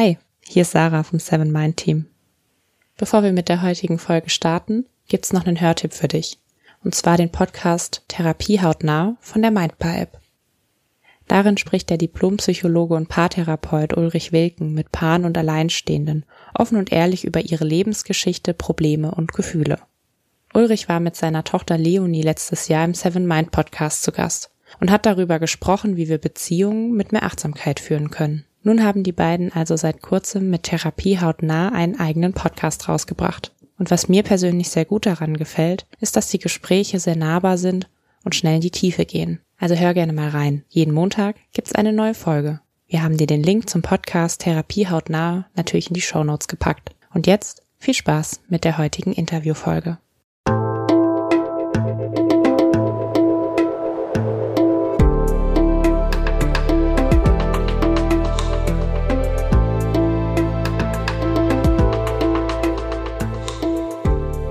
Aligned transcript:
Hi, 0.00 0.16
hier 0.44 0.62
ist 0.62 0.70
Sarah 0.70 1.02
vom 1.02 1.18
Seven 1.18 1.50
Mind 1.50 1.78
Team. 1.78 2.06
Bevor 2.96 3.24
wir 3.24 3.32
mit 3.32 3.48
der 3.48 3.62
heutigen 3.62 3.98
Folge 3.98 4.30
starten, 4.30 4.86
gibt's 5.08 5.32
noch 5.32 5.44
einen 5.44 5.60
Hörtipp 5.60 5.92
für 5.92 6.06
dich. 6.06 6.38
Und 6.84 6.94
zwar 6.94 7.16
den 7.16 7.32
Podcast 7.32 8.04
Therapie 8.06 8.60
hautnah 8.60 9.16
von 9.20 9.42
der 9.42 9.50
Mindbar 9.50 9.98
App. 9.98 10.20
Darin 11.26 11.56
spricht 11.56 11.90
der 11.90 11.98
Diplompsychologe 11.98 12.94
und 12.94 13.08
Paartherapeut 13.08 13.96
Ulrich 13.96 14.30
Wilken 14.30 14.72
mit 14.72 14.92
Paaren 14.92 15.24
und 15.24 15.36
Alleinstehenden 15.36 16.24
offen 16.54 16.78
und 16.78 16.92
ehrlich 16.92 17.24
über 17.24 17.40
ihre 17.40 17.64
Lebensgeschichte, 17.64 18.54
Probleme 18.54 19.10
und 19.10 19.32
Gefühle. 19.32 19.80
Ulrich 20.54 20.88
war 20.88 21.00
mit 21.00 21.16
seiner 21.16 21.42
Tochter 21.42 21.76
Leonie 21.76 22.22
letztes 22.22 22.68
Jahr 22.68 22.84
im 22.84 22.94
Seven 22.94 23.26
Mind 23.26 23.50
Podcast 23.50 24.04
zu 24.04 24.12
Gast 24.12 24.52
und 24.78 24.92
hat 24.92 25.06
darüber 25.06 25.40
gesprochen, 25.40 25.96
wie 25.96 26.08
wir 26.08 26.18
Beziehungen 26.18 26.92
mit 26.92 27.10
mehr 27.10 27.24
Achtsamkeit 27.24 27.80
führen 27.80 28.10
können. 28.12 28.44
Nun 28.62 28.84
haben 28.84 29.02
die 29.02 29.12
beiden 29.12 29.52
also 29.52 29.76
seit 29.76 30.02
kurzem 30.02 30.50
mit 30.50 30.64
Therapie 30.64 31.20
hautnah 31.20 31.70
einen 31.70 31.98
eigenen 31.98 32.32
Podcast 32.32 32.88
rausgebracht. 32.88 33.52
Und 33.78 33.90
was 33.90 34.08
mir 34.08 34.22
persönlich 34.22 34.68
sehr 34.70 34.84
gut 34.84 35.06
daran 35.06 35.36
gefällt, 35.36 35.86
ist, 36.00 36.16
dass 36.16 36.28
die 36.28 36.40
Gespräche 36.40 36.98
sehr 36.98 37.16
nahbar 37.16 37.58
sind 37.58 37.88
und 38.24 38.34
schnell 38.34 38.56
in 38.56 38.60
die 38.60 38.72
Tiefe 38.72 39.04
gehen. 39.04 39.40
Also 39.58 39.74
hör 39.74 39.94
gerne 39.94 40.12
mal 40.12 40.28
rein. 40.28 40.64
Jeden 40.68 40.92
Montag 40.92 41.36
gibt's 41.52 41.74
eine 41.74 41.92
neue 41.92 42.14
Folge. 42.14 42.60
Wir 42.88 43.02
haben 43.02 43.16
dir 43.16 43.26
den 43.26 43.42
Link 43.42 43.68
zum 43.68 43.82
Podcast 43.82 44.40
Therapie 44.40 44.88
hautnah 44.88 45.46
natürlich 45.54 45.88
in 45.88 45.94
die 45.94 46.00
Show 46.00 46.24
Notes 46.24 46.48
gepackt. 46.48 46.94
Und 47.12 47.26
jetzt 47.26 47.62
viel 47.78 47.94
Spaß 47.94 48.40
mit 48.48 48.64
der 48.64 48.78
heutigen 48.78 49.12
Interviewfolge. 49.12 49.98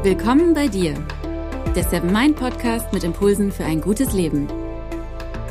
Willkommen 0.07 0.53
bei 0.53 0.69
dir, 0.69 0.93
der 1.75 1.83
Seven 1.83 2.13
Mind 2.13 2.37
Podcast 2.37 2.93
mit 2.93 3.03
Impulsen 3.03 3.51
für 3.51 3.65
ein 3.65 3.81
gutes 3.81 4.13
Leben. 4.13 4.47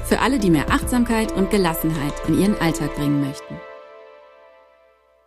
Für 0.06 0.20
alle, 0.20 0.38
die 0.38 0.48
mehr 0.48 0.70
Achtsamkeit 0.70 1.30
und 1.30 1.50
Gelassenheit 1.50 2.14
in 2.26 2.40
ihren 2.40 2.58
Alltag 2.58 2.94
bringen 2.94 3.20
möchten. 3.20 3.54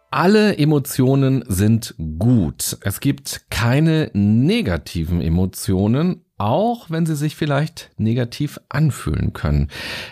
Alle 0.09 0.57
Emotionen 0.57 1.43
sind 1.47 1.93
gut. 2.17 2.79
Es 2.81 3.01
gibt 3.01 3.51
keine 3.51 4.09
negativen 4.13 5.21
Emotionen, 5.21 6.25
auch 6.39 6.89
wenn 6.89 7.05
sie 7.05 7.15
sich 7.15 7.35
vielleicht 7.35 7.91
negativ 7.97 8.59
anfühlen 8.69 9.33
können. 9.33 9.67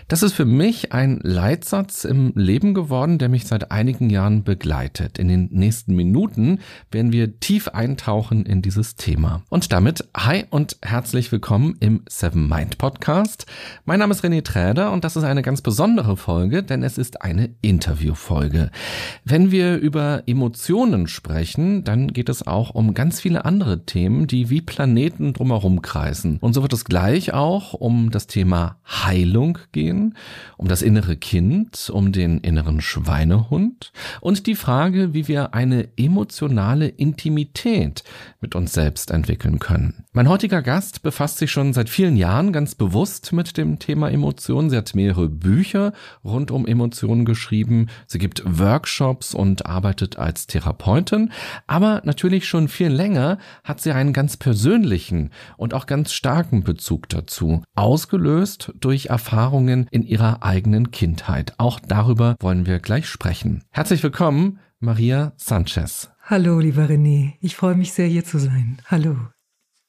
Das 0.09 0.23
ist 0.23 0.33
für 0.33 0.45
mich 0.45 0.91
ein 0.91 1.19
Leitsatz 1.23 2.03
im 2.03 2.33
Leben 2.35 2.73
geworden, 2.73 3.17
der 3.17 3.29
mich 3.29 3.47
seit 3.47 3.71
einigen 3.71 4.09
Jahren 4.09 4.43
begleitet. 4.43 5.17
In 5.17 5.29
den 5.29 5.47
nächsten 5.51 5.95
Minuten 5.95 6.59
werden 6.91 7.13
wir 7.13 7.39
tief 7.39 7.69
eintauchen 7.69 8.45
in 8.45 8.61
dieses 8.61 8.95
Thema. 8.95 9.41
Und 9.49 9.71
damit 9.71 10.07
hi 10.15 10.43
und 10.49 10.77
herzlich 10.81 11.31
willkommen 11.31 11.77
im 11.79 12.03
Seven 12.09 12.47
Mind 12.47 12.77
Podcast. 12.77 13.45
Mein 13.85 13.99
Name 13.99 14.13
ist 14.13 14.23
René 14.23 14.43
Träder 14.43 14.91
und 14.91 15.05
das 15.05 15.15
ist 15.15 15.23
eine 15.23 15.41
ganz 15.41 15.61
besondere 15.61 16.17
Folge, 16.17 16.61
denn 16.61 16.83
es 16.83 16.97
ist 16.97 17.21
eine 17.21 17.55
Interviewfolge. 17.61 18.69
Wenn 19.23 19.51
wir 19.51 19.77
über 19.77 20.23
Emotionen 20.27 21.07
sprechen, 21.07 21.85
dann 21.85 22.09
geht 22.09 22.27
es 22.27 22.45
auch 22.45 22.71
um 22.71 22.93
ganz 22.93 23.21
viele 23.21 23.45
andere 23.45 23.85
Themen, 23.85 24.27
die 24.27 24.49
wie 24.49 24.59
Planeten 24.59 25.31
drumherum 25.31 25.81
kreisen 25.81 26.16
heißen. 26.17 26.37
Und 26.39 26.53
so 26.53 26.61
wird 26.61 26.73
es 26.73 26.85
gleich 26.85 27.33
auch 27.33 27.73
um 27.73 28.11
das 28.11 28.27
Thema 28.27 28.77
Heilung 28.85 29.57
gehen, 29.71 30.15
um 30.57 30.67
das 30.67 30.81
innere 30.81 31.17
Kind, 31.17 31.89
um 31.93 32.11
den 32.11 32.39
inneren 32.39 32.81
Schweinehund 32.81 33.91
und 34.21 34.47
die 34.47 34.55
Frage, 34.55 35.13
wie 35.13 35.27
wir 35.27 35.53
eine 35.53 35.89
emotionale 35.97 36.87
Intimität 36.87 38.03
mit 38.41 38.55
uns 38.55 38.73
selbst 38.73 39.11
entwickeln 39.11 39.59
können. 39.59 40.05
Mein 40.13 40.29
heutiger 40.29 40.61
Gast 40.61 41.03
befasst 41.03 41.37
sich 41.37 41.51
schon 41.51 41.73
seit 41.73 41.89
vielen 41.89 42.17
Jahren 42.17 42.51
ganz 42.51 42.75
bewusst 42.75 43.33
mit 43.33 43.57
dem 43.57 43.79
Thema 43.79 44.09
Emotionen. 44.09 44.69
Sie 44.69 44.77
hat 44.77 44.95
mehrere 44.95 45.29
Bücher 45.29 45.93
rund 46.23 46.51
um 46.51 46.65
Emotionen 46.65 47.25
geschrieben. 47.25 47.87
Sie 48.07 48.17
gibt 48.17 48.43
Workshops 48.45 49.33
und 49.33 49.65
arbeitet 49.65 50.17
als 50.17 50.47
Therapeutin. 50.47 51.31
Aber 51.67 52.01
natürlich 52.03 52.47
schon 52.47 52.67
viel 52.67 52.89
länger 52.89 53.37
hat 53.63 53.81
sie 53.81 53.91
einen 53.91 54.13
ganz 54.13 54.37
persönlichen 54.37 55.31
und 55.57 55.73
auch 55.73 55.85
ganz 55.85 56.06
ganz 56.07 56.13
starken 56.13 56.63
Bezug 56.63 57.09
dazu, 57.09 57.63
ausgelöst 57.75 58.71
durch 58.79 59.07
Erfahrungen 59.07 59.89
in 59.91 60.03
ihrer 60.03 60.41
eigenen 60.41 60.91
Kindheit. 60.91 61.53
Auch 61.57 61.81
darüber 61.81 62.37
wollen 62.39 62.65
wir 62.65 62.79
gleich 62.79 63.09
sprechen. 63.09 63.65
Herzlich 63.71 64.01
willkommen, 64.03 64.59
Maria 64.79 65.33
Sanchez. 65.35 66.09
Hallo, 66.21 66.61
lieber 66.61 66.85
René. 66.85 67.33
Ich 67.41 67.57
freue 67.57 67.75
mich 67.75 67.91
sehr, 67.91 68.07
hier 68.07 68.23
zu 68.23 68.39
sein. 68.39 68.77
Hallo. 68.85 69.17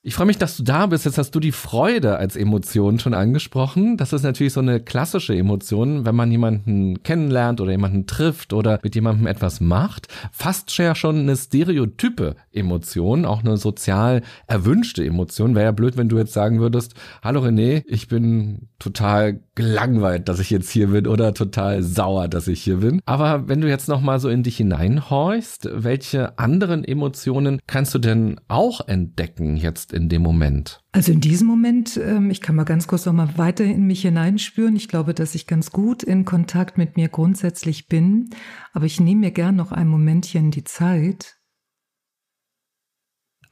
Ich 0.00 0.14
freue 0.14 0.28
mich, 0.28 0.38
dass 0.38 0.56
du 0.56 0.62
da 0.62 0.86
bist. 0.86 1.06
Jetzt 1.06 1.18
hast 1.18 1.32
du 1.32 1.40
die 1.40 1.50
Freude 1.50 2.18
als 2.18 2.36
Emotion 2.36 3.00
schon 3.00 3.14
angesprochen. 3.14 3.96
Das 3.96 4.12
ist 4.12 4.22
natürlich 4.22 4.52
so 4.52 4.60
eine 4.60 4.78
klassische 4.78 5.36
Emotion, 5.36 6.06
wenn 6.06 6.14
man 6.14 6.30
jemanden 6.30 7.02
kennenlernt 7.02 7.60
oder 7.60 7.72
jemanden 7.72 8.06
trifft 8.06 8.52
oder 8.52 8.78
mit 8.84 8.94
jemandem 8.94 9.26
etwas 9.26 9.60
macht. 9.60 10.06
Fast 10.30 10.76
ja 10.78 10.94
schon 10.94 11.18
eine 11.18 11.36
stereotype 11.36 12.36
Emotion, 12.52 13.24
auch 13.24 13.40
eine 13.40 13.56
sozial 13.56 14.22
erwünschte 14.46 15.04
Emotion. 15.04 15.56
Wäre 15.56 15.64
ja 15.64 15.72
blöd, 15.72 15.96
wenn 15.96 16.08
du 16.08 16.16
jetzt 16.16 16.32
sagen 16.32 16.60
würdest, 16.60 16.94
hallo 17.20 17.40
René, 17.40 17.82
ich 17.88 18.06
bin 18.06 18.68
total 18.78 19.40
gelangweilt, 19.56 20.28
dass 20.28 20.38
ich 20.38 20.50
jetzt 20.50 20.70
hier 20.70 20.88
bin 20.88 21.08
oder 21.08 21.34
total 21.34 21.82
sauer, 21.82 22.28
dass 22.28 22.46
ich 22.46 22.62
hier 22.62 22.76
bin. 22.76 23.00
Aber 23.04 23.48
wenn 23.48 23.60
du 23.60 23.68
jetzt 23.68 23.88
noch 23.88 24.00
mal 24.00 24.20
so 24.20 24.28
in 24.28 24.44
dich 24.44 24.58
hineinhorchst, 24.58 25.68
welche 25.72 26.38
anderen 26.38 26.84
Emotionen 26.84 27.60
kannst 27.66 27.92
du 27.96 27.98
denn 27.98 28.40
auch 28.46 28.86
entdecken 28.86 29.56
jetzt 29.56 29.87
in 29.92 30.08
dem 30.08 30.22
Moment? 30.22 30.82
Also 30.92 31.12
in 31.12 31.20
diesem 31.20 31.46
Moment, 31.46 31.98
ähm, 32.02 32.30
ich 32.30 32.40
kann 32.40 32.56
mal 32.56 32.64
ganz 32.64 32.86
kurz 32.86 33.06
noch 33.06 33.12
mal 33.12 33.38
weiter 33.38 33.64
in 33.64 33.86
mich 33.86 34.02
hineinspüren. 34.02 34.76
Ich 34.76 34.88
glaube, 34.88 35.14
dass 35.14 35.34
ich 35.34 35.46
ganz 35.46 35.70
gut 35.70 36.02
in 36.02 36.24
Kontakt 36.24 36.78
mit 36.78 36.96
mir 36.96 37.08
grundsätzlich 37.08 37.88
bin. 37.88 38.30
Aber 38.72 38.86
ich 38.86 39.00
nehme 39.00 39.20
mir 39.20 39.30
gern 39.30 39.56
noch 39.56 39.72
ein 39.72 39.88
Momentchen 39.88 40.50
die 40.50 40.64
Zeit, 40.64 41.37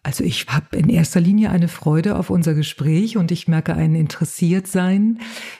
also 0.06 0.22
ich 0.22 0.46
habe 0.46 0.76
in 0.76 0.88
erster 0.88 1.20
Linie 1.20 1.50
eine 1.50 1.66
Freude 1.66 2.14
auf 2.14 2.30
unser 2.30 2.54
Gespräch 2.54 3.16
und 3.16 3.32
ich 3.32 3.48
merke 3.48 3.74
ein 3.74 3.96
Interessiertsein. 3.96 5.18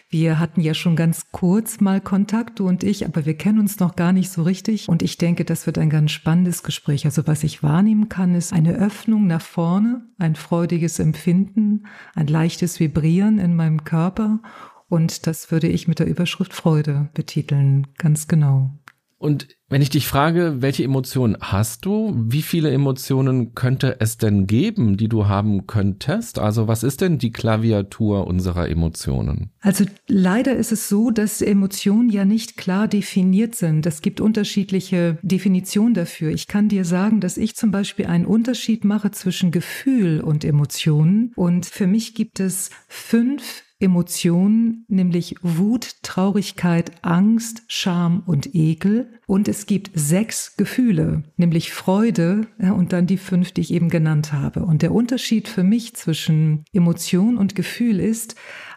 Wir 0.09 0.39
hatten 0.39 0.61
ja 0.61 0.73
schon 0.73 0.95
ganz 0.95 1.33
kurz 1.33 1.81
mal 1.81 2.01
Kontakt, 2.01 2.61
du 2.61 2.69
und 2.69 2.85
ich, 2.85 3.05
aber 3.05 3.27
wir 3.27 3.37
kennen 3.37 3.59
uns 3.59 3.81
noch 3.81 3.97
gar 3.97 4.13
nicht 4.13 4.31
so 4.31 4.45
richtig. 4.45 4.89
Und 4.89 5.03
ich 5.03 5.19
denke, 5.19 5.45
das 5.45 5.67
wird 5.67 5.79
ein 5.79 5.91
ganz 5.91 6.13
spannendes 6.13 6.63
Gespräch. 6.63 7.07
Also 7.07 7.27
was 7.27 7.43
ich 7.43 7.65
wahrnehmen 7.65 8.09
kann, 8.09 8.37
ist 8.37 8.53
eine 8.53 8.75
Öffnung 8.75 9.27
nach 9.27 9.43
vorne, 9.43 10.07
ein 10.17 10.37
freudiges 10.37 11.01
Empfinden, 11.01 11.89
ein 12.15 12.29
leichtes 12.29 12.79
Vibrieren 12.79 13.41
in 13.41 13.57
meinem 13.57 13.83
Körper. 13.83 14.43
Und 14.89 15.27
das 15.27 15.51
würde 15.51 15.67
ich 15.67 15.89
mit 15.89 15.99
der 15.99 16.07
Überschrift 16.07 16.53
Freude 16.53 17.09
betiteln, 17.15 17.89
ganz 17.99 18.29
genau. 18.29 18.79
Und 19.19 19.56
wenn 19.69 19.83
ich 19.83 19.91
dich 19.91 20.07
frage, 20.07 20.57
welche 20.61 20.85
Emotionen 20.85 21.37
hast 21.41 21.85
du? 21.85 22.15
Wie 22.17 22.43
viele 22.43 22.71
Emotionen 22.71 23.55
könnte 23.55 23.97
es 23.99 24.17
denn 24.17 24.47
geben, 24.47 24.97
die 24.97 25.09
du 25.09 25.27
haben 25.27 25.67
könntest? 25.67 26.39
Also 26.39 26.69
was 26.69 26.85
ist 26.85 27.01
denn 27.01 27.19
die 27.19 27.33
Klaviatur 27.33 28.29
unserer 28.29 28.69
Emotionen? 28.69 29.51
Also 29.61 29.85
leider 30.07 30.55
ist 30.55 30.71
es 30.71 30.89
so, 30.89 31.11
dass 31.11 31.43
Emotionen 31.43 32.11
ja 32.11 32.25
nicht 32.25 32.57
klar 32.57 32.87
definiert 32.87 33.57
sind. 33.57 33.85
Es 33.87 34.03
gibt 34.03 34.21
unterschiedliche 34.21 35.19
Definitionen 35.23 35.95
dafür. 35.95 36.31
Ich 36.31 36.47
kann 36.47 36.69
dir 36.69 36.85
sagen, 36.85 37.21
dass 37.21 37.37
ich 37.37 37.57
zum 37.57 37.73
Beispiel 37.73 38.07
einen 38.07 38.27
Unterschied 38.27 38.85
mache 38.85 39.11
zwischen 39.11 39.51
Gefühl 39.51 40.21
und 40.21 40.45
Emotionen. 40.45 41.33
Und 41.35 41.67
für 41.67 41.89
mich 41.89 42.15
gibt 42.15 42.39
es 42.39 42.71
fünf 42.87 43.66
Emotionen, 43.79 44.87
nämlich 44.89 45.37
Wut, 45.43 46.03
Traurigkeit, 46.03 46.93
Angst, 47.03 47.63
Scham 47.69 48.23
und 48.27 48.55
Ekel. 48.55 49.21
Und 49.27 49.49
es 49.49 49.67
gibt 49.67 49.91
sechs 49.95 50.57
Gefühle, 50.57 51.25
nämlich 51.37 51.73
Freude 51.73 52.47
und 52.59 52.93
dann 52.93 53.07
die 53.07 53.19
fünf, 53.19 53.53
die 53.53 53.61
ich 53.61 53.73
eben 53.73 53.91
genannt 53.91 54.33
habe. 54.33 54.65
Und 54.65 54.83
der 54.83 54.93
Unterschied 54.93 55.49
für 55.49 55.63
mich 55.63 55.95
zwischen 55.95 56.65
Emotion 56.73 57.37
und 57.37 57.55
Gefühl 57.55 58.01
ist, 58.01 58.37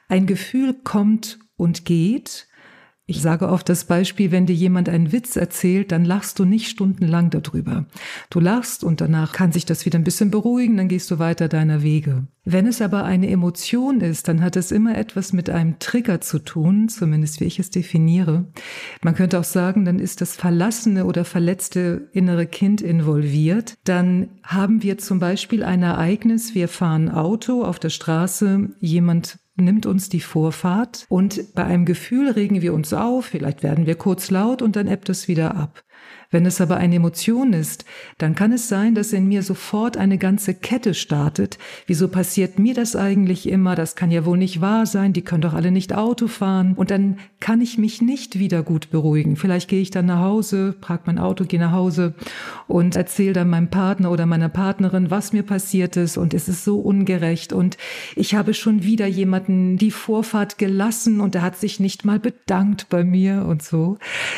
ein 0.09 0.25
Gefühl 0.25 0.73
kommt 0.73 1.39
und 1.55 1.85
geht, 1.85 2.48
ich 3.09 3.23
sage 3.23 3.49
oft 3.49 3.67
das 3.67 3.85
Beispiel, 3.85 4.31
wenn 4.31 4.45
dir 4.45 4.53
jemand 4.53 4.87
einen 4.87 5.11
Witz 5.11 5.35
erzählt, 5.35 5.91
dann 5.91 6.05
lachst 6.05 6.37
du 6.37 6.45
nicht 6.45 6.69
stundenlang 6.69 7.31
darüber. 7.31 7.85
Du 8.29 8.39
lachst 8.39 8.83
und 8.83 9.01
danach 9.01 9.33
kann 9.33 9.51
sich 9.51 9.65
das 9.65 9.83
wieder 9.87 9.97
ein 9.97 10.03
bisschen 10.03 10.29
beruhigen, 10.29 10.77
dann 10.77 10.89
gehst 10.89 11.09
du 11.09 11.17
weiter 11.17 11.47
deiner 11.47 11.81
Wege. 11.81 12.27
Wenn 12.45 12.67
es 12.67 12.83
aber 12.83 13.05
eine 13.05 13.27
Emotion 13.27 14.01
ist, 14.01 14.27
dann 14.27 14.41
hat 14.41 14.55
es 14.55 14.71
immer 14.71 14.95
etwas 14.95 15.33
mit 15.33 15.49
einem 15.49 15.79
Trigger 15.79 16.21
zu 16.21 16.37
tun, 16.37 16.87
zumindest 16.87 17.39
wie 17.39 17.45
ich 17.45 17.57
es 17.57 17.71
definiere. 17.71 18.45
Man 19.01 19.15
könnte 19.15 19.39
auch 19.39 19.43
sagen, 19.43 19.85
dann 19.85 19.97
ist 19.97 20.21
das 20.21 20.35
verlassene 20.35 21.05
oder 21.05 21.25
verletzte 21.25 22.09
innere 22.11 22.45
Kind 22.45 22.79
involviert. 22.79 23.75
Dann 23.85 24.29
haben 24.43 24.83
wir 24.83 24.99
zum 24.99 25.19
Beispiel 25.19 25.63
ein 25.63 25.81
Ereignis, 25.81 26.53
wir 26.53 26.67
fahren 26.67 27.09
Auto 27.09 27.63
auf 27.63 27.79
der 27.79 27.89
Straße, 27.89 28.69
jemand 28.79 29.39
nimmt 29.59 29.85
uns 29.85 30.09
die 30.09 30.19
Vorfahrt 30.19 31.05
und 31.09 31.53
bei 31.53 31.63
einem 31.63 31.85
Gefühl 31.85 32.31
regen 32.31 32.61
wir 32.61 32.73
uns 32.73 32.93
auf, 32.93 33.25
vielleicht 33.25 33.63
werden 33.63 33.85
wir 33.85 33.95
kurz 33.95 34.31
laut 34.31 34.61
und 34.61 34.75
dann 34.75 34.87
ebbt 34.87 35.09
es 35.09 35.27
wieder 35.27 35.55
ab. 35.55 35.83
Wenn 36.31 36.45
es 36.45 36.61
aber 36.61 36.77
eine 36.77 36.95
Emotion 36.95 37.53
ist, 37.53 37.85
dann 38.19 38.35
kann 38.35 38.51
es 38.51 38.69
sein, 38.69 38.93
dass 38.93 39.13
in 39.13 39.27
mir 39.27 39.41
sofort 39.41 39.97
eine 39.97 40.19
ganze 40.19 40.53
Kette 40.53 40.93
startet. 40.93 41.57
Wieso 41.87 42.07
passiert 42.07 42.59
mir 42.59 42.75
das 42.75 42.95
eigentlich 42.95 43.49
immer? 43.49 43.73
Das 43.73 43.95
kann 43.95 44.11
ja 44.11 44.25
wohl 44.25 44.37
nicht 44.37 44.61
wahr 44.61 44.85
sein. 44.85 45.11
Die 45.11 45.23
können 45.23 45.41
doch 45.41 45.55
alle 45.55 45.71
nicht 45.71 45.95
Auto 45.95 46.27
fahren. 46.27 46.73
Und 46.75 46.91
dann 46.91 47.17
kann 47.39 47.61
ich 47.61 47.79
mich 47.79 48.03
nicht 48.03 48.37
wieder 48.37 48.61
gut 48.61 48.91
beruhigen. 48.91 49.37
Vielleicht 49.37 49.69
gehe 49.69 49.81
ich 49.81 49.89
dann 49.89 50.05
nach 50.05 50.19
Hause, 50.19 50.75
park 50.79 51.07
mein 51.07 51.17
Auto, 51.17 51.45
gehe 51.45 51.59
nach 51.59 51.71
Hause 51.71 52.13
und 52.67 52.95
erzähle 52.95 53.33
dann 53.33 53.49
meinem 53.49 53.71
Partner 53.71 54.11
oder 54.11 54.27
meiner 54.27 54.49
Partnerin, 54.49 55.09
was 55.09 55.33
mir 55.33 55.43
passiert 55.43 55.97
ist. 55.97 56.15
Und 56.15 56.35
es 56.35 56.47
ist 56.47 56.63
so 56.63 56.79
ungerecht. 56.79 57.53
Und 57.53 57.77
ich 58.15 58.35
habe 58.35 58.53
schon 58.53 58.83
wieder 58.83 59.07
jemanden 59.07 59.77
die 59.77 59.89
Vorfahrt 59.89 60.59
gelassen 60.59 61.21
und 61.21 61.33
er 61.33 61.41
hat 61.41 61.57
sich 61.57 61.79
nicht 61.79 62.05
mal 62.05 62.19
bedankt 62.19 62.85
bei 62.89 63.03
mir 63.03 63.45
und 63.47 63.63
so. 63.63 63.97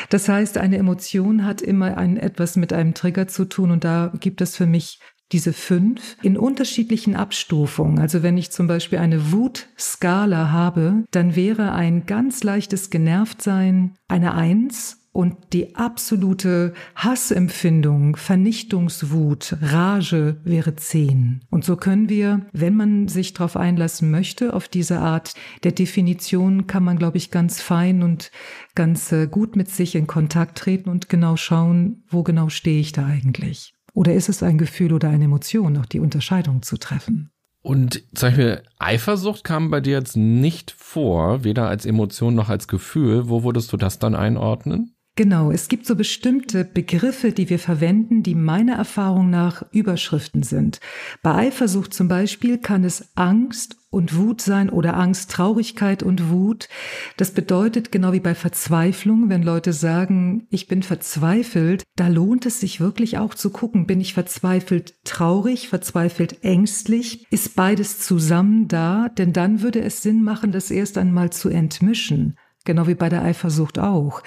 Das 0.09 0.29
heißt, 0.29 0.57
eine 0.57 0.77
Emotion 0.77 1.45
hat 1.45 1.61
immer 1.61 1.80
immer 1.81 1.97
ein, 1.97 2.17
etwas 2.17 2.55
mit 2.55 2.73
einem 2.73 2.93
Trigger 2.93 3.27
zu 3.27 3.45
tun 3.45 3.71
und 3.71 3.83
da 3.83 4.11
gibt 4.19 4.41
es 4.41 4.55
für 4.55 4.67
mich 4.67 4.99
diese 5.31 5.53
fünf 5.53 6.17
in 6.21 6.37
unterschiedlichen 6.37 7.15
Abstufungen. 7.15 7.99
Also 7.99 8.21
wenn 8.21 8.37
ich 8.37 8.51
zum 8.51 8.67
Beispiel 8.67 8.99
eine 8.99 9.31
Wutskala 9.31 10.51
habe, 10.51 11.05
dann 11.11 11.35
wäre 11.35 11.71
ein 11.71 12.05
ganz 12.05 12.43
leichtes 12.43 12.89
Genervtsein 12.89 13.95
eine 14.07 14.33
Eins 14.33 15.00
und 15.13 15.35
die 15.51 15.75
absolute 15.75 16.73
Hassempfindung, 16.95 18.15
Vernichtungswut, 18.15 19.57
Rage 19.61 20.37
wäre 20.43 20.75
zehn. 20.75 21.41
Und 21.49 21.65
so 21.65 21.75
können 21.75 22.07
wir, 22.07 22.45
wenn 22.53 22.75
man 22.75 23.07
sich 23.07 23.33
darauf 23.33 23.57
einlassen 23.57 24.09
möchte, 24.09 24.53
auf 24.53 24.69
diese 24.69 24.99
Art 24.99 25.33
der 25.63 25.73
Definition, 25.73 26.65
kann 26.65 26.83
man, 26.83 26.97
glaube 26.97 27.17
ich, 27.17 27.29
ganz 27.29 27.61
fein 27.61 28.03
und 28.03 28.31
ganz 28.73 29.11
äh, 29.11 29.27
gut 29.27 29.55
mit 29.55 29.69
sich 29.69 29.95
in 29.95 30.07
Kontakt 30.07 30.57
treten 30.57 30.89
und 30.89 31.09
genau 31.09 31.35
schauen, 31.35 32.03
wo 32.09 32.23
genau 32.23 32.49
stehe 32.49 32.79
ich 32.79 32.93
da 32.93 33.05
eigentlich. 33.05 33.73
Oder 33.93 34.13
ist 34.13 34.29
es 34.29 34.41
ein 34.41 34.57
Gefühl 34.57 34.93
oder 34.93 35.09
eine 35.09 35.25
Emotion, 35.25 35.77
auch 35.77 35.85
die 35.85 35.99
Unterscheidung 35.99 36.61
zu 36.61 36.77
treffen? 36.77 37.31
Und 37.63 38.03
zum 38.15 38.29
Beispiel 38.29 38.63
Eifersucht 38.79 39.43
kam 39.43 39.69
bei 39.69 39.81
dir 39.81 39.93
jetzt 39.93 40.17
nicht 40.17 40.71
vor, 40.71 41.43
weder 41.43 41.67
als 41.67 41.85
Emotion 41.85 42.33
noch 42.33 42.49
als 42.49 42.67
Gefühl. 42.67 43.29
Wo 43.29 43.43
würdest 43.43 43.71
du 43.71 43.77
das 43.77 43.99
dann 43.99 44.15
einordnen? 44.15 44.90
Genau, 45.17 45.51
es 45.51 45.67
gibt 45.67 45.85
so 45.85 45.95
bestimmte 45.95 46.63
Begriffe, 46.63 47.33
die 47.33 47.49
wir 47.49 47.59
verwenden, 47.59 48.23
die 48.23 48.33
meiner 48.33 48.75
Erfahrung 48.75 49.29
nach 49.29 49.65
Überschriften 49.71 50.41
sind. 50.41 50.79
Bei 51.21 51.35
Eifersucht 51.35 51.93
zum 51.93 52.07
Beispiel 52.07 52.57
kann 52.57 52.85
es 52.85 53.11
Angst 53.15 53.75
und 53.89 54.15
Wut 54.15 54.41
sein 54.41 54.69
oder 54.69 54.95
Angst, 54.95 55.29
Traurigkeit 55.31 56.01
und 56.01 56.29
Wut. 56.29 56.69
Das 57.17 57.31
bedeutet 57.31 57.91
genau 57.91 58.13
wie 58.13 58.21
bei 58.21 58.33
Verzweiflung, 58.33 59.27
wenn 59.27 59.43
Leute 59.43 59.73
sagen, 59.73 60.47
ich 60.49 60.67
bin 60.67 60.81
verzweifelt, 60.81 61.83
da 61.97 62.07
lohnt 62.07 62.45
es 62.45 62.61
sich 62.61 62.79
wirklich 62.79 63.17
auch 63.17 63.33
zu 63.33 63.49
gucken, 63.49 63.85
bin 63.85 63.99
ich 63.99 64.13
verzweifelt 64.13 64.95
traurig, 65.03 65.67
verzweifelt 65.67 66.41
ängstlich, 66.45 67.27
ist 67.31 67.57
beides 67.57 67.99
zusammen 67.99 68.69
da, 68.69 69.09
denn 69.09 69.33
dann 69.33 69.61
würde 69.61 69.81
es 69.81 70.01
Sinn 70.01 70.23
machen, 70.23 70.53
das 70.53 70.71
erst 70.71 70.97
einmal 70.97 71.31
zu 71.31 71.49
entmischen. 71.49 72.37
Genau 72.63 72.87
wie 72.87 72.95
bei 72.95 73.09
der 73.09 73.23
Eifersucht 73.23 73.79
auch. 73.79 74.21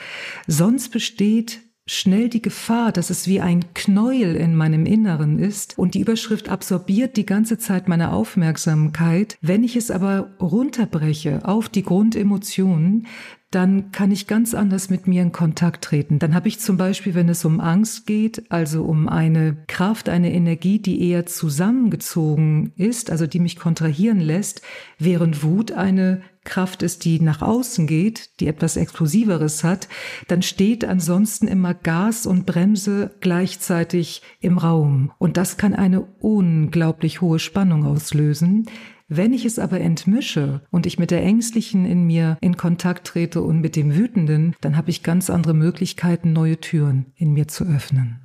Sonst 0.46 0.90
besteht 0.90 1.60
schnell 1.86 2.28
die 2.30 2.40
Gefahr, 2.40 2.92
dass 2.92 3.10
es 3.10 3.28
wie 3.28 3.40
ein 3.40 3.74
Knäuel 3.74 4.36
in 4.36 4.56
meinem 4.56 4.86
Inneren 4.86 5.38
ist 5.38 5.78
und 5.78 5.94
die 5.94 6.00
Überschrift 6.00 6.48
absorbiert 6.48 7.16
die 7.16 7.26
ganze 7.26 7.58
Zeit 7.58 7.88
meine 7.88 8.12
Aufmerksamkeit. 8.12 9.36
Wenn 9.42 9.64
ich 9.64 9.76
es 9.76 9.90
aber 9.90 10.30
runterbreche 10.40 11.46
auf 11.46 11.68
die 11.68 11.82
Grundemotionen, 11.82 13.06
dann 13.50 13.92
kann 13.92 14.10
ich 14.10 14.26
ganz 14.26 14.52
anders 14.54 14.90
mit 14.90 15.06
mir 15.06 15.22
in 15.22 15.30
Kontakt 15.30 15.84
treten. 15.84 16.18
Dann 16.18 16.34
habe 16.34 16.48
ich 16.48 16.58
zum 16.58 16.76
Beispiel, 16.76 17.14
wenn 17.14 17.28
es 17.28 17.44
um 17.44 17.60
Angst 17.60 18.06
geht, 18.06 18.50
also 18.50 18.82
um 18.84 19.08
eine 19.08 19.58
Kraft, 19.68 20.08
eine 20.08 20.32
Energie, 20.32 20.80
die 20.80 21.08
eher 21.08 21.26
zusammengezogen 21.26 22.72
ist, 22.76 23.10
also 23.10 23.28
die 23.28 23.38
mich 23.38 23.56
kontrahieren 23.56 24.18
lässt, 24.18 24.62
während 24.98 25.44
Wut 25.44 25.70
eine 25.70 26.22
Kraft 26.44 26.82
ist, 26.82 27.04
die 27.04 27.20
nach 27.20 27.42
außen 27.42 27.86
geht, 27.86 28.40
die 28.40 28.46
etwas 28.46 28.76
Explosiveres 28.76 29.64
hat, 29.64 29.88
dann 30.28 30.42
steht 30.42 30.84
ansonsten 30.84 31.48
immer 31.48 31.74
Gas 31.74 32.26
und 32.26 32.46
Bremse 32.46 33.14
gleichzeitig 33.20 34.22
im 34.40 34.58
Raum. 34.58 35.12
Und 35.18 35.36
das 35.36 35.56
kann 35.56 35.74
eine 35.74 36.02
unglaublich 36.02 37.20
hohe 37.20 37.38
Spannung 37.38 37.84
auslösen. 37.84 38.66
Wenn 39.08 39.34
ich 39.34 39.44
es 39.44 39.58
aber 39.58 39.80
entmische 39.80 40.62
und 40.70 40.86
ich 40.86 40.98
mit 40.98 41.10
der 41.10 41.22
Ängstlichen 41.22 41.84
in 41.84 42.04
mir 42.04 42.38
in 42.40 42.56
Kontakt 42.56 43.06
trete 43.06 43.42
und 43.42 43.60
mit 43.60 43.76
dem 43.76 43.94
Wütenden, 43.94 44.54
dann 44.60 44.76
habe 44.76 44.90
ich 44.90 45.02
ganz 45.02 45.28
andere 45.28 45.54
Möglichkeiten, 45.54 46.32
neue 46.32 46.58
Türen 46.58 47.12
in 47.16 47.32
mir 47.32 47.46
zu 47.46 47.64
öffnen. 47.64 48.23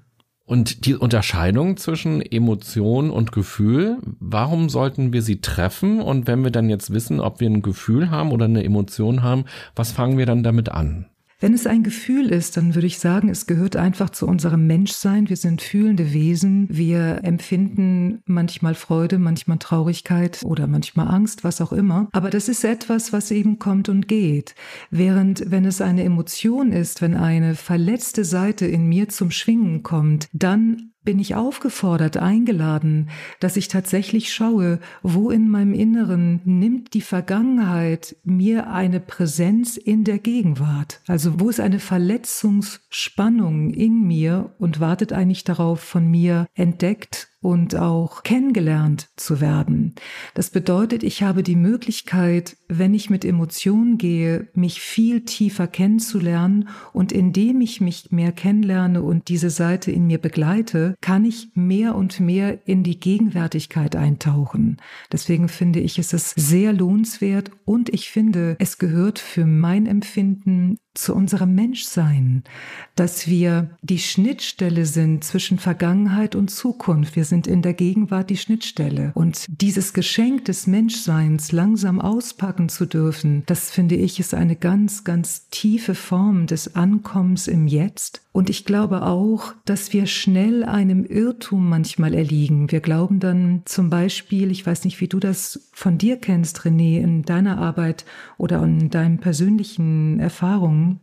Und 0.50 0.88
die 0.88 0.96
Unterscheidung 0.96 1.78
zwischen 1.78 2.24
Emotion 2.24 3.12
und 3.12 3.32
Gefühl, 3.32 3.98
warum 4.20 4.68
sollten 4.68 5.14
wir 5.14 5.22
sie 5.22 5.42
treffen? 5.42 6.02
Und 6.02 6.26
wenn 6.26 6.44
wir 6.44 6.50
dann 6.50 6.72
jetzt 6.72 6.92
wissen, 6.92 7.20
ob 7.20 7.40
wir 7.40 7.48
ein 7.48 7.62
Gefühl 7.62 8.10
haben 8.10 8.32
oder 8.32 8.46
eine 8.46 8.64
Emotion 8.64 9.22
haben, 9.22 9.46
was 9.76 9.92
fangen 9.92 10.18
wir 10.18 10.26
dann 10.26 10.42
damit 10.42 10.70
an? 10.70 11.06
Wenn 11.42 11.54
es 11.54 11.66
ein 11.66 11.84
Gefühl 11.84 12.32
ist, 12.32 12.58
dann 12.58 12.76
würde 12.76 12.88
ich 12.88 13.00
sagen, 13.00 13.30
es 13.30 13.48
gehört 13.48 13.78
einfach 13.78 14.10
zu 14.10 14.28
unserem 14.28 14.68
Menschsein. 14.68 15.30
Wir 15.30 15.38
sind 15.38 15.62
fühlende 15.62 16.12
Wesen. 16.12 16.68
Wir 16.70 17.22
empfinden 17.24 18.22
manchmal 18.26 18.76
Freude, 18.76 19.20
manchmal 19.20 19.58
Traurigkeit 19.58 20.42
oder 20.44 20.68
manchmal 20.68 21.08
Angst, 21.08 21.46
was 21.46 21.62
auch 21.62 21.72
immer. 21.72 22.10
Aber 22.12 22.30
das 22.30 22.50
ist 22.50 22.66
etwas, 22.66 23.14
was 23.14 23.32
eben 23.32 23.58
kommt 23.58 23.88
und 23.88 24.10
geht. 24.10 24.54
Während 24.92 25.50
wenn 25.50 25.64
es 25.64 25.80
eine 25.80 26.04
Emotion 26.04 26.74
ist, 26.74 27.02
wenn 27.02 27.16
eine 27.16 27.56
verletzte 27.56 28.26
Seite 28.26 28.66
in 28.66 28.88
mir 28.88 29.08
zum 29.08 29.32
Schwingen 29.32 29.82
kommt, 29.82 30.28
dann 30.34 30.92
bin 31.10 31.18
ich 31.18 31.34
aufgefordert, 31.34 32.18
eingeladen, 32.18 33.10
dass 33.40 33.58
ich 33.58 33.68
tatsächlich 33.68 34.32
schaue, 34.32 34.78
wo 35.02 35.32
in 35.32 35.50
meinem 35.50 35.74
Inneren 35.74 36.40
nimmt 36.46 36.94
die 36.94 37.02
Vergangenheit 37.02 38.16
mir 38.24 38.70
eine 38.70 39.00
Präsenz 39.00 39.76
in 39.76 40.04
der 40.04 40.20
Gegenwart. 40.20 41.02
Also 41.08 41.40
wo 41.40 41.50
ist 41.50 41.62
eine 41.62 41.80
Verletzungsspannung 41.80 43.72
in 43.72 44.06
mir 44.06 44.52
und 44.60 44.80
wartet 44.80 45.12
eigentlich 45.12 45.44
darauf, 45.44 45.80
von 45.80 46.06
mir 46.06 46.46
entdeckt 46.54 47.29
und 47.42 47.76
auch 47.76 48.24
kennengelernt 48.24 49.10
zu 49.16 49.40
werden. 49.40 49.96
Das 50.34 50.50
bedeutet, 50.50 51.04
ich 51.04 51.24
habe 51.24 51.42
die 51.42 51.56
Möglichkeit, 51.56 52.58
wenn 52.68 52.94
ich 52.94 53.10
mit 53.10 53.24
Emotionen 53.24 53.98
gehe, 53.98 54.50
mich 54.54 54.82
viel 54.82 55.24
tiefer 55.26 55.68
kennenzulernen 55.68 56.70
und 56.92 57.12
indem 57.12 57.62
ich 57.62 57.80
mich 57.80 58.12
mehr 58.12 58.32
kennenlerne 58.32 59.02
und 59.02 59.30
diese 59.30 59.50
Seite 59.50 59.92
in 59.92 60.08
mir 60.08 60.18
begleite, 60.18 60.96
kann 61.02 61.24
ich 61.24 61.52
mehr 61.54 61.96
und 61.96 62.20
mehr 62.20 62.68
in 62.68 62.84
die 62.84 63.00
Gegenwärtigkeit 63.00 63.96
eintauchen. 63.96 64.78
Deswegen 65.12 65.48
finde 65.48 65.80
ich, 65.80 65.98
es 65.98 66.12
ist 66.14 66.34
sehr 66.36 66.74
lohnenswert 66.74 67.52
und 67.66 67.90
ich 67.90 68.10
finde, 68.10 68.58
es 68.60 68.78
gehört 68.78 69.20
für 69.20 69.46
mein 69.46 69.86
Empfinden 69.86 70.78
zu 70.96 71.16
unserem 71.16 71.56
Menschsein, 71.56 72.44
dass 72.96 73.28
wir 73.28 73.78
die 73.82 74.00
Schnittstelle 74.00 74.86
sind 74.86 75.24
zwischen 75.24 75.60
Vergangenheit 75.60 76.36
und 76.36 76.50
Zukunft. 76.50 77.16
Wir 77.16 77.26
sind 77.30 77.48
in 77.48 77.62
der 77.62 77.74
Gegenwart 77.74 78.30
die 78.30 78.38
Schnittstelle. 78.38 79.12
Und 79.16 79.46
dieses 79.48 79.94
Geschenk 79.94 80.46
des 80.46 80.68
Menschseins 80.68 81.52
langsam 81.52 82.02
auspacken 82.02 82.68
zu 82.68 82.86
dürfen, 82.86 83.44
das 83.46 83.72
finde 83.72 83.96
ich 83.96 84.20
ist 84.20 84.34
eine 84.34 84.56
ganz, 84.56 85.04
ganz 85.04 85.48
tiefe 85.50 85.96
Form 85.96 86.48
des 86.48 86.76
Ankommens 86.76 87.48
im 87.48 87.68
Jetzt. 87.68 88.22
Und 88.32 88.50
ich 88.52 88.64
glaube 88.64 89.02
auch, 89.02 89.54
dass 89.66 89.92
wir 89.92 90.06
schnell 90.06 90.64
einem 90.64 91.04
Irrtum 91.04 91.68
manchmal 91.68 92.14
erliegen. 92.14 92.72
Wir 92.72 92.80
glauben 92.80 93.20
dann 93.20 93.64
zum 93.66 93.90
Beispiel, 93.90 94.52
ich 94.52 94.66
weiß 94.66 94.86
nicht, 94.86 95.02
wie 95.02 95.08
du 95.08 95.20
das 95.20 95.70
von 95.74 95.98
dir 95.98 96.18
kennst, 96.18 96.60
René, 96.60 97.00
in 97.00 97.24
deiner 97.24 97.58
Arbeit 97.58 98.06
oder 98.38 98.64
in 98.64 98.92
deinen 98.92 99.18
persönlichen 99.18 100.20
Erfahrungen. 100.20 101.00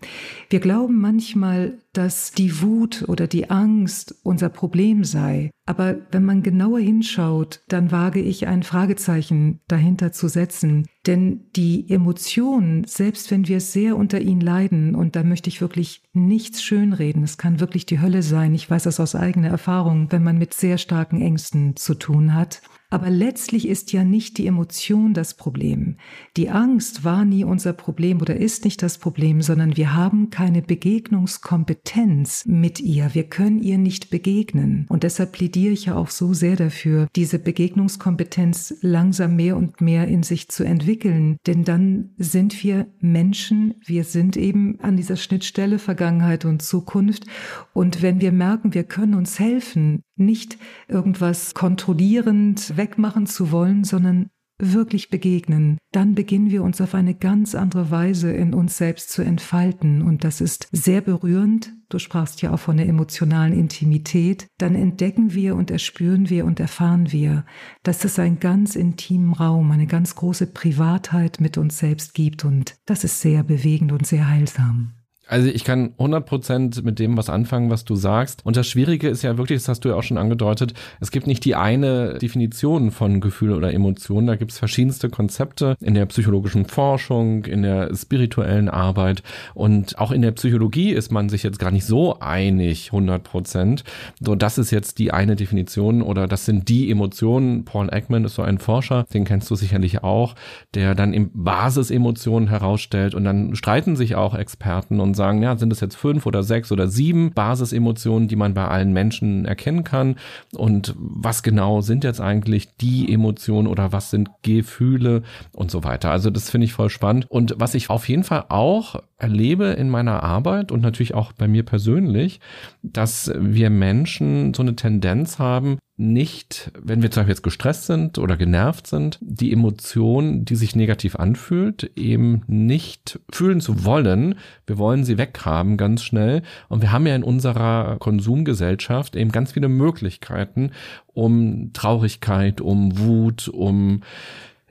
Wir 0.50 0.60
glauben 0.60 1.00
manchmal, 1.00 1.78
dass 1.92 2.30
die 2.30 2.60
Wut 2.62 3.04
oder 3.08 3.26
die 3.26 3.50
Angst 3.50 4.14
unser 4.22 4.48
Problem 4.48 5.02
sei. 5.02 5.50
Aber 5.64 5.96
wenn 6.12 6.24
man 6.24 6.42
genauer 6.42 6.78
hinschaut, 6.78 7.62
dann 7.68 7.90
wage 7.90 8.20
ich 8.20 8.46
ein 8.46 8.62
Fragezeichen 8.62 9.60
dahinter 9.66 10.12
zu 10.12 10.28
setzen. 10.28 10.86
Denn 11.06 11.42
die 11.54 11.88
Emotionen, 11.88 12.84
selbst 12.84 13.30
wenn 13.30 13.46
wir 13.46 13.60
sehr 13.60 13.96
unter 13.96 14.20
ihnen 14.20 14.40
leiden, 14.40 14.94
und 14.96 15.14
da 15.14 15.22
möchte 15.22 15.48
ich 15.48 15.60
wirklich 15.60 16.02
nichts 16.12 16.62
schönreden, 16.62 17.22
es 17.22 17.38
kann 17.38 17.60
wirklich 17.60 17.86
die 17.86 18.00
Hölle 18.00 18.22
sein, 18.22 18.54
ich 18.54 18.68
weiß 18.68 18.84
das 18.84 18.98
aus 18.98 19.14
eigener 19.14 19.48
Erfahrung, 19.48 20.10
wenn 20.10 20.24
man 20.24 20.36
mit 20.36 20.52
sehr 20.52 20.78
starken 20.78 21.22
Ängsten 21.22 21.76
zu 21.76 21.94
tun 21.94 22.34
hat, 22.34 22.60
Aber 22.88 23.10
letztlich 23.10 23.66
ist 23.66 23.92
ja 23.92 24.04
nicht 24.04 24.38
die 24.38 24.46
Emotion 24.46 25.12
das 25.12 25.34
Problem. 25.34 25.96
Die 26.36 26.50
Angst 26.50 27.04
war 27.04 27.24
nie 27.24 27.42
unser 27.42 27.72
Problem 27.72 28.20
oder 28.20 28.36
ist 28.36 28.64
nicht 28.64 28.82
das 28.82 28.98
Problem, 28.98 29.42
sondern 29.42 29.76
wir 29.76 29.94
haben 29.94 30.30
keine 30.30 30.62
Begegnungskompetenz 30.62 32.44
mit 32.46 32.80
ihr. 32.80 33.10
Wir 33.12 33.24
können 33.24 33.60
ihr 33.60 33.78
nicht 33.78 34.10
begegnen. 34.10 34.86
Und 34.88 35.02
deshalb 35.02 35.32
plädiere 35.32 35.72
ich 35.72 35.86
ja 35.86 35.96
auch 35.96 36.10
so 36.10 36.32
sehr 36.32 36.54
dafür, 36.54 37.08
diese 37.16 37.40
Begegnungskompetenz 37.40 38.76
langsam 38.82 39.34
mehr 39.34 39.56
und 39.56 39.80
mehr 39.80 40.06
in 40.06 40.22
sich 40.22 40.48
zu 40.48 40.62
entwickeln. 40.62 41.38
Denn 41.46 41.64
dann 41.64 42.10
sind 42.18 42.62
wir 42.62 42.86
Menschen, 43.00 43.74
wir 43.84 44.04
sind 44.04 44.36
eben 44.36 44.78
an 44.80 44.96
dieser 44.96 45.16
Schnittstelle 45.16 45.80
Vergangenheit 45.80 46.44
und 46.44 46.62
Zukunft. 46.62 47.26
Und 47.72 48.02
wenn 48.02 48.20
wir 48.20 48.30
merken, 48.30 48.74
wir 48.74 48.84
können 48.84 49.14
uns 49.14 49.40
helfen, 49.40 50.02
nicht 50.16 50.56
irgendwas 50.88 51.54
kontrollierend 51.54 52.75
wegmachen 52.76 53.26
zu 53.26 53.50
wollen, 53.50 53.84
sondern 53.84 54.30
wirklich 54.58 55.10
begegnen, 55.10 55.78
dann 55.92 56.14
beginnen 56.14 56.50
wir 56.50 56.62
uns 56.62 56.80
auf 56.80 56.94
eine 56.94 57.14
ganz 57.14 57.54
andere 57.54 57.90
Weise 57.90 58.32
in 58.32 58.54
uns 58.54 58.76
selbst 58.76 59.10
zu 59.10 59.22
entfalten. 59.22 60.02
Und 60.02 60.24
das 60.24 60.40
ist 60.40 60.68
sehr 60.72 61.00
berührend. 61.00 61.72
Du 61.88 61.98
sprachst 61.98 62.42
ja 62.42 62.52
auch 62.52 62.58
von 62.58 62.76
der 62.78 62.88
emotionalen 62.88 63.52
Intimität. 63.52 64.46
Dann 64.58 64.74
entdecken 64.74 65.34
wir 65.34 65.56
und 65.56 65.70
erspüren 65.70 66.30
wir 66.30 66.44
und 66.44 66.58
erfahren 66.58 67.12
wir, 67.12 67.44
dass 67.82 68.04
es 68.04 68.18
einen 68.18 68.40
ganz 68.40 68.76
intimen 68.76 69.32
Raum, 69.32 69.70
eine 69.70 69.86
ganz 69.86 70.14
große 70.14 70.46
Privatheit 70.46 71.40
mit 71.40 71.58
uns 71.58 71.78
selbst 71.78 72.14
gibt. 72.14 72.44
Und 72.44 72.76
das 72.86 73.04
ist 73.04 73.20
sehr 73.20 73.42
bewegend 73.42 73.92
und 73.92 74.06
sehr 74.06 74.28
heilsam. 74.28 74.94
Also 75.28 75.48
ich 75.48 75.64
kann 75.64 75.90
100% 75.98 76.84
mit 76.84 76.98
dem 77.00 77.16
was 77.16 77.28
anfangen, 77.28 77.68
was 77.68 77.84
du 77.84 77.96
sagst. 77.96 78.46
Und 78.46 78.56
das 78.56 78.68
Schwierige 78.68 79.08
ist 79.08 79.22
ja 79.22 79.36
wirklich, 79.38 79.58
das 79.58 79.68
hast 79.68 79.84
du 79.84 79.88
ja 79.88 79.96
auch 79.96 80.02
schon 80.04 80.18
angedeutet, 80.18 80.74
es 81.00 81.10
gibt 81.10 81.26
nicht 81.26 81.44
die 81.44 81.56
eine 81.56 82.18
Definition 82.18 82.92
von 82.92 83.20
Gefühl 83.20 83.52
oder 83.52 83.72
Emotionen. 83.72 84.28
Da 84.28 84.36
gibt 84.36 84.52
es 84.52 84.58
verschiedenste 84.58 85.08
Konzepte 85.10 85.76
in 85.80 85.94
der 85.94 86.06
psychologischen 86.06 86.66
Forschung, 86.66 87.44
in 87.44 87.62
der 87.62 87.94
spirituellen 87.94 88.68
Arbeit 88.68 89.22
und 89.54 89.98
auch 89.98 90.12
in 90.12 90.22
der 90.22 90.30
Psychologie 90.32 90.92
ist 90.92 91.10
man 91.10 91.28
sich 91.28 91.42
jetzt 91.42 91.58
gar 91.58 91.72
nicht 91.72 91.86
so 91.86 92.20
einig, 92.20 92.90
100%. 92.92 93.82
So, 94.20 94.36
das 94.36 94.58
ist 94.58 94.70
jetzt 94.70 94.98
die 94.98 95.12
eine 95.12 95.34
Definition 95.34 96.02
oder 96.02 96.28
das 96.28 96.44
sind 96.44 96.68
die 96.68 96.88
Emotionen. 96.90 97.64
Paul 97.64 97.88
Ekman 97.92 98.24
ist 98.24 98.36
so 98.36 98.42
ein 98.42 98.58
Forscher, 98.58 99.04
den 99.12 99.24
kennst 99.24 99.50
du 99.50 99.56
sicherlich 99.56 100.04
auch, 100.04 100.36
der 100.74 100.94
dann 100.94 101.12
im 101.12 101.30
Basisemotionen 101.34 102.48
herausstellt 102.48 103.14
und 103.14 103.24
dann 103.24 103.56
streiten 103.56 103.96
sich 103.96 104.14
auch 104.14 104.34
Experten 104.34 105.00
und 105.00 105.15
sagen, 105.16 105.42
ja, 105.42 105.56
sind 105.56 105.72
es 105.72 105.80
jetzt 105.80 105.96
fünf 105.96 106.26
oder 106.26 106.42
sechs 106.42 106.70
oder 106.70 106.86
sieben 106.86 107.32
Basisemotionen, 107.32 108.28
die 108.28 108.36
man 108.36 108.54
bei 108.54 108.68
allen 108.68 108.92
Menschen 108.92 109.44
erkennen 109.44 109.82
kann? 109.82 110.16
Und 110.54 110.94
was 110.96 111.42
genau 111.42 111.80
sind 111.80 112.04
jetzt 112.04 112.20
eigentlich 112.20 112.76
die 112.76 113.12
Emotionen 113.12 113.66
oder 113.66 113.92
was 113.92 114.10
sind 114.10 114.28
Gefühle 114.42 115.22
und 115.52 115.70
so 115.70 115.82
weiter? 115.82 116.10
Also 116.10 116.30
das 116.30 116.50
finde 116.50 116.66
ich 116.66 116.72
voll 116.72 116.90
spannend. 116.90 117.26
Und 117.28 117.54
was 117.58 117.74
ich 117.74 117.90
auf 117.90 118.08
jeden 118.08 118.24
Fall 118.24 118.44
auch 118.48 118.96
erlebe 119.18 119.66
in 119.66 119.90
meiner 119.90 120.22
Arbeit 120.22 120.70
und 120.70 120.82
natürlich 120.82 121.14
auch 121.14 121.32
bei 121.32 121.48
mir 121.48 121.64
persönlich, 121.64 122.40
dass 122.82 123.32
wir 123.36 123.70
Menschen 123.70 124.54
so 124.54 124.62
eine 124.62 124.76
Tendenz 124.76 125.38
haben, 125.38 125.78
nicht, 125.98 126.70
wenn 126.78 127.00
wir 127.00 127.10
zum 127.10 127.22
Beispiel 127.22 127.32
jetzt 127.32 127.42
gestresst 127.42 127.86
sind 127.86 128.18
oder 128.18 128.36
genervt 128.36 128.86
sind, 128.86 129.18
die 129.22 129.50
Emotion, 129.52 130.44
die 130.44 130.56
sich 130.56 130.76
negativ 130.76 131.16
anfühlt, 131.16 131.90
eben 131.96 132.42
nicht 132.46 133.18
fühlen 133.32 133.62
zu 133.62 133.84
wollen. 133.84 134.34
Wir 134.66 134.76
wollen 134.76 135.04
sie 135.04 135.16
weghaben 135.16 135.78
ganz 135.78 136.02
schnell. 136.02 136.42
Und 136.68 136.82
wir 136.82 136.92
haben 136.92 137.06
ja 137.06 137.16
in 137.16 137.22
unserer 137.22 137.96
Konsumgesellschaft 137.98 139.16
eben 139.16 139.32
ganz 139.32 139.52
viele 139.52 139.68
Möglichkeiten, 139.68 140.72
um 141.14 141.72
Traurigkeit, 141.72 142.60
um 142.60 142.98
Wut, 142.98 143.48
um 143.48 144.02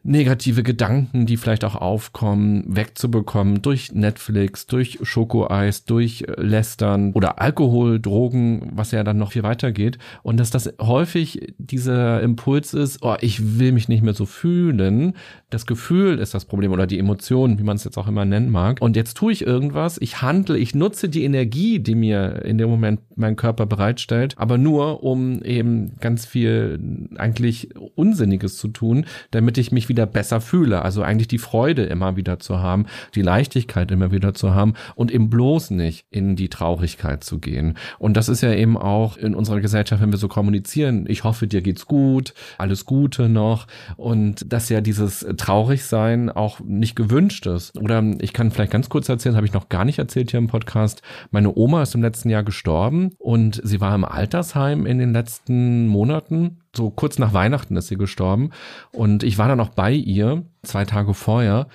negative 0.06 0.62
Gedanken, 0.62 1.26
die 1.26 1.36
vielleicht 1.36 1.66
auch 1.66 1.76
aufkommen, 1.76 2.64
wegzubekommen 2.68 3.64
durch 3.64 3.92
Netflix, 3.92 4.68
durch 4.68 5.00
Schokoeis, 5.02 5.86
durch 5.86 6.26
äh, 6.28 6.42
Lästern 6.42 7.12
oder 7.14 7.42
Alkohol, 7.42 8.00
Drogen, 8.00 8.72
was 8.76 8.92
ja 8.92 9.04
dann 9.04 9.18
noch 9.18 9.32
viel 9.32 9.42
weitergeht. 9.42 9.98
Und 10.22 10.40
dass 10.40 10.52
das 10.52 10.72
häufig 10.80 11.54
dieser 11.58 12.22
Impuls 12.22 12.76
ist, 12.76 13.00
oh, 13.02 13.16
ich 13.20 13.60
will 13.60 13.72
mich 13.72 13.90
nicht 13.90 14.04
mehr 14.04 14.14
so 14.14 14.28
fühlen. 14.28 15.14
Das 15.50 15.66
Gefühl 15.66 16.20
ist 16.20 16.36
das 16.36 16.46
Problem 16.46 16.72
oder 16.72 16.86
die 16.86 17.00
Emotion, 17.00 17.58
wie 17.58 17.64
man 17.64 17.78
es 17.78 17.84
jetzt 17.84 17.98
auch 17.98 18.08
immer 18.08 18.26
nennen 18.26 18.52
mag. 18.52 18.78
Und 18.82 18.96
jetzt 18.96 19.18
tue 19.18 19.34
ich 19.34 19.46
irgendwas, 19.46 19.98
ich 20.00 20.22
handle, 20.22 20.58
ich 20.58 20.76
nutze 20.76 21.10
die 21.10 21.24
Energie, 21.24 21.80
die 21.80 21.96
mir 21.96 22.44
in 22.46 22.60
dem 22.60 22.70
Moment 22.70 23.00
mein 23.16 23.36
Körper 23.36 23.66
bereitstellt, 23.66 24.36
aber 24.38 24.60
nur, 24.60 25.04
um 25.04 25.42
eben 25.42 25.96
ganz 26.00 26.28
viel 26.28 26.80
eigentlich 27.16 27.70
Unsinniges 27.96 28.58
zu 28.58 28.68
tun, 28.68 29.06
damit 29.32 29.58
ich 29.58 29.72
mich 29.72 29.90
wieder 29.90 29.95
wieder 29.96 30.06
besser 30.06 30.42
fühle. 30.42 30.82
Also 30.82 31.02
eigentlich 31.04 31.30
die 31.30 31.38
Freude 31.38 31.86
immer 31.86 32.18
wieder 32.18 32.38
zu 32.40 32.60
haben, 32.60 32.86
die 33.16 33.22
Leichtigkeit 33.22 33.90
immer 33.92 34.12
wieder 34.12 34.34
zu 34.34 34.54
haben 34.54 34.74
und 34.96 35.10
eben 35.10 35.30
bloß 35.30 35.72
nicht 35.72 36.06
in 36.10 36.36
die 36.36 36.50
Traurigkeit 36.50 37.24
zu 37.24 37.40
gehen. 37.40 37.78
Und 37.98 38.18
das 38.18 38.28
ist 38.28 38.42
ja 38.42 38.54
eben 38.54 38.78
auch 38.78 39.16
in 39.16 39.34
unserer 39.34 39.62
Gesellschaft, 39.62 40.02
wenn 40.02 40.12
wir 40.12 40.18
so 40.18 40.28
kommunizieren, 40.28 41.06
ich 41.08 41.24
hoffe, 41.24 41.48
dir 41.48 41.62
geht's 41.62 41.86
gut, 41.86 42.34
alles 42.58 42.86
Gute 42.86 43.30
noch 43.30 43.68
und 43.96 44.52
dass 44.52 44.68
ja 44.68 44.82
dieses 44.82 45.26
Traurigsein 45.38 46.30
auch 46.30 46.60
nicht 46.60 46.96
gewünscht 46.96 47.46
ist. 47.46 47.78
Oder 47.78 48.04
ich 48.20 48.34
kann 48.34 48.52
vielleicht 48.52 48.72
ganz 48.72 48.90
kurz 48.90 49.08
erzählen, 49.08 49.38
habe 49.38 49.46
ich 49.46 49.54
noch 49.54 49.70
gar 49.70 49.86
nicht 49.86 50.00
erzählt 50.00 50.32
hier 50.32 50.40
im 50.40 50.48
Podcast. 50.48 51.02
Meine 51.32 51.56
Oma 51.56 51.84
ist 51.84 51.96
im 51.96 52.02
letzten 52.02 52.30
Jahr 52.30 52.44
gestorben 52.44 53.12
und 53.18 53.62
sie 53.64 53.80
war 53.80 53.96
im 53.96 54.04
Altersheim 54.04 54.86
in 54.86 55.00
den 55.00 55.14
letzten 55.14 55.88
Monaten 55.88 56.58
so 56.76 56.90
kurz 56.90 57.20
nach 57.20 57.34
Weihnachten 57.34 57.78
ist 57.78 57.88
sie 57.88 57.98
gestorben. 57.98 58.52
Und 58.92 59.24
ich 59.24 59.38
war 59.38 59.48
dann 59.48 59.60
auch 59.60 59.70
bei 59.70 59.92
ihr, 59.92 60.44
zwei 60.64 60.86
Tage 60.86 61.14
vorher. 61.14 61.68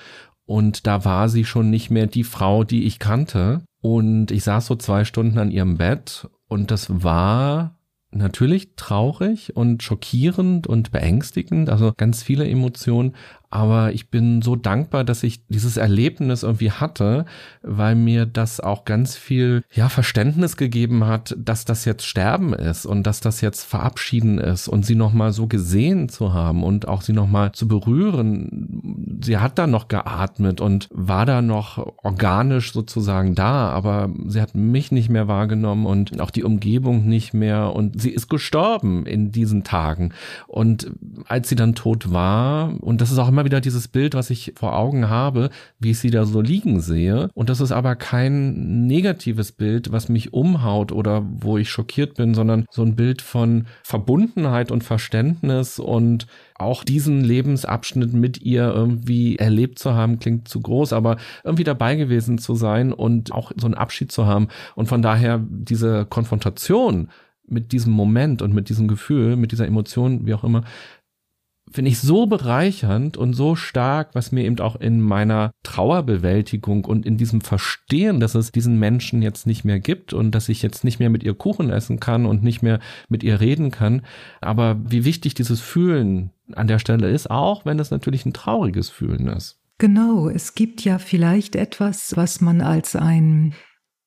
Und 0.46 0.86
da 0.86 1.04
war 1.04 1.28
sie 1.28 1.44
schon 1.44 1.70
nicht 1.70 1.90
mehr 1.90 2.06
die 2.06 2.24
Frau, 2.24 2.64
die 2.64 2.84
ich 2.84 2.98
kannte. 2.98 3.62
Und 3.80 4.30
ich 4.30 4.44
saß 4.44 4.66
so 4.66 4.76
zwei 4.76 5.04
Stunden 5.04 5.38
an 5.38 5.50
ihrem 5.50 5.76
Bett. 5.76 6.28
Und 6.48 6.70
das 6.70 7.02
war 7.04 7.76
natürlich 8.12 8.74
traurig 8.76 9.56
und 9.56 9.82
schockierend 9.82 10.66
und 10.66 10.90
beängstigend, 10.90 11.70
also 11.70 11.92
ganz 11.96 12.22
viele 12.22 12.48
Emotionen, 12.48 13.14
aber 13.50 13.92
ich 13.92 14.10
bin 14.10 14.42
so 14.42 14.54
dankbar, 14.54 15.02
dass 15.02 15.24
ich 15.24 15.44
dieses 15.48 15.76
Erlebnis 15.76 16.44
irgendwie 16.44 16.70
hatte, 16.70 17.24
weil 17.62 17.96
mir 17.96 18.24
das 18.24 18.60
auch 18.60 18.84
ganz 18.84 19.16
viel, 19.16 19.62
ja, 19.72 19.88
Verständnis 19.88 20.56
gegeben 20.56 21.04
hat, 21.04 21.36
dass 21.36 21.64
das 21.64 21.84
jetzt 21.84 22.06
Sterben 22.06 22.54
ist 22.54 22.86
und 22.86 23.06
dass 23.08 23.20
das 23.20 23.40
jetzt 23.40 23.64
Verabschieden 23.64 24.38
ist 24.38 24.68
und 24.68 24.86
sie 24.86 24.94
nochmal 24.94 25.32
so 25.32 25.48
gesehen 25.48 26.08
zu 26.08 26.32
haben 26.32 26.62
und 26.62 26.86
auch 26.86 27.02
sie 27.02 27.12
nochmal 27.12 27.50
zu 27.50 27.66
berühren. 27.66 29.18
Sie 29.22 29.38
hat 29.38 29.58
da 29.58 29.66
noch 29.66 29.88
geatmet 29.88 30.60
und 30.60 30.88
war 30.92 31.26
da 31.26 31.42
noch 31.42 31.94
organisch 32.04 32.72
sozusagen 32.72 33.34
da, 33.34 33.70
aber 33.70 34.10
sie 34.28 34.40
hat 34.40 34.54
mich 34.54 34.92
nicht 34.92 35.08
mehr 35.08 35.26
wahrgenommen 35.26 35.86
und 35.86 36.20
auch 36.20 36.30
die 36.30 36.44
Umgebung 36.44 37.08
nicht 37.08 37.34
mehr 37.34 37.74
und 37.74 38.00
sie 38.00 38.10
ist 38.10 38.28
gestorben 38.28 39.06
in 39.06 39.32
diesen 39.32 39.64
Tagen. 39.64 40.12
Und 40.46 40.92
als 41.26 41.48
sie 41.48 41.56
dann 41.56 41.74
tot 41.74 42.12
war, 42.12 42.74
und 42.80 43.00
das 43.00 43.10
ist 43.10 43.18
auch 43.18 43.28
immer 43.28 43.39
immer 43.40 43.46
wieder 43.46 43.62
dieses 43.62 43.88
Bild, 43.88 44.14
was 44.14 44.28
ich 44.28 44.52
vor 44.56 44.76
Augen 44.76 45.08
habe, 45.08 45.48
wie 45.78 45.92
ich 45.92 45.98
sie 45.98 46.10
da 46.10 46.26
so 46.26 46.42
liegen 46.42 46.80
sehe. 46.80 47.30
Und 47.32 47.48
das 47.48 47.62
ist 47.62 47.72
aber 47.72 47.96
kein 47.96 48.86
negatives 48.86 49.52
Bild, 49.52 49.92
was 49.92 50.10
mich 50.10 50.34
umhaut 50.34 50.92
oder 50.92 51.26
wo 51.26 51.56
ich 51.56 51.70
schockiert 51.70 52.14
bin, 52.16 52.34
sondern 52.34 52.66
so 52.70 52.82
ein 52.82 52.96
Bild 52.96 53.22
von 53.22 53.66
Verbundenheit 53.82 54.70
und 54.70 54.84
Verständnis 54.84 55.78
und 55.78 56.26
auch 56.54 56.84
diesen 56.84 57.24
Lebensabschnitt 57.24 58.12
mit 58.12 58.42
ihr 58.42 58.64
irgendwie 58.64 59.36
erlebt 59.36 59.78
zu 59.78 59.94
haben, 59.94 60.18
klingt 60.18 60.46
zu 60.46 60.60
groß, 60.60 60.92
aber 60.92 61.16
irgendwie 61.42 61.64
dabei 61.64 61.96
gewesen 61.96 62.36
zu 62.36 62.54
sein 62.54 62.92
und 62.92 63.32
auch 63.32 63.52
so 63.56 63.66
einen 63.66 63.74
Abschied 63.74 64.12
zu 64.12 64.26
haben. 64.26 64.48
Und 64.74 64.86
von 64.86 65.00
daher 65.00 65.42
diese 65.48 66.04
Konfrontation 66.04 67.08
mit 67.50 67.72
diesem 67.72 67.92
Moment 67.92 68.42
und 68.42 68.54
mit 68.54 68.68
diesem 68.68 68.86
Gefühl, 68.86 69.36
mit 69.36 69.50
dieser 69.52 69.66
Emotion, 69.66 70.26
wie 70.26 70.34
auch 70.34 70.44
immer, 70.44 70.64
finde 71.72 71.90
ich 71.90 71.98
so 72.00 72.26
bereichernd 72.26 73.16
und 73.16 73.34
so 73.34 73.54
stark, 73.54 74.10
was 74.14 74.32
mir 74.32 74.44
eben 74.44 74.58
auch 74.60 74.76
in 74.76 75.00
meiner 75.00 75.52
Trauerbewältigung 75.62 76.84
und 76.84 77.06
in 77.06 77.16
diesem 77.16 77.40
Verstehen, 77.40 78.20
dass 78.20 78.34
es 78.34 78.52
diesen 78.52 78.78
Menschen 78.78 79.22
jetzt 79.22 79.46
nicht 79.46 79.64
mehr 79.64 79.80
gibt 79.80 80.12
und 80.12 80.32
dass 80.32 80.48
ich 80.48 80.62
jetzt 80.62 80.84
nicht 80.84 80.98
mehr 80.98 81.10
mit 81.10 81.22
ihr 81.22 81.34
Kuchen 81.34 81.70
essen 81.70 82.00
kann 82.00 82.26
und 82.26 82.42
nicht 82.42 82.62
mehr 82.62 82.80
mit 83.08 83.22
ihr 83.22 83.40
reden 83.40 83.70
kann. 83.70 84.02
Aber 84.40 84.78
wie 84.84 85.04
wichtig 85.04 85.34
dieses 85.34 85.60
Fühlen 85.60 86.30
an 86.52 86.66
der 86.66 86.78
Stelle 86.78 87.08
ist, 87.10 87.30
auch 87.30 87.64
wenn 87.64 87.78
es 87.78 87.90
natürlich 87.90 88.26
ein 88.26 88.32
trauriges 88.32 88.90
Fühlen 88.90 89.28
ist. 89.28 89.58
Genau, 89.78 90.28
es 90.28 90.54
gibt 90.54 90.84
ja 90.84 90.98
vielleicht 90.98 91.56
etwas, 91.56 92.14
was 92.14 92.40
man 92.40 92.60
als 92.60 92.96
ein 92.96 93.54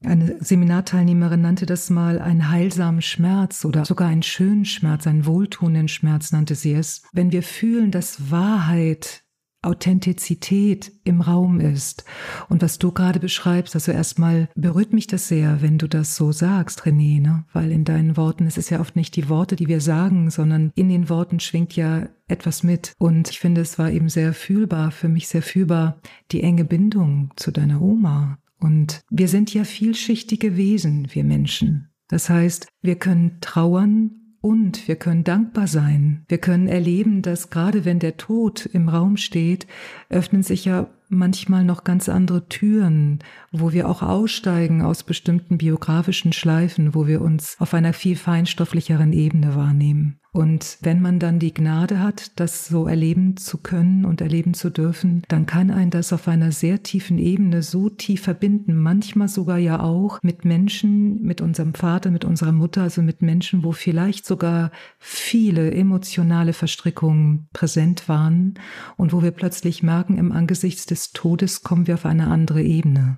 eine 0.06 0.38
Seminarteilnehmerin 0.40 1.42
nannte 1.42 1.66
das 1.66 1.90
mal 1.90 2.20
einen 2.20 2.50
heilsamen 2.50 3.02
Schmerz 3.02 3.66
oder 3.66 3.86
sogar 3.86 4.08
einen 4.08 4.24
schönen 4.24 4.66
Schmerz, 4.66 5.08
einen 5.08 5.26
wohltuenden 5.26 5.88
Schmerz 5.88 6.32
nannte 6.32 6.56
sie 6.56 6.74
es. 6.74 7.04
Wenn 7.12 7.32
wir 7.32 7.44
fühlen, 7.44 7.92
dass 7.92 8.32
Wahrheit 8.32 9.24
Authentizität 9.64 10.92
im 11.04 11.22
Raum 11.22 11.60
ist. 11.60 12.04
Und 12.50 12.62
was 12.62 12.80
du 12.80 12.92
gerade 12.92 13.20
beschreibst, 13.20 13.74
also 13.76 13.92
erstmal 13.92 14.50
berührt 14.56 14.94
mich 14.94 15.08
das 15.08 15.28
sehr, 15.28 15.62
wenn 15.62 15.78
du 15.78 15.88
das 15.88 16.16
so 16.16 16.32
sagst, 16.32 16.82
René, 16.82 17.22
ne? 17.22 17.46
weil 17.54 17.72
in 17.72 17.86
deinen 17.86 18.18
Worten, 18.18 18.46
es 18.46 18.58
ist 18.58 18.70
ja 18.70 18.82
oft 18.82 18.96
nicht 18.96 19.16
die 19.16 19.30
Worte, 19.30 19.56
die 19.56 19.68
wir 19.68 19.82
sagen, 19.82 20.30
sondern 20.30 20.72
in 20.76 20.90
den 20.90 21.10
Worten 21.10 21.40
schwingt 21.40 21.76
ja 21.76 22.10
etwas 22.28 22.64
mit. 22.64 22.94
Und 23.00 23.30
ich 23.30 23.40
finde, 23.40 23.62
es 23.62 23.80
war 23.80 23.90
eben 23.90 24.10
sehr 24.10 24.34
fühlbar, 24.34 24.92
für 24.92 25.08
mich 25.08 25.28
sehr 25.28 25.42
fühlbar, 25.42 26.02
die 26.32 26.44
enge 26.44 26.66
Bindung 26.66 27.32
zu 27.38 27.52
deiner 27.52 27.82
Oma. 27.82 28.38
Und 28.64 29.02
wir 29.10 29.28
sind 29.28 29.54
ja 29.54 29.66
vielschichtige 29.66 30.56
Wesen, 30.56 31.10
wir 31.12 31.26
Menschen. 31.26 31.90
Das 32.08 32.30
heißt, 32.30 32.68
wir 32.82 32.96
können 32.96 33.40
trauern 33.42 34.38
und 34.40 34.88
wir 34.88 34.96
können 34.96 35.26
dankbar 35.26 35.68
sein. 35.68 36.24
Wir 36.30 36.38
können 36.38 36.70
erleben, 36.70 37.22
dass 37.22 37.50
gerade 37.50 37.84
wenn 37.84 38.00
der 38.00 38.16
Tod 38.16 38.66
im 38.66 38.88
Raum 38.88 39.18
steht, 39.18 39.68
öffnen 40.08 40.44
sich 40.44 40.64
ja 40.64 40.90
manchmal 41.10 41.64
noch 41.64 41.84
ganz 41.84 42.10
andere 42.10 42.48
Türen, 42.48 43.20
wo 43.52 43.72
wir 43.72 43.90
auch 43.90 44.02
aussteigen 44.02 44.82
aus 44.82 45.04
bestimmten 45.04 45.58
biografischen 45.58 46.34
Schleifen, 46.34 46.96
wo 46.96 47.08
wir 47.08 47.22
uns 47.22 47.56
auf 47.60 47.74
einer 47.74 47.94
viel 47.94 48.16
feinstofflicheren 48.16 49.14
Ebene 49.14 49.56
wahrnehmen. 49.56 50.20
Und 50.34 50.80
wenn 50.82 51.00
man 51.00 51.20
dann 51.20 51.38
die 51.38 51.54
Gnade 51.54 52.00
hat, 52.00 52.40
das 52.40 52.66
so 52.66 52.88
erleben 52.88 53.38
zu 53.38 53.60
können 53.60 54.04
und 54.04 54.20
erleben 54.20 54.56
zu 54.56 54.72
dürfen, 54.72 55.22
dann 55.28 55.46
kann 55.46 55.70
ein 55.70 55.92
das 55.92 56.12
auf 56.12 56.28
einer 56.28 56.52
sehr 56.52 56.82
tiefen 56.82 57.20
Ebene 57.20 57.62
so 57.62 57.88
tief 57.88 58.24
verbinden, 58.24 58.76
manchmal 58.76 59.28
sogar 59.28 59.60
ja 59.60 59.80
auch 59.80 60.18
mit 60.24 60.44
Menschen, 60.44 61.22
mit 61.22 61.40
unserem 61.40 61.76
Vater, 61.76 62.10
mit 62.10 62.26
unserer 62.26 62.52
Mutter, 62.52 62.82
also 62.82 63.04
mit 63.04 63.22
Menschen, 63.22 63.64
wo 63.64 63.74
vielleicht 63.74 64.26
sogar 64.26 64.72
viele 64.98 65.70
emotionale 65.70 66.54
Verstrickungen 66.54 67.48
präsent 67.54 68.10
waren 68.10 68.56
und 68.98 69.14
wo 69.14 69.22
wir 69.22 69.32
plötzlich 69.32 69.84
merken, 69.84 70.18
im 70.18 70.32
Angesicht 70.32 70.80
des 70.94 71.12
Todes 71.12 71.64
kommen 71.64 71.88
wir 71.88 71.96
auf 71.96 72.06
eine 72.06 72.28
andere 72.28 72.62
Ebene. 72.62 73.18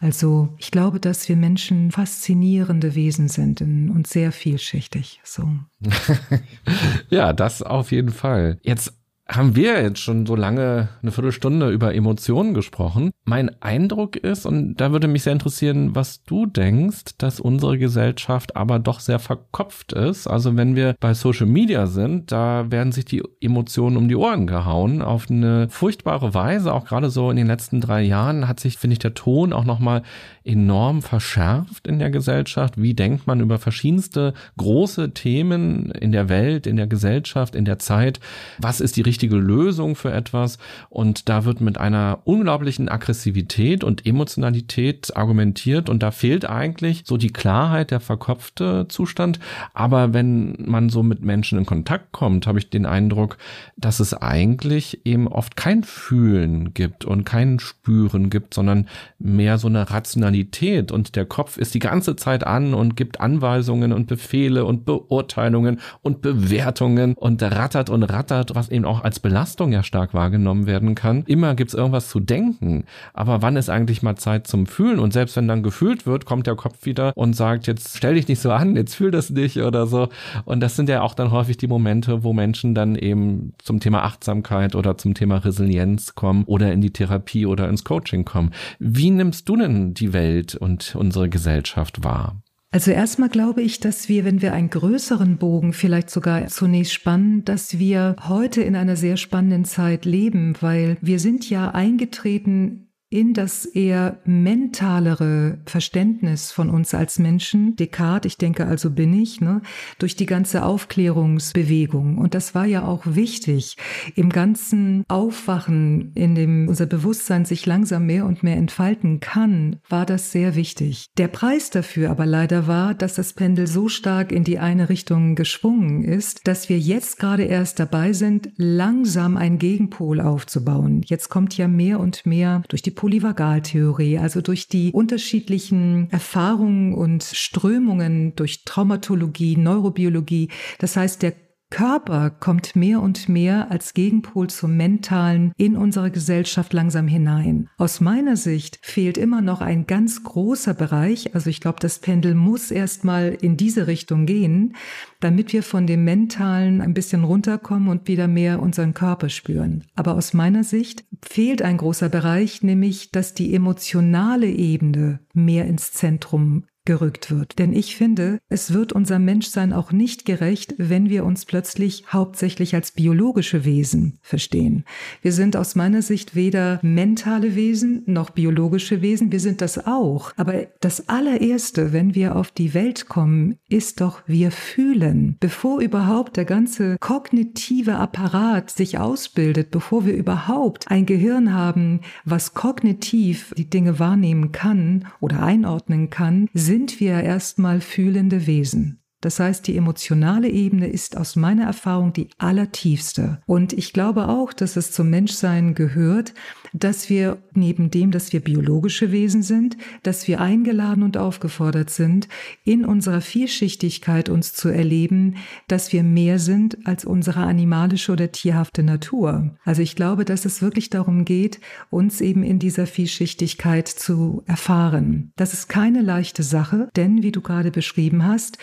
Also 0.00 0.54
ich 0.58 0.70
glaube, 0.70 1.00
dass 1.00 1.28
wir 1.28 1.36
Menschen 1.36 1.90
faszinierende 1.90 2.94
Wesen 2.94 3.28
sind 3.28 3.60
und 3.60 4.06
sehr 4.06 4.30
vielschichtig. 4.30 5.20
So. 5.24 5.48
ja, 7.10 7.32
das 7.32 7.62
auf 7.62 7.90
jeden 7.90 8.10
Fall. 8.12 8.58
Jetzt 8.62 8.97
haben 9.30 9.54
wir 9.54 9.82
jetzt 9.82 10.00
schon 10.00 10.24
so 10.24 10.34
lange 10.34 10.88
eine 11.02 11.12
Viertelstunde 11.12 11.68
über 11.70 11.94
Emotionen 11.94 12.54
gesprochen. 12.54 13.10
Mein 13.24 13.50
Eindruck 13.60 14.16
ist, 14.16 14.46
und 14.46 14.76
da 14.76 14.90
würde 14.90 15.06
mich 15.06 15.22
sehr 15.22 15.34
interessieren, 15.34 15.94
was 15.94 16.22
du 16.24 16.46
denkst, 16.46 17.18
dass 17.18 17.38
unsere 17.38 17.76
Gesellschaft 17.76 18.56
aber 18.56 18.78
doch 18.78 19.00
sehr 19.00 19.18
verkopft 19.18 19.92
ist. 19.92 20.26
Also 20.26 20.56
wenn 20.56 20.76
wir 20.76 20.94
bei 20.98 21.12
Social 21.12 21.46
Media 21.46 21.86
sind, 21.86 22.32
da 22.32 22.70
werden 22.70 22.90
sich 22.90 23.04
die 23.04 23.22
Emotionen 23.42 23.98
um 23.98 24.08
die 24.08 24.16
Ohren 24.16 24.46
gehauen 24.46 25.02
auf 25.02 25.30
eine 25.30 25.68
furchtbare 25.68 26.32
Weise. 26.32 26.72
Auch 26.72 26.86
gerade 26.86 27.10
so 27.10 27.30
in 27.30 27.36
den 27.36 27.46
letzten 27.46 27.82
drei 27.82 28.02
Jahren 28.02 28.48
hat 28.48 28.60
sich, 28.60 28.78
finde 28.78 28.94
ich, 28.94 28.98
der 28.98 29.12
Ton 29.12 29.52
auch 29.52 29.64
nochmal 29.64 30.04
enorm 30.42 31.02
verschärft 31.02 31.86
in 31.86 31.98
der 31.98 32.10
Gesellschaft. 32.10 32.80
Wie 32.80 32.94
denkt 32.94 33.26
man 33.26 33.40
über 33.40 33.58
verschiedenste 33.58 34.32
große 34.56 35.12
Themen 35.12 35.90
in 35.90 36.12
der 36.12 36.30
Welt, 36.30 36.66
in 36.66 36.76
der 36.76 36.86
Gesellschaft, 36.86 37.54
in 37.54 37.66
der 37.66 37.78
Zeit? 37.78 38.20
Was 38.58 38.80
ist 38.80 38.96
die 38.96 39.02
richtige 39.02 39.17
Lösung 39.26 39.96
für 39.96 40.12
etwas? 40.12 40.58
Und 40.88 41.28
da 41.28 41.44
wird 41.44 41.60
mit 41.60 41.78
einer 41.78 42.20
unglaublichen 42.24 42.88
Aggressivität 42.88 43.84
und 43.84 44.06
Emotionalität 44.06 45.16
argumentiert 45.16 45.88
und 45.88 46.02
da 46.02 46.10
fehlt 46.10 46.48
eigentlich 46.48 47.02
so 47.04 47.16
die 47.16 47.32
Klarheit, 47.32 47.90
der 47.90 48.00
verkopfte 48.00 48.86
Zustand. 48.88 49.40
Aber 49.74 50.14
wenn 50.14 50.56
man 50.66 50.88
so 50.88 51.02
mit 51.02 51.22
Menschen 51.22 51.58
in 51.58 51.66
Kontakt 51.66 52.12
kommt, 52.12 52.46
habe 52.46 52.58
ich 52.58 52.70
den 52.70 52.86
Eindruck, 52.86 53.38
dass 53.76 54.00
es 54.00 54.14
eigentlich 54.14 55.06
eben 55.06 55.28
oft 55.28 55.56
kein 55.56 55.82
Fühlen 55.84 56.74
gibt 56.74 57.04
und 57.04 57.24
kein 57.24 57.58
Spüren 57.58 58.30
gibt, 58.30 58.54
sondern 58.54 58.86
mehr 59.18 59.58
so 59.58 59.68
eine 59.68 59.90
Rationalität 59.90 60.28
Rationalität 60.28 60.92
und 60.92 61.16
der 61.16 61.24
Kopf 61.24 61.56
ist 61.58 61.74
die 61.74 61.78
ganze 61.78 62.16
Zeit 62.16 62.46
an 62.46 62.74
und 62.74 62.96
gibt 62.96 63.20
Anweisungen 63.20 63.92
und 63.92 64.06
Befehle 64.06 64.64
und 64.64 64.84
Beurteilungen 64.84 65.80
und 66.02 66.22
Bewertungen 66.22 67.14
und 67.14 67.42
rattert 67.42 67.90
und 67.90 68.02
rattert, 68.04 68.54
was 68.54 68.68
eben 68.68 68.84
auch 68.84 69.04
als 69.08 69.20
Belastung 69.20 69.72
ja 69.72 69.82
stark 69.82 70.14
wahrgenommen 70.14 70.66
werden 70.66 70.94
kann. 70.94 71.24
Immer 71.26 71.54
gibt's 71.54 71.74
irgendwas 71.74 72.08
zu 72.08 72.20
denken, 72.20 72.84
aber 73.12 73.42
wann 73.42 73.56
ist 73.56 73.68
eigentlich 73.68 74.02
mal 74.02 74.16
Zeit 74.16 74.46
zum 74.46 74.66
Fühlen? 74.66 74.98
Und 74.98 75.12
selbst 75.12 75.36
wenn 75.36 75.48
dann 75.48 75.62
gefühlt 75.62 76.06
wird, 76.06 76.24
kommt 76.24 76.46
der 76.46 76.56
Kopf 76.56 76.84
wieder 76.84 77.12
und 77.16 77.34
sagt, 77.34 77.66
jetzt 77.66 77.96
stell 77.96 78.14
dich 78.14 78.28
nicht 78.28 78.40
so 78.40 78.52
an, 78.52 78.76
jetzt 78.76 78.94
fühl 78.94 79.10
das 79.10 79.30
nicht 79.30 79.58
oder 79.58 79.86
so. 79.86 80.08
Und 80.44 80.60
das 80.60 80.76
sind 80.76 80.88
ja 80.88 81.02
auch 81.02 81.14
dann 81.14 81.30
häufig 81.30 81.56
die 81.56 81.66
Momente, 81.66 82.22
wo 82.22 82.32
Menschen 82.32 82.74
dann 82.74 82.94
eben 82.94 83.54
zum 83.58 83.80
Thema 83.80 84.04
Achtsamkeit 84.04 84.74
oder 84.74 84.96
zum 84.96 85.14
Thema 85.14 85.38
Resilienz 85.38 86.14
kommen 86.14 86.44
oder 86.44 86.72
in 86.72 86.80
die 86.80 86.92
Therapie 86.92 87.46
oder 87.46 87.68
ins 87.68 87.84
Coaching 87.84 88.24
kommen. 88.24 88.52
Wie 88.78 89.10
nimmst 89.10 89.48
du 89.48 89.56
denn 89.56 89.94
die 89.94 90.12
Welt 90.12 90.28
Welt 90.38 90.54
und 90.54 90.94
unsere 90.94 91.28
Gesellschaft 91.28 92.04
wahr? 92.04 92.42
Also 92.70 92.90
erstmal 92.90 93.30
glaube 93.30 93.62
ich, 93.62 93.80
dass 93.80 94.10
wir, 94.10 94.26
wenn 94.26 94.42
wir 94.42 94.52
einen 94.52 94.68
größeren 94.68 95.38
Bogen 95.38 95.72
vielleicht 95.72 96.10
sogar 96.10 96.48
zunächst 96.48 96.92
spannen, 96.92 97.42
dass 97.44 97.78
wir 97.78 98.14
heute 98.28 98.60
in 98.60 98.76
einer 98.76 98.96
sehr 98.96 99.16
spannenden 99.16 99.64
Zeit 99.64 100.04
leben, 100.04 100.54
weil 100.60 100.98
wir 101.00 101.18
sind 101.18 101.48
ja 101.48 101.70
eingetreten 101.70 102.87
in 103.10 103.32
das 103.32 103.64
eher 103.64 104.18
mentalere 104.24 105.58
Verständnis 105.64 106.52
von 106.52 106.68
uns 106.68 106.92
als 106.92 107.18
Menschen, 107.18 107.74
Descartes, 107.76 108.32
ich 108.32 108.38
denke 108.38 108.66
also 108.66 108.90
bin 108.90 109.14
ich, 109.14 109.40
ne, 109.40 109.62
durch 109.98 110.14
die 110.14 110.26
ganze 110.26 110.64
Aufklärungsbewegung. 110.64 112.18
Und 112.18 112.34
das 112.34 112.54
war 112.54 112.66
ja 112.66 112.84
auch 112.86 113.02
wichtig. 113.06 113.76
Im 114.14 114.28
ganzen 114.28 115.04
Aufwachen, 115.08 116.12
in 116.14 116.34
dem 116.34 116.68
unser 116.68 116.84
Bewusstsein 116.84 117.46
sich 117.46 117.64
langsam 117.64 118.04
mehr 118.04 118.26
und 118.26 118.42
mehr 118.42 118.56
entfalten 118.56 119.20
kann, 119.20 119.76
war 119.88 120.04
das 120.04 120.30
sehr 120.30 120.54
wichtig. 120.54 121.06
Der 121.16 121.28
Preis 121.28 121.70
dafür 121.70 122.10
aber 122.10 122.26
leider 122.26 122.66
war, 122.66 122.92
dass 122.92 123.14
das 123.14 123.32
Pendel 123.32 123.66
so 123.66 123.88
stark 123.88 124.32
in 124.32 124.44
die 124.44 124.58
eine 124.58 124.90
Richtung 124.90 125.34
geschwungen 125.34 126.02
ist, 126.04 126.46
dass 126.46 126.68
wir 126.68 126.78
jetzt 126.78 127.18
gerade 127.18 127.44
erst 127.44 127.80
dabei 127.80 128.12
sind, 128.12 128.50
langsam 128.56 129.38
einen 129.38 129.58
Gegenpol 129.58 130.20
aufzubauen. 130.20 131.00
Jetzt 131.06 131.30
kommt 131.30 131.56
ja 131.56 131.68
mehr 131.68 132.00
und 132.00 132.26
mehr 132.26 132.62
durch 132.68 132.82
die 132.82 132.97
Polyvagaltheorie, 132.98 134.18
also 134.18 134.40
durch 134.40 134.66
die 134.66 134.90
unterschiedlichen 134.90 136.10
Erfahrungen 136.10 136.94
und 136.94 137.22
Strömungen 137.22 138.34
durch 138.34 138.64
Traumatologie, 138.64 139.56
Neurobiologie. 139.56 140.48
Das 140.80 140.96
heißt, 140.96 141.22
der 141.22 141.34
Körper 141.70 142.30
kommt 142.30 142.76
mehr 142.76 143.02
und 143.02 143.28
mehr 143.28 143.70
als 143.70 143.92
Gegenpol 143.92 144.48
zum 144.48 144.76
Mentalen 144.76 145.52
in 145.56 145.76
unsere 145.76 146.10
Gesellschaft 146.10 146.72
langsam 146.72 147.06
hinein. 147.06 147.68
Aus 147.76 148.00
meiner 148.00 148.36
Sicht 148.36 148.78
fehlt 148.82 149.18
immer 149.18 149.42
noch 149.42 149.60
ein 149.60 149.86
ganz 149.86 150.22
großer 150.22 150.72
Bereich, 150.72 151.34
also 151.34 151.50
ich 151.50 151.60
glaube, 151.60 151.78
das 151.80 151.98
Pendel 151.98 152.34
muss 152.34 152.70
erstmal 152.70 153.36
in 153.40 153.56
diese 153.56 153.86
Richtung 153.86 154.24
gehen, 154.24 154.76
damit 155.20 155.52
wir 155.52 155.62
von 155.62 155.86
dem 155.86 156.04
Mentalen 156.04 156.80
ein 156.80 156.94
bisschen 156.94 157.24
runterkommen 157.24 157.88
und 157.88 158.08
wieder 158.08 158.28
mehr 158.28 158.60
unseren 158.62 158.94
Körper 158.94 159.28
spüren. 159.28 159.84
Aber 159.94 160.14
aus 160.14 160.32
meiner 160.32 160.64
Sicht 160.64 161.04
fehlt 161.22 161.60
ein 161.60 161.76
großer 161.76 162.08
Bereich, 162.08 162.62
nämlich 162.62 163.10
dass 163.10 163.34
die 163.34 163.54
emotionale 163.54 164.48
Ebene 164.48 165.20
mehr 165.34 165.66
ins 165.66 165.92
Zentrum 165.92 166.64
gerückt 166.88 167.30
wird. 167.30 167.58
Denn 167.58 167.74
ich 167.74 167.96
finde, 167.96 168.38
es 168.48 168.72
wird 168.72 168.94
unser 168.94 169.18
Menschsein 169.18 169.74
auch 169.74 169.92
nicht 169.92 170.24
gerecht, 170.24 170.74
wenn 170.78 171.10
wir 171.10 171.26
uns 171.26 171.44
plötzlich 171.44 172.04
hauptsächlich 172.10 172.74
als 172.74 172.92
biologische 172.92 173.66
Wesen 173.66 174.18
verstehen. 174.22 174.84
Wir 175.20 175.32
sind 175.32 175.54
aus 175.54 175.74
meiner 175.74 176.00
Sicht 176.00 176.34
weder 176.34 176.80
mentale 176.80 177.54
Wesen 177.54 178.04
noch 178.06 178.30
biologische 178.30 179.02
Wesen. 179.02 179.30
Wir 179.30 179.40
sind 179.40 179.60
das 179.60 179.86
auch. 179.86 180.32
Aber 180.38 180.66
das 180.80 181.10
allererste, 181.10 181.92
wenn 181.92 182.14
wir 182.14 182.36
auf 182.36 182.52
die 182.52 182.72
Welt 182.72 183.06
kommen, 183.06 183.58
ist 183.68 184.00
doch, 184.00 184.22
wir 184.26 184.50
fühlen. 184.50 185.36
Bevor 185.40 185.82
überhaupt 185.82 186.38
der 186.38 186.46
ganze 186.46 186.96
kognitive 187.00 187.96
Apparat 187.96 188.70
sich 188.70 188.98
ausbildet, 188.98 189.70
bevor 189.70 190.06
wir 190.06 190.14
überhaupt 190.14 190.90
ein 190.90 191.04
Gehirn 191.04 191.52
haben, 191.52 192.00
was 192.24 192.54
kognitiv 192.54 193.52
die 193.58 193.68
Dinge 193.68 193.98
wahrnehmen 193.98 194.52
kann 194.52 195.04
oder 195.20 195.42
einordnen 195.42 196.08
kann, 196.08 196.48
sind 196.54 196.77
sind 196.78 197.00
wir 197.00 197.24
erstmal 197.24 197.80
fühlende 197.80 198.46
Wesen. 198.46 199.02
Das 199.20 199.40
heißt, 199.40 199.66
die 199.66 199.76
emotionale 199.76 200.48
Ebene 200.48 200.86
ist 200.86 201.16
aus 201.16 201.34
meiner 201.34 201.64
Erfahrung 201.64 202.12
die 202.12 202.30
allertiefste. 202.38 203.40
Und 203.46 203.72
ich 203.72 203.92
glaube 203.92 204.28
auch, 204.28 204.52
dass 204.52 204.76
es 204.76 204.92
zum 204.92 205.10
Menschsein 205.10 205.74
gehört, 205.74 206.34
dass 206.72 207.08
wir 207.08 207.38
neben 207.54 207.90
dem, 207.90 208.10
dass 208.10 208.32
wir 208.32 208.40
biologische 208.40 209.12
Wesen 209.12 209.42
sind, 209.42 209.76
dass 210.02 210.28
wir 210.28 210.40
eingeladen 210.40 211.02
und 211.02 211.16
aufgefordert 211.16 211.90
sind, 211.90 212.28
in 212.64 212.84
unserer 212.84 213.20
Vielschichtigkeit 213.20 214.28
uns 214.28 214.54
zu 214.54 214.68
erleben, 214.68 215.36
dass 215.66 215.92
wir 215.92 216.02
mehr 216.02 216.38
sind 216.38 216.86
als 216.86 217.04
unsere 217.04 217.40
animalische 217.40 218.12
oder 218.12 218.32
tierhafte 218.32 218.82
Natur. 218.82 219.56
Also 219.64 219.82
ich 219.82 219.96
glaube, 219.96 220.24
dass 220.24 220.44
es 220.44 220.62
wirklich 220.62 220.90
darum 220.90 221.24
geht, 221.24 221.60
uns 221.90 222.20
eben 222.20 222.42
in 222.42 222.58
dieser 222.58 222.86
Vielschichtigkeit 222.86 223.88
zu 223.88 224.42
erfahren. 224.46 225.32
Das 225.36 225.52
ist 225.52 225.68
keine 225.68 226.02
leichte 226.02 226.42
Sache, 226.42 226.88
denn 226.96 227.22
wie 227.22 227.32
du 227.32 227.40
gerade 227.40 227.70
beschrieben 227.70 228.24
hast, 228.24 228.58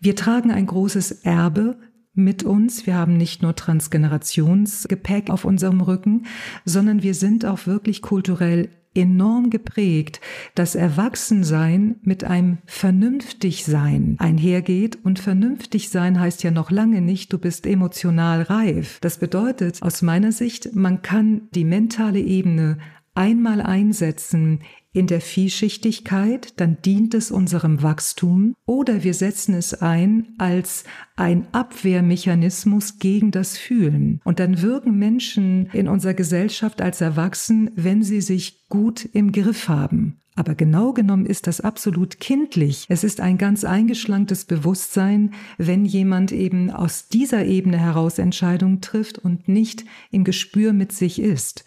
wir 0.00 0.16
tragen 0.16 0.50
ein 0.50 0.66
großes 0.66 1.22
Erbe 1.22 1.76
mit 2.14 2.42
uns. 2.42 2.86
Wir 2.86 2.94
haben 2.94 3.16
nicht 3.16 3.42
nur 3.42 3.54
Transgenerationsgepäck 3.54 5.30
auf 5.30 5.44
unserem 5.44 5.80
Rücken, 5.80 6.26
sondern 6.64 7.02
wir 7.02 7.14
sind 7.14 7.44
auch 7.44 7.66
wirklich 7.66 8.02
kulturell 8.02 8.70
enorm 8.94 9.50
geprägt, 9.50 10.20
dass 10.54 10.74
Erwachsensein 10.74 11.96
mit 12.02 12.24
einem 12.24 12.58
Vernünftigsein 12.64 14.16
einhergeht 14.18 14.98
und 15.02 15.18
Vernünftigsein 15.18 16.20
heißt 16.20 16.42
ja 16.44 16.50
noch 16.50 16.70
lange 16.70 17.00
nicht, 17.00 17.32
du 17.32 17.38
bist 17.38 17.66
emotional 17.66 18.42
reif. 18.42 18.98
Das 19.00 19.18
bedeutet 19.18 19.82
aus 19.82 20.02
meiner 20.02 20.32
Sicht, 20.32 20.74
man 20.74 21.02
kann 21.02 21.42
die 21.54 21.64
mentale 21.64 22.20
Ebene 22.20 22.78
einmal 23.14 23.60
einsetzen 23.60 24.60
in 24.94 25.06
der 25.06 25.20
Vielschichtigkeit, 25.20 26.58
dann 26.58 26.78
dient 26.82 27.12
es 27.12 27.30
unserem 27.30 27.82
Wachstum 27.82 28.54
oder 28.64 29.02
wir 29.02 29.12
setzen 29.12 29.54
es 29.54 29.74
ein 29.74 30.28
als 30.38 30.84
ein 31.16 31.48
Abwehrmechanismus 31.52 32.98
gegen 32.98 33.30
das 33.30 33.58
Fühlen. 33.58 34.20
Und 34.24 34.38
dann 34.38 34.62
wirken 34.62 34.96
Menschen 34.98 35.66
in 35.72 35.88
unserer 35.88 36.14
Gesellschaft 36.14 36.80
als 36.80 37.00
erwachsen, 37.00 37.70
wenn 37.74 38.02
sie 38.02 38.20
sich 38.20 38.66
gut 38.68 39.04
im 39.12 39.32
Griff 39.32 39.68
haben. 39.68 40.20
Aber 40.36 40.56
genau 40.56 40.92
genommen 40.92 41.26
ist 41.26 41.46
das 41.46 41.60
absolut 41.60 42.18
kindlich. 42.18 42.86
Es 42.88 43.04
ist 43.04 43.20
ein 43.20 43.38
ganz 43.38 43.62
eingeschlanktes 43.62 44.46
Bewusstsein, 44.46 45.32
wenn 45.58 45.84
jemand 45.84 46.32
eben 46.32 46.70
aus 46.70 47.06
dieser 47.08 47.44
Ebene 47.44 47.78
heraus 47.78 48.18
Entscheidungen 48.18 48.80
trifft 48.80 49.18
und 49.18 49.46
nicht 49.46 49.84
im 50.10 50.24
Gespür 50.24 50.72
mit 50.72 50.90
sich 50.90 51.20
ist. 51.20 51.64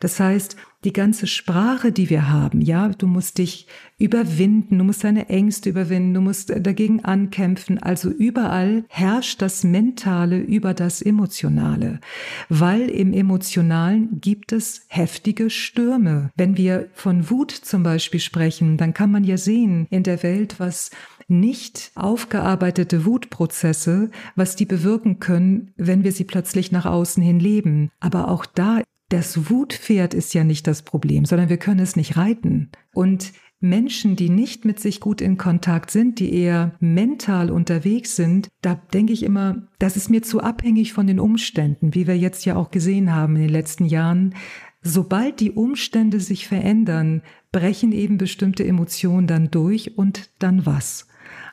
Das 0.00 0.18
heißt, 0.18 0.56
die 0.86 0.92
ganze 0.92 1.26
Sprache, 1.26 1.90
die 1.90 2.08
wir 2.10 2.30
haben, 2.30 2.60
ja, 2.60 2.88
du 2.88 3.08
musst 3.08 3.38
dich 3.38 3.66
überwinden, 3.98 4.78
du 4.78 4.84
musst 4.84 5.02
deine 5.02 5.28
Ängste 5.28 5.68
überwinden, 5.68 6.14
du 6.14 6.20
musst 6.20 6.50
dagegen 6.50 7.04
ankämpfen. 7.04 7.82
Also 7.82 8.08
überall 8.08 8.84
herrscht 8.88 9.42
das 9.42 9.64
Mentale 9.64 10.38
über 10.38 10.74
das 10.74 11.02
Emotionale, 11.02 12.00
weil 12.48 12.88
im 12.88 13.12
Emotionalen 13.12 14.20
gibt 14.20 14.52
es 14.52 14.86
heftige 14.88 15.50
Stürme. 15.50 16.30
Wenn 16.36 16.56
wir 16.56 16.88
von 16.92 17.30
Wut 17.30 17.50
zum 17.50 17.82
Beispiel 17.82 18.20
sprechen, 18.20 18.76
dann 18.76 18.94
kann 18.94 19.10
man 19.10 19.24
ja 19.24 19.38
sehen 19.38 19.88
in 19.90 20.04
der 20.04 20.22
Welt, 20.22 20.56
was 20.58 20.90
nicht 21.26 21.90
aufgearbeitete 21.96 23.04
Wutprozesse, 23.04 24.10
was 24.36 24.54
die 24.54 24.66
bewirken 24.66 25.18
können, 25.18 25.72
wenn 25.76 26.04
wir 26.04 26.12
sie 26.12 26.22
plötzlich 26.22 26.70
nach 26.70 26.86
außen 26.86 27.22
hin 27.22 27.40
leben. 27.40 27.90
Aber 27.98 28.28
auch 28.28 28.46
da 28.46 28.82
das 29.08 29.50
Wutpferd 29.50 30.14
ist 30.14 30.34
ja 30.34 30.44
nicht 30.44 30.66
das 30.66 30.82
Problem, 30.82 31.24
sondern 31.24 31.48
wir 31.48 31.58
können 31.58 31.80
es 31.80 31.96
nicht 31.96 32.16
reiten. 32.16 32.70
Und 32.92 33.32
Menschen, 33.60 34.16
die 34.16 34.28
nicht 34.28 34.64
mit 34.64 34.80
sich 34.80 35.00
gut 35.00 35.20
in 35.20 35.38
Kontakt 35.38 35.90
sind, 35.90 36.18
die 36.18 36.32
eher 36.34 36.74
mental 36.78 37.50
unterwegs 37.50 38.16
sind, 38.16 38.48
da 38.60 38.74
denke 38.74 39.12
ich 39.12 39.22
immer, 39.22 39.68
das 39.78 39.96
ist 39.96 40.10
mir 40.10 40.22
zu 40.22 40.40
abhängig 40.40 40.92
von 40.92 41.06
den 41.06 41.20
Umständen, 41.20 41.94
wie 41.94 42.06
wir 42.06 42.18
jetzt 42.18 42.44
ja 42.44 42.56
auch 42.56 42.70
gesehen 42.70 43.14
haben 43.14 43.36
in 43.36 43.42
den 43.42 43.50
letzten 43.50 43.86
Jahren. 43.86 44.34
Sobald 44.82 45.40
die 45.40 45.52
Umstände 45.52 46.20
sich 46.20 46.46
verändern, 46.46 47.22
brechen 47.50 47.92
eben 47.92 48.18
bestimmte 48.18 48.64
Emotionen 48.64 49.26
dann 49.26 49.50
durch 49.50 49.96
und 49.96 50.30
dann 50.38 50.66
was? 50.66 51.08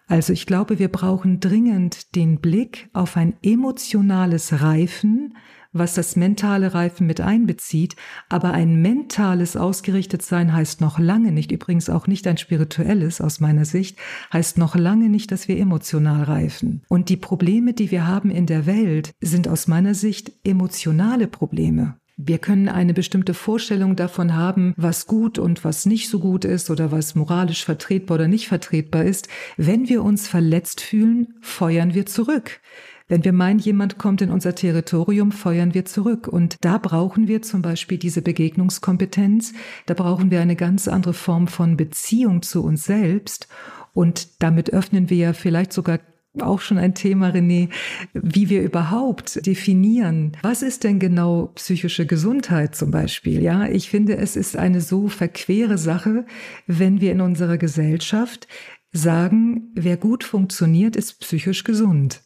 Also 0.07 0.33
ich 0.33 0.45
glaube, 0.45 0.79
wir 0.79 0.89
brauchen 0.89 1.39
dringend 1.39 2.15
den 2.15 2.41
Blick 2.41 2.89
auf 2.93 3.15
ein 3.15 3.35
emotionales 3.41 4.61
Reifen, 4.61 5.35
was 5.73 5.95
das 5.95 6.15
mentale 6.15 6.73
Reifen 6.73 7.07
mit 7.07 7.19
einbezieht, 7.19 7.95
aber 8.29 8.53
ein 8.53 8.81
mentales 8.81 9.57
Ausgerichtetsein 9.57 10.53
heißt 10.53 10.79
noch 10.79 10.99
lange 10.99 11.31
nicht, 11.31 11.51
übrigens 11.51 11.89
auch 11.89 12.07
nicht 12.07 12.25
ein 12.27 12.37
spirituelles 12.37 13.19
aus 13.19 13.39
meiner 13.39 13.65
Sicht, 13.65 13.97
heißt 14.31 14.57
noch 14.57 14.75
lange 14.75 15.09
nicht, 15.09 15.31
dass 15.31 15.47
wir 15.47 15.57
emotional 15.57 16.23
reifen. 16.23 16.83
Und 16.87 17.09
die 17.09 17.17
Probleme, 17.17 17.73
die 17.73 17.91
wir 17.91 18.07
haben 18.07 18.29
in 18.29 18.45
der 18.45 18.65
Welt, 18.65 19.11
sind 19.19 19.47
aus 19.47 19.67
meiner 19.67 19.95
Sicht 19.95 20.31
emotionale 20.43 21.27
Probleme. 21.27 21.97
Wir 22.15 22.37
können 22.37 22.69
eine 22.69 22.93
bestimmte 22.93 23.33
Vorstellung 23.33 23.95
davon 23.95 24.35
haben, 24.35 24.75
was 24.77 25.07
gut 25.07 25.39
und 25.39 25.63
was 25.63 25.87
nicht 25.87 26.09
so 26.09 26.19
gut 26.19 26.45
ist 26.45 26.69
oder 26.69 26.91
was 26.91 27.15
moralisch 27.15 27.65
vertretbar 27.65 28.15
oder 28.15 28.27
nicht 28.27 28.47
vertretbar 28.47 29.03
ist. 29.03 29.27
Wenn 29.57 29.89
wir 29.89 30.03
uns 30.03 30.27
verletzt 30.27 30.81
fühlen, 30.81 31.33
feuern 31.41 31.95
wir 31.95 32.05
zurück. 32.05 32.61
Wenn 33.07 33.23
wir 33.23 33.33
meinen, 33.33 33.59
jemand 33.59 33.97
kommt 33.97 34.21
in 34.21 34.31
unser 34.31 34.55
Territorium, 34.55 35.31
feuern 35.31 35.73
wir 35.73 35.85
zurück. 35.85 36.27
Und 36.27 36.57
da 36.61 36.77
brauchen 36.77 37.27
wir 37.27 37.41
zum 37.41 37.61
Beispiel 37.61 37.97
diese 37.97 38.21
Begegnungskompetenz. 38.21 39.53
Da 39.85 39.93
brauchen 39.93 40.31
wir 40.31 40.41
eine 40.41 40.55
ganz 40.55 40.87
andere 40.87 41.13
Form 41.13 41.47
von 41.47 41.77
Beziehung 41.77 42.41
zu 42.41 42.63
uns 42.63 42.85
selbst. 42.85 43.47
Und 43.93 44.41
damit 44.41 44.71
öffnen 44.71 45.09
wir 45.09 45.17
ja 45.17 45.33
vielleicht 45.33 45.73
sogar 45.73 45.99
auch 46.39 46.61
schon 46.61 46.79
ein 46.79 46.95
Thema, 46.95 47.29
René, 47.29 47.69
wie 48.13 48.49
wir 48.49 48.63
überhaupt 48.63 49.45
definieren, 49.45 50.31
was 50.41 50.63
ist 50.63 50.83
denn 50.83 50.97
genau 50.97 51.51
psychische 51.55 52.07
Gesundheit 52.07 52.75
zum 52.75 52.89
Beispiel? 52.89 53.41
Ja, 53.43 53.67
ich 53.67 53.89
finde, 53.89 54.17
es 54.17 54.35
ist 54.35 54.57
eine 54.57 54.81
so 54.81 55.09
verquere 55.09 55.77
Sache, 55.77 56.25
wenn 56.65 57.01
wir 57.01 57.11
in 57.11 57.21
unserer 57.21 57.59
Gesellschaft 57.59 58.47
sagen, 58.91 59.71
wer 59.75 59.97
gut 59.97 60.23
funktioniert, 60.23 60.95
ist 60.95 61.19
psychisch 61.19 61.63
gesund. 61.63 62.22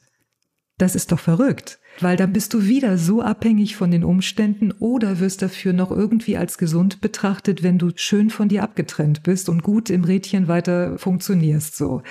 Das 0.79 0.93
ist 0.93 1.11
doch 1.11 1.19
verrückt, 1.19 1.79
weil 2.01 2.17
dann 2.17 2.33
bist 2.33 2.53
du 2.53 2.65
wieder 2.65 2.99
so 2.99 3.23
abhängig 3.23 3.75
von 3.75 3.89
den 3.89 4.03
Umständen 4.03 4.71
oder 4.73 5.19
wirst 5.19 5.41
dafür 5.41 5.73
noch 5.73 5.89
irgendwie 5.89 6.37
als 6.37 6.59
gesund 6.59 7.01
betrachtet, 7.01 7.63
wenn 7.63 7.79
du 7.79 7.89
schön 7.95 8.29
von 8.29 8.47
dir 8.47 8.61
abgetrennt 8.61 9.23
bist 9.23 9.49
und 9.49 9.63
gut 9.63 9.89
im 9.89 10.03
Rädchen 10.03 10.47
weiter 10.47 10.99
funktionierst 10.99 11.75
so. 11.75 12.03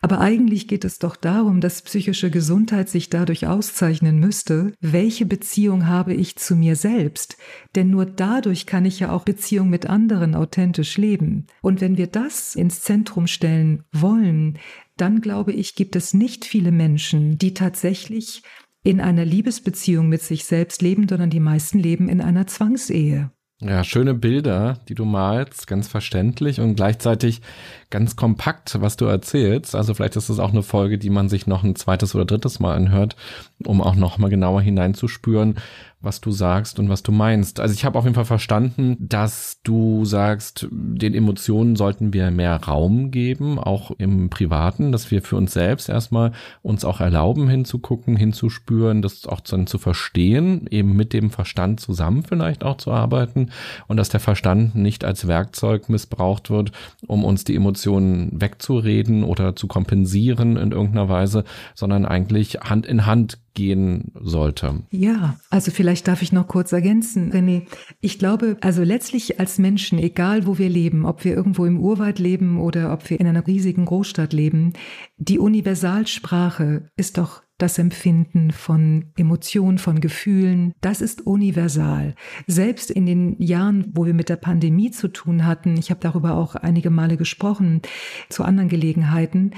Aber 0.00 0.20
eigentlich 0.20 0.68
geht 0.68 0.86
es 0.86 0.98
doch 0.98 1.16
darum, 1.16 1.60
dass 1.60 1.82
psychische 1.82 2.30
Gesundheit 2.30 2.88
sich 2.88 3.10
dadurch 3.10 3.46
auszeichnen 3.46 4.18
müsste, 4.20 4.72
welche 4.80 5.26
Beziehung 5.26 5.86
habe 5.86 6.14
ich 6.14 6.36
zu 6.36 6.56
mir 6.56 6.76
selbst? 6.76 7.36
Denn 7.74 7.90
nur 7.90 8.06
dadurch 8.06 8.64
kann 8.64 8.86
ich 8.86 9.00
ja 9.00 9.10
auch 9.10 9.24
Beziehung 9.24 9.68
mit 9.68 9.86
anderen 9.86 10.34
authentisch 10.34 10.96
leben. 10.96 11.46
Und 11.60 11.82
wenn 11.82 11.98
wir 11.98 12.06
das 12.06 12.54
ins 12.54 12.80
Zentrum 12.80 13.26
stellen 13.26 13.82
wollen, 13.92 14.58
dann 15.00 15.20
glaube 15.20 15.52
ich, 15.52 15.74
gibt 15.74 15.96
es 15.96 16.14
nicht 16.14 16.44
viele 16.44 16.72
Menschen, 16.72 17.38
die 17.38 17.54
tatsächlich 17.54 18.42
in 18.84 19.00
einer 19.00 19.24
Liebesbeziehung 19.24 20.08
mit 20.08 20.22
sich 20.22 20.44
selbst 20.44 20.82
leben, 20.82 21.08
sondern 21.08 21.30
die 21.30 21.40
meisten 21.40 21.78
leben 21.78 22.08
in 22.08 22.20
einer 22.20 22.46
Zwangsehe. 22.46 23.30
Ja, 23.60 23.82
schöne 23.82 24.14
Bilder, 24.14 24.78
die 24.88 24.94
du 24.94 25.04
malst, 25.04 25.66
ganz 25.66 25.88
verständlich 25.88 26.60
und 26.60 26.76
gleichzeitig 26.76 27.40
ganz 27.90 28.16
kompakt, 28.16 28.80
was 28.80 28.96
du 28.96 29.06
erzählst. 29.06 29.74
Also 29.74 29.94
vielleicht 29.94 30.16
ist 30.16 30.28
es 30.28 30.38
auch 30.38 30.52
eine 30.52 30.62
Folge, 30.62 30.98
die 30.98 31.10
man 31.10 31.28
sich 31.28 31.46
noch 31.46 31.64
ein 31.64 31.74
zweites 31.74 32.14
oder 32.14 32.26
drittes 32.26 32.60
Mal 32.60 32.76
anhört, 32.76 33.16
um 33.64 33.80
auch 33.80 33.94
noch 33.94 34.18
mal 34.18 34.28
genauer 34.28 34.60
hineinzuspüren, 34.60 35.56
was 36.00 36.20
du 36.20 36.30
sagst 36.30 36.78
und 36.78 36.88
was 36.88 37.02
du 37.02 37.10
meinst. 37.10 37.58
Also 37.58 37.74
ich 37.74 37.84
habe 37.84 37.98
auf 37.98 38.04
jeden 38.04 38.14
Fall 38.14 38.24
verstanden, 38.24 38.96
dass 39.00 39.58
du 39.64 40.04
sagst, 40.04 40.68
den 40.70 41.12
Emotionen 41.12 41.74
sollten 41.74 42.12
wir 42.12 42.30
mehr 42.30 42.56
Raum 42.62 43.10
geben, 43.10 43.58
auch 43.58 43.90
im 43.98 44.30
Privaten, 44.30 44.92
dass 44.92 45.10
wir 45.10 45.22
für 45.22 45.34
uns 45.34 45.54
selbst 45.54 45.88
erstmal 45.88 46.32
uns 46.62 46.84
auch 46.84 47.00
erlauben, 47.00 47.48
hinzugucken, 47.48 48.16
hinzuspüren, 48.16 49.02
das 49.02 49.26
auch 49.26 49.40
dann 49.40 49.66
zu 49.66 49.78
verstehen, 49.78 50.66
eben 50.70 50.94
mit 50.94 51.12
dem 51.12 51.30
Verstand 51.30 51.80
zusammen 51.80 52.22
vielleicht 52.22 52.62
auch 52.62 52.76
zu 52.76 52.92
arbeiten 52.92 53.50
und 53.88 53.96
dass 53.96 54.08
der 54.08 54.20
Verstand 54.20 54.76
nicht 54.76 55.04
als 55.04 55.26
Werkzeug 55.26 55.88
missbraucht 55.88 56.50
wird, 56.50 56.70
um 57.08 57.24
uns 57.24 57.42
die 57.42 57.56
Emotionen 57.56 57.77
wegzureden 57.86 59.24
oder 59.24 59.56
zu 59.56 59.66
kompensieren 59.66 60.56
in 60.56 60.72
irgendeiner 60.72 61.08
Weise, 61.08 61.44
sondern 61.74 62.04
eigentlich 62.04 62.60
Hand 62.60 62.86
in 62.86 63.06
Hand 63.06 63.38
gehen 63.54 64.12
sollte. 64.14 64.82
Ja, 64.90 65.36
also 65.50 65.70
vielleicht 65.70 66.06
darf 66.06 66.22
ich 66.22 66.32
noch 66.32 66.46
kurz 66.46 66.72
ergänzen, 66.72 67.32
René. 67.32 67.62
Ich 68.00 68.18
glaube, 68.18 68.56
also 68.60 68.82
letztlich 68.82 69.40
als 69.40 69.58
Menschen, 69.58 69.98
egal 69.98 70.46
wo 70.46 70.58
wir 70.58 70.68
leben, 70.68 71.04
ob 71.04 71.24
wir 71.24 71.34
irgendwo 71.34 71.64
im 71.64 71.80
Urwald 71.80 72.18
leben 72.18 72.60
oder 72.60 72.92
ob 72.92 73.10
wir 73.10 73.18
in 73.18 73.26
einer 73.26 73.46
riesigen 73.46 73.84
Großstadt 73.84 74.32
leben, 74.32 74.74
die 75.16 75.38
Universalsprache 75.38 76.88
ist 76.96 77.18
doch 77.18 77.42
das 77.58 77.78
Empfinden 77.78 78.52
von 78.52 79.06
Emotionen, 79.16 79.78
von 79.78 80.00
Gefühlen, 80.00 80.72
das 80.80 81.00
ist 81.00 81.26
universal. 81.26 82.14
Selbst 82.46 82.90
in 82.90 83.04
den 83.04 83.40
Jahren, 83.42 83.90
wo 83.94 84.06
wir 84.06 84.14
mit 84.14 84.28
der 84.28 84.36
Pandemie 84.36 84.90
zu 84.90 85.08
tun 85.08 85.44
hatten, 85.44 85.76
ich 85.76 85.90
habe 85.90 86.00
darüber 86.00 86.36
auch 86.36 86.54
einige 86.54 86.90
Male 86.90 87.16
gesprochen, 87.16 87.82
zu 88.28 88.44
anderen 88.44 88.68
Gelegenheiten, 88.68 89.52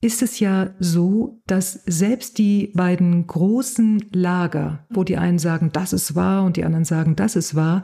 ist 0.00 0.22
es 0.22 0.40
ja 0.40 0.74
so, 0.78 1.40
dass 1.46 1.72
selbst 1.86 2.38
die 2.38 2.72
beiden 2.74 3.26
großen 3.26 4.04
Lager, 4.12 4.84
wo 4.90 5.04
die 5.04 5.16
einen 5.16 5.38
sagen, 5.38 5.70
das 5.72 5.92
ist 5.92 6.14
wahr 6.14 6.44
und 6.44 6.56
die 6.56 6.64
anderen 6.64 6.84
sagen, 6.84 7.16
das 7.16 7.34
ist 7.34 7.54
wahr, 7.54 7.82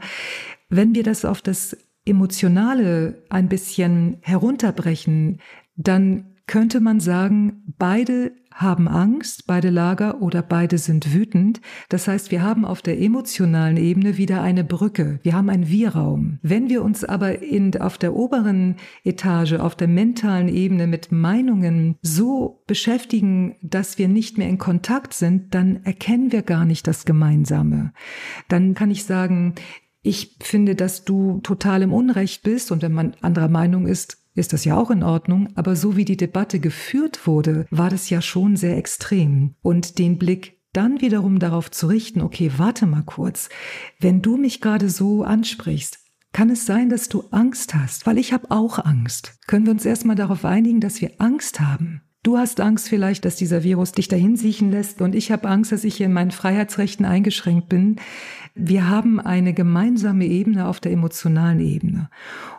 wenn 0.69 0.93
wir 0.93 1.03
das 1.03 1.25
auf 1.25 1.41
das 1.41 1.75
Emotionale 2.05 3.23
ein 3.29 3.49
bisschen 3.49 4.17
herunterbrechen, 4.21 5.39
dann 5.75 6.33
könnte 6.45 6.81
man 6.81 6.99
sagen, 6.99 7.63
beide 7.77 8.33
haben 8.53 8.87
Angst, 8.87 9.47
beide 9.47 9.69
Lager 9.69 10.21
oder 10.21 10.41
beide 10.41 10.77
sind 10.77 11.13
wütend. 11.13 11.61
Das 11.89 12.07
heißt, 12.07 12.31
wir 12.31 12.41
haben 12.41 12.65
auf 12.65 12.81
der 12.81 12.99
emotionalen 12.99 13.77
Ebene 13.77 14.17
wieder 14.17 14.41
eine 14.41 14.63
Brücke. 14.63 15.19
Wir 15.23 15.33
haben 15.33 15.49
einen 15.49 15.67
Wir-Raum. 15.69 16.39
Wenn 16.41 16.69
wir 16.69 16.83
uns 16.83 17.03
aber 17.03 17.41
in, 17.41 17.79
auf 17.79 17.97
der 17.97 18.15
oberen 18.15 18.75
Etage, 19.03 19.53
auf 19.53 19.75
der 19.75 19.87
mentalen 19.87 20.47
Ebene 20.47 20.87
mit 20.87 21.11
Meinungen 21.11 21.95
so 22.01 22.63
beschäftigen, 22.67 23.55
dass 23.61 23.97
wir 23.97 24.07
nicht 24.07 24.37
mehr 24.37 24.49
in 24.49 24.57
Kontakt 24.57 25.13
sind, 25.13 25.53
dann 25.53 25.83
erkennen 25.83 26.31
wir 26.31 26.41
gar 26.41 26.65
nicht 26.65 26.87
das 26.87 27.05
Gemeinsame. 27.05 27.93
Dann 28.47 28.73
kann 28.73 28.91
ich 28.91 29.03
sagen, 29.03 29.55
ich 30.03 30.37
finde, 30.41 30.75
dass 30.75 31.05
du 31.05 31.39
total 31.43 31.81
im 31.81 31.93
Unrecht 31.93 32.43
bist 32.43 32.71
und 32.71 32.81
wenn 32.81 32.91
man 32.91 33.15
anderer 33.21 33.47
Meinung 33.47 33.87
ist, 33.87 34.22
ist 34.35 34.53
das 34.53 34.65
ja 34.65 34.77
auch 34.77 34.91
in 34.91 35.03
Ordnung, 35.03 35.49
aber 35.55 35.75
so 35.75 35.95
wie 35.95 36.05
die 36.05 36.17
Debatte 36.17 36.59
geführt 36.59 37.27
wurde, 37.27 37.65
war 37.69 37.89
das 37.89 38.09
ja 38.09 38.21
schon 38.21 38.55
sehr 38.55 38.77
extrem. 38.77 39.55
Und 39.61 39.99
den 39.99 40.17
Blick 40.17 40.59
dann 40.73 41.01
wiederum 41.01 41.39
darauf 41.39 41.69
zu 41.69 41.87
richten, 41.87 42.21
okay, 42.21 42.51
warte 42.57 42.85
mal 42.85 43.03
kurz, 43.03 43.49
wenn 43.99 44.21
du 44.21 44.37
mich 44.37 44.59
gerade 44.59 44.89
so 44.89 45.23
ansprichst, 45.23 45.99
kann 46.33 46.49
es 46.49 46.65
sein, 46.65 46.89
dass 46.89 47.09
du 47.09 47.25
Angst 47.29 47.75
hast, 47.75 48.07
weil 48.07 48.17
ich 48.17 48.33
habe 48.33 48.49
auch 48.49 48.83
Angst. 48.83 49.37
Können 49.45 49.67
wir 49.67 49.71
uns 49.71 49.85
erstmal 49.85 50.15
darauf 50.15 50.45
einigen, 50.45 50.79
dass 50.79 50.99
wir 50.99 51.11
Angst 51.19 51.59
haben? 51.59 52.01
Du 52.23 52.37
hast 52.37 52.59
Angst 52.61 52.87
vielleicht, 52.87 53.25
dass 53.25 53.35
dieser 53.35 53.63
Virus 53.63 53.91
dich 53.91 54.07
dahin 54.07 54.37
siechen 54.37 54.71
lässt 54.71 55.01
und 55.01 55.13
ich 55.13 55.31
habe 55.31 55.47
Angst, 55.47 55.73
dass 55.73 55.83
ich 55.83 55.95
hier 55.95 56.05
in 56.07 56.13
meinen 56.13 56.31
Freiheitsrechten 56.31 57.05
eingeschränkt 57.05 57.67
bin. 57.67 57.97
Wir 58.55 58.87
haben 58.87 59.19
eine 59.19 59.53
gemeinsame 59.53 60.25
Ebene 60.25 60.67
auf 60.67 60.79
der 60.79 60.91
emotionalen 60.91 61.59
Ebene. 61.59 62.09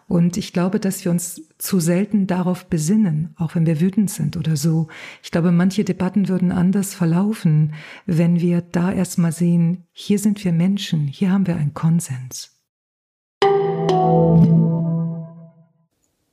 Und 0.09 0.37
ich 0.37 0.53
glaube, 0.53 0.81
dass 0.81 1.05
wir 1.05 1.13
uns 1.13 1.43
zu 1.57 1.79
selten 1.79 2.27
darauf 2.27 2.67
besinnen, 2.67 3.33
auch 3.37 3.55
wenn 3.55 3.65
wir 3.65 3.81
wütend 3.81 4.11
sind 4.11 4.37
oder 4.37 4.57
so. 4.57 4.89
Ich 5.23 5.31
glaube, 5.31 5.53
manche 5.53 5.85
Debatten 5.85 6.29
würden 6.29 6.51
anders 6.51 6.95
verlaufen, 6.95 7.75
wenn 8.07 8.41
wir 8.41 8.61
da 8.61 8.93
erstmal 8.93 9.31
sehen, 9.31 9.85
hier 9.93 10.19
sind 10.19 10.45
wir 10.45 10.53
Menschen, 10.53 11.07
hier 11.07 11.31
haben 11.31 11.47
wir 11.47 11.57
einen 11.57 11.75
Konsens. 11.75 12.51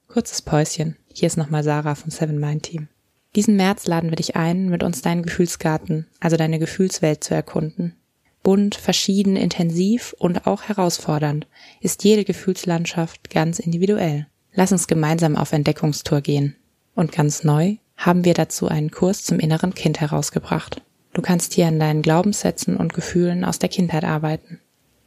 Kurzes 0.07 0.41
Päuschen. 0.41 0.97
Hier 1.13 1.27
ist 1.27 1.37
nochmal 1.37 1.63
Sarah 1.63 1.95
vom 1.95 2.09
Seven 2.09 2.39
Mind 2.39 2.63
Team. 2.63 2.87
Diesen 3.35 3.55
März 3.55 3.85
laden 3.85 4.09
wir 4.09 4.17
dich 4.17 4.35
ein, 4.35 4.69
mit 4.69 4.83
uns 4.83 5.01
deinen 5.01 5.23
Gefühlsgarten, 5.23 6.07
also 6.19 6.35
deine 6.35 6.59
Gefühlswelt 6.59 7.23
zu 7.23 7.33
erkunden. 7.33 7.95
Bunt, 8.43 8.75
verschieden, 8.75 9.35
intensiv 9.35 10.15
und 10.17 10.47
auch 10.47 10.63
herausfordernd 10.63 11.47
ist 11.79 12.03
jede 12.03 12.23
Gefühlslandschaft 12.23 13.29
ganz 13.29 13.59
individuell. 13.59 14.27
Lass 14.53 14.71
uns 14.71 14.87
gemeinsam 14.87 15.35
auf 15.35 15.53
Entdeckungstour 15.53 16.21
gehen. 16.21 16.55
Und 16.95 17.11
ganz 17.11 17.43
neu 17.43 17.77
haben 17.95 18.25
wir 18.25 18.33
dazu 18.33 18.67
einen 18.67 18.91
Kurs 18.91 19.23
zum 19.23 19.39
inneren 19.39 19.73
Kind 19.75 20.01
herausgebracht. 20.01 20.81
Du 21.13 21.21
kannst 21.21 21.53
hier 21.53 21.67
an 21.67 21.79
deinen 21.79 22.01
Glaubenssätzen 22.01 22.77
und 22.77 22.93
Gefühlen 22.93 23.45
aus 23.45 23.59
der 23.59 23.69
Kindheit 23.69 24.03
arbeiten. 24.03 24.59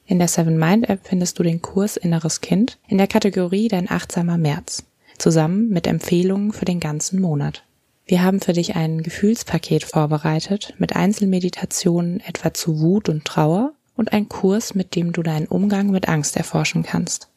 In 0.06 0.18
der 0.18 0.28
Seven 0.28 0.58
Mind 0.58 0.88
App 0.88 1.00
findest 1.02 1.38
du 1.38 1.42
den 1.42 1.62
Kurs 1.62 1.96
Inneres 1.96 2.40
Kind 2.40 2.78
in 2.86 2.98
der 2.98 3.06
Kategorie 3.06 3.68
Dein 3.68 3.90
achtsamer 3.90 4.36
März, 4.36 4.84
zusammen 5.18 5.70
mit 5.70 5.86
Empfehlungen 5.86 6.52
für 6.52 6.66
den 6.66 6.78
ganzen 6.78 7.20
Monat. 7.20 7.63
Wir 8.06 8.22
haben 8.22 8.40
für 8.40 8.52
dich 8.52 8.76
ein 8.76 9.02
Gefühlspaket 9.02 9.84
vorbereitet 9.84 10.74
mit 10.78 10.94
Einzelmeditationen 10.94 12.20
etwa 12.20 12.52
zu 12.52 12.80
Wut 12.80 13.08
und 13.08 13.24
Trauer 13.24 13.72
und 13.96 14.12
ein 14.12 14.28
Kurs, 14.28 14.74
mit 14.74 14.94
dem 14.94 15.12
du 15.12 15.22
deinen 15.22 15.46
Umgang 15.46 15.90
mit 15.90 16.08
Angst 16.08 16.36
erforschen 16.36 16.82
kannst. 16.82 17.28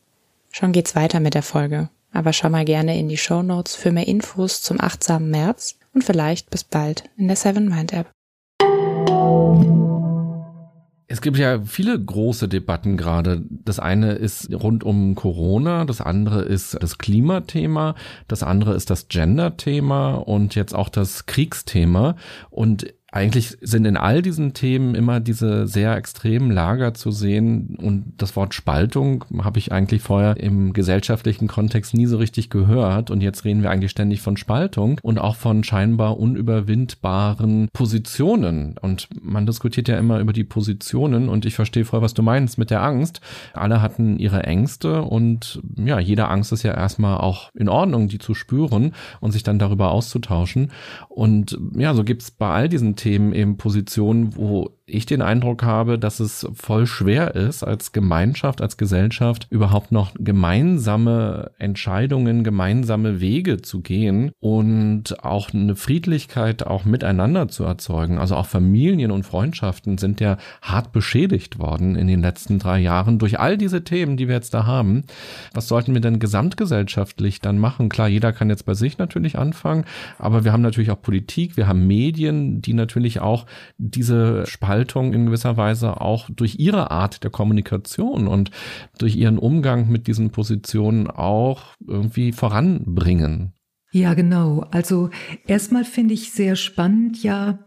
Schon 0.51 0.73
geht's 0.73 0.95
weiter 0.95 1.19
mit 1.21 1.35
der 1.35 1.43
Folge, 1.43 1.89
aber 2.11 2.33
schau 2.33 2.49
mal 2.49 2.65
gerne 2.65 2.99
in 2.99 3.07
die 3.07 3.17
Show 3.17 3.43
Notes 3.43 3.75
für 3.75 3.91
mehr 3.91 4.07
Infos 4.07 4.61
zum 4.61 4.81
achtsamen 4.81 5.29
März 5.29 5.77
und 5.93 6.03
vielleicht 6.03 6.49
bis 6.49 6.65
bald 6.65 7.05
in 7.15 7.27
der 7.27 7.37
Seven 7.37 7.69
Mind 7.69 7.93
App. 7.93 8.11
Es 11.09 11.21
gibt 11.21 11.37
ja 11.37 11.61
viele 11.61 11.97
große 11.97 12.49
Debatten 12.49 12.97
gerade. 12.97 13.41
Das 13.49 13.79
eine 13.79 14.13
ist 14.13 14.53
rund 14.53 14.83
um 14.83 15.15
Corona, 15.15 15.85
das 15.85 16.01
andere 16.01 16.41
ist 16.41 16.77
das 16.81 16.97
Klimathema, 16.97 17.95
das 18.27 18.43
andere 18.43 18.73
ist 18.73 18.89
das 18.89 19.07
Gender-Thema 19.07 20.15
und 20.15 20.55
jetzt 20.55 20.75
auch 20.75 20.89
das 20.89 21.25
Kriegsthema. 21.25 22.17
Und 22.49 22.93
eigentlich 23.17 23.57
sind 23.61 23.85
in 23.85 23.97
all 23.97 24.21
diesen 24.21 24.53
Themen 24.53 24.93
immer 24.93 25.19
diese 25.19 25.65
sehr 25.65 25.95
extremen 25.95 26.51
Lager 26.51 26.93
zu 26.93 27.09
sehen. 27.09 27.75
Und 27.81 28.13
das 28.17 28.35
Wort 28.35 28.53
Spaltung 28.53 29.25
habe 29.43 29.57
ich 29.57 29.71
eigentlich 29.71 30.03
vorher 30.03 30.37
im 30.37 30.71
gesellschaftlichen 30.71 31.47
Kontext 31.47 31.95
nie 31.95 32.05
so 32.05 32.17
richtig 32.17 32.51
gehört. 32.51 33.09
Und 33.09 33.21
jetzt 33.21 33.43
reden 33.43 33.63
wir 33.63 33.71
eigentlich 33.71 33.89
ständig 33.89 34.21
von 34.21 34.37
Spaltung 34.37 34.99
und 35.01 35.17
auch 35.17 35.35
von 35.35 35.63
scheinbar 35.63 36.19
unüberwindbaren 36.19 37.69
Positionen. 37.73 38.75
Und 38.79 39.09
man 39.19 39.47
diskutiert 39.47 39.87
ja 39.87 39.97
immer 39.97 40.19
über 40.19 40.31
die 40.31 40.43
Positionen. 40.43 41.27
Und 41.27 41.47
ich 41.47 41.55
verstehe 41.55 41.85
voll, 41.85 42.03
was 42.03 42.13
du 42.13 42.21
meinst 42.21 42.59
mit 42.59 42.69
der 42.69 42.83
Angst. 42.83 43.19
Alle 43.53 43.81
hatten 43.81 44.19
ihre 44.19 44.43
Ängste. 44.43 45.01
Und 45.01 45.59
ja, 45.75 45.99
jede 45.99 46.27
Angst 46.27 46.51
ist 46.51 46.61
ja 46.61 46.75
erstmal 46.75 47.17
auch 47.17 47.49
in 47.55 47.67
Ordnung, 47.67 48.09
die 48.09 48.19
zu 48.19 48.35
spüren 48.35 48.93
und 49.21 49.31
sich 49.31 49.41
dann 49.41 49.57
darüber 49.57 49.89
auszutauschen. 49.89 50.71
Und 51.09 51.57
ja, 51.75 51.95
so 51.95 52.03
gibt's 52.03 52.29
bei 52.29 52.49
all 52.49 52.69
diesen 52.69 52.95
Themen 52.95 53.06
eben 53.33 53.57
Positionen, 53.57 54.35
wo 54.35 54.76
ich 54.87 55.05
den 55.05 55.21
Eindruck 55.21 55.63
habe, 55.63 55.99
dass 55.99 56.21
es 56.21 56.47
voll 56.53 56.87
schwer 56.87 57.35
ist, 57.35 57.63
als 57.63 57.91
Gemeinschaft, 57.91 58.61
als 58.61 58.77
Gesellschaft 58.77 59.47
überhaupt 59.49 59.91
noch 59.91 60.13
gemeinsame 60.17 61.51
Entscheidungen, 61.59 62.45
gemeinsame 62.45 63.19
Wege 63.19 63.61
zu 63.61 63.81
gehen 63.81 64.31
und 64.39 65.23
auch 65.23 65.53
eine 65.53 65.75
Friedlichkeit 65.75 66.65
auch 66.65 66.85
miteinander 66.85 67.49
zu 67.49 67.65
erzeugen. 67.65 68.17
Also 68.17 68.35
auch 68.35 68.45
Familien 68.45 69.11
und 69.11 69.23
Freundschaften 69.23 69.97
sind 69.97 70.21
ja 70.21 70.37
hart 70.61 70.93
beschädigt 70.93 71.59
worden 71.59 71.95
in 71.95 72.07
den 72.07 72.21
letzten 72.21 72.57
drei 72.57 72.79
Jahren 72.79 73.19
durch 73.19 73.39
all 73.39 73.57
diese 73.57 73.83
Themen, 73.83 74.15
die 74.15 74.29
wir 74.29 74.35
jetzt 74.35 74.53
da 74.53 74.65
haben. 74.65 75.03
Was 75.53 75.67
sollten 75.67 75.93
wir 75.93 76.01
denn 76.01 76.19
gesamtgesellschaftlich 76.19 77.41
dann 77.41 77.59
machen? 77.59 77.89
Klar, 77.89 78.07
jeder 78.07 78.31
kann 78.31 78.49
jetzt 78.49 78.65
bei 78.65 78.73
sich 78.73 78.97
natürlich 78.97 79.37
anfangen, 79.37 79.83
aber 80.17 80.45
wir 80.45 80.53
haben 80.53 80.61
natürlich 80.61 80.91
auch 80.91 81.01
Politik, 81.01 81.57
wir 81.57 81.67
haben 81.67 81.87
Medien, 81.87 82.61
die 82.61 82.73
natürlich 82.73 83.19
auch 83.19 83.45
diese 83.77 84.45
Spaltung 84.45 84.76
Haltung 84.77 85.13
in 85.13 85.25
gewisser 85.25 85.57
Weise 85.57 86.01
auch 86.01 86.29
durch 86.29 86.59
ihre 86.59 86.91
Art 86.91 87.23
der 87.23 87.31
Kommunikation 87.31 88.27
und 88.27 88.51
durch 88.99 89.15
ihren 89.15 89.39
Umgang 89.39 89.89
mit 89.89 90.05
diesen 90.05 90.29
Positionen 90.29 91.09
auch 91.09 91.75
irgendwie 91.85 92.31
voranbringen. 92.31 93.53
Ja, 93.91 94.13
genau. 94.13 94.67
Also 94.69 95.09
erstmal 95.47 95.83
finde 95.83 96.13
ich 96.13 96.31
sehr 96.31 96.55
spannend, 96.55 97.23
ja, 97.23 97.59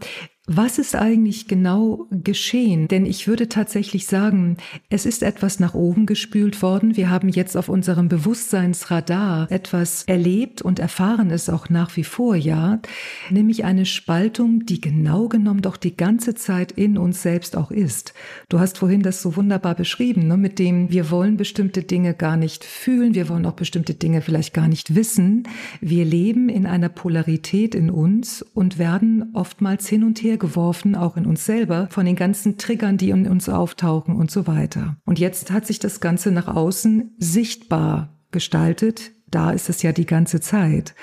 was 0.52 0.80
ist 0.80 0.96
eigentlich 0.96 1.46
genau 1.46 2.08
geschehen? 2.10 2.88
Denn 2.88 3.06
ich 3.06 3.28
würde 3.28 3.48
tatsächlich 3.48 4.06
sagen, 4.06 4.56
es 4.88 5.06
ist 5.06 5.22
etwas 5.22 5.60
nach 5.60 5.74
oben 5.74 6.06
gespült 6.06 6.60
worden. 6.60 6.96
Wir 6.96 7.08
haben 7.08 7.28
jetzt 7.28 7.56
auf 7.56 7.68
unserem 7.68 8.08
Bewusstseinsradar 8.08 9.48
etwas 9.52 10.02
erlebt 10.08 10.60
und 10.60 10.80
erfahren 10.80 11.30
es 11.30 11.48
auch 11.48 11.68
nach 11.68 11.96
wie 11.96 12.02
vor, 12.02 12.34
ja, 12.34 12.80
nämlich 13.30 13.62
eine 13.64 13.86
Spaltung, 13.86 14.66
die 14.66 14.80
genau 14.80 15.28
genommen 15.28 15.62
doch 15.62 15.76
die 15.76 15.96
ganze 15.96 16.34
Zeit 16.34 16.72
in 16.72 16.98
uns 16.98 17.22
selbst 17.22 17.56
auch 17.56 17.70
ist. 17.70 18.12
Du 18.48 18.58
hast 18.58 18.78
vorhin 18.78 19.02
das 19.02 19.22
so 19.22 19.36
wunderbar 19.36 19.76
beschrieben, 19.76 20.26
ne, 20.26 20.36
mit 20.36 20.58
dem 20.58 20.90
wir 20.90 21.12
wollen 21.12 21.36
bestimmte 21.36 21.84
Dinge 21.84 22.12
gar 22.12 22.36
nicht 22.36 22.64
fühlen, 22.64 23.14
wir 23.14 23.28
wollen 23.28 23.46
auch 23.46 23.52
bestimmte 23.52 23.94
Dinge 23.94 24.20
vielleicht 24.20 24.52
gar 24.52 24.66
nicht 24.66 24.96
wissen. 24.96 25.44
Wir 25.80 26.04
leben 26.04 26.48
in 26.48 26.66
einer 26.66 26.88
Polarität 26.88 27.76
in 27.76 27.88
uns 27.88 28.42
und 28.42 28.78
werden 28.78 29.30
oftmals 29.32 29.86
hin 29.86 30.02
und 30.02 30.20
her 30.24 30.39
geworfen, 30.40 30.96
auch 30.96 31.16
in 31.16 31.26
uns 31.26 31.44
selber, 31.44 31.86
von 31.90 32.04
den 32.04 32.16
ganzen 32.16 32.58
Triggern, 32.58 32.96
die 32.96 33.10
in 33.10 33.28
uns 33.28 33.48
auftauchen 33.48 34.16
und 34.16 34.30
so 34.30 34.48
weiter. 34.48 34.96
Und 35.04 35.20
jetzt 35.20 35.52
hat 35.52 35.66
sich 35.66 35.78
das 35.78 36.00
Ganze 36.00 36.32
nach 36.32 36.48
außen 36.48 37.14
sichtbar 37.18 38.18
gestaltet. 38.32 39.12
Da 39.28 39.52
ist 39.52 39.68
es 39.68 39.82
ja 39.82 39.92
die 39.92 40.06
ganze 40.06 40.40
Zeit. 40.40 40.96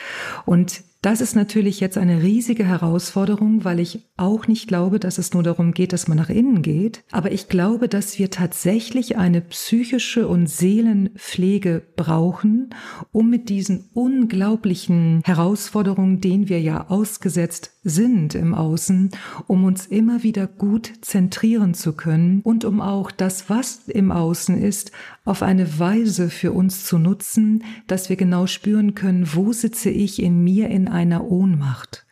Und 0.46 0.84
das 1.08 1.22
ist 1.22 1.38
natürlich 1.38 1.80
jetzt 1.80 1.98
eine 1.98 2.22
riesige 2.22 2.66
Herausforderung, 2.66 3.64
weil 3.64 3.80
ich 3.80 4.10
auch 4.18 4.46
nicht 4.48 4.68
glaube, 4.68 5.00
dass 5.00 5.18
es 5.18 5.34
nur 5.34 5.42
darum 5.42 5.72
geht, 5.72 5.94
dass 5.94 6.10
man 6.10 6.18
nach 6.18 6.28
innen 6.28 6.62
geht. 6.62 7.02
Aber 7.12 7.32
ich 7.32 7.48
glaube, 7.48 7.88
dass 7.88 8.20
wir 8.20 8.30
tatsächlich 8.30 9.16
eine 9.16 9.40
psychische 9.40 10.28
und 10.28 10.48
Seelenpflege 10.48 11.82
brauchen, 11.96 12.72
um 13.14 13.30
mit 13.30 13.48
diesen 13.48 13.90
unglaublichen 13.94 15.22
Herausforderungen, 15.24 16.20
denen 16.20 16.50
wir 16.50 16.60
ja 16.60 16.88
ausgesetzt 16.90 17.72
sind 17.86 18.36
im 18.36 18.54
Außen, 18.54 19.12
um 19.48 19.64
uns 19.64 19.86
immer 19.86 20.24
wieder 20.24 20.46
gut 20.46 20.92
zentrieren 21.00 21.74
zu 21.74 21.94
können 21.94 22.42
und 22.44 22.66
um 22.66 22.82
auch 22.82 23.12
das, 23.12 23.50
was 23.50 23.88
im 23.88 24.12
Außen 24.12 24.62
ist, 24.62 24.92
auf 25.28 25.44
eine 25.44 25.78
Weise 25.78 26.30
für 26.30 26.52
uns 26.52 26.86
zu 26.86 26.98
nutzen, 26.98 27.64
dass 27.86 28.10
wir 28.10 28.16
genau 28.16 28.48
spüren 28.48 28.96
können, 28.96 29.28
wo 29.34 29.54
sitze 29.54 29.90
ich 29.90 30.22
in 30.22 30.44
mir 30.44 30.70
in 30.70 30.88
einer 30.88 31.30
Ohnmacht. 31.30 32.07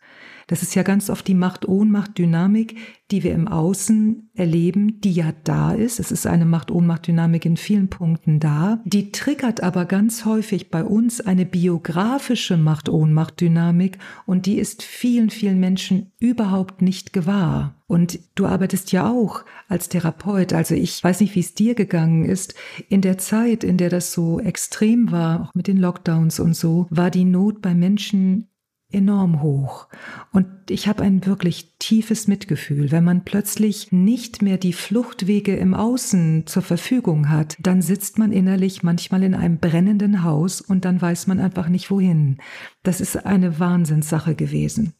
Das 0.47 0.61
ist 0.61 0.75
ja 0.75 0.83
ganz 0.83 1.09
oft 1.09 1.27
die 1.27 1.33
Macht-Ohnmacht-Dynamik, 1.33 2.75
die 3.11 3.23
wir 3.23 3.33
im 3.33 3.47
Außen 3.47 4.29
erleben, 4.33 4.99
die 5.01 5.11
ja 5.11 5.33
da 5.43 5.73
ist. 5.73 5.99
Es 5.99 6.11
ist 6.11 6.27
eine 6.27 6.45
Macht-Ohnmacht-Dynamik 6.45 7.45
in 7.45 7.57
vielen 7.57 7.87
Punkten 7.89 8.39
da. 8.39 8.81
Die 8.85 9.11
triggert 9.11 9.61
aber 9.61 9.85
ganz 9.85 10.25
häufig 10.25 10.69
bei 10.69 10.83
uns 10.83 11.21
eine 11.21 11.45
biografische 11.45 12.57
Macht-Ohnmacht-Dynamik 12.57 13.97
und 14.25 14.45
die 14.45 14.57
ist 14.57 14.83
vielen, 14.83 15.29
vielen 15.29 15.59
Menschen 15.59 16.11
überhaupt 16.19 16.81
nicht 16.81 17.13
gewahr. 17.13 17.75
Und 17.87 18.19
du 18.33 18.47
arbeitest 18.47 18.91
ja 18.91 19.09
auch 19.09 19.45
als 19.67 19.89
Therapeut. 19.89 20.53
Also 20.53 20.73
ich 20.73 21.03
weiß 21.03 21.19
nicht, 21.19 21.35
wie 21.35 21.41
es 21.41 21.53
dir 21.53 21.75
gegangen 21.75 22.25
ist. 22.25 22.55
In 22.89 23.01
der 23.01 23.19
Zeit, 23.19 23.63
in 23.63 23.77
der 23.77 23.89
das 23.89 24.11
so 24.11 24.39
extrem 24.39 25.11
war, 25.11 25.41
auch 25.41 25.53
mit 25.53 25.67
den 25.67 25.77
Lockdowns 25.77 26.39
und 26.39 26.55
so, 26.55 26.87
war 26.89 27.11
die 27.11 27.25
Not 27.25 27.61
bei 27.61 27.75
Menschen 27.75 28.47
enorm 28.95 29.41
hoch. 29.41 29.87
Und 30.31 30.47
ich 30.69 30.87
habe 30.87 31.03
ein 31.03 31.25
wirklich 31.25 31.73
tiefes 31.77 32.27
Mitgefühl. 32.27 32.91
Wenn 32.91 33.03
man 33.03 33.23
plötzlich 33.23 33.91
nicht 33.91 34.41
mehr 34.41 34.57
die 34.57 34.73
Fluchtwege 34.73 35.55
im 35.55 35.73
Außen 35.73 36.47
zur 36.47 36.63
Verfügung 36.63 37.29
hat, 37.29 37.57
dann 37.59 37.81
sitzt 37.81 38.17
man 38.17 38.31
innerlich 38.31 38.81
manchmal 38.81 39.23
in 39.23 39.35
einem 39.35 39.59
brennenden 39.59 40.23
Haus 40.23 40.61
und 40.61 40.85
dann 40.85 41.01
weiß 41.01 41.27
man 41.27 41.39
einfach 41.39 41.67
nicht 41.67 41.91
wohin. 41.91 42.37
Das 42.83 43.01
ist 43.01 43.25
eine 43.25 43.59
Wahnsinnssache 43.59 44.33
gewesen. 44.33 44.93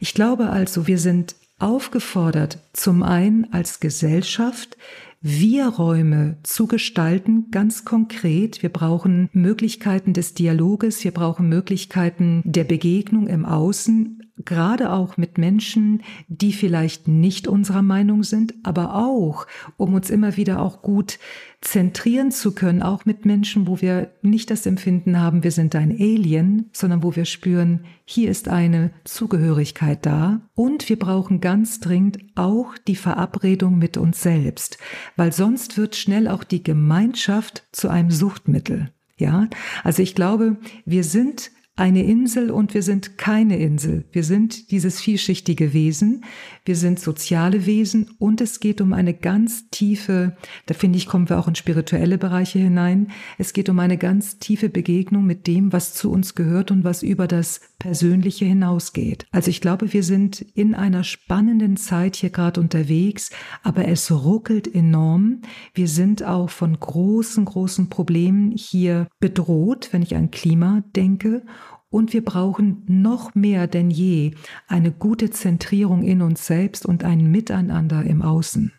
Ich 0.00 0.14
glaube 0.14 0.50
also, 0.50 0.86
wir 0.86 0.98
sind 0.98 1.34
aufgefordert, 1.58 2.58
zum 2.72 3.02
einen 3.02 3.52
als 3.52 3.80
Gesellschaft 3.80 4.76
wir-Räume 5.20 6.38
zu 6.44 6.66
gestalten, 6.66 7.50
ganz 7.50 7.84
konkret. 7.84 8.62
Wir 8.62 8.70
brauchen 8.70 9.28
Möglichkeiten 9.32 10.12
des 10.12 10.34
Dialoges, 10.34 11.02
wir 11.02 11.12
brauchen 11.12 11.48
Möglichkeiten 11.48 12.42
der 12.44 12.64
Begegnung 12.64 13.26
im 13.26 13.44
Außen, 13.44 14.17
gerade 14.44 14.92
auch 14.92 15.16
mit 15.16 15.38
Menschen, 15.38 16.02
die 16.28 16.52
vielleicht 16.52 17.08
nicht 17.08 17.48
unserer 17.48 17.82
Meinung 17.82 18.22
sind, 18.22 18.54
aber 18.62 18.94
auch, 18.94 19.46
um 19.76 19.94
uns 19.94 20.10
immer 20.10 20.36
wieder 20.36 20.60
auch 20.60 20.82
gut 20.82 21.18
zentrieren 21.60 22.30
zu 22.30 22.54
können, 22.54 22.82
auch 22.82 23.04
mit 23.04 23.24
Menschen, 23.24 23.66
wo 23.66 23.80
wir 23.80 24.12
nicht 24.22 24.50
das 24.50 24.64
Empfinden 24.64 25.18
haben, 25.20 25.42
wir 25.42 25.50
sind 25.50 25.74
ein 25.74 25.90
Alien, 25.90 26.70
sondern 26.72 27.02
wo 27.02 27.16
wir 27.16 27.24
spüren, 27.24 27.84
hier 28.04 28.30
ist 28.30 28.48
eine 28.48 28.92
Zugehörigkeit 29.04 30.06
da. 30.06 30.40
Und 30.54 30.88
wir 30.88 30.98
brauchen 30.98 31.40
ganz 31.40 31.80
dringend 31.80 32.18
auch 32.36 32.78
die 32.86 32.96
Verabredung 32.96 33.78
mit 33.78 33.96
uns 33.96 34.22
selbst, 34.22 34.78
weil 35.16 35.32
sonst 35.32 35.76
wird 35.76 35.96
schnell 35.96 36.28
auch 36.28 36.44
die 36.44 36.62
Gemeinschaft 36.62 37.66
zu 37.72 37.88
einem 37.88 38.10
Suchtmittel. 38.10 38.92
Ja, 39.16 39.48
also 39.82 40.00
ich 40.00 40.14
glaube, 40.14 40.58
wir 40.84 41.02
sind 41.02 41.50
eine 41.78 42.02
Insel 42.02 42.50
und 42.50 42.74
wir 42.74 42.82
sind 42.82 43.18
keine 43.18 43.58
Insel. 43.58 44.04
Wir 44.10 44.24
sind 44.24 44.72
dieses 44.72 45.00
vielschichtige 45.00 45.72
Wesen. 45.72 46.24
Wir 46.64 46.74
sind 46.74 46.98
soziale 46.98 47.66
Wesen 47.66 48.10
und 48.18 48.40
es 48.40 48.60
geht 48.60 48.80
um 48.80 48.92
eine 48.92 49.14
ganz 49.14 49.70
tiefe, 49.70 50.36
da 50.66 50.74
finde 50.74 50.98
ich, 50.98 51.06
kommen 51.06 51.28
wir 51.28 51.38
auch 51.38 51.48
in 51.48 51.54
spirituelle 51.54 52.18
Bereiche 52.18 52.58
hinein. 52.58 53.12
Es 53.38 53.52
geht 53.52 53.68
um 53.68 53.78
eine 53.78 53.96
ganz 53.96 54.38
tiefe 54.38 54.68
Begegnung 54.68 55.24
mit 55.24 55.46
dem, 55.46 55.72
was 55.72 55.94
zu 55.94 56.10
uns 56.10 56.34
gehört 56.34 56.70
und 56.70 56.82
was 56.82 57.02
über 57.02 57.28
das 57.28 57.60
Persönliche 57.78 58.44
hinausgeht. 58.44 59.26
Also 59.30 59.50
ich 59.50 59.60
glaube, 59.60 59.92
wir 59.92 60.02
sind 60.02 60.40
in 60.40 60.74
einer 60.74 61.04
spannenden 61.04 61.76
Zeit 61.76 62.16
hier 62.16 62.30
gerade 62.30 62.60
unterwegs, 62.60 63.30
aber 63.62 63.86
es 63.86 64.10
ruckelt 64.10 64.72
enorm. 64.74 65.42
Wir 65.74 65.86
sind 65.86 66.24
auch 66.24 66.50
von 66.50 66.78
großen, 66.78 67.44
großen 67.44 67.88
Problemen 67.88 68.50
hier 68.50 69.06
bedroht, 69.20 69.90
wenn 69.92 70.02
ich 70.02 70.16
an 70.16 70.32
Klima 70.32 70.82
denke. 70.96 71.44
Und 71.90 72.12
wir 72.12 72.24
brauchen 72.24 72.82
noch 72.86 73.34
mehr 73.34 73.66
denn 73.66 73.90
je 73.90 74.32
eine 74.66 74.92
gute 74.92 75.30
Zentrierung 75.30 76.02
in 76.02 76.20
uns 76.20 76.46
selbst 76.46 76.84
und 76.84 77.02
ein 77.02 77.30
Miteinander 77.30 78.04
im 78.04 78.20
Außen. 78.22 78.72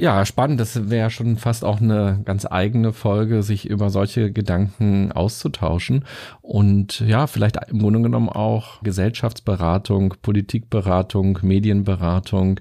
Ja, 0.00 0.24
spannend. 0.24 0.58
Das 0.58 0.88
wäre 0.88 1.10
schon 1.10 1.36
fast 1.36 1.62
auch 1.62 1.78
eine 1.78 2.22
ganz 2.24 2.46
eigene 2.50 2.94
Folge, 2.94 3.42
sich 3.42 3.68
über 3.68 3.90
solche 3.90 4.32
Gedanken 4.32 5.12
auszutauschen. 5.12 6.06
Und 6.40 7.00
ja, 7.00 7.26
vielleicht 7.26 7.58
im 7.68 7.80
Grunde 7.80 8.00
genommen 8.00 8.30
auch 8.30 8.82
Gesellschaftsberatung, 8.82 10.14
Politikberatung, 10.22 11.40
Medienberatung, 11.42 12.60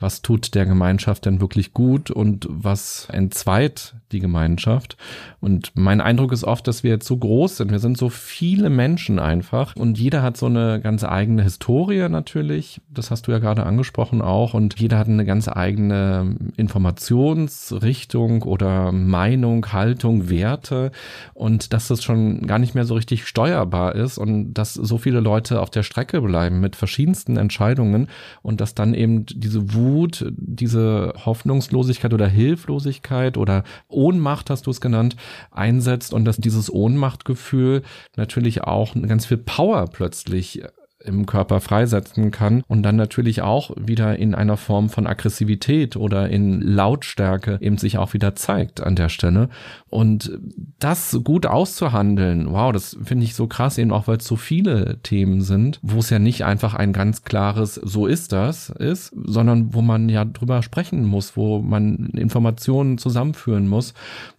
was 0.00 0.22
tut 0.22 0.54
der 0.54 0.66
Gemeinschaft 0.66 1.26
denn 1.26 1.40
wirklich 1.40 1.74
gut 1.74 2.10
und 2.10 2.46
was 2.50 3.06
entzweit 3.12 3.94
die 4.12 4.20
Gemeinschaft. 4.20 4.96
Und 5.40 5.72
mein 5.74 6.00
Eindruck 6.00 6.32
ist 6.32 6.44
oft, 6.44 6.66
dass 6.66 6.82
wir 6.82 6.90
jetzt 6.90 7.06
so 7.06 7.16
groß 7.16 7.58
sind. 7.58 7.70
Wir 7.70 7.78
sind 7.78 7.98
so 7.98 8.08
viele 8.08 8.70
Menschen 8.70 9.18
einfach 9.18 9.76
und 9.76 9.98
jeder 9.98 10.22
hat 10.22 10.36
so 10.36 10.46
eine 10.46 10.80
ganz 10.80 11.04
eigene 11.04 11.42
Historie 11.42 12.08
natürlich. 12.08 12.80
Das 12.88 13.10
hast 13.10 13.26
du 13.26 13.32
ja 13.32 13.38
gerade 13.38 13.64
angesprochen 13.64 14.22
auch. 14.22 14.54
Und 14.54 14.80
jeder 14.80 14.98
hat 14.98 15.06
eine 15.06 15.26
ganz 15.26 15.48
eigene 15.48 16.34
Informationsrichtung 16.80 18.42
oder 18.42 18.90
Meinung, 18.90 19.70
Haltung, 19.70 20.30
Werte. 20.30 20.92
Und 21.34 21.74
dass 21.74 21.88
das 21.88 22.02
schon 22.02 22.46
gar 22.46 22.58
nicht 22.58 22.74
mehr 22.74 22.86
so 22.86 22.94
richtig 22.94 23.26
steuerbar 23.26 23.94
ist 23.94 24.16
und 24.16 24.54
dass 24.54 24.72
so 24.74 24.96
viele 24.96 25.20
Leute 25.20 25.60
auf 25.60 25.68
der 25.68 25.82
Strecke 25.82 26.22
bleiben 26.22 26.60
mit 26.60 26.76
verschiedensten 26.76 27.36
Entscheidungen 27.36 28.08
und 28.40 28.62
dass 28.62 28.74
dann 28.74 28.94
eben 28.94 29.26
diese 29.26 29.74
Wut 29.74 30.32
diese 30.36 31.12
Hoffnungslosigkeit 31.26 32.14
oder 32.14 32.26
Hilflosigkeit 32.26 33.36
oder 33.36 33.64
Ohnmacht, 33.88 34.48
hast 34.48 34.66
du 34.66 34.70
es 34.70 34.80
genannt, 34.80 35.16
einsetzt 35.50 36.14
und 36.14 36.24
dass 36.24 36.38
dieses 36.38 36.72
Ohnmachtgefühl 36.72 37.82
natürlich 38.16 38.64
auch 38.64 38.94
ganz 39.06 39.26
viel 39.26 39.36
Power 39.36 39.86
plötzlich 39.86 40.62
im 41.04 41.26
Körper 41.26 41.60
freisetzen 41.60 42.30
kann 42.30 42.62
und 42.68 42.82
dann 42.82 42.96
natürlich 42.96 43.42
auch 43.42 43.70
wieder 43.76 44.18
in 44.18 44.34
einer 44.34 44.56
Form 44.56 44.90
von 44.90 45.06
Aggressivität 45.06 45.96
oder 45.96 46.28
in 46.28 46.60
Lautstärke 46.60 47.58
eben 47.60 47.78
sich 47.78 47.98
auch 47.98 48.12
wieder 48.12 48.34
zeigt 48.34 48.80
an 48.80 48.96
der 48.96 49.08
Stelle. 49.08 49.48
Und 49.90 50.38
das 50.78 51.20
gut 51.24 51.46
auszuhandeln, 51.46 52.52
wow, 52.52 52.72
das 52.72 52.96
finde 53.02 53.24
ich 53.24 53.34
so 53.34 53.48
krass, 53.48 53.76
eben 53.76 53.90
auch 53.90 54.06
weil 54.06 54.18
es 54.18 54.24
so 54.24 54.36
viele 54.36 54.98
Themen 55.02 55.42
sind, 55.42 55.80
wo 55.82 55.98
es 55.98 56.10
ja 56.10 56.20
nicht 56.20 56.44
einfach 56.44 56.74
ein 56.74 56.92
ganz 56.92 57.24
klares 57.24 57.74
so 57.74 58.06
ist 58.06 58.32
das 58.32 58.70
ist, 58.70 59.12
sondern 59.24 59.74
wo 59.74 59.82
man 59.82 60.08
ja 60.08 60.24
drüber 60.24 60.62
sprechen 60.62 61.04
muss, 61.04 61.36
wo 61.36 61.58
man 61.58 62.10
Informationen 62.14 62.98
zusammenführen 62.98 63.66
muss. 63.66 63.92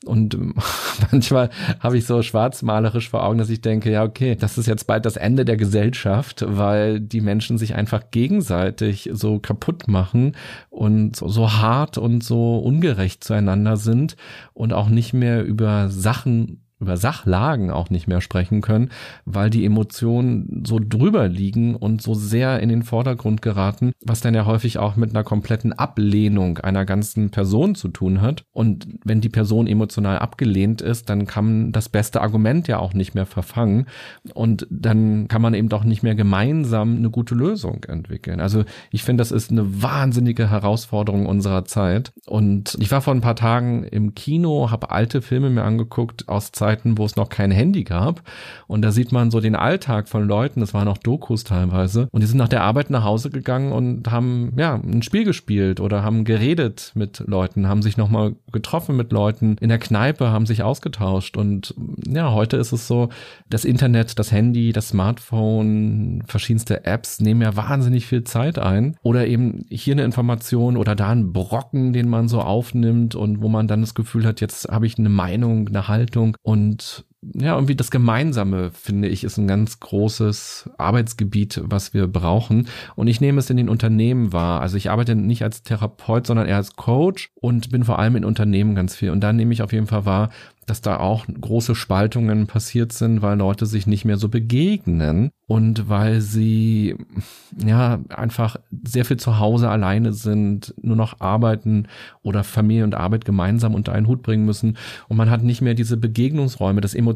Und 0.05 0.37
manchmal 1.11 1.49
habe 1.81 1.97
ich 1.97 2.05
so 2.05 2.21
schwarzmalerisch 2.21 3.09
vor 3.09 3.25
Augen, 3.25 3.37
dass 3.37 3.49
ich 3.49 3.59
denke, 3.59 3.91
ja, 3.91 4.03
okay, 4.05 4.35
das 4.35 4.57
ist 4.57 4.67
jetzt 4.67 4.87
bald 4.87 5.05
das 5.05 5.17
Ende 5.17 5.43
der 5.43 5.57
Gesellschaft, 5.57 6.45
weil 6.47 7.01
die 7.01 7.21
Menschen 7.21 7.57
sich 7.57 7.75
einfach 7.75 8.03
gegenseitig 8.11 9.09
so 9.11 9.39
kaputt 9.39 9.89
machen 9.89 10.37
und 10.69 11.17
so, 11.17 11.27
so 11.27 11.51
hart 11.51 11.97
und 11.97 12.23
so 12.23 12.57
ungerecht 12.57 13.21
zueinander 13.21 13.75
sind 13.75 14.15
und 14.53 14.71
auch 14.71 14.87
nicht 14.87 15.11
mehr 15.11 15.40
über 15.43 15.89
Sachen 15.89 16.60
über 16.81 16.97
Sachlagen 16.97 17.71
auch 17.71 17.89
nicht 17.89 18.07
mehr 18.07 18.21
sprechen 18.21 18.61
können, 18.61 18.89
weil 19.25 19.49
die 19.49 19.65
Emotionen 19.65 20.63
so 20.65 20.79
drüber 20.79 21.27
liegen 21.27 21.75
und 21.75 22.01
so 22.01 22.13
sehr 22.13 22.59
in 22.59 22.69
den 22.69 22.83
Vordergrund 22.83 23.41
geraten, 23.41 23.91
was 24.03 24.21
dann 24.21 24.33
ja 24.33 24.45
häufig 24.45 24.79
auch 24.79 24.95
mit 24.95 25.11
einer 25.11 25.23
kompletten 25.23 25.73
Ablehnung 25.73 26.57
einer 26.57 26.85
ganzen 26.85 27.29
Person 27.29 27.75
zu 27.75 27.87
tun 27.87 28.21
hat. 28.21 28.43
Und 28.51 28.87
wenn 29.05 29.21
die 29.21 29.29
Person 29.29 29.67
emotional 29.67 30.19
abgelehnt 30.19 30.81
ist, 30.81 31.09
dann 31.09 31.27
kann 31.27 31.71
das 31.71 31.89
beste 31.89 32.21
Argument 32.21 32.67
ja 32.67 32.79
auch 32.79 32.93
nicht 32.93 33.13
mehr 33.15 33.25
verfangen 33.25 33.85
und 34.33 34.67
dann 34.69 35.27
kann 35.27 35.41
man 35.41 35.53
eben 35.53 35.69
doch 35.69 35.83
nicht 35.83 36.03
mehr 36.03 36.15
gemeinsam 36.15 36.97
eine 36.97 37.09
gute 37.09 37.35
Lösung 37.35 37.83
entwickeln. 37.83 38.39
Also 38.39 38.63
ich 38.91 39.03
finde, 39.03 39.21
das 39.21 39.31
ist 39.31 39.51
eine 39.51 39.83
wahnsinnige 39.83 40.49
Herausforderung 40.49 41.25
unserer 41.25 41.65
Zeit. 41.65 42.11
Und 42.25 42.75
ich 42.79 42.91
war 42.91 43.01
vor 43.01 43.13
ein 43.13 43.21
paar 43.21 43.35
Tagen 43.35 43.83
im 43.83 44.15
Kino, 44.15 44.71
habe 44.71 44.91
alte 44.91 45.21
Filme 45.21 45.49
mir 45.49 45.63
angeguckt 45.63 46.27
aus 46.27 46.51
Zeiten, 46.51 46.70
Zeiten, 46.71 46.97
wo 46.97 47.05
es 47.05 47.15
noch 47.15 47.29
kein 47.29 47.51
Handy 47.51 47.83
gab. 47.83 48.21
Und 48.67 48.81
da 48.81 48.91
sieht 48.91 49.11
man 49.11 49.31
so 49.31 49.39
den 49.41 49.55
Alltag 49.55 50.07
von 50.07 50.27
Leuten, 50.27 50.61
das 50.61 50.73
waren 50.73 50.87
auch 50.87 50.97
Dokus 50.97 51.43
teilweise. 51.43 52.07
Und 52.11 52.21
die 52.21 52.27
sind 52.27 52.37
nach 52.37 52.47
der 52.47 52.63
Arbeit 52.63 52.89
nach 52.89 53.03
Hause 53.03 53.29
gegangen 53.29 53.71
und 53.71 54.09
haben, 54.09 54.53
ja, 54.57 54.75
ein 54.75 55.01
Spiel 55.01 55.25
gespielt 55.25 55.79
oder 55.79 56.03
haben 56.03 56.23
geredet 56.23 56.91
mit 56.95 57.23
Leuten, 57.27 57.67
haben 57.67 57.81
sich 57.81 57.97
nochmal 57.97 58.35
getroffen 58.51 58.95
mit 58.95 59.11
Leuten 59.11 59.57
in 59.59 59.69
der 59.69 59.79
Kneipe, 59.79 60.31
haben 60.31 60.45
sich 60.45 60.63
ausgetauscht. 60.63 61.35
Und 61.35 61.75
ja, 62.07 62.31
heute 62.31 62.57
ist 62.57 62.71
es 62.71 62.87
so, 62.87 63.09
das 63.49 63.65
Internet, 63.65 64.17
das 64.17 64.31
Handy, 64.31 64.71
das 64.71 64.89
Smartphone, 64.89 66.23
verschiedenste 66.25 66.85
Apps 66.85 67.19
nehmen 67.19 67.41
ja 67.41 67.55
wahnsinnig 67.55 68.05
viel 68.05 68.23
Zeit 68.23 68.59
ein. 68.59 68.95
Oder 69.03 69.27
eben 69.27 69.65
hier 69.69 69.93
eine 69.93 70.03
Information 70.03 70.77
oder 70.77 70.95
da 70.95 71.09
ein 71.09 71.33
Brocken, 71.33 71.91
den 71.91 72.07
man 72.07 72.29
so 72.29 72.39
aufnimmt 72.39 73.15
und 73.15 73.41
wo 73.41 73.49
man 73.49 73.67
dann 73.67 73.81
das 73.81 73.93
Gefühl 73.93 74.25
hat, 74.25 74.39
jetzt 74.39 74.69
habe 74.69 74.85
ich 74.85 74.97
eine 74.97 75.09
Meinung, 75.09 75.67
eine 75.67 75.87
Haltung 75.87 76.37
und 76.41 76.60
und 76.61 77.05
ja, 77.21 77.53
irgendwie 77.53 77.75
das 77.75 77.91
Gemeinsame, 77.91 78.71
finde 78.71 79.07
ich, 79.07 79.23
ist 79.23 79.37
ein 79.37 79.47
ganz 79.47 79.79
großes 79.79 80.71
Arbeitsgebiet, 80.77 81.61
was 81.63 81.93
wir 81.93 82.07
brauchen. 82.07 82.67
Und 82.95 83.07
ich 83.07 83.21
nehme 83.21 83.39
es 83.39 83.49
in 83.49 83.57
den 83.57 83.69
Unternehmen 83.69 84.33
wahr. 84.33 84.61
Also 84.61 84.75
ich 84.75 84.89
arbeite 84.89 85.15
nicht 85.15 85.43
als 85.43 85.61
Therapeut, 85.61 86.25
sondern 86.25 86.47
eher 86.47 86.55
als 86.55 86.75
Coach 86.75 87.29
und 87.35 87.69
bin 87.69 87.83
vor 87.83 87.99
allem 87.99 88.15
in 88.15 88.25
Unternehmen 88.25 88.73
ganz 88.73 88.95
viel. 88.95 89.11
Und 89.11 89.21
da 89.21 89.33
nehme 89.33 89.53
ich 89.53 89.61
auf 89.61 89.71
jeden 89.71 89.87
Fall 89.87 90.05
wahr, 90.05 90.29
dass 90.67 90.81
da 90.81 90.97
auch 90.97 91.25
große 91.25 91.75
Spaltungen 91.75 92.47
passiert 92.47 92.93
sind, 92.93 93.21
weil 93.21 93.37
Leute 93.37 93.65
sich 93.65 93.87
nicht 93.87 94.05
mehr 94.05 94.17
so 94.17 94.29
begegnen 94.29 95.31
und 95.47 95.89
weil 95.89 96.21
sie 96.21 96.95
ja 97.65 97.99
einfach 98.09 98.57
sehr 98.85 99.03
viel 99.03 99.17
zu 99.17 99.39
Hause 99.39 99.69
alleine 99.69 100.13
sind, 100.13 100.73
nur 100.81 100.95
noch 100.95 101.19
arbeiten 101.19 101.87
oder 102.21 102.43
Familie 102.43 102.83
und 102.83 102.95
Arbeit 102.95 103.25
gemeinsam 103.25 103.73
unter 103.73 103.91
einen 103.91 104.07
Hut 104.07 104.21
bringen 104.21 104.45
müssen 104.45 104.77
und 105.09 105.17
man 105.17 105.29
hat 105.29 105.43
nicht 105.43 105.61
mehr 105.61 105.73
diese 105.73 105.97
Begegnungsräume. 105.97 106.79
Das 106.79 106.93
Emotionale 106.93 107.10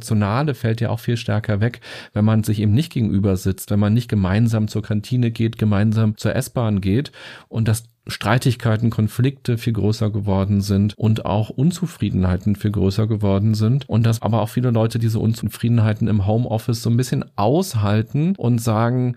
fällt 0.56 0.82
ja 0.82 0.90
auch 0.90 1.00
viel 1.00 1.18
stärker 1.18 1.62
weg, 1.62 1.82
wenn 2.14 2.26
man 2.26 2.44
sich 2.44 2.60
eben 2.60 2.74
nicht 2.74 2.92
gegenüber 2.92 3.38
sitzt, 3.38 3.72
wenn 3.72 3.80
man 3.80 3.94
nicht 3.94 4.10
gemeinsam 4.10 4.68
zur 4.68 4.82
Kantine 4.82 5.32
geht, 5.32 5.58
gemeinsam 5.58 6.18
zur 6.18 6.36
S-Bahn 6.36 6.82
geht 6.82 7.12
und 7.48 7.68
das 7.68 7.86
Streitigkeiten, 8.08 8.92
Konflikte 8.92 9.58
viel 9.58 9.74
größer 9.74 10.12
geworden 10.12 10.62
sind 10.62 10.96
und 10.98 11.26
auch 11.26 11.50
Unzufriedenheiten 11.50 12.56
viel 12.56 12.72
größer 12.72 13.08
geworden 13.08 13.56
sind 13.56 13.90
und 13.90 14.06
dass 14.06 14.22
aber 14.22 14.42
auch 14.42 14.50
viele 14.50 14.70
Leute 14.70 15.00
diese 15.00 15.20
Unzufriedenheiten 15.20 16.08
im 16.08 16.28
Homeoffice 16.28 16.84
so 16.84 16.90
ein 16.90 16.98
bisschen 16.98 17.26
aushalten 17.36 18.36
und 18.38 18.60
sagen, 18.60 19.16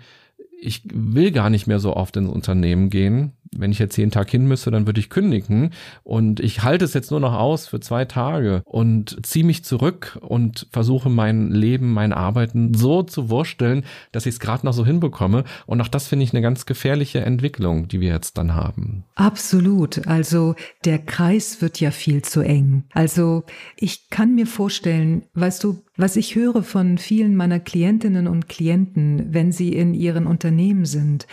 ich 0.60 0.82
will 0.92 1.30
gar 1.30 1.50
nicht 1.50 1.66
mehr 1.66 1.78
so 1.78 1.94
oft 1.94 2.16
ins 2.16 2.30
Unternehmen 2.30 2.90
gehen, 2.90 3.32
wenn 3.56 3.72
ich 3.72 3.78
jetzt 3.78 3.96
jeden 3.96 4.10
Tag 4.10 4.30
hin 4.30 4.46
müsste, 4.46 4.70
dann 4.70 4.86
würde 4.86 5.00
ich 5.00 5.10
kündigen. 5.10 5.70
Und 6.02 6.40
ich 6.40 6.62
halte 6.62 6.84
es 6.84 6.94
jetzt 6.94 7.10
nur 7.10 7.20
noch 7.20 7.34
aus 7.34 7.66
für 7.66 7.80
zwei 7.80 8.04
Tage 8.04 8.62
und 8.64 9.24
ziehe 9.26 9.44
mich 9.44 9.64
zurück 9.64 10.18
und 10.20 10.66
versuche 10.72 11.10
mein 11.10 11.50
Leben, 11.50 11.92
mein 11.92 12.12
Arbeiten 12.12 12.74
so 12.74 13.02
zu 13.02 13.30
wursteln, 13.30 13.84
dass 14.12 14.26
ich 14.26 14.34
es 14.34 14.40
gerade 14.40 14.66
noch 14.66 14.72
so 14.72 14.84
hinbekomme. 14.84 15.44
Und 15.66 15.80
auch 15.80 15.88
das 15.88 16.08
finde 16.08 16.24
ich 16.24 16.32
eine 16.32 16.42
ganz 16.42 16.66
gefährliche 16.66 17.20
Entwicklung, 17.20 17.88
die 17.88 18.00
wir 18.00 18.10
jetzt 18.10 18.38
dann 18.38 18.54
haben. 18.54 19.04
Absolut. 19.14 20.06
Also 20.06 20.54
der 20.84 20.98
Kreis 20.98 21.60
wird 21.60 21.80
ja 21.80 21.90
viel 21.90 22.22
zu 22.22 22.40
eng. 22.40 22.84
Also 22.92 23.44
ich 23.76 24.10
kann 24.10 24.34
mir 24.34 24.46
vorstellen, 24.46 25.22
weißt 25.34 25.64
du, 25.64 25.82
was 25.98 26.14
ich 26.14 26.36
höre 26.36 26.62
von 26.62 26.96
vielen 26.96 27.34
meiner 27.34 27.58
Klientinnen 27.58 28.28
und 28.28 28.48
Klienten, 28.48 29.34
wenn 29.34 29.50
sie 29.50 29.72
in 29.72 29.94
ihren 29.94 30.28
Unternehmen 30.28 30.84
sind, 30.84 31.26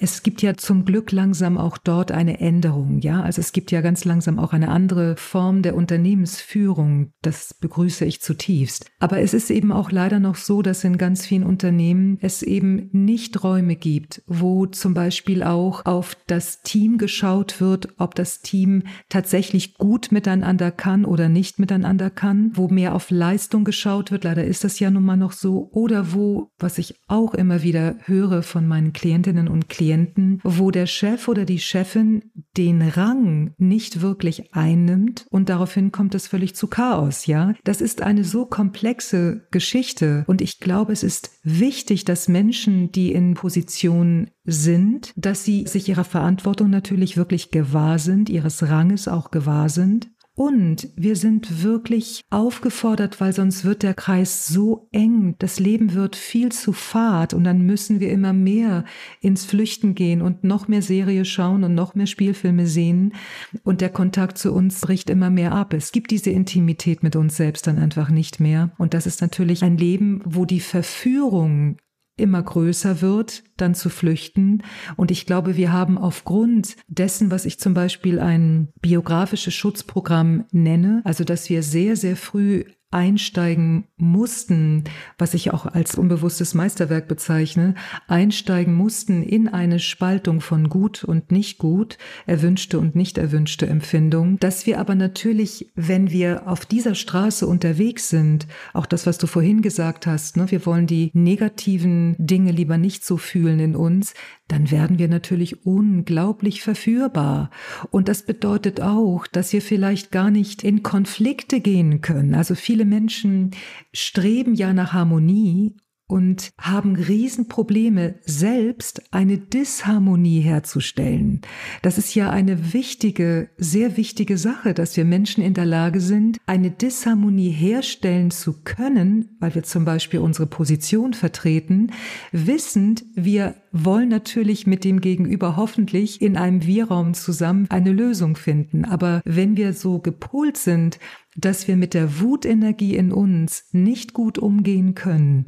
es 0.00 0.22
gibt 0.22 0.40
ja 0.40 0.54
zum 0.54 0.84
Glück 0.84 1.10
langsam 1.10 1.53
auch 1.58 1.78
dort 1.78 2.12
eine 2.12 2.40
Änderung, 2.40 3.00
ja. 3.00 3.22
Also 3.22 3.40
es 3.40 3.52
gibt 3.52 3.70
ja 3.70 3.80
ganz 3.80 4.04
langsam 4.04 4.38
auch 4.38 4.52
eine 4.52 4.68
andere 4.68 5.16
Form 5.16 5.62
der 5.62 5.74
Unternehmensführung. 5.74 7.12
Das 7.22 7.54
begrüße 7.54 8.04
ich 8.04 8.20
zutiefst. 8.20 8.90
Aber 8.98 9.20
es 9.20 9.34
ist 9.34 9.50
eben 9.50 9.72
auch 9.72 9.90
leider 9.90 10.20
noch 10.20 10.36
so, 10.36 10.62
dass 10.62 10.84
in 10.84 10.98
ganz 10.98 11.26
vielen 11.26 11.44
Unternehmen 11.44 12.18
es 12.20 12.42
eben 12.42 12.88
nicht 12.92 13.42
Räume 13.42 13.76
gibt, 13.76 14.22
wo 14.26 14.66
zum 14.66 14.94
Beispiel 14.94 15.42
auch 15.42 15.86
auf 15.86 16.16
das 16.26 16.62
Team 16.62 16.98
geschaut 16.98 17.60
wird, 17.60 17.88
ob 17.98 18.14
das 18.14 18.40
Team 18.40 18.82
tatsächlich 19.08 19.74
gut 19.74 20.12
miteinander 20.12 20.70
kann 20.70 21.04
oder 21.04 21.28
nicht 21.28 21.58
miteinander 21.58 22.10
kann, 22.10 22.50
wo 22.54 22.68
mehr 22.68 22.94
auf 22.94 23.10
Leistung 23.10 23.64
geschaut 23.64 24.10
wird, 24.10 24.24
leider 24.24 24.44
ist 24.44 24.64
das 24.64 24.78
ja 24.80 24.90
nun 24.90 25.04
mal 25.04 25.16
noch 25.16 25.32
so, 25.32 25.68
oder 25.72 26.12
wo, 26.12 26.50
was 26.58 26.78
ich 26.78 26.94
auch 27.08 27.34
immer 27.34 27.62
wieder 27.62 27.96
höre 28.04 28.42
von 28.42 28.66
meinen 28.66 28.92
Klientinnen 28.92 29.48
und 29.48 29.68
Klienten, 29.68 30.40
wo 30.44 30.70
der 30.70 30.86
Chef 30.86 31.28
oder 31.28 31.43
die 31.44 31.58
Chefin 31.58 32.30
den 32.56 32.82
Rang 32.82 33.54
nicht 33.58 34.00
wirklich 34.00 34.54
einnimmt 34.54 35.26
und 35.30 35.48
daraufhin 35.48 35.92
kommt 35.92 36.14
es 36.14 36.26
völlig 36.26 36.54
zu 36.54 36.66
Chaos, 36.66 37.26
ja? 37.26 37.54
Das 37.64 37.80
ist 37.80 38.02
eine 38.02 38.24
so 38.24 38.46
komplexe 38.46 39.46
Geschichte 39.50 40.24
und 40.26 40.40
ich 40.40 40.60
glaube, 40.60 40.92
es 40.92 41.02
ist 41.02 41.38
wichtig, 41.42 42.04
dass 42.04 42.28
Menschen, 42.28 42.92
die 42.92 43.12
in 43.12 43.34
Positionen 43.34 44.30
sind, 44.44 45.12
dass 45.16 45.44
sie 45.44 45.66
sich 45.66 45.88
ihrer 45.88 46.04
Verantwortung 46.04 46.70
natürlich 46.70 47.16
wirklich 47.16 47.50
gewahr 47.50 47.98
sind, 47.98 48.28
ihres 48.28 48.62
Ranges 48.68 49.08
auch 49.08 49.30
gewahr 49.30 49.68
sind 49.68 50.08
und 50.36 50.88
wir 50.96 51.14
sind 51.14 51.62
wirklich 51.62 52.22
aufgefordert, 52.28 53.20
weil 53.20 53.32
sonst 53.32 53.64
wird 53.64 53.84
der 53.84 53.94
Kreis 53.94 54.48
so 54.48 54.88
eng, 54.90 55.36
das 55.38 55.60
Leben 55.60 55.94
wird 55.94 56.16
viel 56.16 56.50
zu 56.50 56.72
fad 56.72 57.34
und 57.34 57.44
dann 57.44 57.62
müssen 57.62 58.00
wir 58.00 58.10
immer 58.10 58.32
mehr 58.32 58.84
ins 59.20 59.44
Flüchten 59.44 59.94
gehen 59.94 60.22
und 60.22 60.42
noch 60.42 60.66
mehr 60.66 60.82
Serie 60.82 61.24
schauen 61.24 61.62
und 61.62 61.76
noch 61.76 61.94
mehr 61.94 62.08
Spielfilme 62.08 62.66
sehen. 62.66 63.14
Und 63.62 63.80
der 63.80 63.90
Kontakt 63.90 64.36
zu 64.36 64.52
uns 64.52 64.80
bricht 64.80 65.08
immer 65.08 65.30
mehr 65.30 65.52
ab. 65.52 65.72
Es 65.72 65.92
gibt 65.92 66.10
diese 66.10 66.30
Intimität 66.30 67.04
mit 67.04 67.14
uns 67.14 67.36
selbst 67.36 67.68
dann 67.68 67.78
einfach 67.78 68.10
nicht 68.10 68.40
mehr. 68.40 68.72
Und 68.76 68.92
das 68.92 69.06
ist 69.06 69.20
natürlich 69.20 69.62
ein 69.62 69.78
Leben, 69.78 70.20
wo 70.24 70.46
die 70.46 70.60
Verführung 70.60 71.76
immer 72.16 72.42
größer 72.42 73.00
wird, 73.00 73.42
dann 73.56 73.74
zu 73.74 73.90
flüchten. 73.90 74.62
Und 74.96 75.10
ich 75.10 75.26
glaube, 75.26 75.56
wir 75.56 75.72
haben 75.72 75.98
aufgrund 75.98 76.76
dessen, 76.86 77.30
was 77.30 77.44
ich 77.44 77.58
zum 77.58 77.74
Beispiel 77.74 78.20
ein 78.20 78.68
biografisches 78.80 79.54
Schutzprogramm 79.54 80.44
nenne, 80.52 81.02
also 81.04 81.24
dass 81.24 81.50
wir 81.50 81.62
sehr, 81.62 81.96
sehr 81.96 82.16
früh 82.16 82.64
einsteigen 82.94 83.88
mussten, 83.96 84.84
was 85.18 85.34
ich 85.34 85.52
auch 85.52 85.66
als 85.66 85.96
unbewusstes 85.96 86.54
Meisterwerk 86.54 87.08
bezeichne, 87.08 87.74
einsteigen 88.06 88.72
mussten 88.72 89.22
in 89.22 89.48
eine 89.48 89.80
Spaltung 89.80 90.40
von 90.40 90.68
gut 90.68 91.02
und 91.02 91.32
nicht 91.32 91.58
gut, 91.58 91.98
erwünschte 92.26 92.78
und 92.78 92.94
nicht 92.94 93.18
erwünschte 93.18 93.66
Empfindung, 93.66 94.38
dass 94.38 94.66
wir 94.66 94.78
aber 94.78 94.94
natürlich, 94.94 95.72
wenn 95.74 96.10
wir 96.10 96.46
auf 96.46 96.64
dieser 96.64 96.94
Straße 96.94 97.46
unterwegs 97.46 98.08
sind, 98.08 98.46
auch 98.72 98.86
das, 98.86 99.06
was 99.06 99.18
du 99.18 99.26
vorhin 99.26 99.60
gesagt 99.60 100.06
hast, 100.06 100.36
ne, 100.36 100.50
wir 100.50 100.64
wollen 100.64 100.86
die 100.86 101.10
negativen 101.14 102.14
Dinge 102.18 102.52
lieber 102.52 102.78
nicht 102.78 103.04
so 103.04 103.16
fühlen 103.16 103.58
in 103.58 103.74
uns, 103.74 104.14
dann 104.48 104.70
werden 104.70 104.98
wir 104.98 105.08
natürlich 105.08 105.64
unglaublich 105.64 106.62
verführbar. 106.62 107.50
Und 107.90 108.08
das 108.08 108.26
bedeutet 108.26 108.80
auch, 108.80 109.26
dass 109.26 109.52
wir 109.52 109.62
vielleicht 109.62 110.10
gar 110.10 110.30
nicht 110.30 110.62
in 110.62 110.82
Konflikte 110.82 111.60
gehen 111.60 112.02
können. 112.02 112.34
Also 112.34 112.54
viele 112.54 112.84
Menschen 112.84 113.52
streben 113.92 114.54
ja 114.54 114.72
nach 114.72 114.92
Harmonie 114.92 115.76
und 116.06 116.52
haben 116.58 116.96
Riesenprobleme, 116.96 118.16
selbst 118.24 119.02
eine 119.12 119.38
Disharmonie 119.38 120.40
herzustellen. 120.40 121.40
Das 121.82 121.98
ist 121.98 122.14
ja 122.14 122.30
eine 122.30 122.74
wichtige, 122.74 123.48
sehr 123.56 123.96
wichtige 123.96 124.36
Sache, 124.36 124.74
dass 124.74 124.96
wir 124.96 125.04
Menschen 125.04 125.42
in 125.42 125.54
der 125.54 125.64
Lage 125.64 126.00
sind, 126.00 126.38
eine 126.46 126.70
Disharmonie 126.70 127.50
herstellen 127.50 128.30
zu 128.30 128.62
können, 128.64 129.36
weil 129.40 129.54
wir 129.54 129.62
zum 129.62 129.84
Beispiel 129.84 130.20
unsere 130.20 130.46
Position 130.46 131.14
vertreten, 131.14 131.90
wissend, 132.32 133.04
wir 133.14 133.54
wollen 133.72 134.08
natürlich 134.08 134.66
mit 134.66 134.84
dem 134.84 135.00
Gegenüber 135.00 135.56
hoffentlich 135.56 136.22
in 136.22 136.36
einem 136.36 136.64
Wir-Raum 136.64 137.14
zusammen 137.14 137.66
eine 137.70 137.92
Lösung 137.92 138.36
finden. 138.36 138.84
Aber 138.84 139.20
wenn 139.24 139.56
wir 139.56 139.72
so 139.72 139.98
gepolt 139.98 140.56
sind, 140.56 140.98
dass 141.36 141.66
wir 141.66 141.76
mit 141.76 141.94
der 141.94 142.20
Wutenergie 142.20 142.94
in 142.94 143.12
uns 143.12 143.64
nicht 143.72 144.12
gut 144.12 144.38
umgehen 144.38 144.94
können, 144.94 145.46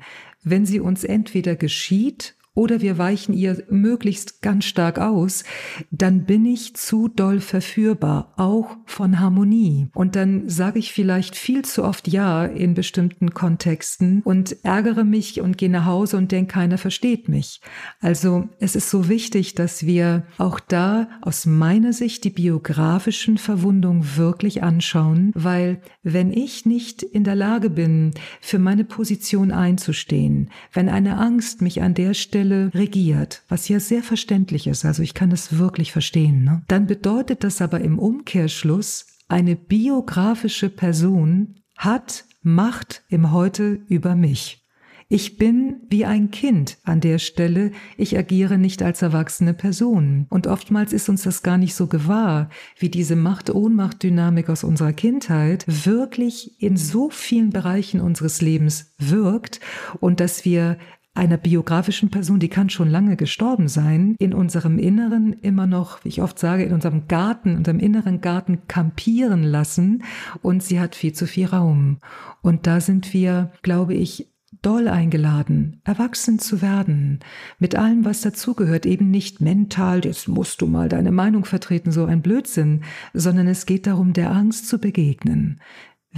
wenn 0.48 0.64
sie 0.64 0.78
uns 0.78 1.02
entweder 1.02 1.56
geschieht 1.56 2.35
oder 2.56 2.80
wir 2.80 2.98
weichen 2.98 3.34
ihr 3.34 3.62
möglichst 3.68 4.40
ganz 4.40 4.64
stark 4.64 4.98
aus, 4.98 5.44
dann 5.90 6.24
bin 6.24 6.46
ich 6.46 6.74
zu 6.74 7.06
doll 7.06 7.40
verführbar, 7.40 8.32
auch 8.36 8.78
von 8.86 9.20
Harmonie. 9.20 9.88
Und 9.94 10.16
dann 10.16 10.48
sage 10.48 10.78
ich 10.78 10.92
vielleicht 10.92 11.36
viel 11.36 11.64
zu 11.66 11.84
oft 11.84 12.08
Ja 12.08 12.46
in 12.46 12.72
bestimmten 12.72 13.32
Kontexten 13.32 14.22
und 14.22 14.64
ärgere 14.64 15.04
mich 15.04 15.42
und 15.42 15.58
gehe 15.58 15.68
nach 15.68 15.84
Hause 15.84 16.16
und 16.16 16.32
denke, 16.32 16.54
keiner 16.54 16.78
versteht 16.78 17.28
mich. 17.28 17.60
Also 18.00 18.48
es 18.58 18.74
ist 18.74 18.88
so 18.88 19.08
wichtig, 19.10 19.54
dass 19.54 19.84
wir 19.84 20.24
auch 20.38 20.58
da 20.58 21.08
aus 21.20 21.44
meiner 21.44 21.92
Sicht 21.92 22.24
die 22.24 22.30
biografischen 22.30 23.36
Verwundungen 23.36 24.16
wirklich 24.16 24.62
anschauen, 24.62 25.30
weil 25.34 25.82
wenn 26.02 26.32
ich 26.32 26.64
nicht 26.64 27.02
in 27.02 27.24
der 27.24 27.34
Lage 27.34 27.68
bin, 27.68 28.12
für 28.40 28.58
meine 28.58 28.84
Position 28.84 29.52
einzustehen, 29.52 30.50
wenn 30.72 30.88
eine 30.88 31.18
Angst 31.18 31.60
mich 31.60 31.82
an 31.82 31.92
der 31.92 32.14
Stelle 32.14 32.45
Stelle 32.46 32.70
regiert, 32.74 33.42
was 33.48 33.68
ja 33.68 33.80
sehr 33.80 34.02
verständlich 34.02 34.66
ist, 34.66 34.84
also 34.84 35.02
ich 35.02 35.14
kann 35.14 35.32
es 35.32 35.58
wirklich 35.58 35.90
verstehen, 35.92 36.44
ne? 36.44 36.62
dann 36.68 36.86
bedeutet 36.86 37.42
das 37.42 37.60
aber 37.60 37.80
im 37.80 37.98
Umkehrschluss, 37.98 39.06
eine 39.28 39.56
biografische 39.56 40.70
Person 40.70 41.56
hat 41.76 42.24
Macht 42.42 43.02
im 43.08 43.32
Heute 43.32 43.80
über 43.88 44.14
mich. 44.14 44.62
Ich 45.08 45.38
bin 45.38 45.76
wie 45.88 46.04
ein 46.04 46.32
Kind 46.32 46.78
an 46.82 47.00
der 47.00 47.18
Stelle, 47.18 47.70
ich 47.96 48.18
agiere 48.18 48.58
nicht 48.58 48.82
als 48.82 49.02
erwachsene 49.02 49.54
Person. 49.54 50.26
Und 50.30 50.48
oftmals 50.48 50.92
ist 50.92 51.08
uns 51.08 51.22
das 51.22 51.44
gar 51.44 51.58
nicht 51.58 51.76
so 51.76 51.86
gewahr, 51.86 52.50
wie 52.78 52.88
diese 52.88 53.14
Macht-Ohnmacht-Dynamik 53.14 54.48
aus 54.50 54.64
unserer 54.64 54.92
Kindheit 54.92 55.64
wirklich 55.68 56.60
in 56.60 56.76
so 56.76 57.08
vielen 57.08 57.50
Bereichen 57.50 58.00
unseres 58.00 58.40
Lebens 58.40 58.94
wirkt 58.98 59.60
und 60.00 60.18
dass 60.18 60.44
wir 60.44 60.76
einer 61.16 61.36
biografischen 61.36 62.10
Person, 62.10 62.40
die 62.40 62.48
kann 62.48 62.70
schon 62.70 62.90
lange 62.90 63.16
gestorben 63.16 63.68
sein, 63.68 64.16
in 64.18 64.34
unserem 64.34 64.78
Inneren 64.78 65.32
immer 65.42 65.66
noch, 65.66 66.04
wie 66.04 66.08
ich 66.08 66.22
oft 66.22 66.38
sage, 66.38 66.64
in 66.64 66.72
unserem 66.72 67.08
Garten, 67.08 67.56
unserem 67.56 67.78
inneren 67.78 68.20
Garten 68.20 68.68
kampieren 68.68 69.42
lassen 69.42 70.04
und 70.42 70.62
sie 70.62 70.80
hat 70.80 70.94
viel 70.94 71.12
zu 71.12 71.26
viel 71.26 71.46
Raum. 71.46 71.98
Und 72.42 72.66
da 72.66 72.80
sind 72.80 73.12
wir, 73.12 73.50
glaube 73.62 73.94
ich, 73.94 74.28
doll 74.62 74.88
eingeladen, 74.88 75.80
erwachsen 75.84 76.38
zu 76.38 76.62
werden, 76.62 77.20
mit 77.58 77.74
allem, 77.76 78.04
was 78.04 78.20
dazugehört, 78.20 78.86
eben 78.86 79.10
nicht 79.10 79.40
mental, 79.40 80.04
jetzt 80.04 80.28
musst 80.28 80.60
du 80.60 80.66
mal 80.66 80.88
deine 80.88 81.12
Meinung 81.12 81.44
vertreten, 81.44 81.92
so 81.92 82.04
ein 82.04 82.22
Blödsinn, 82.22 82.82
sondern 83.12 83.48
es 83.48 83.66
geht 83.66 83.86
darum, 83.86 84.12
der 84.12 84.32
Angst 84.32 84.68
zu 84.68 84.78
begegnen. 84.78 85.60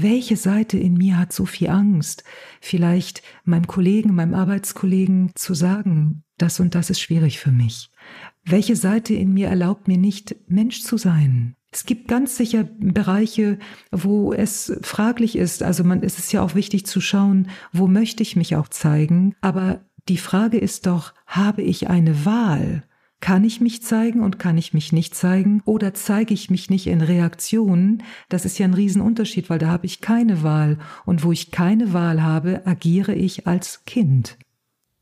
Welche 0.01 0.37
Seite 0.37 0.79
in 0.79 0.95
mir 0.95 1.19
hat 1.19 1.33
so 1.33 1.45
viel 1.45 1.71
Angst, 1.71 2.23
vielleicht 2.61 3.21
meinem 3.45 3.67
Kollegen, 3.67 4.15
meinem 4.15 4.35
Arbeitskollegen 4.35 5.33
zu 5.35 5.55
sagen, 5.55 6.23
das 6.37 6.61
und 6.61 6.77
das 6.77 6.89
ist 6.89 7.01
schwierig 7.01 7.41
für 7.41 7.51
mich? 7.51 7.91
Welche 8.45 8.77
Seite 8.77 9.15
in 9.15 9.35
mir 9.35 9.49
erlaubt 9.49 9.89
mir 9.89 9.99
nicht, 9.99 10.37
Mensch 10.47 10.83
zu 10.83 10.99
sein? 10.99 11.57
Es 11.73 11.85
gibt 11.85 12.07
ganz 12.07 12.37
sicher 12.37 12.63
Bereiche, 12.79 13.59
wo 13.91 14.33
es 14.33 14.73
fraglich 14.83 15.35
ist. 15.35 15.65
Also 15.65 15.83
man, 15.83 16.05
es 16.05 16.17
ist 16.21 16.33
ja 16.33 16.43
auch 16.43 16.55
wichtig 16.55 16.87
zu 16.87 17.01
schauen, 17.01 17.49
wo 17.73 17.89
möchte 17.89 18.23
ich 18.23 18.37
mich 18.37 18.55
auch 18.55 18.69
zeigen. 18.69 19.35
Aber 19.41 19.81
die 20.09 20.17
Frage 20.17 20.59
ist 20.59 20.87
doch, 20.87 21.13
habe 21.27 21.63
ich 21.63 21.91
eine 21.91 22.25
Wahl? 22.25 22.85
Kann 23.21 23.43
ich 23.43 23.61
mich 23.61 23.83
zeigen 23.83 24.23
und 24.23 24.39
kann 24.39 24.57
ich 24.59 24.73
mich 24.75 24.93
nicht 24.93 25.15
zeigen? 25.15 25.61
Oder 25.65 25.93
zeige 25.93 26.33
ich 26.35 26.51
mich 26.51 26.71
nicht 26.71 26.87
in 26.87 27.01
Reaktionen? 27.01 28.05
Das 28.29 28.45
ist 28.45 28.59
ja 28.59 28.67
ein 28.67 28.75
Riesenunterschied, 28.75 29.51
weil 29.51 29.59
da 29.59 29.69
habe 29.69 29.87
ich 29.87 30.01
keine 30.01 30.43
Wahl. 30.43 30.79
Und 31.05 31.25
wo 31.25 31.33
ich 31.33 31.51
keine 31.51 31.93
Wahl 31.93 32.23
habe, 32.23 32.65
agiere 32.65 33.15
ich 33.15 33.47
als 33.47 33.85
Kind. 33.87 34.39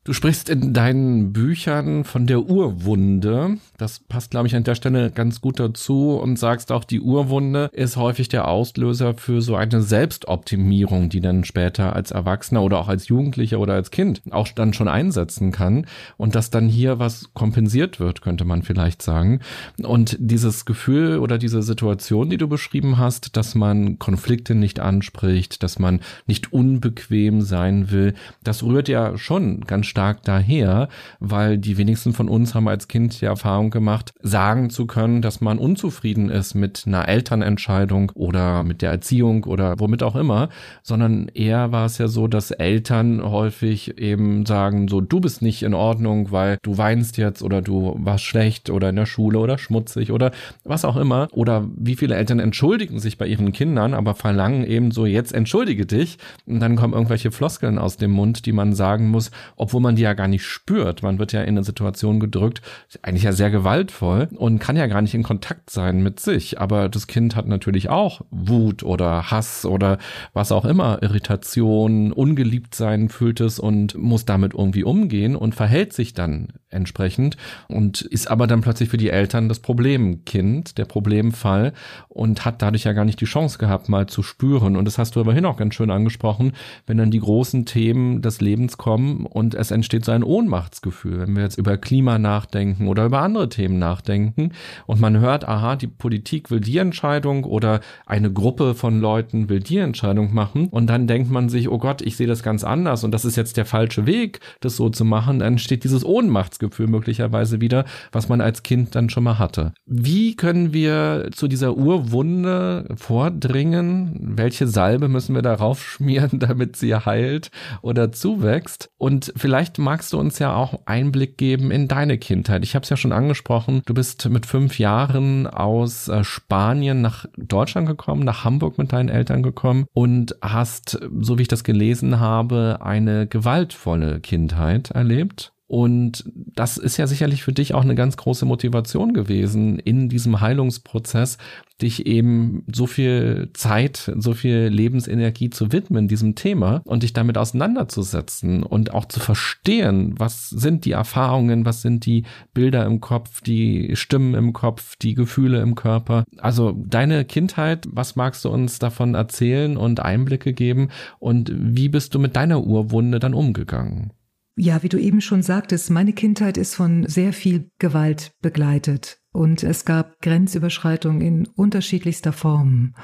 Du 0.07 0.13
sprichst 0.13 0.47
in 0.47 0.71
deinen 0.71 1.33
Büchern 1.33 2.05
von 2.05 2.27
der 2.27 2.43
Urwunde. 2.43 3.57
Das 3.77 3.99
passt, 3.99 4.31
glaube 4.31 4.47
ich, 4.47 4.55
an 4.55 4.63
der 4.63 4.75
Stelle 4.75 5.11
ganz 5.11 5.41
gut 5.41 5.59
dazu 5.59 6.17
und 6.17 6.39
sagst 6.39 6.71
auch, 6.71 6.85
die 6.85 7.01
Urwunde 7.01 7.69
ist 7.73 7.97
häufig 7.97 8.29
der 8.29 8.47
Auslöser 8.47 9.15
für 9.15 9.41
so 9.41 9.57
eine 9.57 9.81
Selbstoptimierung, 9.81 11.09
die 11.09 11.19
dann 11.19 11.43
später 11.43 11.93
als 11.93 12.11
Erwachsener 12.11 12.63
oder 12.63 12.79
auch 12.79 12.87
als 12.87 13.09
Jugendlicher 13.09 13.59
oder 13.59 13.73
als 13.73 13.91
Kind 13.91 14.21
auch 14.31 14.47
dann 14.47 14.71
schon 14.71 14.87
einsetzen 14.87 15.51
kann 15.51 15.85
und 16.15 16.35
dass 16.35 16.51
dann 16.51 16.69
hier 16.69 16.99
was 16.99 17.33
kompensiert 17.33 17.99
wird, 17.99 18.21
könnte 18.21 18.45
man 18.45 18.63
vielleicht 18.63 19.01
sagen. 19.01 19.41
Und 19.83 20.15
dieses 20.21 20.63
Gefühl 20.63 21.19
oder 21.19 21.37
diese 21.37 21.61
Situation, 21.61 22.29
die 22.29 22.37
du 22.37 22.47
beschrieben 22.47 22.97
hast, 22.97 23.35
dass 23.35 23.55
man 23.55 23.99
Konflikte 23.99 24.55
nicht 24.55 24.79
anspricht, 24.79 25.63
dass 25.63 25.79
man 25.79 25.99
nicht 26.27 26.53
unbequem 26.53 27.41
sein 27.41 27.91
will, 27.91 28.13
das 28.41 28.63
rührt 28.63 28.87
ja 28.87 29.17
schon 29.17 29.65
ganz 29.67 29.96
daher, 29.97 30.89
weil 31.19 31.57
die 31.57 31.77
wenigsten 31.77 32.13
von 32.13 32.29
uns 32.29 32.55
haben 32.55 32.67
als 32.67 32.87
Kind 32.87 33.19
die 33.21 33.25
Erfahrung 33.25 33.69
gemacht, 33.69 34.13
sagen 34.21 34.69
zu 34.69 34.85
können, 34.85 35.21
dass 35.21 35.41
man 35.41 35.57
unzufrieden 35.57 36.29
ist 36.29 36.55
mit 36.55 36.83
einer 36.85 37.07
Elternentscheidung 37.07 38.11
oder 38.15 38.63
mit 38.63 38.81
der 38.81 38.91
Erziehung 38.91 39.43
oder 39.45 39.79
womit 39.79 40.03
auch 40.03 40.15
immer, 40.15 40.49
sondern 40.83 41.29
eher 41.33 41.71
war 41.71 41.85
es 41.85 41.97
ja 41.97 42.07
so, 42.07 42.27
dass 42.27 42.51
Eltern 42.51 43.23
häufig 43.23 43.97
eben 43.97 44.45
sagen, 44.45 44.87
so 44.87 45.01
du 45.01 45.19
bist 45.19 45.41
nicht 45.41 45.63
in 45.63 45.73
Ordnung, 45.73 46.31
weil 46.31 46.57
du 46.61 46.77
weinst 46.77 47.17
jetzt 47.17 47.41
oder 47.41 47.61
du 47.61 47.95
warst 47.99 48.23
schlecht 48.23 48.69
oder 48.69 48.89
in 48.89 48.95
der 48.95 49.05
Schule 49.05 49.39
oder 49.39 49.57
schmutzig 49.57 50.11
oder 50.11 50.31
was 50.63 50.85
auch 50.85 50.97
immer. 50.97 51.27
Oder 51.31 51.65
wie 51.75 51.95
viele 51.95 52.15
Eltern 52.15 52.39
entschuldigen 52.39 52.99
sich 52.99 53.17
bei 53.17 53.27
ihren 53.27 53.51
Kindern, 53.51 53.93
aber 53.93 54.15
verlangen 54.15 54.65
eben 54.65 54.91
so, 54.91 55.05
jetzt 55.05 55.33
entschuldige 55.33 55.85
dich. 55.85 56.17
Und 56.45 56.59
dann 56.59 56.75
kommen 56.75 56.93
irgendwelche 56.93 57.31
Floskeln 57.31 57.77
aus 57.77 57.97
dem 57.97 58.11
Mund, 58.11 58.45
die 58.45 58.51
man 58.51 58.73
sagen 58.73 59.09
muss, 59.09 59.31
obwohl 59.55 59.81
man 59.81 59.86
man 59.87 59.95
die 59.95 60.03
ja 60.03 60.13
gar 60.13 60.27
nicht 60.27 60.45
spürt. 60.45 61.01
Man 61.01 61.17
wird 61.17 61.31
ja 61.31 61.41
in 61.41 61.49
eine 61.49 61.63
Situation 61.63 62.19
gedrückt, 62.19 62.61
eigentlich 63.01 63.23
ja 63.23 63.31
sehr 63.31 63.49
gewaltvoll 63.49 64.27
und 64.35 64.59
kann 64.59 64.75
ja 64.75 64.87
gar 64.87 65.01
nicht 65.01 65.13
in 65.13 65.23
Kontakt 65.23 65.69
sein 65.69 66.03
mit 66.03 66.19
sich. 66.19 66.59
Aber 66.59 66.89
das 66.89 67.07
Kind 67.07 67.35
hat 67.35 67.47
natürlich 67.47 67.89
auch 67.89 68.21
Wut 68.29 68.83
oder 68.83 69.31
Hass 69.31 69.65
oder 69.65 69.97
was 70.33 70.51
auch 70.51 70.65
immer, 70.65 71.01
Irritation, 71.01 72.11
ungeliebt 72.11 72.75
sein 72.75 73.09
fühlt 73.09 73.39
es 73.39 73.59
und 73.59 73.95
muss 73.95 74.25
damit 74.25 74.53
irgendwie 74.53 74.83
umgehen 74.83 75.35
und 75.35 75.55
verhält 75.55 75.93
sich 75.93 76.13
dann 76.13 76.49
entsprechend 76.69 77.37
und 77.69 78.01
ist 78.01 78.29
aber 78.29 78.45
dann 78.45 78.61
plötzlich 78.61 78.89
für 78.89 78.97
die 78.97 79.09
Eltern 79.09 79.47
das 79.47 79.59
Problemkind, 79.59 80.77
der 80.77 80.85
Problemfall 80.85 81.71
und 82.09 82.43
hat 82.43 82.61
dadurch 82.61 82.83
ja 82.83 82.93
gar 82.93 83.05
nicht 83.05 83.21
die 83.21 83.25
Chance 83.25 83.57
gehabt, 83.57 83.87
mal 83.87 84.07
zu 84.07 84.21
spüren. 84.21 84.75
Und 84.75 84.85
das 84.85 84.97
hast 84.97 85.15
du 85.15 85.21
immerhin 85.21 85.45
auch 85.45 85.57
ganz 85.57 85.75
schön 85.75 85.91
angesprochen, 85.91 86.51
wenn 86.85 86.97
dann 86.97 87.11
die 87.11 87.19
großen 87.19 87.65
Themen 87.65 88.21
des 88.21 88.41
Lebens 88.41 88.77
kommen 88.77 89.25
und 89.25 89.55
es 89.55 89.66
entsteht 89.71 90.05
so 90.05 90.11
ein 90.11 90.23
Ohnmachtsgefühl, 90.23 91.19
wenn 91.19 91.35
wir 91.35 91.43
jetzt 91.43 91.57
über 91.57 91.77
Klima 91.77 92.17
nachdenken 92.19 92.87
oder 92.87 93.05
über 93.05 93.21
andere 93.21 93.49
Themen 93.49 93.79
nachdenken 93.79 94.51
und 94.85 94.99
man 94.99 95.19
hört, 95.19 95.47
aha, 95.47 95.75
die 95.75 95.87
Politik 95.87 96.51
will 96.51 96.59
die 96.59 96.77
Entscheidung 96.77 97.43
oder 97.43 97.81
eine 98.05 98.31
Gruppe 98.31 98.75
von 98.75 98.99
Leuten 98.99 99.49
will 99.49 99.59
die 99.59 99.77
Entscheidung 99.77 100.33
machen 100.33 100.67
und 100.69 100.87
dann 100.87 101.07
denkt 101.07 101.31
man 101.31 101.49
sich, 101.49 101.69
oh 101.69 101.77
Gott, 101.77 102.01
ich 102.01 102.17
sehe 102.17 102.27
das 102.27 102.43
ganz 102.43 102.63
anders 102.63 103.03
und 103.03 103.11
das 103.11 103.25
ist 103.25 103.35
jetzt 103.35 103.57
der 103.57 103.65
falsche 103.65 104.05
Weg, 104.05 104.39
das 104.61 104.75
so 104.75 104.89
zu 104.89 105.05
machen, 105.05 105.39
dann 105.39 105.57
steht 105.57 105.83
dieses 105.83 106.05
Ohnmachtsgefühl 106.05 106.87
möglicherweise 106.87 107.61
wieder, 107.61 107.85
was 108.11 108.29
man 108.29 108.41
als 108.41 108.63
Kind 108.63 108.95
dann 108.95 109.09
schon 109.09 109.23
mal 109.23 109.39
hatte. 109.39 109.73
Wie 109.85 110.35
können 110.35 110.73
wir 110.73 111.29
zu 111.31 111.47
dieser 111.47 111.75
Urwunde 111.75 112.93
vordringen? 112.95 114.33
Welche 114.37 114.67
Salbe 114.67 115.07
müssen 115.07 115.35
wir 115.35 115.41
darauf 115.41 115.83
schmieren, 115.83 116.31
damit 116.39 116.75
sie 116.75 116.95
heilt 116.95 117.51
oder 117.81 118.11
zuwächst? 118.11 118.89
Und 118.97 119.33
vielleicht 119.35 119.56
vielleicht 119.57 119.79
magst 119.79 120.13
du 120.13 120.19
uns 120.19 120.37
ja 120.37 120.55
auch 120.55 120.81
Einblick 120.85 121.35
geben 121.35 121.71
in 121.71 121.87
deine 121.87 122.19
Kindheit. 122.19 122.63
Ich 122.63 122.75
habe 122.75 122.83
es 122.83 122.89
ja 122.91 122.95
schon 122.95 123.11
angesprochen, 123.11 123.81
du 123.87 123.95
bist 123.95 124.29
mit 124.29 124.45
fünf 124.45 124.77
Jahren 124.77 125.47
aus 125.47 126.09
äh, 126.09 126.23
Spanien 126.23 127.01
nach 127.01 127.25
Deutschland 127.37 127.87
gekommen, 127.87 128.23
nach 128.23 128.43
Hamburg 128.43 128.77
mit 128.77 128.93
deinen 128.93 129.09
Eltern 129.09 129.41
gekommen 129.41 129.87
und 129.95 130.35
hast, 130.43 130.99
so 131.21 131.39
wie 131.39 131.41
ich 131.41 131.47
das 131.47 131.63
gelesen 131.63 132.19
habe, 132.19 132.81
eine 132.81 133.25
gewaltvolle 133.25 134.19
Kindheit 134.19 134.91
erlebt. 134.91 135.53
Und 135.67 136.23
das 136.33 136.77
ist 136.77 136.95
ja 136.97 137.07
sicherlich 137.07 137.43
für 137.43 137.51
dich 137.51 137.73
auch 137.73 137.81
eine 137.81 137.95
ganz 137.95 138.15
große 138.15 138.45
Motivation 138.45 139.13
gewesen, 139.13 139.79
in 139.79 140.07
diesem 140.07 140.39
Heilungsprozess 140.39 141.37
dich 141.81 142.07
eben 142.07 142.63
so 142.73 142.87
viel 142.87 143.49
Zeit, 143.53 144.11
so 144.15 144.33
viel 144.33 144.69
Lebensenergie 144.71 145.49
zu 145.49 145.71
widmen, 145.71 146.07
diesem 146.07 146.35
Thema 146.35 146.81
und 146.85 147.03
dich 147.03 147.13
damit 147.13 147.37
auseinanderzusetzen 147.37 148.63
und 148.63 148.93
auch 148.93 149.05
zu 149.05 149.19
verstehen, 149.19 150.15
was 150.17 150.49
sind 150.49 150.85
die 150.85 150.91
Erfahrungen, 150.91 151.65
was 151.65 151.81
sind 151.81 152.05
die 152.05 152.23
Bilder 152.53 152.85
im 152.85 153.01
Kopf, 153.01 153.41
die 153.41 153.95
Stimmen 153.95 154.33
im 154.33 154.53
Kopf, 154.53 154.95
die 154.95 155.13
Gefühle 155.13 155.61
im 155.61 155.75
Körper. 155.75 156.23
Also 156.37 156.71
deine 156.71 157.25
Kindheit, 157.25 157.85
was 157.91 158.15
magst 158.15 158.43
du 158.45 158.49
uns 158.49 158.79
davon 158.79 159.13
erzählen 159.13 159.77
und 159.77 159.99
Einblicke 159.99 160.53
geben 160.53 160.89
und 161.19 161.51
wie 161.53 161.89
bist 161.89 162.15
du 162.15 162.19
mit 162.19 162.35
deiner 162.35 162.63
Urwunde 162.63 163.19
dann 163.19 163.33
umgegangen? 163.33 164.13
Ja, 164.59 164.81
wie 164.81 164.89
du 164.89 164.97
eben 164.97 165.21
schon 165.21 165.43
sagtest, 165.43 165.91
meine 165.91 166.13
Kindheit 166.13 166.57
ist 166.57 166.73
von 166.73 167.07
sehr 167.07 167.31
viel 167.31 167.69
Gewalt 167.77 168.31
begleitet 168.41 169.19
und 169.31 169.61
es 169.61 169.85
gab 169.85 170.19
Grenzüberschreitungen 170.21 171.21
in 171.21 171.45
unterschiedlichster 171.45 172.33
Form. 172.33 172.95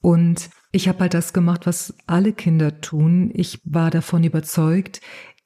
Und 0.00 0.50
ich 0.72 0.88
habe 0.88 0.98
halt 0.98 1.14
das 1.14 1.32
gemacht, 1.32 1.64
was 1.68 1.94
alle 2.08 2.32
Kinder 2.32 2.80
tun. 2.80 3.30
Ich 3.34 3.60
war 3.64 3.92
davon 3.92 4.24
überzeugt, 4.24 5.00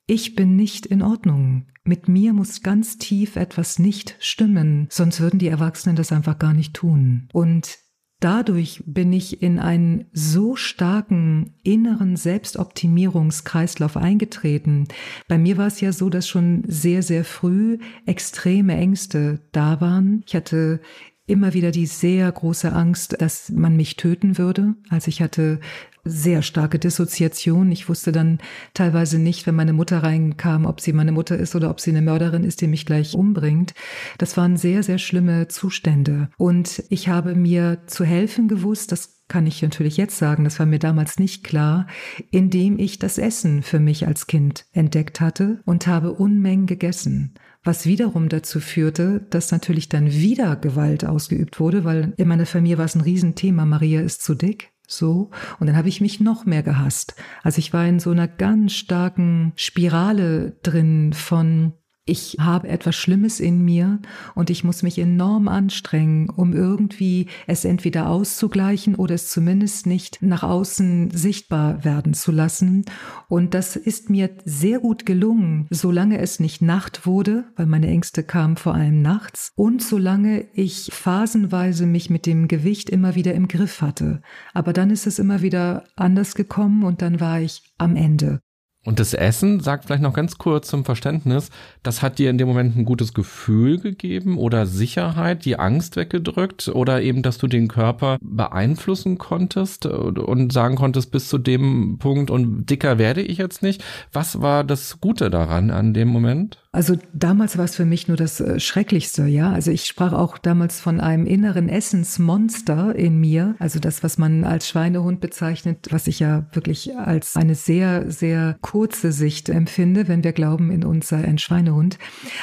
ich 0.07 0.35
bin 0.35 0.57
nicht 0.57 0.87
in 0.87 1.03
Ordnung. 1.03 1.67
Mit 1.83 2.09
mir 2.09 2.33
muss 2.33 2.63
ganz 2.63 2.97
tief 2.97 3.37
etwas 3.37 3.79
nicht 3.79 4.17
stimmen, 4.21 4.87
sonst 4.89 5.21
würden 5.21 5.39
die 5.39 5.49
Erwachsenen 5.49 5.97
das 5.97 6.11
einfach 6.11 6.39
gar 6.39 6.55
nicht 6.55 6.73
tun. 6.73 7.29
Und 7.35 7.84
dadurch 8.25 8.83
bin 8.87 9.13
ich 9.13 9.43
in 9.43 9.59
einen 9.59 10.07
so 10.15 10.57
starken 10.57 11.53
inneren 11.63 12.17
Selbstoptimierungskreislauf 12.17 13.99
eingetreten. 13.99 14.89
Bei 15.29 15.37
mir 15.37 15.59
war 15.59 15.67
es 15.67 15.83
ja 15.83 15.93
so, 15.93 16.09
dass 16.09 16.27
schon 16.27 16.65
sehr, 16.67 17.03
sehr 17.03 17.25
früh 17.25 17.79
extreme 18.07 18.77
Ängste 18.77 19.41
da 19.53 19.83
waren. 19.83 20.23
Ich 20.27 20.35
hatte 20.35 20.81
immer 21.27 21.53
wieder 21.53 21.71
die 21.71 21.85
sehr 21.85 22.33
große 22.33 22.73
Angst, 22.73 23.21
dass 23.21 23.51
man 23.51 23.77
mich 23.77 23.97
töten 23.97 24.39
würde. 24.39 24.75
Also 24.89 25.09
ich 25.09 25.21
hatte 25.21 25.61
sehr 26.05 26.43
starke 26.43 26.79
Dissoziation. 26.79 27.73
Ich 27.73 27.89
wusste 27.89 28.13
dann 28.13 28.39
teilweise 28.75 29.19
nicht, 29.19 29.47
wenn 29.47 29.55
meine 29.55 29.73
Mutter 29.73 30.03
reinkam, 30.03 30.67
ob 30.67 30.81
sie 30.81 30.93
meine 30.93 31.13
Mutter 31.13 31.37
ist 31.37 31.55
oder 31.55 31.71
ob 31.71 31.81
sie 31.81 31.91
eine 31.91 32.03
Mörderin 32.03 32.45
ist, 32.45 32.61
die 32.61 32.67
mich 32.67 32.87
gleich 32.87 33.15
umbringt. 33.15 33.75
Das 34.19 34.37
waren 34.37 34.57
sehr, 34.57 34.83
sehr 34.83 34.99
schlimme 34.99 35.49
Zustände. 35.49 36.29
Und 36.37 36.85
ich 36.91 37.09
habe 37.09 37.35
mir 37.35 37.83
zu 37.87 38.05
helfen 38.05 38.49
gewusst, 38.49 38.93
das 38.93 39.23
kann 39.27 39.47
ich 39.47 39.63
natürlich 39.63 39.97
jetzt 39.97 40.19
sagen, 40.19 40.45
das 40.45 40.59
war 40.59 40.67
mir 40.67 40.79
damals 40.79 41.19
nicht 41.19 41.45
klar, 41.45 41.87
indem 42.31 42.79
ich 42.79 42.99
das 42.99 43.17
Essen 43.17 43.63
für 43.63 43.81
mich 43.81 44.07
als 44.07 44.27
Kind 44.27 44.67
entdeckt 44.73 45.21
hatte 45.21 45.63
und 45.65 45.87
habe 45.87 46.13
Unmengen 46.13 46.67
gegessen 46.67 47.35
was 47.65 47.87
wiederum 47.87 48.29
dazu 48.29 48.61
führte, 48.61 49.27
dass 49.31 49.51
natürlich 49.51 49.89
dann 49.89 50.13
wieder 50.13 50.55
Gewalt 50.57 51.05
ausgeübt 51.05 51.59
wurde, 51.59 51.85
weil 51.85 52.13
in 52.19 52.29
meiner 52.29 52.47
Familie 52.47 52.79
war 52.79 52.85
es 52.85 52.95
ein 52.95 53.01
Riesenthema, 53.01 53.65
Maria 53.65 54.03
ist 54.03 54.23
zu 54.23 54.35
dick. 54.35 54.74
So. 54.87 55.31
Und 55.59 55.67
dann 55.67 55.77
habe 55.77 55.89
ich 55.89 56.01
mich 56.01 56.21
noch 56.21 56.45
mehr 56.45 56.63
gehasst. 56.63 57.15
Also 57.43 57.59
ich 57.59 57.73
war 57.73 57.87
in 57.87 58.01
so 58.01 58.11
einer 58.11 58.29
ganz 58.29 58.73
starken 58.73 59.53
Spirale 59.57 60.57
drin 60.63 61.13
von 61.13 61.75
ich 62.07 62.37
habe 62.39 62.69
etwas 62.69 62.97
Schlimmes 62.97 63.41
in 63.41 63.65
mir 63.65 63.99
und 64.35 64.51
ich 64.51 64.63
muss 64.63 64.83
mich 64.83 64.99
enorm 64.99 65.49
anstrengen, 65.49 66.29
um 66.29 66.53
irgendwie 66.53 67.29
es 67.47 67.65
entweder 67.65 68.11
auszugleichen 68.11 68.95
oder 68.95 69.15
es 69.15 69.31
zumindest 69.31 69.87
nicht 69.87 70.19
nach 70.21 70.43
außen 70.43 71.11
sichtbar 71.13 71.83
werden 71.85 72.13
zu 72.13 72.31
lassen. 72.31 72.85
Und 73.29 73.55
das 73.55 73.77
ist 73.77 74.11
mir 74.11 74.31
sehr 74.45 74.81
gut 74.81 75.07
gelungen, 75.07 75.67
solange 75.71 76.19
es 76.19 76.41
nicht 76.41 76.61
Nacht 76.61 77.07
wurde, 77.07 77.45
weil 77.57 77.67
meine 77.67 77.89
Ängste 77.89 78.23
kamen 78.23 78.57
vor 78.57 78.75
allem 78.75 79.01
nachts, 79.01 79.53
und 79.57 79.83
solange 79.83 80.47
ich 80.53 80.91
phasenweise 80.93 81.87
mich 81.87 82.11
mit 82.11 82.27
dem 82.27 82.49
Gewicht 82.49 82.91
immer 82.91 83.15
wieder 83.15 83.33
im 83.35 83.49
Griff 83.49 83.81
hatte. 83.81 84.21
Aber 84.53 84.73
dann 84.73 84.91
ist 84.91 85.07
es 85.07 85.19
immer 85.19 85.41
wieder 85.41 85.85
anders 85.97 86.35
gekommen 86.35 86.85
und 86.85 87.01
dann 87.01 87.21
war 87.21 87.41
ich 87.41 87.75
am 87.79 87.97
Ende. 87.97 88.41
Und 88.85 89.01
das 89.01 89.15
Essen, 89.15 89.61
sagt 89.61 89.87
vielleicht 89.87 90.03
noch 90.03 90.13
ganz 90.13 90.37
kurz 90.37 90.69
zum 90.69 90.85
Verständnis, 90.85 91.51
das 91.83 92.03
hat 92.03 92.19
dir 92.19 92.29
in 92.29 92.37
dem 92.37 92.49
Moment 92.49 92.77
ein 92.77 92.85
gutes 92.85 93.15
Gefühl 93.15 93.81
gegeben 93.81 94.37
oder 94.37 94.67
Sicherheit, 94.67 95.45
die 95.47 95.59
Angst 95.59 95.97
weggedrückt 95.97 96.69
oder 96.69 97.01
eben, 97.01 97.23
dass 97.23 97.39
du 97.39 97.47
den 97.47 97.69
Körper 97.69 98.19
beeinflussen 98.21 99.17
konntest 99.17 99.87
und 99.87 100.53
sagen 100.53 100.77
konntest 100.77 101.11
bis 101.13 101.29
zu 101.29 101.39
dem 101.39 101.97
Punkt 101.99 102.31
und 102.31 102.67
dicker 102.67 102.99
werde 102.99 103.23
ich 103.23 103.39
jetzt 103.39 103.63
nicht. 103.63 103.83
Was 104.13 104.43
war 104.43 104.65
das 104.65 105.01
Gute 105.01 105.31
daran 105.31 105.71
an 105.71 105.95
dem 105.95 106.09
Moment? 106.09 106.64
Also 106.75 106.97
damals 107.13 107.57
war 107.57 107.65
es 107.65 107.77
für 107.77 107.85
mich 107.85 108.09
nur 108.09 108.17
das 108.17 108.41
äh, 108.41 108.59
Schrecklichste, 108.59 109.27
ja. 109.27 109.53
Also 109.53 109.71
ich 109.71 109.85
sprach 109.85 110.13
auch 110.13 110.39
damals 110.39 110.81
von 110.81 111.01
einem 111.01 111.25
inneren 111.25 111.69
Essensmonster 111.69 112.97
in 112.97 113.21
mir, 113.21 113.55
also 113.61 113.79
das, 113.79 114.03
was 114.03 114.19
man 114.19 114.43
als 114.43 114.69
Schweinehund 114.69 115.21
bezeichnet, 115.21 115.87
was 115.91 116.09
ich 116.09 116.19
ja 116.19 116.47
wirklich 116.53 116.97
als 116.97 117.37
eine 117.37 117.55
sehr, 117.55 118.11
sehr 118.11 118.59
kurze 118.61 119.13
Sicht 119.13 119.49
empfinde, 119.51 120.09
wenn 120.09 120.25
wir 120.25 120.33
glauben, 120.33 120.73
in 120.73 120.85
uns 120.85 121.09
sei 121.09 121.23
ein 121.25 121.39
Schweinehund. 121.39 121.97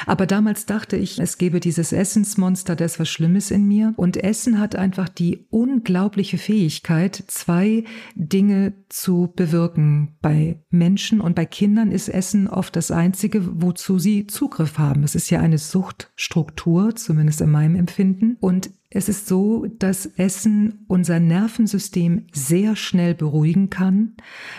Aber 0.06 0.24
damals 0.24 0.64
dachte 0.64 0.96
ich, 0.96 1.18
es 1.18 1.36
gebe 1.36 1.60
dieses 1.60 1.92
Essensmonster, 1.92 2.74
das 2.74 2.98
was 2.98 3.10
Schlimmes 3.10 3.50
in 3.50 3.68
mir. 3.68 3.92
Und 3.98 4.16
Essen 4.16 4.58
hat 4.58 4.76
einfach 4.76 5.10
die 5.10 5.46
unglaubliche 5.50 6.38
Fähigkeit, 6.38 7.22
zwei 7.26 7.84
Dinge 8.14 8.72
zu 8.88 9.30
bewirken. 9.36 10.16
Bei 10.22 10.62
Menschen 10.70 11.20
und 11.20 11.34
bei 11.34 11.44
Kindern 11.44 11.92
ist 11.92 12.08
Essen 12.08 12.48
oft 12.48 12.76
das 12.76 12.90
Einzige, 12.90 13.60
wozu 13.60 13.98
Zugriff 14.26 14.78
haben. 14.78 15.04
Es 15.04 15.14
ist 15.14 15.30
ja 15.30 15.40
eine 15.40 15.58
Suchtstruktur, 15.58 16.94
zumindest 16.94 17.40
in 17.40 17.50
meinem 17.50 17.76
Empfinden. 17.76 18.36
Und 18.40 18.70
es 18.90 19.08
ist 19.08 19.26
so, 19.26 19.66
dass 19.78 20.06
Essen 20.06 20.84
unser 20.88 21.18
Nervensystem 21.18 22.26
sehr 22.32 22.76
schnell 22.76 23.14
beruhigen 23.14 23.70
kann. 23.70 24.14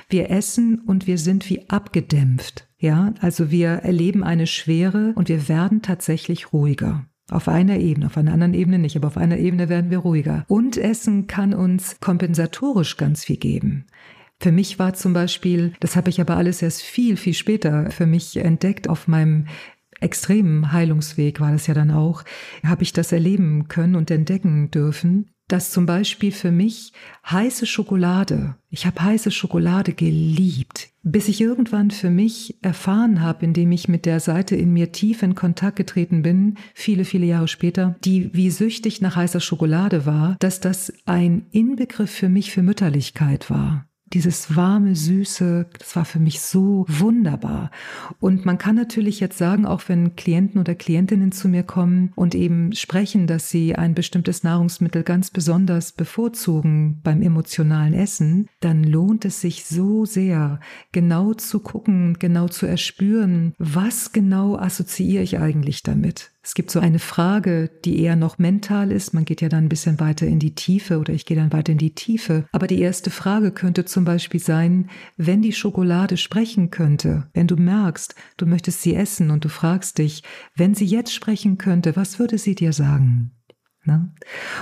Wir 0.09 0.29
essen 0.31 0.79
und 0.79 1.07
wir 1.07 1.17
sind 1.17 1.49
wie 1.49 1.69
abgedämpft. 1.69 2.67
Ja, 2.77 3.13
also 3.21 3.51
wir 3.51 3.69
erleben 3.69 4.23
eine 4.23 4.47
Schwere 4.47 5.13
und 5.15 5.29
wir 5.29 5.47
werden 5.47 5.81
tatsächlich 5.81 6.51
ruhiger. 6.51 7.05
Auf 7.29 7.47
einer 7.47 7.77
Ebene, 7.77 8.07
auf 8.07 8.17
einer 8.17 8.33
anderen 8.33 8.53
Ebene 8.53 8.79
nicht, 8.79 8.97
aber 8.97 9.07
auf 9.07 9.17
einer 9.17 9.37
Ebene 9.37 9.69
werden 9.69 9.89
wir 9.89 9.99
ruhiger. 9.99 10.43
Und 10.49 10.77
Essen 10.77 11.27
kann 11.27 11.53
uns 11.53 11.99
kompensatorisch 12.01 12.97
ganz 12.97 13.23
viel 13.23 13.37
geben. 13.37 13.85
Für 14.43 14.51
mich 14.51 14.77
war 14.77 14.93
zum 14.93 15.13
Beispiel, 15.13 15.71
das 15.79 15.95
habe 15.95 16.09
ich 16.09 16.19
aber 16.19 16.35
alles 16.35 16.61
erst 16.61 16.81
viel, 16.81 17.15
viel 17.15 17.33
später 17.33 17.89
für 17.91 18.05
mich 18.05 18.35
entdeckt, 18.35 18.89
auf 18.89 19.07
meinem 19.07 19.47
extremen 20.01 20.73
Heilungsweg 20.73 21.39
war 21.39 21.53
das 21.53 21.65
ja 21.67 21.73
dann 21.73 21.91
auch, 21.91 22.25
habe 22.61 22.83
ich 22.83 22.91
das 22.91 23.13
erleben 23.13 23.69
können 23.69 23.95
und 23.95 24.11
entdecken 24.11 24.69
dürfen, 24.69 25.29
dass 25.47 25.71
zum 25.71 25.85
Beispiel 25.85 26.33
für 26.33 26.51
mich 26.51 26.91
heiße 27.25 27.65
Schokolade, 27.65 28.57
ich 28.69 28.85
habe 28.85 29.01
heiße 29.01 29.31
Schokolade 29.31 29.93
geliebt, 29.93 30.89
bis 31.03 31.29
ich 31.29 31.39
irgendwann 31.39 31.89
für 31.89 32.09
mich 32.09 32.57
erfahren 32.61 33.21
habe, 33.21 33.45
indem 33.45 33.71
ich 33.71 33.87
mit 33.87 34.05
der 34.05 34.19
Seite 34.19 34.57
in 34.57 34.73
mir 34.73 34.91
tief 34.91 35.23
in 35.23 35.35
Kontakt 35.35 35.77
getreten 35.77 36.21
bin, 36.21 36.57
viele, 36.73 37.05
viele 37.05 37.27
Jahre 37.27 37.47
später, 37.47 37.95
die 38.03 38.33
wie 38.33 38.49
süchtig 38.49 38.99
nach 38.99 39.15
heißer 39.15 39.39
Schokolade 39.39 40.05
war, 40.05 40.35
dass 40.39 40.59
das 40.59 40.91
ein 41.05 41.45
Inbegriff 41.51 42.11
für 42.11 42.27
mich 42.27 42.51
für 42.51 42.61
Mütterlichkeit 42.61 43.49
war 43.49 43.85
dieses 44.13 44.55
warme, 44.55 44.95
süße, 44.95 45.65
das 45.77 45.95
war 45.95 46.05
für 46.05 46.19
mich 46.19 46.41
so 46.41 46.85
wunderbar. 46.87 47.71
Und 48.19 48.45
man 48.45 48.57
kann 48.57 48.75
natürlich 48.75 49.19
jetzt 49.19 49.37
sagen, 49.37 49.65
auch 49.65 49.83
wenn 49.87 50.15
Klienten 50.15 50.59
oder 50.59 50.75
Klientinnen 50.75 51.31
zu 51.31 51.47
mir 51.47 51.63
kommen 51.63 52.11
und 52.15 52.35
eben 52.35 52.73
sprechen, 52.73 53.27
dass 53.27 53.49
sie 53.49 53.75
ein 53.75 53.95
bestimmtes 53.95 54.43
Nahrungsmittel 54.43 55.03
ganz 55.03 55.31
besonders 55.31 55.91
bevorzugen 55.91 57.01
beim 57.03 57.21
emotionalen 57.21 57.93
Essen, 57.93 58.47
dann 58.59 58.83
lohnt 58.83 59.25
es 59.25 59.41
sich 59.41 59.65
so 59.65 60.05
sehr, 60.05 60.59
genau 60.91 61.33
zu 61.33 61.59
gucken, 61.59 62.17
genau 62.19 62.47
zu 62.47 62.65
erspüren, 62.65 63.53
was 63.57 64.11
genau 64.11 64.57
assoziiere 64.57 65.23
ich 65.23 65.39
eigentlich 65.39 65.83
damit. 65.83 66.32
Es 66.45 66.55
gibt 66.55 66.71
so 66.71 66.81
eine 66.81 66.99
Frage, 66.99 67.69
die 67.85 68.01
eher 68.01 68.17
noch 68.17 68.37
mental 68.37 68.91
ist. 68.91 69.13
Man 69.13 69.23
geht 69.23 69.41
ja 69.41 69.47
dann 69.47 69.65
ein 69.65 69.69
bisschen 69.69 70.01
weiter 70.01 70.27
in 70.27 70.39
die 70.39 70.55
Tiefe 70.55 70.99
oder 70.99 71.13
ich 71.13 71.25
gehe 71.25 71.37
dann 71.37 71.53
weiter 71.53 71.71
in 71.71 71.77
die 71.77 71.95
Tiefe. 71.95 72.45
Aber 72.51 72.67
die 72.67 72.81
erste 72.81 73.11
Frage 73.11 73.51
könnte 73.51 73.85
zum 73.85 74.03
Beispiel 74.03 74.41
sein, 74.41 74.89
wenn 75.15 75.41
die 75.41 75.53
Schokolade 75.53 76.17
sprechen 76.17 76.69
könnte, 76.69 77.29
wenn 77.33 77.47
du 77.47 77.55
merkst, 77.55 78.15
du 78.35 78.45
möchtest 78.45 78.81
sie 78.81 78.93
essen 78.93 79.31
und 79.31 79.45
du 79.45 79.49
fragst 79.49 79.99
dich, 79.99 80.23
wenn 80.53 80.75
sie 80.75 80.85
jetzt 80.85 81.13
sprechen 81.13 81.57
könnte, 81.57 81.95
was 81.95 82.19
würde 82.19 82.37
sie 82.37 82.55
dir 82.55 82.73
sagen? 82.73 83.31
Ne? 83.85 84.09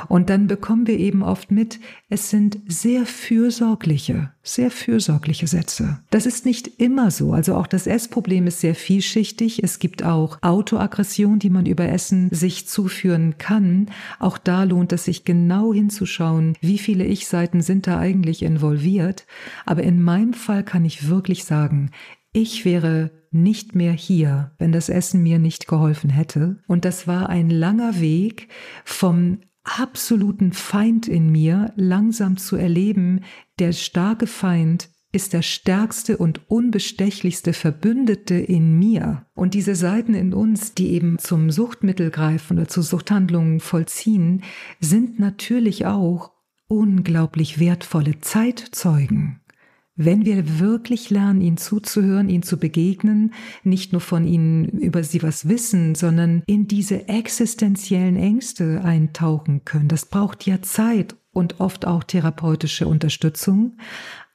Und 0.07 0.31
dann 0.31 0.47
bekommen 0.47 0.87
wir 0.87 0.97
eben 0.97 1.21
oft 1.21 1.51
mit, 1.51 1.79
es 2.09 2.31
sind 2.31 2.57
sehr 2.67 3.05
fürsorgliche, 3.05 4.31
sehr 4.41 4.71
fürsorgliche 4.71 5.45
Sätze. 5.45 5.99
Das 6.09 6.25
ist 6.25 6.43
nicht 6.43 6.79
immer 6.81 7.11
so. 7.11 7.31
Also 7.31 7.55
auch 7.55 7.67
das 7.67 7.85
Essproblem 7.85 8.47
ist 8.47 8.61
sehr 8.61 8.73
vielschichtig. 8.73 9.63
Es 9.63 9.77
gibt 9.77 10.01
auch 10.03 10.39
Autoaggression, 10.41 11.37
die 11.37 11.51
man 11.51 11.67
über 11.67 11.87
Essen 11.87 12.29
sich 12.31 12.67
zuführen 12.67 13.35
kann. 13.37 13.91
Auch 14.17 14.39
da 14.39 14.63
lohnt 14.63 14.91
es 14.91 15.05
sich 15.05 15.23
genau 15.23 15.71
hinzuschauen, 15.71 16.57
wie 16.59 16.79
viele 16.79 17.05
Ich-Seiten 17.05 17.61
sind 17.61 17.85
da 17.85 17.99
eigentlich 17.99 18.41
involviert. 18.41 19.27
Aber 19.67 19.83
in 19.83 20.01
meinem 20.01 20.33
Fall 20.33 20.63
kann 20.63 20.83
ich 20.83 21.09
wirklich 21.09 21.45
sagen, 21.45 21.91
ich 22.33 22.65
wäre 22.65 23.11
nicht 23.31 23.75
mehr 23.75 23.93
hier, 23.93 24.51
wenn 24.57 24.71
das 24.71 24.89
Essen 24.89 25.23
mir 25.23 25.39
nicht 25.39 25.67
geholfen 25.67 26.09
hätte. 26.09 26.57
Und 26.67 26.85
das 26.85 27.07
war 27.07 27.29
ein 27.29 27.49
langer 27.49 27.99
Weg 27.99 28.49
vom 28.83 29.39
absoluten 29.63 30.53
Feind 30.53 31.07
in 31.07 31.31
mir 31.31 31.71
langsam 31.75 32.37
zu 32.37 32.55
erleben, 32.55 33.21
der 33.59 33.73
starke 33.73 34.27
Feind 34.27 34.89
ist 35.13 35.33
der 35.33 35.41
stärkste 35.41 36.17
und 36.17 36.49
unbestechlichste 36.49 37.51
Verbündete 37.51 38.35
in 38.35 38.79
mir. 38.79 39.25
Und 39.33 39.53
diese 39.53 39.75
Seiten 39.75 40.13
in 40.13 40.33
uns, 40.33 40.73
die 40.73 40.91
eben 40.91 41.19
zum 41.19 41.51
Suchtmittel 41.51 42.11
greifen 42.11 42.57
oder 42.57 42.69
zu 42.69 42.81
Suchthandlungen 42.81 43.59
vollziehen, 43.59 44.43
sind 44.79 45.19
natürlich 45.19 45.85
auch 45.85 46.31
unglaublich 46.67 47.59
wertvolle 47.59 48.21
Zeitzeugen 48.21 49.40
wenn 49.95 50.25
wir 50.25 50.59
wirklich 50.59 51.09
lernen, 51.09 51.41
ihnen 51.41 51.57
zuzuhören, 51.57 52.29
ihnen 52.29 52.43
zu 52.43 52.57
begegnen, 52.57 53.33
nicht 53.63 53.91
nur 53.91 54.01
von 54.01 54.25
ihnen 54.25 54.65
über 54.65 55.03
sie 55.03 55.21
was 55.21 55.47
wissen, 55.47 55.95
sondern 55.95 56.43
in 56.47 56.67
diese 56.67 57.07
existenziellen 57.07 58.15
Ängste 58.15 58.81
eintauchen 58.83 59.65
können. 59.65 59.87
Das 59.87 60.05
braucht 60.05 60.45
ja 60.45 60.61
Zeit 60.61 61.15
und 61.33 61.59
oft 61.59 61.85
auch 61.87 62.03
therapeutische 62.03 62.87
Unterstützung. 62.87 63.77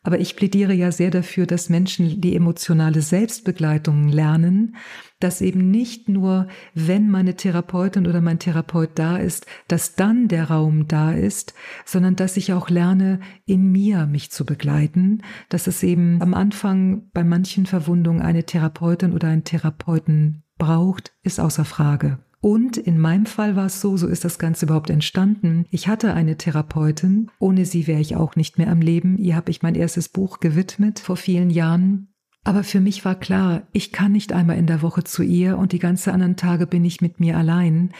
Aber 0.06 0.20
ich 0.20 0.36
plädiere 0.36 0.72
ja 0.72 0.92
sehr 0.92 1.10
dafür, 1.10 1.46
dass 1.46 1.68
Menschen 1.68 2.20
die 2.20 2.36
emotionale 2.36 3.02
Selbstbegleitung 3.02 4.06
lernen, 4.06 4.76
dass 5.18 5.40
eben 5.40 5.72
nicht 5.72 6.08
nur, 6.08 6.46
wenn 6.74 7.10
meine 7.10 7.34
Therapeutin 7.34 8.06
oder 8.06 8.20
mein 8.20 8.38
Therapeut 8.38 8.90
da 8.94 9.16
ist, 9.16 9.46
dass 9.66 9.96
dann 9.96 10.28
der 10.28 10.44
Raum 10.44 10.86
da 10.86 11.10
ist, 11.10 11.54
sondern 11.84 12.14
dass 12.14 12.36
ich 12.36 12.52
auch 12.52 12.70
lerne, 12.70 13.18
in 13.46 13.72
mir 13.72 14.06
mich 14.06 14.30
zu 14.30 14.46
begleiten, 14.46 15.22
dass 15.48 15.66
es 15.66 15.82
eben 15.82 16.22
am 16.22 16.34
Anfang 16.34 17.10
bei 17.12 17.24
manchen 17.24 17.66
Verwundungen 17.66 18.22
eine 18.22 18.44
Therapeutin 18.44 19.12
oder 19.12 19.26
einen 19.26 19.42
Therapeuten 19.42 20.44
braucht, 20.56 21.14
ist 21.24 21.40
außer 21.40 21.64
Frage. 21.64 22.20
Und 22.40 22.76
in 22.76 22.98
meinem 22.98 23.26
Fall 23.26 23.56
war 23.56 23.66
es 23.66 23.80
so, 23.80 23.96
so 23.96 24.06
ist 24.06 24.24
das 24.24 24.38
Ganze 24.38 24.66
überhaupt 24.66 24.90
entstanden. 24.90 25.64
Ich 25.70 25.88
hatte 25.88 26.14
eine 26.14 26.36
Therapeutin, 26.36 27.30
ohne 27.38 27.64
sie 27.64 27.86
wäre 27.86 28.00
ich 28.00 28.16
auch 28.16 28.36
nicht 28.36 28.58
mehr 28.58 28.70
am 28.70 28.80
Leben. 28.80 29.18
Ihr 29.18 29.36
habe 29.36 29.50
ich 29.50 29.62
mein 29.62 29.74
erstes 29.74 30.08
Buch 30.08 30.40
gewidmet 30.40 31.00
vor 31.00 31.16
vielen 31.16 31.50
Jahren. 31.50 32.08
Aber 32.46 32.62
für 32.62 32.78
mich 32.78 33.04
war 33.04 33.16
klar, 33.16 33.66
ich 33.72 33.90
kann 33.90 34.12
nicht 34.12 34.32
einmal 34.32 34.56
in 34.56 34.68
der 34.68 34.80
Woche 34.80 35.02
zu 35.02 35.24
ihr 35.24 35.58
und 35.58 35.72
die 35.72 35.80
ganze 35.80 36.12
anderen 36.12 36.36
Tage 36.36 36.68
bin 36.68 36.84
ich 36.84 37.00
mit 37.00 37.18
mir 37.18 37.36
allein, 37.36 37.90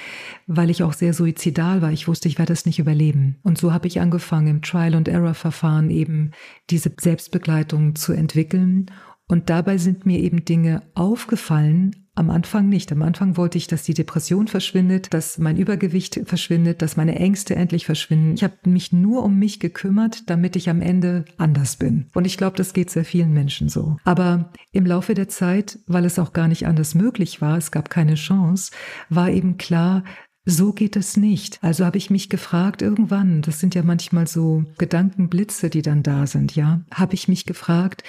weil 0.47 0.71
ich 0.71 0.85
auch 0.85 0.93
sehr 0.93 1.13
suizidal 1.15 1.83
war. 1.83 1.91
Ich 1.91 2.07
wusste, 2.07 2.29
ich 2.29 2.39
werde 2.39 2.53
es 2.53 2.65
nicht 2.65 2.79
überleben. 2.79 3.41
Und 3.43 3.59
so 3.59 3.73
habe 3.73 3.89
ich 3.89 4.01
angefangen, 4.01 4.47
im 4.47 4.63
Trial-and-Error-Verfahren 4.63 5.91
eben 5.91 6.31
diese 6.71 6.93
Selbstbegleitung 6.97 7.97
zu 7.97 8.13
entwickeln. 8.13 8.87
Und 9.27 9.51
dabei 9.51 9.79
sind 9.79 10.07
mir 10.07 10.21
eben 10.21 10.45
Dinge 10.45 10.85
aufgefallen, 10.95 12.06
Am 12.19 12.31
Anfang 12.31 12.71
nicht. 12.71 12.91
Am 12.93 13.03
Anfang 13.03 13.37
wollte 13.37 13.59
ich, 13.59 13.67
dass 13.67 13.83
die 13.83 13.93
Depression 13.93 14.49
verschwindet, 14.49 15.13
dass 15.13 15.37
mein 15.37 15.59
Übergewicht 15.59 16.23
verschwindet, 16.25 16.81
dass 16.81 16.97
meine 16.97 17.17
Ängste 17.17 17.55
endlich 17.55 17.85
verschwinden. 17.85 18.33
Ich 18.33 18.43
habe 18.43 18.57
mich 18.65 18.91
nur 18.91 19.23
um 19.23 19.39
mich 19.39 19.61
gekümmert, 19.61 20.31
damit 20.31 20.57
ich 20.57 20.71
am 20.71 20.81
Ende 20.81 21.27
anders 21.37 21.77
bin. 21.77 22.07
Und 22.15 22.27
ich 22.27 22.39
glaube, 22.39 22.57
das 22.57 22.73
geht 22.73 22.89
sehr 22.89 23.05
vielen 23.05 23.35
Menschen 23.35 23.69
so. 23.69 23.99
Aber 24.05 24.51
im 24.73 24.87
Laufe 24.87 25.13
der 25.13 25.29
Zeit, 25.29 25.79
weil 25.87 26.07
es 26.07 26.19
auch 26.19 26.33
gar 26.33 26.49
nicht 26.49 26.67
anders 26.67 26.95
möglich 26.95 27.43
war, 27.43 27.59
es 27.59 27.71
gab 27.71 27.91
keine 27.91 28.15
Chance, 28.15 28.73
war 29.11 29.29
eben 29.29 29.59
klar, 29.59 30.03
so 30.47 30.73
geht 30.73 30.97
es 30.97 31.19
nicht. 31.19 31.59
Also 31.61 31.85
habe 31.85 31.99
ich 31.99 32.09
mich 32.09 32.31
gefragt, 32.31 32.81
irgendwann, 32.81 33.43
das 33.43 33.61
sind 33.61 33.75
ja 33.75 33.83
manchmal 33.83 34.27
so 34.27 34.65
Gedankenblitze, 34.79 35.69
die 35.69 35.83
dann 35.83 36.03
da 36.03 36.27
sind, 36.27 36.57
ja, 36.57 36.81
habe 36.91 37.13
ich 37.13 37.29
mich 37.29 37.45
gefragt, 37.45 38.05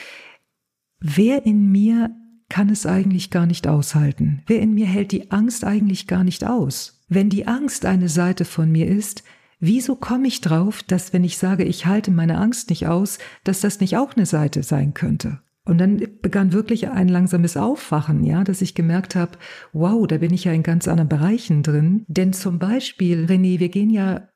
wer 1.01 1.45
in 1.45 1.69
mir 1.73 2.15
kann 2.49 2.69
es 2.69 2.85
eigentlich 2.85 3.29
gar 3.29 3.45
nicht 3.45 3.67
aushalten? 3.67 4.43
Wer 4.47 4.61
in 4.61 4.73
mir 4.73 4.85
hält 4.85 5.11
die 5.11 5.31
Angst 5.31 5.63
eigentlich 5.63 6.07
gar 6.07 6.23
nicht 6.23 6.45
aus? 6.45 7.03
Wenn 7.09 7.29
die 7.29 7.47
Angst 7.47 7.85
eine 7.85 8.09
Seite 8.09 8.45
von 8.45 8.71
mir 8.71 8.87
ist, 8.87 9.23
wieso 9.59 9.95
komme 9.95 10.27
ich 10.27 10.41
drauf, 10.41 10.83
dass 10.83 11.13
wenn 11.13 11.23
ich 11.23 11.37
sage, 11.37 11.63
ich 11.63 11.85
halte 11.85 12.11
meine 12.11 12.37
Angst 12.37 12.69
nicht 12.69 12.87
aus, 12.87 13.19
dass 13.43 13.61
das 13.61 13.79
nicht 13.79 13.97
auch 13.97 14.15
eine 14.15 14.25
Seite 14.25 14.63
sein 14.63 14.93
könnte? 14.93 15.39
Und 15.67 15.79
dann 15.79 16.01
begann 16.21 16.53
wirklich 16.53 16.89
ein 16.89 17.09
langsames 17.09 17.57
Aufwachen, 17.57 18.23
ja, 18.23 18.45
dass 18.45 18.61
ich 18.61 18.73
gemerkt 18.73 19.15
habe, 19.15 19.33
wow, 19.73 20.07
da 20.07 20.17
bin 20.17 20.33
ich 20.33 20.45
ja 20.45 20.53
in 20.53 20.63
ganz 20.63 20.87
anderen 20.87 21.09
Bereichen 21.09 21.61
drin. 21.61 22.05
Denn 22.07 22.31
zum 22.31 22.57
Beispiel, 22.57 23.25
René, 23.25 23.59
wir 23.59 23.67
gehen 23.67 23.89
ja 23.89 24.29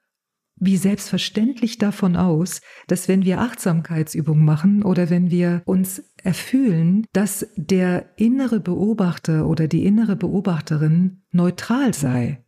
wie 0.62 0.78
selbstverständlich 0.78 1.80
davon 1.80 2.16
aus, 2.16 2.62
dass 2.88 3.08
wenn 3.08 3.26
wir 3.26 3.42
Achtsamkeitsübungen 3.42 4.46
machen 4.46 4.84
oder 4.84 5.10
wenn 5.10 5.32
wir 5.32 5.64
uns 5.66 6.04
erfühlen, 6.24 7.06
dass 7.14 7.48
der 7.56 8.12
innere 8.16 8.60
Beobachter 8.60 9.48
oder 9.48 9.68
die 9.68 9.86
innere 9.86 10.16
Beobachterin 10.16 11.24
neutral 11.32 11.94
sei. 11.94 12.46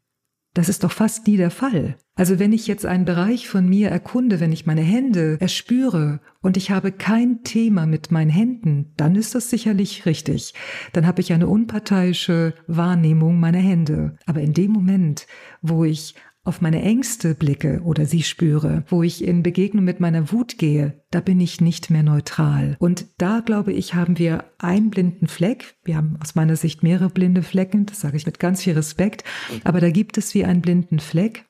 Das 0.54 0.70
ist 0.70 0.84
doch 0.84 0.92
fast 0.92 1.26
nie 1.26 1.38
der 1.38 1.50
Fall. 1.50 1.98
Also 2.16 2.38
wenn 2.38 2.54
ich 2.54 2.68
jetzt 2.68 2.86
einen 2.86 3.06
Bereich 3.06 3.48
von 3.48 3.68
mir 3.68 3.90
erkunde, 3.90 4.40
wenn 4.40 4.52
ich 4.52 4.68
meine 4.68 4.84
Hände 4.84 5.38
erspüre 5.40 6.20
und 6.44 6.58
ich 6.58 6.70
habe 6.70 6.92
kein 6.92 7.42
Thema 7.44 7.88
mit 7.88 8.12
meinen 8.12 8.30
Händen, 8.30 8.94
dann 8.96 9.16
ist 9.16 9.34
das 9.34 9.50
sicherlich 9.50 10.06
richtig. 10.06 10.54
Dann 10.92 11.08
habe 11.08 11.22
ich 11.22 11.34
eine 11.34 11.48
unparteiische 11.48 12.54
Wahrnehmung 12.68 13.40
meiner 13.40 13.58
Hände. 13.58 14.16
Aber 14.28 14.42
in 14.42 14.54
dem 14.54 14.72
Moment, 14.72 15.26
wo 15.64 15.86
ich 15.86 16.14
auf 16.46 16.60
meine 16.60 16.82
Ängste 16.82 17.36
blicke 17.36 17.82
oder 17.84 18.06
sie 18.06 18.22
spüre, 18.22 18.84
wo 18.88 19.02
ich 19.02 19.24
in 19.24 19.44
Begegnung 19.44 19.86
mit 19.86 20.00
meiner 20.00 20.32
Wut 20.32 20.58
gehe, 20.58 21.02
da 21.10 21.22
bin 21.22 21.40
ich 21.40 21.62
nicht 21.62 21.90
mehr 21.90 22.04
neutral. 22.04 22.76
Und 22.80 23.06
da 23.18 23.40
glaube 23.40 23.72
ich, 23.72 23.94
haben 23.94 24.18
wir 24.18 24.44
einen 24.58 24.90
blinden 24.90 25.28
Fleck. 25.28 25.76
Wir 25.86 25.96
haben 25.96 26.18
aus 26.22 26.36
meiner 26.36 26.58
Sicht 26.58 26.84
mehrere 26.84 27.10
blinde 27.10 27.44
Flecken, 27.44 27.86
das 27.86 28.02
sage 28.02 28.18
ich 28.18 28.26
mit 28.26 28.40
ganz 28.40 28.62
viel 28.62 28.74
Respekt, 28.74 29.24
aber 29.64 29.80
da 29.80 29.90
gibt 29.90 30.18
es 30.18 30.34
wie 30.34 30.44
einen 30.44 30.62
blinden 30.62 31.00
Fleck, 31.00 31.46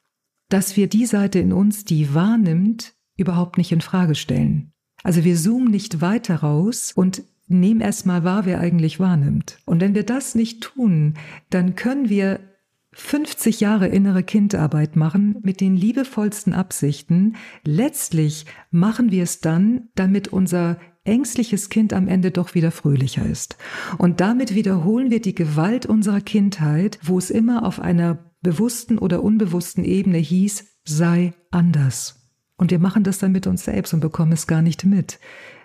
dass 0.49 0.77
wir 0.77 0.87
die 0.87 1.07
Seite 1.07 1.39
in 1.39 1.53
uns, 1.53 1.85
die 1.85 2.13
wahrnimmt, 2.13 2.93
überhaupt 3.17 3.57
nicht 3.57 3.71
in 3.71 3.81
Frage 3.81 4.15
stellen. 4.15 4.73
Also 5.03 5.23
wir 5.23 5.35
zoomen 5.35 5.71
nicht 5.71 6.01
weiter 6.01 6.35
raus 6.37 6.93
und 6.95 7.23
nehmen 7.47 7.81
erstmal 7.81 8.23
wahr, 8.23 8.45
wer 8.45 8.59
eigentlich 8.59 8.99
wahrnimmt. 8.99 9.59
Und 9.65 9.81
wenn 9.81 9.95
wir 9.95 10.03
das 10.03 10.35
nicht 10.35 10.61
tun, 10.61 11.15
dann 11.49 11.75
können 11.75 12.09
wir 12.09 12.39
50 12.93 13.59
Jahre 13.59 13.87
innere 13.87 14.23
Kindarbeit 14.23 14.95
machen 14.95 15.37
mit 15.41 15.61
den 15.61 15.75
liebevollsten 15.75 16.53
Absichten. 16.53 17.35
Letztlich 17.63 18.45
machen 18.71 19.11
wir 19.11 19.23
es 19.23 19.39
dann, 19.39 19.89
damit 19.95 20.29
unser 20.29 20.77
ängstliches 21.03 21.69
Kind 21.69 21.93
am 21.93 22.07
Ende 22.07 22.31
doch 22.31 22.55
wieder 22.55 22.71
fröhlicher 22.71 23.25
ist. 23.25 23.57
Und 23.97 24.21
damit 24.21 24.55
wiederholen 24.55 25.11
wir 25.11 25.21
die 25.21 25.35
Gewalt 25.35 25.85
unserer 25.85 26.21
Kindheit, 26.21 26.99
wo 27.01 27.17
es 27.17 27.29
immer 27.29 27.65
auf 27.65 27.79
einer 27.79 28.31
bewussten 28.41 28.97
oder 28.97 29.23
unbewussten 29.23 29.83
Ebene 29.83 30.17
hieß, 30.17 30.65
sei 30.85 31.33
anders. 31.51 32.23
Und 32.57 32.71
wir 32.71 32.79
machen 32.79 33.03
das 33.03 33.17
dann 33.17 33.31
mit 33.31 33.47
uns 33.47 33.65
selbst 33.65 33.93
und 33.93 33.99
bekommen 33.99 34.31
es 34.31 34.47
gar 34.47 34.61
nicht 34.61 34.85
mit. 34.85 35.19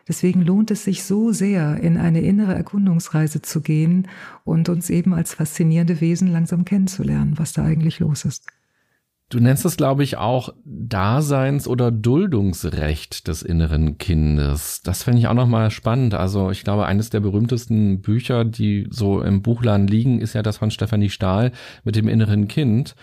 Deswegen 0.09 0.43
lohnt 0.43 0.71
es 0.71 0.85
sich 0.85 1.05
so 1.05 1.33
sehr, 1.33 1.79
in 1.81 1.99
eine 1.99 2.23
innere 2.23 2.55
Erkundungsreise 2.55 3.43
zu 3.43 3.61
gehen 3.61 4.09
und 4.45 4.69
uns 4.71 4.89
eben 4.89 5.13
als 5.13 5.35
faszinierende 5.35 6.01
Wesen 6.01 6.33
langsam 6.33 6.65
kennenzulernen, 6.65 7.35
was 7.37 7.53
da 7.53 7.65
eigentlich 7.65 8.01
los 8.01 8.25
ist. 8.25 8.47
Du 9.31 9.41
nennst 9.41 9.66
es, 9.66 9.76
glaube 9.76 10.05
ich, 10.05 10.16
auch 10.16 10.55
Daseins- 10.64 11.68
oder 11.68 11.91
Duldungsrecht 11.91 13.29
des 13.29 13.43
inneren 13.43 13.99
Kindes. 13.99 14.81
Das 14.83 15.03
finde 15.03 15.18
ich 15.18 15.29
auch 15.29 15.35
nochmal 15.35 15.70
spannend. 15.70 16.14
Also 16.14 16.51
ich 16.51 16.64
glaube, 16.64 16.87
eines 16.87 17.11
der 17.11 17.20
berühmtesten 17.20 18.01
Bücher, 18.01 18.47
die 18.47 18.87
so 18.91 19.20
im 19.20 19.43
Buchladen 19.43 19.87
liegen, 19.87 20.22
ist 20.22 20.33
ja 20.33 20.43
das 20.43 20.57
von 20.57 20.70
Stefanie 20.70 21.11
Stahl 21.11 21.53
mit 21.85 21.95
dem 21.95 22.09
inneren 22.09 22.49
Kind. 22.49 22.95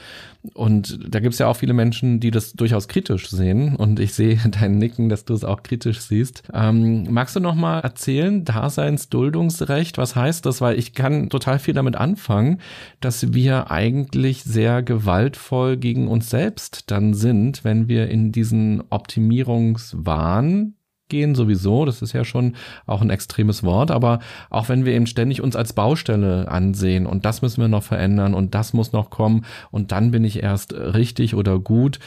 Und 0.53 0.99
da 1.07 1.19
gibt 1.19 1.34
es 1.34 1.39
ja 1.39 1.47
auch 1.47 1.57
viele 1.57 1.73
Menschen, 1.73 2.19
die 2.19 2.32
das 2.32 2.53
durchaus 2.53 2.88
kritisch 2.88 3.30
sehen. 3.30 3.76
Und 3.76 3.99
ich 3.99 4.13
sehe 4.13 4.39
dein 4.59 4.78
Nicken, 4.78 5.09
dass 5.09 5.26
du 5.26 5.34
es 5.36 5.43
auch 5.43 5.61
kritisch 5.61 5.99
siehst. 5.99 6.43
Ähm, 6.53 7.05
magst 7.09 7.36
du 7.36 7.39
noch 7.39 7.55
mal 7.55 7.80
erzählen, 7.80 8.43
Daseinsduldungsrecht, 8.45 9.97
was 9.97 10.15
heißt 10.15 10.45
das? 10.45 10.61
Weil 10.61 10.78
ich 10.80 10.93
kann 10.93 11.30
total 11.30 11.59
viel 11.59 11.73
damit 11.73 11.95
anfangen, 11.95 12.59
dass 12.99 13.34
wir 13.34 13.71
eigentlich 13.71 14.43
sehr 14.43 14.82
gewaltvoll 14.84 15.78
gegen 15.78 16.07
uns 16.16 16.30
selbst 16.30 16.89
dann 16.91 17.13
sind, 17.13 17.66
wenn 17.66 17.89
wir 17.89 18.09
in 18.09 18.32
diesen 18.32 18.84
Optimierungswahn 18.89 20.76
gehen 21.09 21.36
sowieso, 21.36 21.86
das 21.86 22.01
ist 22.01 22.13
ja 22.13 22.24
schon 22.24 22.55
auch 22.86 23.01
ein 23.01 23.09
extremes 23.09 23.63
Wort, 23.63 23.91
aber 23.91 24.20
auch 24.49 24.70
wenn 24.70 24.86
wir 24.86 24.93
eben 24.93 25.07
ständig 25.07 25.41
uns 25.41 25.57
als 25.57 25.74
Baustelle 25.74 26.47
ansehen 26.49 27.05
und 27.05 27.26
das 27.26 27.41
müssen 27.41 27.61
wir 27.61 27.68
noch 27.68 27.84
verändern 27.84 28.34
und 28.34 28.55
das 28.55 28.74
muss 28.74 28.93
noch 28.93 29.09
kommen 29.09 29.45
und 29.72 29.91
dann 29.91 30.11
bin 30.11 30.24
ich 30.24 30.41
erst 30.41 30.74
richtig 30.74 31.36
oder 31.36 31.59
gut. 31.59 31.99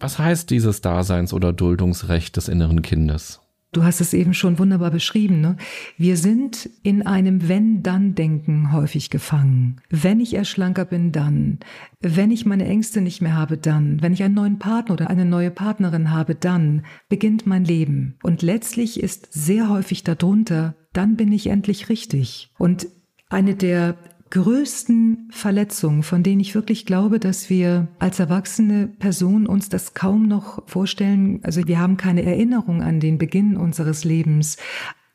Was 0.00 0.18
heißt 0.18 0.48
dieses 0.48 0.80
Daseins- 0.80 1.34
oder 1.34 1.52
Duldungsrecht 1.52 2.36
des 2.36 2.48
inneren 2.48 2.80
Kindes? 2.80 3.40
Du 3.72 3.84
hast 3.84 4.00
es 4.00 4.14
eben 4.14 4.34
schon 4.34 4.58
wunderbar 4.58 4.90
beschrieben. 4.90 5.40
Ne? 5.40 5.56
Wir 5.96 6.16
sind 6.16 6.68
in 6.82 7.06
einem 7.06 7.48
Wenn-Dann-Denken 7.48 8.72
häufig 8.72 9.10
gefangen. 9.10 9.80
Wenn 9.88 10.18
ich 10.18 10.34
eher 10.34 10.44
schlanker 10.44 10.84
bin, 10.84 11.12
dann. 11.12 11.60
Wenn 12.00 12.32
ich 12.32 12.46
meine 12.46 12.66
Ängste 12.66 13.00
nicht 13.00 13.22
mehr 13.22 13.36
habe, 13.36 13.58
dann. 13.58 14.02
Wenn 14.02 14.12
ich 14.12 14.24
einen 14.24 14.34
neuen 14.34 14.58
Partner 14.58 14.94
oder 14.94 15.08
eine 15.08 15.24
neue 15.24 15.52
Partnerin 15.52 16.10
habe, 16.10 16.34
dann 16.34 16.84
beginnt 17.08 17.46
mein 17.46 17.64
Leben. 17.64 18.16
Und 18.24 18.42
letztlich 18.42 19.00
ist 19.00 19.32
sehr 19.32 19.68
häufig 19.68 20.02
darunter, 20.02 20.74
dann 20.92 21.14
bin 21.14 21.30
ich 21.30 21.46
endlich 21.46 21.88
richtig. 21.88 22.50
Und 22.58 22.88
eine 23.28 23.54
der 23.54 23.96
größten 24.30 25.28
Verletzungen, 25.30 26.02
von 26.02 26.22
denen 26.22 26.40
ich 26.40 26.54
wirklich 26.54 26.86
glaube, 26.86 27.18
dass 27.18 27.50
wir 27.50 27.88
als 27.98 28.20
erwachsene 28.20 28.88
Person 28.88 29.46
uns 29.46 29.68
das 29.68 29.94
kaum 29.94 30.26
noch 30.26 30.68
vorstellen. 30.68 31.40
Also 31.42 31.66
wir 31.66 31.78
haben 31.78 31.96
keine 31.96 32.22
Erinnerung 32.22 32.82
an 32.82 33.00
den 33.00 33.18
Beginn 33.18 33.56
unseres 33.56 34.04
Lebens. 34.04 34.56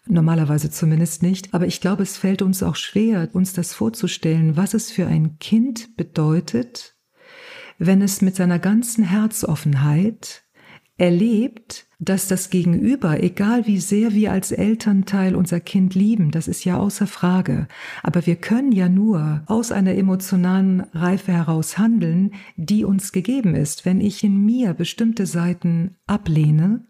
Normalerweise 0.05 0.69
zumindest 0.69 1.23
nicht. 1.23 1.53
Aber 1.53 1.65
ich 1.65 1.81
glaube, 1.81 2.03
es 2.03 2.17
fällt 2.17 2.41
uns 2.41 2.61
auch 2.61 2.75
schwer, 2.75 3.29
uns 3.33 3.53
das 3.53 3.73
vorzustellen, 3.73 4.57
was 4.57 4.73
es 4.73 4.91
für 4.91 5.07
ein 5.07 5.39
Kind 5.39 5.97
bedeutet, 5.97 6.95
wenn 7.77 8.01
es 8.01 8.21
mit 8.21 8.35
seiner 8.35 8.59
ganzen 8.59 9.03
Herzoffenheit 9.03 10.44
erlebt, 10.97 11.87
dass 11.99 12.27
das 12.27 12.49
Gegenüber, 12.49 13.23
egal 13.23 13.67
wie 13.67 13.79
sehr 13.79 14.13
wir 14.13 14.31
als 14.31 14.51
Elternteil 14.51 15.35
unser 15.35 15.59
Kind 15.59 15.95
lieben, 15.95 16.31
das 16.31 16.47
ist 16.47 16.63
ja 16.65 16.77
außer 16.77 17.07
Frage, 17.07 17.67
aber 18.03 18.25
wir 18.25 18.35
können 18.35 18.71
ja 18.71 18.89
nur 18.89 19.43
aus 19.47 19.71
einer 19.71 19.95
emotionalen 19.95 20.81
Reife 20.93 21.31
heraus 21.31 21.77
handeln, 21.77 22.31
die 22.55 22.85
uns 22.85 23.11
gegeben 23.11 23.55
ist. 23.55 23.85
Wenn 23.85 24.01
ich 24.01 24.23
in 24.23 24.37
mir 24.37 24.73
bestimmte 24.73 25.25
Seiten 25.25 25.97
ablehne, 26.05 26.85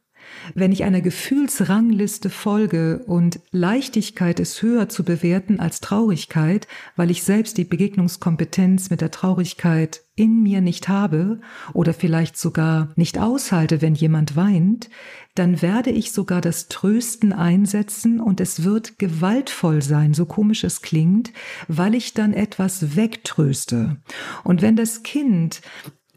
wenn 0.53 0.71
ich 0.71 0.83
einer 0.83 1.01
Gefühlsrangliste 1.01 2.29
folge 2.29 3.03
und 3.07 3.39
Leichtigkeit 3.51 4.39
ist 4.39 4.61
höher 4.61 4.89
zu 4.89 5.03
bewerten 5.03 5.59
als 5.59 5.79
Traurigkeit, 5.79 6.67
weil 6.95 7.11
ich 7.11 7.23
selbst 7.23 7.57
die 7.57 7.65
Begegnungskompetenz 7.65 8.89
mit 8.89 9.01
der 9.01 9.11
Traurigkeit 9.11 10.01
in 10.15 10.41
mir 10.41 10.61
nicht 10.61 10.87
habe 10.87 11.41
oder 11.73 11.93
vielleicht 11.93 12.37
sogar 12.37 12.89
nicht 12.95 13.19
aushalte, 13.19 13.81
wenn 13.81 13.95
jemand 13.95 14.35
weint, 14.35 14.89
dann 15.35 15.61
werde 15.61 15.89
ich 15.89 16.13
sogar 16.13 16.39
das 16.39 16.69
Trösten 16.69 17.33
einsetzen 17.33 18.21
und 18.21 18.39
es 18.39 18.63
wird 18.63 18.97
gewaltvoll 18.97 19.81
sein, 19.81 20.13
so 20.13 20.25
komisch 20.25 20.63
es 20.63 20.81
klingt, 20.81 21.33
weil 21.67 21.93
ich 21.93 22.13
dann 22.13 22.33
etwas 22.33 22.95
wegtröste. 22.95 23.97
Und 24.45 24.61
wenn 24.61 24.77
das 24.77 25.03
Kind 25.03 25.61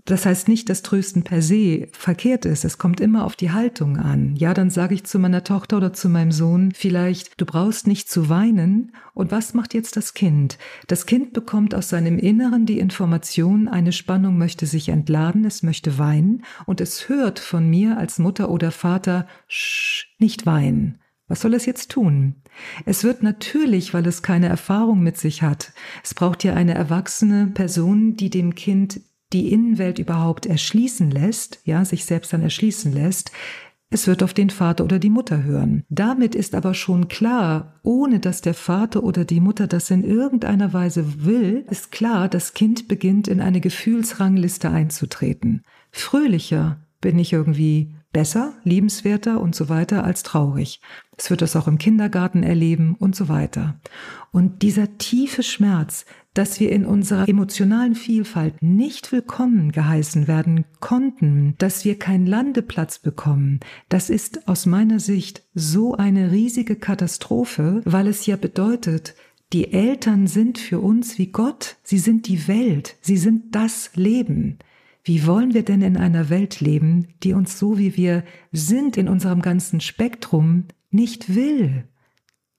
das 0.09 0.25
heißt 0.25 0.49
nicht, 0.49 0.71
dass 0.71 0.81
Trösten 0.81 1.23
per 1.23 1.43
se 1.43 1.89
verkehrt 1.93 2.47
ist. 2.47 2.65
Es 2.65 2.79
kommt 2.79 2.99
immer 2.99 3.25
auf 3.25 3.37
die 3.37 3.51
Haltung 3.51 3.99
an. 3.99 4.37
Ja, 4.37 4.55
dann 4.55 4.71
sage 4.71 4.95
ich 4.95 5.05
zu 5.05 5.19
meiner 5.19 5.45
Tochter 5.45 5.77
oder 5.77 5.93
zu 5.93 6.09
meinem 6.09 6.33
Sohn 6.33 6.73
vielleicht, 6.75 7.39
du 7.39 7.45
brauchst 7.45 7.87
nicht 7.87 8.11
zu 8.11 8.31
weinen. 8.31 8.93
Und 9.13 9.33
was 9.33 9.53
macht 9.53 9.75
jetzt 9.75 9.99
das 9.99 10.15
Kind? 10.15 10.57
Das 10.87 11.05
Kind 11.05 11.35
bekommt 11.35 11.75
aus 11.75 11.91
seinem 11.91 12.19
Inneren 12.19 12.65
die 12.65 12.79
Information, 12.79 13.69
eine 13.69 13.93
Spannung 13.93 14.39
möchte 14.39 14.65
sich 14.65 14.89
entladen, 14.89 15.45
es 15.45 15.63
möchte 15.63 15.99
weinen 15.99 16.43
und 16.65 16.81
es 16.81 17.11
hört 17.11 17.39
von 17.39 17.69
mir 17.69 17.99
als 17.99 18.19
Mutter 18.19 18.49
oder 18.49 18.71
Vater, 18.71 19.27
Sch, 19.47 20.07
nicht 20.19 20.47
weinen. 20.47 21.01
Was 21.29 21.43
soll 21.43 21.53
es 21.53 21.67
jetzt 21.67 21.91
tun? 21.91 22.37
Es 22.87 23.05
wird 23.05 23.23
natürlich, 23.23 23.93
weil 23.93 24.07
es 24.07 24.23
keine 24.23 24.49
Erfahrung 24.49 25.03
mit 25.03 25.19
sich 25.19 25.43
hat. 25.43 25.73
Es 26.03 26.15
braucht 26.15 26.43
ja 26.43 26.55
eine 26.55 26.73
erwachsene 26.73 27.49
Person, 27.49 28.17
die 28.17 28.31
dem 28.31 28.55
Kind 28.55 29.03
die 29.33 29.53
Innenwelt 29.53 29.99
überhaupt 29.99 30.47
erschließen 30.47 31.11
lässt, 31.11 31.61
ja, 31.65 31.85
sich 31.85 32.05
selbst 32.05 32.33
dann 32.33 32.43
erschließen 32.43 32.93
lässt. 32.93 33.31
Es 33.91 34.07
wird 34.07 34.23
auf 34.23 34.35
den 34.35 34.51
Vater 34.51 34.85
oder 34.85 34.99
die 34.99 35.11
Mutter 35.11 35.43
hören. 35.45 35.85
Damit 35.89 36.35
ist 36.35 36.55
aber 36.55 36.75
schon 36.75 37.09
klar, 37.09 37.81
ohne 37.83 38.21
dass 38.21 38.43
der 38.43 38.53
Vater 38.53 39.03
oder 39.03 39.25
die 39.25 39.41
Mutter 39.41 39.67
das 39.67 39.91
in 39.91 40.05
irgendeiner 40.05 40.75
Weise 40.75 41.25
will, 41.25 41.65
ist 41.71 41.91
klar, 41.91 42.29
das 42.29 42.53
Kind 42.53 42.89
beginnt 42.89 43.29
in 43.29 43.41
eine 43.41 43.61
Gefühlsrangliste 43.61 44.71
einzutreten. 44.71 45.63
Fröhlicher 45.91 46.81
bin 47.01 47.19
ich 47.19 47.33
irgendwie 47.33 47.95
besser, 48.13 48.55
liebenswerter 48.65 49.41
und 49.41 49.55
so 49.55 49.69
weiter 49.69 50.05
als 50.05 50.23
traurig. 50.23 50.81
Es 51.17 51.31
wird 51.31 51.43
das 51.43 51.57
auch 51.57 51.69
im 51.69 51.79
Kindergarten 51.79 52.43
erleben 52.43 52.95
und 52.99 53.17
so 53.17 53.29
weiter. 53.29 53.81
Und 54.33 54.63
dieser 54.63 54.99
tiefe 54.99 55.43
Schmerz, 55.43 56.05
dass 56.39 56.61
wir 56.61 56.71
in 56.71 56.87
unserer 56.87 57.29
emotionalen 57.29 57.97
Vielfalt 57.97 58.63
nicht 58.63 59.11
willkommen 59.11 59.73
geheißen 59.73 60.29
werden 60.29 60.67
konnten, 60.79 61.57
dass 61.59 61.85
wir 61.85 61.99
keinen 61.99 62.27
Landeplatz 62.27 63.01
bekommen, 63.01 63.59
das 63.89 64.09
ist 64.09 64.47
aus 64.47 64.65
meiner 64.65 65.01
Sicht 65.01 65.43
so 65.53 65.97
eine 65.97 66.31
riesige 66.31 66.77
Katastrophe, 66.77 67.83
weil 67.85 68.07
es 68.07 68.25
ja 68.27 68.37
bedeutet, 68.37 69.17
die 69.53 69.73
Eltern 69.73 70.29
sind 70.29 70.59
für 70.59 70.79
uns 70.79 71.19
wie 71.19 71.33
Gott, 71.33 71.77
sie 71.83 71.99
sind 71.99 72.29
die 72.29 72.47
Welt, 72.47 72.95
sie 73.01 73.17
sind 73.17 73.57
das 73.57 73.91
Leben. 73.97 74.59
Wie 75.03 75.27
wollen 75.27 75.55
wir 75.55 75.65
denn 75.65 75.83
in 75.83 75.97
einer 75.97 76.31
Welt 76.31 76.61
leben, 76.61 77.09
die 77.25 77.33
uns 77.33 77.59
so 77.59 77.79
wie 77.79 77.97
wir 77.97 78.23
sind 78.53 78.97
in 78.97 79.09
unserem 79.09 79.43
ganzen 79.43 79.81
Spektrum 79.81 80.67
nicht 80.93 81.35
will? 81.35 81.89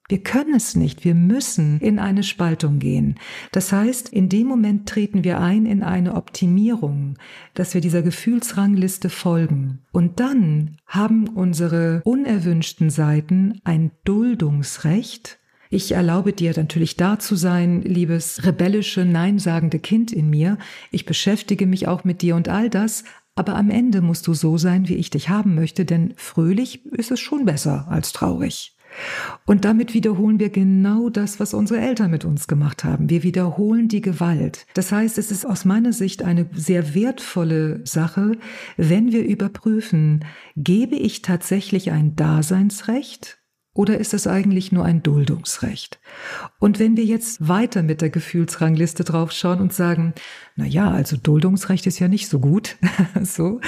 Wir 0.10 0.24
können 0.24 0.56
es 0.56 0.76
nicht, 0.76 1.06
wir 1.06 1.14
müssen 1.14 1.80
in 1.80 2.00
eine 2.00 2.24
Spaltung 2.24 2.80
gehen. 2.80 3.20
Das 3.52 3.72
heißt, 3.72 4.10
in 4.10 4.28
dem 4.28 4.48
Moment 4.48 4.90
treten 4.90 5.24
wir 5.24 5.40
ein 5.40 5.68
in 5.68 5.84
eine 5.84 6.16
Optimierung, 6.16 7.16
dass 7.54 7.76
wir 7.76 7.82
dieser 7.82 8.02
Gefühlsrangliste 8.02 9.12
folgen. 9.12 9.84
Und 9.92 10.20
dann 10.20 10.78
haben 10.88 11.28
unsere 11.28 12.02
unerwünschten 12.06 12.90
Seiten 12.90 13.62
ein 13.64 13.92
Duldungsrecht, 14.04 15.38
ich 15.72 15.92
erlaube 15.92 16.34
dir 16.34 16.52
natürlich 16.58 16.98
da 16.98 17.20
zu 17.20 17.36
sein, 17.36 17.84
liebes 17.84 18.44
rebellische, 18.44 19.06
neinsagende 19.06 19.78
Kind 19.78 20.12
in 20.12 20.28
mir. 20.28 20.58
Ich 20.90 21.06
beschäftige 21.06 21.68
mich 21.68 21.88
auch 21.88 22.04
mit 22.04 22.24
dir 22.24 22.36
und 22.36 22.50
all 22.50 22.72
das, 22.72 23.04
aber 23.36 23.56
am 23.56 23.70
Ende 23.70 24.02
musst 24.02 24.26
du 24.26 24.34
so 24.34 24.58
sein, 24.58 24.90
wie 24.90 24.96
ich 24.96 25.12
dich 25.12 25.30
haben 25.30 25.54
möchte, 25.54 25.86
denn 25.86 26.16
fröhlich 26.18 26.88
ist 26.88 27.12
es 27.12 27.20
schon 27.20 27.46
besser 27.46 27.86
als 27.88 28.14
traurig. 28.14 28.76
Und 29.46 29.66
damit 29.66 29.94
wiederholen 29.94 30.40
wir 30.40 30.50
genau 30.50 31.10
das, 31.10 31.40
was 31.40 31.54
unsere 31.54 31.80
Eltern 31.80 32.12
mit 32.12 32.26
uns 32.26 32.48
gemacht 32.48 32.84
haben. 32.84 33.10
Wir 33.10 33.24
wiederholen 33.24 33.88
die 33.88 34.02
Gewalt. 34.02 34.66
Das 34.74 34.92
heißt, 34.92 35.18
es 35.18 35.32
ist 35.32 35.46
aus 35.46 35.66
meiner 35.66 35.94
Sicht 35.94 36.24
eine 36.24 36.50
sehr 36.54 36.94
wertvolle 36.94 37.82
Sache, 37.86 38.34
wenn 38.78 39.12
wir 39.12 39.26
überprüfen, 39.26 40.26
gebe 40.56 40.96
ich 40.96 41.22
tatsächlich 41.22 41.92
ein 41.92 42.16
Daseinsrecht 42.16 43.40
oder 43.80 43.98
ist 43.98 44.14
es 44.14 44.28
eigentlich 44.28 44.72
nur 44.72 44.84
ein 44.84 45.04
Duldungsrecht? 45.04 46.00
Und 46.60 46.80
wenn 46.80 46.98
wir 46.98 47.06
jetzt 47.06 47.48
weiter 47.48 47.82
mit 47.82 48.02
der 48.02 48.10
Gefühlsrangliste 48.10 49.04
draufschauen 49.04 49.62
und 49.62 49.74
sagen, 49.74 50.14
na 50.56 50.66
ja, 50.66 50.92
also 50.92 51.16
Duldungsrecht 51.16 51.88
ist 51.88 52.00
ja 52.00 52.08
nicht 52.10 52.28
so 52.28 52.40
gut, 52.40 52.78
so, 53.24 53.62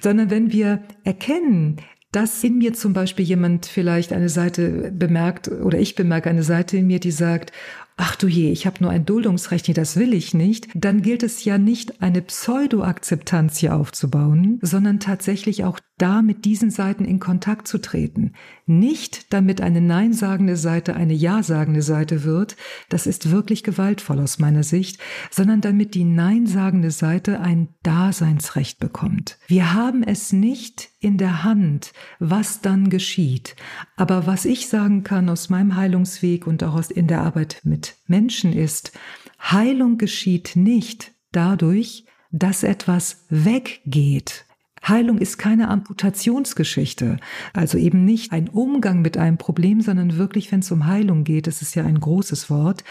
sondern 0.00 0.30
wenn 0.30 0.52
wir 0.52 0.82
erkennen, 1.04 1.76
dass 2.12 2.44
in 2.44 2.58
mir 2.58 2.74
zum 2.74 2.92
Beispiel 2.92 3.24
jemand 3.24 3.66
vielleicht 3.66 4.12
eine 4.12 4.28
Seite 4.28 4.92
bemerkt 4.92 5.48
oder 5.48 5.78
ich 5.78 5.94
bemerke 5.94 6.30
eine 6.30 6.42
Seite 6.42 6.76
in 6.76 6.86
mir, 6.86 7.00
die 7.00 7.10
sagt, 7.10 7.52
ach 7.96 8.16
du 8.16 8.26
je, 8.26 8.50
ich 8.50 8.66
habe 8.66 8.78
nur 8.80 8.90
ein 8.90 9.04
Duldungsrecht, 9.04 9.68
nee, 9.68 9.74
das 9.74 9.96
will 9.96 10.14
ich 10.14 10.34
nicht, 10.34 10.68
dann 10.74 11.02
gilt 11.02 11.22
es 11.22 11.44
ja 11.44 11.58
nicht, 11.58 12.02
eine 12.02 12.22
Pseudo-Akzeptanz 12.22 13.58
hier 13.58 13.76
aufzubauen, 13.76 14.58
sondern 14.62 14.98
tatsächlich 14.98 15.64
auch 15.64 15.78
da 15.98 16.22
mit 16.22 16.44
diesen 16.44 16.70
Seiten 16.70 17.04
in 17.04 17.20
Kontakt 17.20 17.68
zu 17.68 17.78
treten. 17.78 18.32
Nicht 18.66 19.32
damit 19.32 19.60
eine 19.60 19.80
Nein-sagende 19.80 20.56
Seite 20.56 20.94
eine 20.94 21.14
Ja-sagende 21.14 21.82
Seite 21.82 22.24
wird, 22.24 22.56
das 22.88 23.06
ist 23.06 23.30
wirklich 23.30 23.62
gewaltvoll 23.62 24.18
aus 24.18 24.38
meiner 24.38 24.64
Sicht, 24.64 24.98
sondern 25.30 25.60
damit 25.60 25.94
die 25.94 26.04
Nein-sagende 26.04 26.90
Seite 26.90 27.40
ein 27.40 27.68
Daseinsrecht 27.82 28.80
bekommt. 28.80 29.38
Wir 29.46 29.74
haben 29.74 30.02
es 30.02 30.32
nicht 30.32 30.91
in 31.02 31.18
der 31.18 31.44
Hand, 31.44 31.92
was 32.18 32.60
dann 32.60 32.88
geschieht. 32.88 33.56
Aber 33.96 34.26
was 34.26 34.44
ich 34.44 34.68
sagen 34.68 35.02
kann 35.02 35.28
aus 35.28 35.50
meinem 35.50 35.76
Heilungsweg 35.76 36.46
und 36.46 36.62
auch 36.62 36.80
in 36.90 37.08
der 37.08 37.22
Arbeit 37.22 37.60
mit 37.64 37.96
Menschen 38.06 38.52
ist, 38.52 38.92
Heilung 39.40 39.98
geschieht 39.98 40.52
nicht 40.54 41.12
dadurch, 41.32 42.06
dass 42.30 42.62
etwas 42.62 43.24
weggeht. 43.28 44.46
Heilung 44.86 45.18
ist 45.18 45.38
keine 45.38 45.68
Amputationsgeschichte, 45.68 47.18
also 47.52 47.78
eben 47.78 48.04
nicht 48.04 48.32
ein 48.32 48.48
Umgang 48.48 49.00
mit 49.00 49.16
einem 49.16 49.38
Problem, 49.38 49.80
sondern 49.80 50.16
wirklich, 50.16 50.50
wenn 50.50 50.60
es 50.60 50.72
um 50.72 50.86
Heilung 50.86 51.22
geht, 51.22 51.46
das 51.46 51.62
ist 51.62 51.76
ja 51.76 51.84
ein 51.84 52.00
großes 52.00 52.50
Wort. 52.50 52.82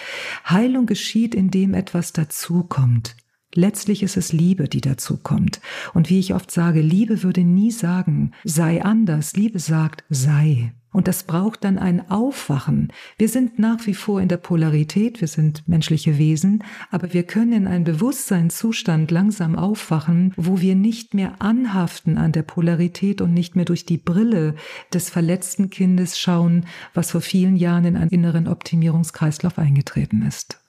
Heilung 0.49 0.85
geschieht, 0.85 1.35
indem 1.35 1.73
etwas 1.73 2.13
dazukommt. 2.13 3.15
Letztlich 3.53 4.03
ist 4.03 4.17
es 4.17 4.31
Liebe, 4.31 4.69
die 4.69 4.81
dazukommt. 4.81 5.61
Und 5.93 6.09
wie 6.09 6.19
ich 6.19 6.33
oft 6.33 6.51
sage, 6.51 6.81
Liebe 6.81 7.23
würde 7.23 7.43
nie 7.43 7.71
sagen, 7.71 8.31
sei 8.43 8.83
anders. 8.83 9.33
Liebe 9.35 9.59
sagt, 9.59 10.03
sei. 10.09 10.71
Und 10.93 11.07
das 11.07 11.23
braucht 11.23 11.63
dann 11.63 11.77
ein 11.79 12.11
Aufwachen. 12.11 12.91
Wir 13.17 13.29
sind 13.29 13.59
nach 13.59 13.87
wie 13.87 13.93
vor 13.93 14.19
in 14.21 14.27
der 14.27 14.37
Polarität, 14.37 15.21
wir 15.21 15.29
sind 15.29 15.65
menschliche 15.67 16.17
Wesen, 16.17 16.63
aber 16.89 17.13
wir 17.13 17.23
können 17.23 17.53
in 17.53 17.67
einen 17.67 17.85
Bewusstseinszustand 17.85 19.09
langsam 19.09 19.55
aufwachen, 19.55 20.33
wo 20.35 20.59
wir 20.59 20.75
nicht 20.75 21.13
mehr 21.13 21.41
anhaften 21.41 22.17
an 22.17 22.33
der 22.33 22.43
Polarität 22.43 23.21
und 23.21 23.33
nicht 23.33 23.55
mehr 23.55 23.65
durch 23.65 23.85
die 23.85 23.97
Brille 23.97 24.55
des 24.93 25.09
verletzten 25.09 25.69
Kindes 25.69 26.19
schauen, 26.19 26.65
was 26.93 27.11
vor 27.11 27.21
vielen 27.21 27.55
Jahren 27.55 27.85
in 27.85 27.95
einen 27.95 28.11
inneren 28.11 28.49
Optimierungskreislauf 28.49 29.57
eingetreten 29.57 30.23
ist. 30.23 30.60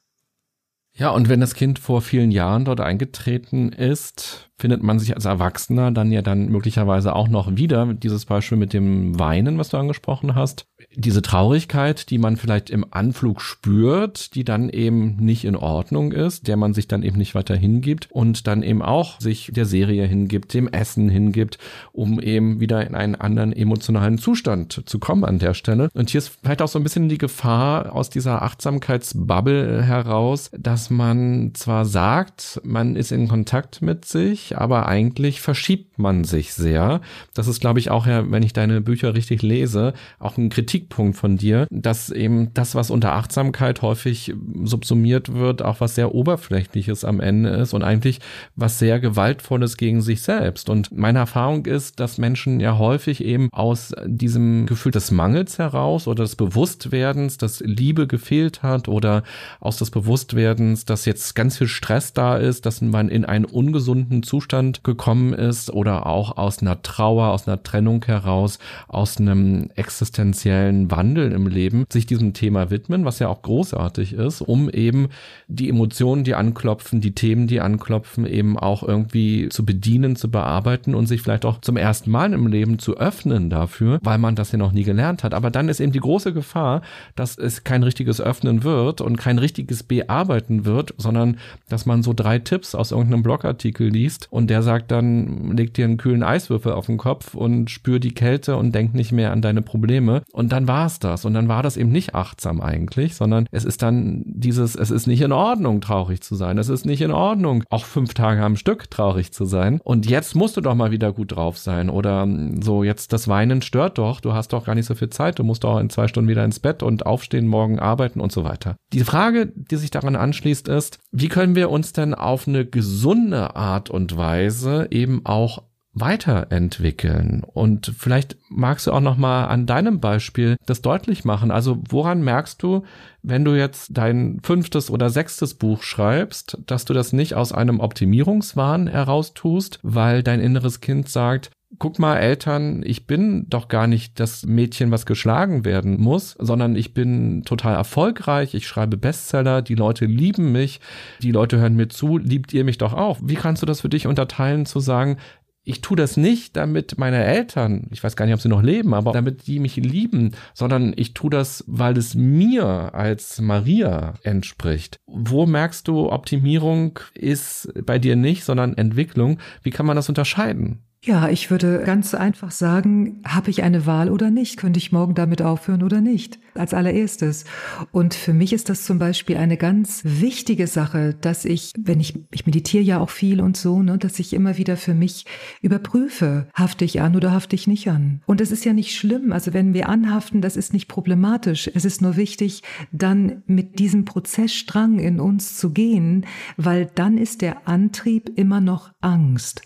Ja, 1.03 1.11
und 1.11 1.29
wenn 1.29 1.41
das 1.41 1.55
Kind 1.55 1.81
vor 1.81 2.01
vielen 2.01 2.31
Jahren 2.31 2.65
dort 2.65 2.79
eingetreten 2.79 3.73
ist, 3.73 4.52
findet 4.63 4.85
man 4.85 5.01
sich 5.01 5.17
als 5.17 5.25
Erwachsener 5.25 5.91
dann 5.91 6.13
ja 6.13 6.23
dann 6.23 6.49
möglicherweise 6.49 7.17
auch 7.17 7.27
noch 7.27 7.57
wieder. 7.57 7.95
Dieses 7.95 8.27
Beispiel 8.27 8.57
mit 8.57 8.73
dem 8.73 9.19
Weinen, 9.19 9.59
was 9.59 9.71
du 9.71 9.77
angesprochen 9.77 10.37
hast. 10.37 10.67
Diese 10.95 11.21
Traurigkeit, 11.21 12.11
die 12.11 12.19
man 12.19 12.37
vielleicht 12.37 12.71
im 12.71 12.87
Anflug 12.93 13.41
spürt, 13.41 14.37
die 14.37 14.45
dann 14.45 14.69
eben 14.69 15.17
nicht 15.17 15.45
in 15.45 15.57
Ordnung 15.57 16.13
ist, 16.13 16.47
der 16.47 16.57
man 16.57 16.75
sich 16.75 16.87
dann 16.87 17.03
eben 17.03 17.19
nicht 17.19 17.35
weiter 17.35 17.57
hingibt 17.57 18.09
und 18.13 18.47
dann 18.47 18.63
eben 18.63 18.83
auch 18.83 19.21
sich 19.21 19.51
der 19.53 19.65
Serie 19.65 20.07
hingibt, 20.07 20.55
dem 20.55 20.69
Essen 20.69 21.09
hingibt, 21.09 21.59
um 21.91 22.21
eben 22.21 22.61
wieder 22.61 22.87
in 22.87 22.95
einen 22.95 23.17
anderen 23.17 23.53
emotionalen 23.53 24.19
Zustand 24.19 24.83
zu 24.87 25.01
kommen 25.01 25.25
an 25.25 25.41
der 25.41 25.55
Stelle. 25.55 25.89
Und 25.93 26.11
hier 26.11 26.19
ist 26.19 26.39
vielleicht 26.41 26.63
auch 26.63 26.69
so 26.69 26.79
ein 26.79 26.85
bisschen 26.85 27.09
die 27.09 27.19
Gefahr 27.19 27.93
aus 27.93 28.11
dieser 28.11 28.43
Achtsamkeitsbubble 28.43 29.83
heraus, 29.83 30.53
dass 30.57 30.89
man 30.89 31.51
zwar 31.55 31.85
sagt, 31.85 32.61
man 32.63 32.95
ist 32.95 33.11
in 33.11 33.27
Kontakt 33.27 33.83
mit 33.83 34.05
sich, 34.05 34.52
aber 34.57 34.87
eigentlich 34.87 35.41
verschiebt 35.41 35.99
man 35.99 36.25
sich 36.25 36.55
sehr. 36.55 37.01
Das 37.35 37.49
ist, 37.49 37.61
glaube 37.61 37.79
ich, 37.79 37.91
auch 37.91 38.07
ja, 38.07 38.31
wenn 38.31 38.43
ich 38.43 38.53
deine 38.53 38.81
Bücher 38.81 39.15
richtig 39.15 39.43
lese, 39.43 39.95
auch 40.19 40.37
ein 40.37 40.51
Kritikpunkt 40.51 41.17
von 41.17 41.37
dir, 41.37 41.67
dass 41.71 42.11
eben 42.11 42.53
das, 42.55 42.75
was 42.75 42.91
unter 42.91 43.13
Achtsamkeit 43.13 43.83
häufig 43.83 44.35
subsumiert 44.65 45.33
wird, 45.33 45.63
auch 45.63 45.81
was 45.81 45.95
sehr 45.95 46.15
Oberflächliches 46.15 47.05
am 47.05 47.21
Ende 47.21 47.51
ist 47.51 47.73
und 47.75 47.83
eigentlich 47.83 48.21
was 48.57 48.79
sehr 48.79 49.01
Gewaltvolles 49.01 49.77
gegen 49.77 50.03
sich 50.03 50.23
selbst. 50.23 50.69
Und 50.69 50.97
meine 50.97 51.21
Erfahrung 51.21 51.67
ist, 51.67 52.01
dass 52.01 52.19
Menschen 52.19 52.61
ja 52.61 52.79
häufig 52.79 53.25
eben 53.25 53.49
aus 53.53 53.93
diesem 54.07 54.67
Gefühl 54.67 54.93
des 54.93 55.11
Mangels 55.11 55.59
heraus 55.59 56.07
oder 56.07 56.25
des 56.25 56.37
Bewusstwerdens, 56.37 57.39
dass 57.39 57.61
Liebe 57.61 58.07
gefehlt 58.07 58.63
hat 58.63 58.89
oder 58.89 59.23
aus 59.61 59.79
des 59.79 59.91
Bewusstwerdens, 59.91 60.85
dass 60.85 61.05
jetzt 61.05 61.35
ganz 61.35 61.59
viel 61.59 61.69
Stress 61.69 62.13
da 62.13 62.37
ist, 62.37 62.67
dass 62.67 62.81
man 62.81 63.09
in 63.09 63.25
einen 63.25 63.45
ungesunden 63.45 64.23
Zustand 64.23 64.42
Zustand 64.43 64.83
gekommen 64.83 65.35
ist 65.35 65.71
oder 65.71 66.07
auch 66.07 66.37
aus 66.37 66.63
einer 66.63 66.83
Trauer, 66.83 67.29
aus 67.29 67.47
einer 67.47 67.63
Trennung 67.63 68.05
heraus, 68.05 68.59
aus 68.89 69.19
einem 69.19 69.71
existenziellen 69.77 70.91
Wandel 70.91 71.31
im 71.31 71.47
Leben, 71.47 71.85
sich 71.93 72.07
diesem 72.07 72.33
Thema 72.33 72.71
widmen, 72.71 73.05
was 73.05 73.21
ja 73.21 73.29
auch 73.29 73.43
großartig 73.43 74.15
ist, 74.15 74.41
um 74.41 74.69
eben 74.69 75.11
die 75.47 75.69
Emotionen, 75.69 76.25
die 76.25 76.35
anklopfen, 76.35 77.01
die 77.01 77.15
Themen, 77.15 77.47
die 77.47 77.61
anklopfen, 77.61 78.27
eben 78.27 78.59
auch 78.59 78.83
irgendwie 78.83 79.49
zu 79.49 79.65
bedienen, 79.65 80.17
zu 80.17 80.29
bearbeiten 80.29 80.97
und 80.97 81.07
sich 81.07 81.23
vielleicht 81.23 81.45
auch 81.45 81.61
zum 81.61 81.77
ersten 81.77 82.11
Mal 82.11 82.33
im 82.33 82.49
Leben 82.49 82.81
zu 82.81 82.97
öffnen 82.97 83.49
dafür, 83.49 84.01
weil 84.03 84.19
man 84.19 84.35
das 84.35 84.51
ja 84.51 84.59
noch 84.59 84.73
nie 84.73 84.85
gelernt 84.85 85.23
hat. 85.23 85.35
Aber 85.35 85.53
dann 85.53 85.69
ist 85.69 85.79
eben 85.79 85.93
die 85.93 86.01
große 86.01 86.33
Gefahr, 86.33 86.83
dass 87.15 87.39
es 87.39 87.63
kein 87.63 87.85
richtiges 87.85 88.21
Öffnen 88.21 88.65
wird 88.65 89.01
und 89.01 89.19
kein 89.19 89.39
richtiges 89.39 89.85
Bearbeiten 89.85 90.65
wird, 90.65 90.95
sondern 90.99 91.39
dass 91.69 91.87
man 91.87 92.03
so 92.03 92.13
drei 92.13 92.41
Tipps 92.41 92.75
aus 92.75 92.91
irgendeinem 92.91 93.23
Blogartikel 93.23 93.89
liest 93.89 94.22
sitzt 94.23 94.33
und 94.33 94.49
der 94.49 94.63
sagt 94.63 94.91
dann, 94.91 95.57
leg 95.57 95.75
dir 95.75 95.85
einen 95.85 95.97
kühlen 95.97 96.23
Eiswürfel 96.23 96.73
auf 96.73 96.87
den 96.87 96.99
Kopf 96.99 97.35
und 97.35 97.71
spür 97.71 97.99
die 97.99 98.15
Kälte 98.15 98.57
und 98.57 98.75
denk 98.75 98.95
nicht 98.95 99.13
mehr 99.13 99.33
an 99.33 99.43
deine 99.43 99.63
Probleme. 99.63 100.23
Und 100.33 100.53
dann 100.53 100.69
war 100.69 100.87
es 100.87 100.99
das. 100.99 101.25
Und 101.25 101.35
dann 101.35 101.49
war 101.49 101.63
das 101.63 101.77
eben 101.77 101.91
nicht 101.91 102.15
achtsam 102.15 102.61
eigentlich, 102.61 103.15
sondern 103.15 103.47
es 103.51 103.65
ist 103.65 103.83
dann 103.83 104.23
dieses, 104.27 104.75
es 104.75 104.91
ist 104.91 105.07
nicht 105.07 105.23
in 105.23 105.33
Ordnung, 105.33 105.81
traurig 105.81 106.23
zu 106.23 106.35
sein. 106.35 106.59
Es 106.59 106.69
ist 106.69 106.87
nicht 106.87 107.03
in 107.03 107.11
Ordnung, 107.11 107.65
auch 107.71 107.85
fünf 107.85 108.15
Tage 108.15 108.43
am 108.43 108.57
Stück 108.57 108.91
traurig 108.91 109.33
zu 109.33 109.45
sein. 109.45 109.81
Und 109.83 110.09
jetzt 110.09 110.35
musst 110.35 110.57
du 110.57 110.61
doch 110.61 110.75
mal 110.75 110.91
wieder 110.91 111.13
gut 111.13 111.37
drauf 111.37 111.59
sein. 111.59 111.91
Oder 111.91 112.29
so, 112.61 112.85
jetzt 112.85 113.13
das 113.13 113.29
Weinen 113.29 113.63
stört 113.63 113.99
doch. 113.99 114.21
Du 114.21 114.33
hast 114.33 114.53
doch 114.53 114.65
gar 114.65 114.75
nicht 114.75 114.87
so 114.87 114.95
viel 114.95 115.11
Zeit. 115.11 115.39
Du 115.39 115.45
musst 115.45 115.65
doch 115.65 115.79
in 115.79 115.91
zwei 115.91 116.09
Stunden 116.09 116.29
wieder 116.29 116.45
ins 116.45 116.61
Bett 116.61 116.83
und 116.83 117.07
aufstehen, 117.07 117.47
morgen 117.47 117.79
arbeiten 117.79 118.21
und 118.21 118.33
so 118.33 118.45
weiter. 118.45 118.77
Die 118.93 119.05
Frage, 119.05 119.53
die 119.55 119.77
sich 119.77 119.91
daran 119.91 120.17
anschließt, 120.17 120.69
ist, 120.69 120.99
wie 121.11 121.29
können 121.29 121.55
wir 121.55 121.71
uns 121.71 121.93
denn 121.93 122.15
auf 122.15 122.47
eine 122.47 122.67
gesunde 122.67 123.57
Art 123.57 123.91
und 123.91 124.12
Weise 124.17 124.89
eben 124.91 125.25
auch 125.25 125.63
weiterentwickeln. 125.95 127.45
Und 127.45 127.93
vielleicht 127.99 128.37
magst 128.49 128.87
du 128.87 128.93
auch 128.93 129.01
noch 129.01 129.17
mal 129.17 129.47
an 129.47 129.67
deinem 129.67 130.01
Beispiel 130.01 130.57
das 130.65 130.81
deutlich 130.81 131.25
machen. 131.25 131.51
Also 131.51 131.83
woran 131.89 132.23
merkst 132.23 132.63
du, 132.63 132.85
wenn 133.23 133.45
du 133.45 133.55
jetzt 133.55 133.91
dein 133.93 134.41
fünftes 134.43 134.91
oder 134.91 135.11
sechstes 135.11 135.55
Buch 135.55 135.83
schreibst, 135.83 136.59
dass 136.67 136.87
du 136.87 136.95
das 136.95 137.13
nicht 137.13 137.35
aus 137.35 137.53
einem 137.53 137.79
Optimierungswahn 137.79 138.87
heraus 138.87 139.35
tust, 139.35 139.81
weil 139.83 140.23
dein 140.23 140.41
inneres 140.41 140.81
Kind 140.81 141.11
sagt, 141.11 141.51
guck 141.79 141.99
mal, 141.99 142.17
Eltern, 142.17 142.83
ich 142.85 143.07
bin 143.07 143.47
doch 143.49 143.69
gar 143.69 143.87
nicht 143.87 144.21
das 144.21 144.45
Mädchen, 144.45 144.91
was 144.91 145.07
geschlagen 145.07 145.65
werden 145.65 146.01
muss, 146.01 146.37
sondern 146.39 146.77
ich 146.77 146.95
bin 146.95 147.43
total 147.45 147.75
erfolgreich, 147.75 148.55
ich 148.55 148.67
schreibe 148.67 148.97
Bestseller, 148.97 149.63
die 149.63 149.75
Leute 149.75 150.07
lieben 150.07 150.53
mich, 150.53 150.81
die 151.23 151.33
Leute 151.33 151.59
hören 151.59 151.77
mir 151.77 151.89
zu, 151.89 152.19
liebt 152.19 152.53
ihr 152.53 152.65
mich 152.65 152.79
doch 152.79 152.93
auch. 152.93 153.19
Wie 153.23 153.35
kannst 153.35 153.63
du 153.63 153.67
das 153.67 153.81
für 153.81 153.89
dich 153.89 154.07
unterteilen, 154.07 154.67
zu 154.67 154.81
sagen, 154.81 155.17
ich 155.65 155.81
tue 155.81 155.97
das 155.97 156.17
nicht, 156.17 156.57
damit 156.57 156.99
meine 156.99 157.23
Eltern, 157.25 157.87
ich 157.91 158.03
weiß 158.03 158.17
gar 158.17 158.25
nicht, 158.27 158.35
ob 158.35 158.41
sie 158.41 158.49
noch 158.49 158.63
leben, 158.63 158.95
aber 158.95 159.13
damit 159.13 159.47
die 159.47 159.61
mich 159.61 159.77
lieben, 159.77 160.33
sondern 160.55 160.93
ich 160.97 161.15
tue 161.15 161.31
das, 161.31 161.63
weil 161.69 161.97
es 161.97 162.17
mir 162.17 162.95
als 162.95 163.41
Maria 163.41 164.15
entspricht. 164.25 164.97
Wo 165.07 165.47
merkst 165.47 165.87
du, 165.87 166.11
Optimierung 166.11 166.99
ist 167.15 167.73
bei 167.87 168.01
dir 168.01 168.17
nicht, 168.17 168.43
sondern 168.45 168.77
Entwicklung? 168.77 169.39
Wie 169.63 169.71
kann 169.71 169.87
man 169.87 169.95
das 169.95 170.09
unterscheiden? 170.09 170.83
Ja, 171.05 171.29
ich 171.29 171.51
würde 171.51 171.83
ganz 171.85 172.15
einfach 172.15 172.53
sagen, 172.53 173.23
habe 173.27 173.51
ich 173.51 173.65
eine 173.65 173.87
Wahl 173.87 174.09
oder 174.09 174.31
nicht? 174.31 174.57
Könnte 174.57 174.79
ich 174.79 174.93
morgen 174.93 175.17
damit 175.17 175.43
aufhören 175.43 175.83
oder 175.83 176.01
nicht? 176.01 176.39
Als 176.55 176.75
allererstes. 176.75 177.45
Und 177.91 178.15
für 178.15 178.33
mich 178.33 178.53
ist 178.53 178.69
das 178.69 178.85
zum 178.85 179.01
Beispiel 179.01 179.37
eine 179.37 179.57
ganz 179.57 180.03
wichtige 180.05 180.69
Sache, 180.69 181.17
dass 181.21 181.45
ich, 181.45 181.73
wenn 181.77 181.99
ich, 181.99 182.21
ich 182.31 182.47
meditiere 182.47 182.85
ja 182.85 183.01
auch 183.01 183.11
viel 183.11 183.41
und 183.41 183.57
so, 183.57 183.83
ne, 183.83 183.99
dass 183.99 184.21
ich 184.21 184.33
immer 184.33 184.59
wieder 184.59 184.77
für 184.77 184.95
mich 184.95 185.27
überprüfe, 185.61 186.47
hafte 186.55 186.85
ich 186.85 187.01
an 187.01 187.17
oder 187.17 187.33
hafte 187.33 187.57
ich 187.57 187.67
nicht 187.67 187.89
an? 187.89 188.21
Und 188.27 188.41
es 188.41 188.53
ist 188.53 188.65
ja 188.65 188.73
nicht 188.73 188.95
schlimm. 188.95 189.33
Also 189.33 189.53
wenn 189.53 189.75
wir 189.75 189.89
anhaften, 189.89 190.41
das 190.41 190.57
ist 190.57 190.73
nicht 190.73 190.87
problematisch. 190.87 191.69
Es 191.75 191.85
ist 191.85 192.01
nur 192.01 192.15
wichtig, 192.17 192.63
dann 192.93 193.43
mit 193.47 193.81
diesem 193.81 194.05
Prozessstrang 194.05 195.01
in 195.01 195.19
uns 195.19 195.57
zu 195.57 195.71
gehen, 195.71 196.27
weil 196.57 196.89
dann 196.95 197.19
ist 197.19 197.43
der 197.43 197.67
Antrieb 197.67 198.31
immer 198.37 198.61
noch 198.61 198.93
Angst. 199.01 199.63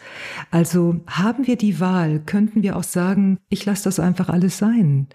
Also 0.51 1.03
haben 1.27 1.47
wir 1.47 1.57
die 1.57 1.81
Wahl, 1.81 2.21
könnten 2.21 2.63
wir 2.63 2.77
auch 2.77 2.85
sagen, 2.85 3.39
ich 3.49 3.67
lasse 3.67 3.85
das 3.85 3.99
einfach 3.99 4.29
alles 4.29 4.59
sein. 4.59 5.09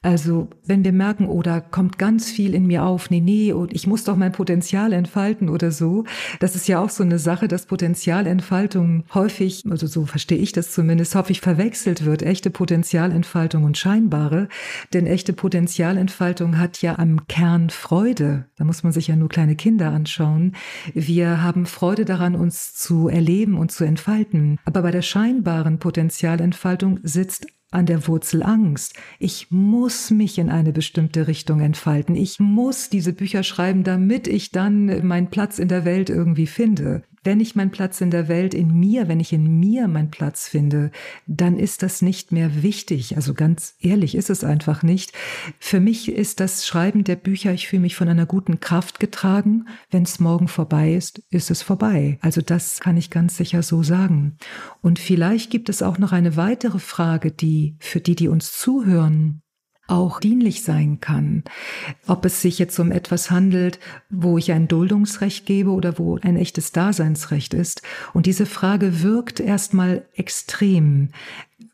Also, 0.00 0.48
wenn 0.64 0.84
wir 0.84 0.92
merken, 0.92 1.26
oder 1.26 1.64
oh, 1.66 1.70
kommt 1.72 1.98
ganz 1.98 2.30
viel 2.30 2.54
in 2.54 2.68
mir 2.68 2.84
auf, 2.84 3.10
nee, 3.10 3.20
nee, 3.20 3.52
und 3.52 3.72
ich 3.74 3.88
muss 3.88 4.04
doch 4.04 4.14
mein 4.14 4.30
Potenzial 4.30 4.92
entfalten 4.92 5.48
oder 5.48 5.72
so. 5.72 6.04
Das 6.38 6.54
ist 6.54 6.68
ja 6.68 6.78
auch 6.78 6.88
so 6.88 7.02
eine 7.02 7.18
Sache, 7.18 7.48
dass 7.48 7.66
Potenzialentfaltung 7.66 9.02
häufig, 9.12 9.64
also 9.68 9.88
so 9.88 10.06
verstehe 10.06 10.38
ich 10.38 10.52
das 10.52 10.70
zumindest, 10.70 11.16
häufig 11.16 11.40
verwechselt 11.40 12.04
wird, 12.04 12.22
echte 12.22 12.50
Potenzialentfaltung 12.50 13.64
und 13.64 13.76
scheinbare. 13.76 14.46
Denn 14.92 15.08
echte 15.08 15.32
Potenzialentfaltung 15.32 16.58
hat 16.58 16.80
ja 16.80 16.96
am 16.96 17.26
Kern 17.26 17.68
Freude. 17.68 18.46
Da 18.56 18.62
muss 18.62 18.84
man 18.84 18.92
sich 18.92 19.08
ja 19.08 19.16
nur 19.16 19.28
kleine 19.28 19.56
Kinder 19.56 19.90
anschauen. 19.90 20.54
Wir 20.94 21.42
haben 21.42 21.66
Freude 21.66 22.04
daran, 22.04 22.36
uns 22.36 22.72
zu 22.72 23.08
erleben 23.08 23.58
und 23.58 23.72
zu 23.72 23.82
entfalten. 23.82 24.60
Aber 24.64 24.82
bei 24.82 24.92
der 24.92 25.02
scheinbaren 25.02 25.80
Potenzialentfaltung 25.80 27.00
sitzt 27.02 27.48
an 27.70 27.86
der 27.86 28.06
Wurzel 28.06 28.42
Angst. 28.42 28.94
Ich 29.18 29.50
muss 29.50 30.10
mich 30.10 30.38
in 30.38 30.48
eine 30.48 30.72
bestimmte 30.72 31.26
Richtung 31.26 31.60
entfalten. 31.60 32.16
Ich 32.16 32.40
muss 32.40 32.88
diese 32.88 33.12
Bücher 33.12 33.42
schreiben, 33.42 33.84
damit 33.84 34.26
ich 34.26 34.50
dann 34.50 35.06
meinen 35.06 35.28
Platz 35.28 35.58
in 35.58 35.68
der 35.68 35.84
Welt 35.84 36.08
irgendwie 36.10 36.46
finde 36.46 37.02
wenn 37.28 37.40
ich 37.40 37.54
meinen 37.54 37.70
Platz 37.70 38.00
in 38.00 38.10
der 38.10 38.26
Welt 38.26 38.54
in 38.54 38.72
mir, 38.72 39.06
wenn 39.06 39.20
ich 39.20 39.34
in 39.34 39.60
mir 39.60 39.86
meinen 39.86 40.10
Platz 40.10 40.48
finde, 40.48 40.90
dann 41.26 41.58
ist 41.58 41.82
das 41.82 42.00
nicht 42.00 42.32
mehr 42.32 42.62
wichtig. 42.62 43.16
Also 43.16 43.34
ganz 43.34 43.74
ehrlich 43.80 44.14
ist 44.14 44.30
es 44.30 44.44
einfach 44.44 44.82
nicht. 44.82 45.12
Für 45.58 45.78
mich 45.78 46.10
ist 46.10 46.40
das 46.40 46.66
Schreiben 46.66 47.04
der 47.04 47.16
Bücher, 47.16 47.52
ich 47.52 47.68
fühle 47.68 47.82
mich 47.82 47.96
von 47.96 48.08
einer 48.08 48.24
guten 48.24 48.60
Kraft 48.60 48.98
getragen. 48.98 49.66
Wenn 49.90 50.04
es 50.04 50.20
morgen 50.20 50.48
vorbei 50.48 50.94
ist, 50.94 51.18
ist 51.28 51.50
es 51.50 51.60
vorbei. 51.60 52.18
Also 52.22 52.40
das 52.40 52.80
kann 52.80 52.96
ich 52.96 53.10
ganz 53.10 53.36
sicher 53.36 53.62
so 53.62 53.82
sagen. 53.82 54.38
Und 54.80 54.98
vielleicht 54.98 55.50
gibt 55.50 55.68
es 55.68 55.82
auch 55.82 55.98
noch 55.98 56.12
eine 56.12 56.36
weitere 56.36 56.78
Frage, 56.78 57.30
die 57.30 57.76
für 57.78 58.00
die, 58.00 58.16
die 58.16 58.28
uns 58.28 58.56
zuhören, 58.56 59.42
auch 59.88 60.20
dienlich 60.20 60.62
sein 60.62 61.00
kann. 61.00 61.42
Ob 62.06 62.24
es 62.24 62.40
sich 62.42 62.58
jetzt 62.58 62.78
um 62.78 62.92
etwas 62.92 63.30
handelt, 63.30 63.80
wo 64.10 64.38
ich 64.38 64.52
ein 64.52 64.68
Duldungsrecht 64.68 65.46
gebe 65.46 65.70
oder 65.70 65.98
wo 65.98 66.18
ein 66.18 66.36
echtes 66.36 66.72
Daseinsrecht 66.72 67.54
ist. 67.54 67.82
Und 68.12 68.26
diese 68.26 68.46
Frage 68.46 69.02
wirkt 69.02 69.40
erstmal 69.40 70.04
extrem. 70.14 71.08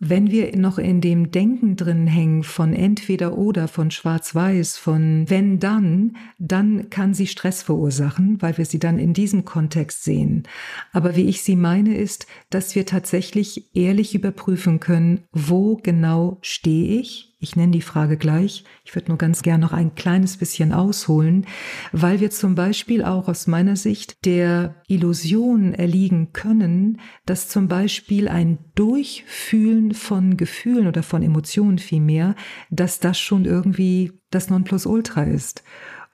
Wenn 0.01 0.31
wir 0.31 0.57
noch 0.57 0.79
in 0.79 1.01
dem 1.01 1.31
Denken 1.31 1.77
drin 1.77 2.07
hängen 2.07 2.43
von 2.43 2.73
entweder 2.73 3.39
oder, 3.39 3.69
von 3.69 3.91
schwarz-weiß, 3.91 4.77
von 4.77 5.29
wenn 5.29 5.61
dann, 5.61 6.17
dann 6.39 6.91
kann 6.91 7.15
sie 7.15 7.27
Stress 7.27 7.63
verursachen, 7.63 8.41
weil 8.41 8.59
wir 8.59 8.65
sie 8.65 8.79
dann 8.79 8.99
in 8.99 9.15
diesem 9.15 9.45
Kontext 9.45 10.05
sehen. 10.05 10.45
Aber 10.93 11.17
wie 11.17 11.29
ich 11.29 11.43
sie 11.43 11.57
meine, 11.57 11.97
ist, 11.97 12.27
dass 12.51 12.75
wir 12.75 12.87
tatsächlich 12.87 13.75
ehrlich 13.75 14.15
überprüfen 14.15 14.81
können, 14.81 15.25
wo 15.33 15.77
genau 15.77 16.39
stehe 16.43 17.01
ich 17.01 17.34
ich 17.45 17.57
nenne 17.57 17.73
die 17.73 17.83
Frage 17.83 18.17
gleich. 18.17 18.65
Ich 18.85 18.95
würde 18.95 19.09
nur 19.09 19.19
ganz 19.19 19.43
gern 19.43 19.61
noch 19.61 19.73
ein 19.73 19.95
kleines 19.95 20.39
bisschen 20.39 20.73
ausholen, 20.73 21.47
weil 21.93 22.21
wir 22.21 22.31
zum 22.31 22.55
Beispiel 22.55 23.05
auch 23.05 23.29
aus 23.29 23.47
meiner 23.47 23.77
Sicht 23.77 24.25
der 24.25 24.83
Illusion 24.89 25.75
erliegen 25.75 26.33
können, 26.33 27.01
dass 27.27 27.49
zum 27.49 27.69
Beispiel 27.69 28.29
ein 28.29 28.59
Durchfühlen 28.75 29.93
von 29.93 30.37
Gefühlen 30.37 30.89
oder 30.89 31.03
von 31.03 31.23
Emotionen 31.23 31.79
vielmehr, 31.79 32.35
dass 32.71 32.99
das 32.99 33.21
schon 33.21 33.45
irgendwie 33.45 34.13
das 34.31 34.51
Nonplusultra 34.51 35.25
ist. 35.25 35.63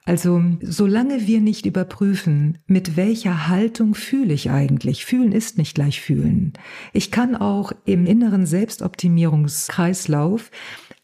Also 0.03 0.41
solange 0.61 1.27
wir 1.27 1.41
nicht 1.41 1.67
überprüfen, 1.67 2.57
mit 2.65 2.97
welcher 2.97 3.47
Haltung 3.47 3.93
fühle 3.93 4.33
ich 4.33 4.49
eigentlich, 4.49 5.05
fühlen 5.05 5.31
ist 5.31 5.59
nicht 5.59 5.75
gleich 5.75 6.01
fühlen. 6.01 6.53
Ich 6.91 7.11
kann 7.11 7.35
auch 7.35 7.71
im 7.85 8.07
inneren 8.07 8.47
Selbstoptimierungskreislauf 8.47 10.49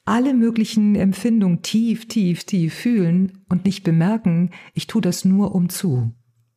alle 0.07 0.33
möglichen 0.33 0.95
Empfindungen 0.95 1.61
tief, 1.61 2.07
tief, 2.07 2.45
tief 2.45 2.73
fühlen 2.73 3.43
und 3.49 3.65
nicht 3.65 3.83
bemerken, 3.83 4.51
ich 4.73 4.87
tue 4.87 5.01
das 5.01 5.25
nur 5.25 5.53
um 5.53 5.67
zu. 5.67 6.11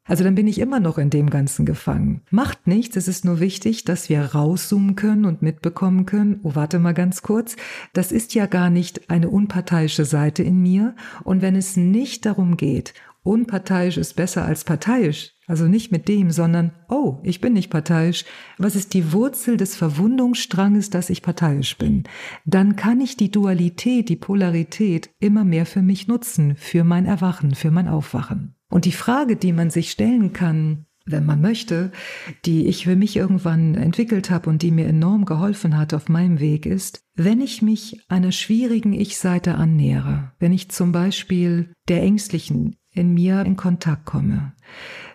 Also 0.04 0.24
dann 0.24 0.34
bin 0.36 0.46
ich 0.46 0.58
immer 0.60 0.80
noch 0.80 0.98
in 0.98 1.10
dem 1.10 1.30
Ganzen 1.30 1.66
gefangen. 1.66 2.22
Macht 2.30 2.66
nichts, 2.66 2.96
es 2.96 3.08
ist 3.08 3.24
nur 3.24 3.40
wichtig, 3.40 3.84
dass 3.84 4.08
wir 4.08 4.22
rauszoomen 4.22 4.94
können 4.94 5.24
und 5.24 5.42
mitbekommen 5.42 6.06
können, 6.06 6.40
oh 6.42 6.54
warte 6.54 6.78
mal 6.78 6.94
ganz 6.94 7.22
kurz, 7.22 7.56
das 7.92 8.12
ist 8.12 8.34
ja 8.34 8.46
gar 8.46 8.70
nicht 8.70 9.10
eine 9.10 9.28
unparteiische 9.28 10.04
Seite 10.04 10.42
in 10.42 10.62
mir. 10.62 10.94
Und 11.24 11.42
wenn 11.42 11.56
es 11.56 11.76
nicht 11.76 12.26
darum 12.26 12.56
geht, 12.56 12.94
unparteiisch 13.22 13.98
ist 13.98 14.14
besser 14.14 14.44
als 14.44 14.64
parteiisch, 14.64 15.34
also 15.50 15.66
nicht 15.66 15.90
mit 15.90 16.06
dem, 16.06 16.30
sondern, 16.30 16.70
oh, 16.88 17.18
ich 17.24 17.40
bin 17.40 17.54
nicht 17.54 17.70
parteiisch. 17.70 18.24
Was 18.56 18.76
ist 18.76 18.94
die 18.94 19.12
Wurzel 19.12 19.56
des 19.56 19.74
Verwundungsstranges, 19.74 20.90
dass 20.90 21.10
ich 21.10 21.22
parteiisch 21.22 21.76
bin? 21.76 22.04
Dann 22.44 22.76
kann 22.76 23.00
ich 23.00 23.16
die 23.16 23.32
Dualität, 23.32 24.08
die 24.08 24.16
Polarität 24.16 25.10
immer 25.18 25.44
mehr 25.44 25.66
für 25.66 25.82
mich 25.82 26.06
nutzen, 26.06 26.54
für 26.54 26.84
mein 26.84 27.04
Erwachen, 27.04 27.56
für 27.56 27.72
mein 27.72 27.88
Aufwachen. 27.88 28.54
Und 28.68 28.84
die 28.84 28.92
Frage, 28.92 29.34
die 29.34 29.52
man 29.52 29.70
sich 29.70 29.90
stellen 29.90 30.32
kann, 30.32 30.86
wenn 31.04 31.26
man 31.26 31.40
möchte, 31.40 31.90
die 32.44 32.68
ich 32.68 32.84
für 32.84 32.94
mich 32.94 33.16
irgendwann 33.16 33.74
entwickelt 33.74 34.30
habe 34.30 34.48
und 34.48 34.62
die 34.62 34.70
mir 34.70 34.86
enorm 34.86 35.24
geholfen 35.24 35.76
hat 35.76 35.94
auf 35.94 36.08
meinem 36.08 36.38
Weg, 36.38 36.64
ist, 36.64 37.02
wenn 37.16 37.40
ich 37.40 37.60
mich 37.60 38.04
einer 38.08 38.30
schwierigen 38.30 38.92
Ich-Seite 38.92 39.56
annähere, 39.56 40.30
wenn 40.38 40.52
ich 40.52 40.68
zum 40.68 40.92
Beispiel 40.92 41.72
der 41.88 42.02
ängstlichen 42.04 42.76
in 42.92 43.14
mir 43.14 43.42
in 43.42 43.56
Kontakt 43.56 44.04
komme, 44.04 44.52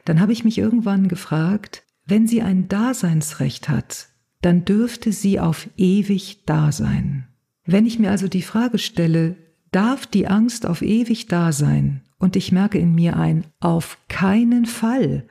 dann 0.05 0.19
habe 0.19 0.31
ich 0.31 0.43
mich 0.43 0.57
irgendwann 0.57 1.07
gefragt, 1.07 1.83
wenn 2.05 2.27
sie 2.27 2.41
ein 2.41 2.67
Daseinsrecht 2.67 3.67
hat, 3.67 4.07
dann 4.41 4.63
dürfte 4.63 5.11
sie 5.11 5.39
auf 5.39 5.69
ewig 5.75 6.43
da 6.45 6.71
sein. 6.71 7.27
Wenn 7.65 7.85
ich 7.85 7.97
mir 7.97 8.11
also 8.11 8.27
die 8.27 8.43
Frage 8.43 8.77
stelle, 8.77 9.35
darf 9.71 10.05
die 10.05 10.27
Angst 10.27 10.67
auf 10.67 10.81
ewig 10.83 11.27
da 11.27 11.51
sein? 11.51 12.01
Und 12.25 12.35
ich 12.35 12.51
merke 12.51 12.79
in 12.79 12.95
mir 12.95 13.17
ein, 13.17 13.45
auf 13.59 13.99
keinen 14.07 14.65
Fall, 14.65 15.27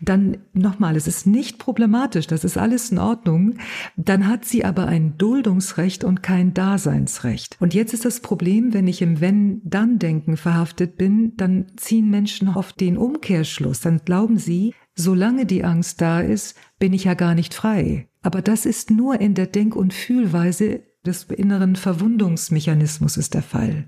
dann 0.00 0.38
nochmal, 0.52 0.94
es 0.94 1.08
ist 1.08 1.26
nicht 1.26 1.58
problematisch, 1.58 2.28
das 2.28 2.44
ist 2.44 2.56
alles 2.56 2.92
in 2.92 2.98
Ordnung, 2.98 3.54
dann 3.96 4.28
hat 4.28 4.44
sie 4.44 4.64
aber 4.64 4.86
ein 4.86 5.18
Duldungsrecht 5.18 6.04
und 6.04 6.22
kein 6.22 6.54
Daseinsrecht. 6.54 7.56
Und 7.58 7.74
jetzt 7.74 7.92
ist 7.92 8.04
das 8.04 8.20
Problem, 8.20 8.72
wenn 8.72 8.86
ich 8.86 9.02
im 9.02 9.20
Wenn-Dann-Denken 9.20 10.36
verhaftet 10.36 10.96
bin, 10.96 11.36
dann 11.36 11.66
ziehen 11.76 12.08
Menschen 12.08 12.48
oft 12.48 12.78
den 12.78 12.96
Umkehrschluss, 12.96 13.80
dann 13.80 13.98
glauben 14.04 14.38
sie, 14.38 14.74
solange 14.94 15.44
die 15.44 15.64
Angst 15.64 16.00
da 16.00 16.20
ist, 16.20 16.56
bin 16.78 16.92
ich 16.92 17.02
ja 17.02 17.14
gar 17.14 17.34
nicht 17.34 17.52
frei. 17.52 18.08
Aber 18.22 18.42
das 18.42 18.64
ist 18.64 18.92
nur 18.92 19.20
in 19.20 19.34
der 19.34 19.46
Denk- 19.46 19.74
und 19.74 19.92
Fühlweise 19.92 20.82
des 21.04 21.24
inneren 21.24 21.74
Verwundungsmechanismus 21.74 23.16
ist 23.16 23.34
der 23.34 23.42
Fall. 23.42 23.86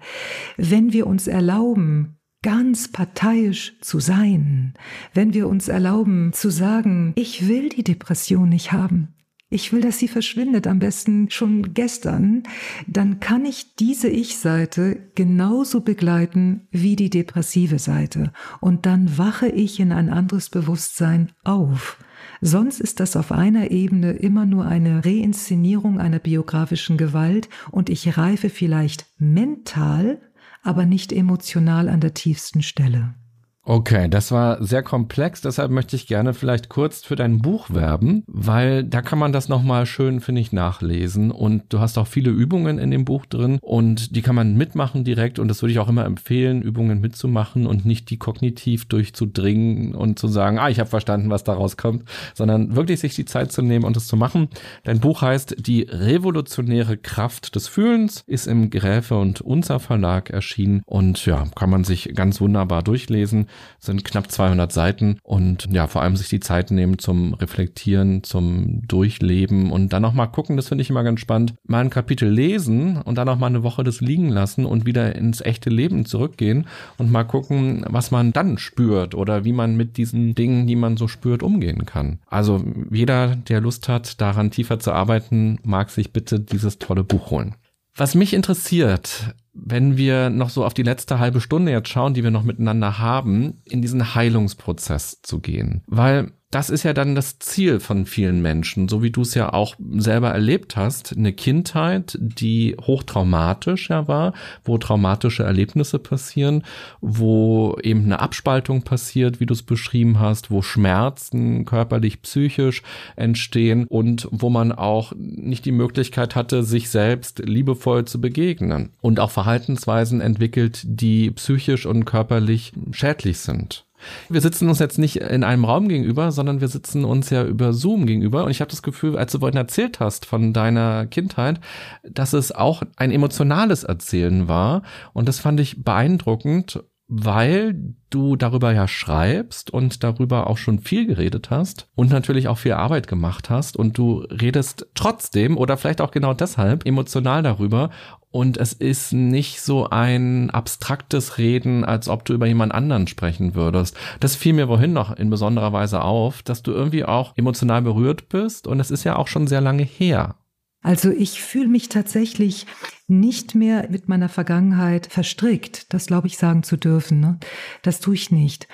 Wenn 0.56 0.92
wir 0.92 1.06
uns 1.06 1.26
erlauben, 1.26 2.19
ganz 2.42 2.88
parteiisch 2.90 3.78
zu 3.80 4.00
sein, 4.00 4.74
wenn 5.14 5.34
wir 5.34 5.48
uns 5.48 5.68
erlauben 5.68 6.32
zu 6.32 6.50
sagen, 6.50 7.12
ich 7.16 7.48
will 7.48 7.68
die 7.68 7.84
Depression 7.84 8.48
nicht 8.48 8.72
haben, 8.72 9.14
ich 9.52 9.72
will, 9.72 9.80
dass 9.80 9.98
sie 9.98 10.06
verschwindet, 10.06 10.68
am 10.68 10.78
besten 10.78 11.28
schon 11.28 11.74
gestern, 11.74 12.44
dann 12.86 13.18
kann 13.18 13.44
ich 13.44 13.74
diese 13.74 14.08
Ich-Seite 14.08 15.10
genauso 15.16 15.80
begleiten 15.80 16.68
wie 16.70 16.94
die 16.94 17.10
depressive 17.10 17.80
Seite. 17.80 18.32
Und 18.60 18.86
dann 18.86 19.18
wache 19.18 19.48
ich 19.48 19.80
in 19.80 19.90
ein 19.90 20.08
anderes 20.08 20.50
Bewusstsein 20.50 21.32
auf. 21.42 21.98
Sonst 22.40 22.80
ist 22.80 23.00
das 23.00 23.16
auf 23.16 23.32
einer 23.32 23.72
Ebene 23.72 24.12
immer 24.12 24.46
nur 24.46 24.66
eine 24.66 25.04
Reinszenierung 25.04 25.98
einer 25.98 26.20
biografischen 26.20 26.96
Gewalt 26.96 27.48
und 27.72 27.90
ich 27.90 28.16
reife 28.16 28.50
vielleicht 28.50 29.06
mental, 29.18 30.20
aber 30.62 30.86
nicht 30.86 31.12
emotional 31.12 31.88
an 31.88 32.00
der 32.00 32.14
tiefsten 32.14 32.62
Stelle. 32.62 33.14
Okay, 33.62 34.08
das 34.08 34.32
war 34.32 34.64
sehr 34.64 34.82
komplex, 34.82 35.42
deshalb 35.42 35.70
möchte 35.70 35.94
ich 35.94 36.06
gerne 36.06 36.32
vielleicht 36.32 36.70
kurz 36.70 37.04
für 37.04 37.14
dein 37.14 37.40
Buch 37.40 37.68
werben, 37.68 38.24
weil 38.26 38.84
da 38.84 39.02
kann 39.02 39.18
man 39.18 39.34
das 39.34 39.50
nochmal 39.50 39.84
schön, 39.84 40.20
finde 40.20 40.40
ich, 40.40 40.50
nachlesen. 40.50 41.30
Und 41.30 41.64
du 41.68 41.78
hast 41.78 41.98
auch 41.98 42.06
viele 42.06 42.30
Übungen 42.30 42.78
in 42.78 42.90
dem 42.90 43.04
Buch 43.04 43.26
drin 43.26 43.58
und 43.60 44.16
die 44.16 44.22
kann 44.22 44.34
man 44.34 44.56
mitmachen 44.56 45.04
direkt. 45.04 45.38
Und 45.38 45.48
das 45.48 45.60
würde 45.60 45.72
ich 45.72 45.78
auch 45.78 45.90
immer 45.90 46.06
empfehlen, 46.06 46.62
Übungen 46.62 47.02
mitzumachen 47.02 47.66
und 47.66 47.84
nicht 47.84 48.08
die 48.08 48.16
kognitiv 48.16 48.86
durchzudringen 48.86 49.94
und 49.94 50.18
zu 50.18 50.26
sagen, 50.26 50.58
ah, 50.58 50.70
ich 50.70 50.80
habe 50.80 50.88
verstanden, 50.88 51.28
was 51.28 51.44
daraus 51.44 51.76
kommt, 51.76 52.04
sondern 52.32 52.76
wirklich 52.76 53.00
sich 53.00 53.14
die 53.14 53.26
Zeit 53.26 53.52
zu 53.52 53.60
nehmen 53.60 53.84
und 53.84 53.94
es 53.94 54.06
zu 54.06 54.16
machen. 54.16 54.48
Dein 54.84 55.00
Buch 55.00 55.20
heißt 55.20 55.56
Die 55.58 55.82
revolutionäre 55.82 56.96
Kraft 56.96 57.54
des 57.56 57.68
Fühlens, 57.68 58.24
ist 58.26 58.46
im 58.46 58.70
Gräfe 58.70 59.18
und 59.18 59.42
Unser 59.42 59.80
Verlag 59.80 60.30
erschienen. 60.30 60.80
Und 60.86 61.26
ja, 61.26 61.44
kann 61.56 61.68
man 61.68 61.84
sich 61.84 62.14
ganz 62.14 62.40
wunderbar 62.40 62.82
durchlesen 62.82 63.48
sind 63.78 64.04
knapp 64.04 64.30
200 64.30 64.72
Seiten 64.72 65.18
und 65.22 65.68
ja, 65.70 65.86
vor 65.86 66.02
allem 66.02 66.16
sich 66.16 66.28
die 66.28 66.40
Zeit 66.40 66.70
nehmen 66.70 66.98
zum 66.98 67.34
Reflektieren, 67.34 68.22
zum 68.22 68.82
Durchleben 68.86 69.70
und 69.70 69.92
dann 69.92 70.02
nochmal 70.02 70.30
gucken, 70.30 70.56
das 70.56 70.68
finde 70.68 70.82
ich 70.82 70.90
immer 70.90 71.02
ganz 71.02 71.20
spannend, 71.20 71.54
mal 71.64 71.80
ein 71.80 71.90
Kapitel 71.90 72.28
lesen 72.28 72.96
und 72.98 73.16
dann 73.16 73.26
nochmal 73.26 73.50
eine 73.50 73.62
Woche 73.62 73.84
das 73.84 74.00
liegen 74.00 74.28
lassen 74.28 74.64
und 74.64 74.86
wieder 74.86 75.14
ins 75.16 75.40
echte 75.40 75.70
Leben 75.70 76.04
zurückgehen 76.04 76.66
und 76.98 77.10
mal 77.10 77.24
gucken, 77.24 77.84
was 77.88 78.10
man 78.10 78.32
dann 78.32 78.58
spürt 78.58 79.14
oder 79.14 79.44
wie 79.44 79.52
man 79.52 79.76
mit 79.76 79.96
diesen 79.96 80.34
Dingen, 80.34 80.66
die 80.66 80.76
man 80.76 80.96
so 80.96 81.08
spürt, 81.08 81.42
umgehen 81.42 81.86
kann. 81.86 82.18
Also 82.26 82.62
jeder, 82.90 83.36
der 83.36 83.60
Lust 83.60 83.88
hat, 83.88 84.20
daran 84.20 84.50
tiefer 84.50 84.78
zu 84.78 84.92
arbeiten, 84.92 85.58
mag 85.62 85.90
sich 85.90 86.12
bitte 86.12 86.40
dieses 86.40 86.78
tolle 86.78 87.04
Buch 87.04 87.30
holen. 87.30 87.54
Was 87.94 88.14
mich 88.14 88.34
interessiert, 88.34 89.34
wenn 89.52 89.96
wir 89.96 90.30
noch 90.30 90.50
so 90.50 90.64
auf 90.64 90.74
die 90.74 90.82
letzte 90.82 91.18
halbe 91.18 91.40
Stunde 91.40 91.72
jetzt 91.72 91.88
schauen, 91.88 92.14
die 92.14 92.22
wir 92.22 92.30
noch 92.30 92.44
miteinander 92.44 92.98
haben, 92.98 93.62
in 93.64 93.82
diesen 93.82 94.14
Heilungsprozess 94.14 95.20
zu 95.22 95.40
gehen. 95.40 95.82
Weil 95.86 96.32
das 96.50 96.68
ist 96.68 96.82
ja 96.82 96.92
dann 96.92 97.14
das 97.14 97.38
Ziel 97.38 97.78
von 97.78 98.06
vielen 98.06 98.42
Menschen, 98.42 98.88
so 98.88 99.04
wie 99.04 99.12
du 99.12 99.22
es 99.22 99.34
ja 99.34 99.52
auch 99.52 99.76
selber 99.78 100.30
erlebt 100.30 100.76
hast. 100.76 101.16
Eine 101.16 101.32
Kindheit, 101.32 102.18
die 102.20 102.76
hochtraumatisch 102.80 103.90
ja 103.90 104.08
war, 104.08 104.32
wo 104.64 104.76
traumatische 104.76 105.44
Erlebnisse 105.44 106.00
passieren, 106.00 106.64
wo 107.00 107.78
eben 107.84 108.02
eine 108.02 108.18
Abspaltung 108.18 108.82
passiert, 108.82 109.38
wie 109.38 109.46
du 109.46 109.54
es 109.54 109.62
beschrieben 109.62 110.18
hast, 110.18 110.50
wo 110.50 110.60
Schmerzen 110.60 111.64
körperlich, 111.64 112.20
psychisch 112.22 112.82
entstehen 113.14 113.86
und 113.86 114.26
wo 114.32 114.50
man 114.50 114.72
auch 114.72 115.12
nicht 115.16 115.64
die 115.64 115.72
Möglichkeit 115.72 116.34
hatte, 116.34 116.64
sich 116.64 116.90
selbst 116.90 117.38
liebevoll 117.38 118.06
zu 118.06 118.20
begegnen 118.20 118.90
und 119.00 119.20
auch 119.20 119.30
Verhaltensweisen 119.30 120.20
entwickelt, 120.20 120.82
die 120.84 121.30
psychisch 121.30 121.86
und 121.86 122.06
körperlich 122.06 122.72
schädlich 122.90 123.38
sind. 123.38 123.84
Wir 124.28 124.40
sitzen 124.40 124.68
uns 124.68 124.78
jetzt 124.78 124.98
nicht 124.98 125.16
in 125.16 125.44
einem 125.44 125.64
Raum 125.64 125.88
gegenüber, 125.88 126.32
sondern 126.32 126.60
wir 126.60 126.68
sitzen 126.68 127.04
uns 127.04 127.30
ja 127.30 127.44
über 127.44 127.72
Zoom 127.72 128.06
gegenüber. 128.06 128.44
Und 128.44 128.50
ich 128.50 128.60
habe 128.60 128.70
das 128.70 128.82
Gefühl, 128.82 129.16
als 129.16 129.32
du 129.32 129.38
vorhin 129.40 129.56
erzählt 129.56 130.00
hast 130.00 130.26
von 130.26 130.52
deiner 130.52 131.06
Kindheit, 131.06 131.60
dass 132.02 132.32
es 132.32 132.52
auch 132.52 132.82
ein 132.96 133.10
emotionales 133.10 133.84
Erzählen 133.84 134.48
war. 134.48 134.82
Und 135.12 135.28
das 135.28 135.38
fand 135.38 135.60
ich 135.60 135.82
beeindruckend, 135.82 136.82
weil 137.12 137.74
du 138.08 138.36
darüber 138.36 138.72
ja 138.72 138.86
schreibst 138.86 139.72
und 139.72 140.04
darüber 140.04 140.48
auch 140.48 140.56
schon 140.56 140.78
viel 140.78 141.06
geredet 141.08 141.50
hast 141.50 141.88
und 141.96 142.10
natürlich 142.10 142.46
auch 142.46 142.58
viel 142.58 142.72
Arbeit 142.72 143.08
gemacht 143.08 143.50
hast 143.50 143.76
und 143.76 143.98
du 143.98 144.20
redest 144.20 144.86
trotzdem 144.94 145.58
oder 145.58 145.76
vielleicht 145.76 146.00
auch 146.00 146.12
genau 146.12 146.34
deshalb 146.34 146.86
emotional 146.86 147.42
darüber 147.42 147.90
und 148.30 148.56
es 148.58 148.72
ist 148.72 149.12
nicht 149.12 149.60
so 149.60 149.88
ein 149.88 150.50
abstraktes 150.50 151.38
Reden, 151.38 151.84
als 151.84 152.08
ob 152.08 152.24
du 152.24 152.32
über 152.32 152.46
jemand 152.46 152.72
anderen 152.72 153.06
sprechen 153.06 153.54
würdest. 153.54 153.96
Das 154.20 154.36
fiel 154.36 154.52
mir 154.52 154.68
wohin 154.68 154.92
noch 154.92 155.16
in 155.16 155.30
besonderer 155.30 155.72
Weise 155.72 156.02
auf, 156.02 156.42
dass 156.42 156.62
du 156.62 156.72
irgendwie 156.72 157.04
auch 157.04 157.36
emotional 157.36 157.82
berührt 157.82 158.28
bist 158.28 158.66
und 158.66 158.78
es 158.78 158.90
ist 158.90 159.04
ja 159.04 159.16
auch 159.16 159.26
schon 159.26 159.46
sehr 159.46 159.60
lange 159.60 159.82
her. 159.82 160.36
Also 160.82 161.10
ich 161.10 161.42
fühle 161.42 161.68
mich 161.68 161.88
tatsächlich 161.88 162.66
nicht 163.06 163.54
mehr 163.54 163.88
mit 163.90 164.08
meiner 164.08 164.28
Vergangenheit 164.28 165.06
verstrickt. 165.06 165.92
Das 165.92 166.06
glaube 166.06 166.26
ich 166.26 166.38
sagen 166.38 166.62
zu 166.62 166.76
dürfen. 166.76 167.20
Ne? 167.20 167.38
Das 167.82 168.00
tue 168.00 168.14
ich 168.14 168.30
nicht. 168.30 168.66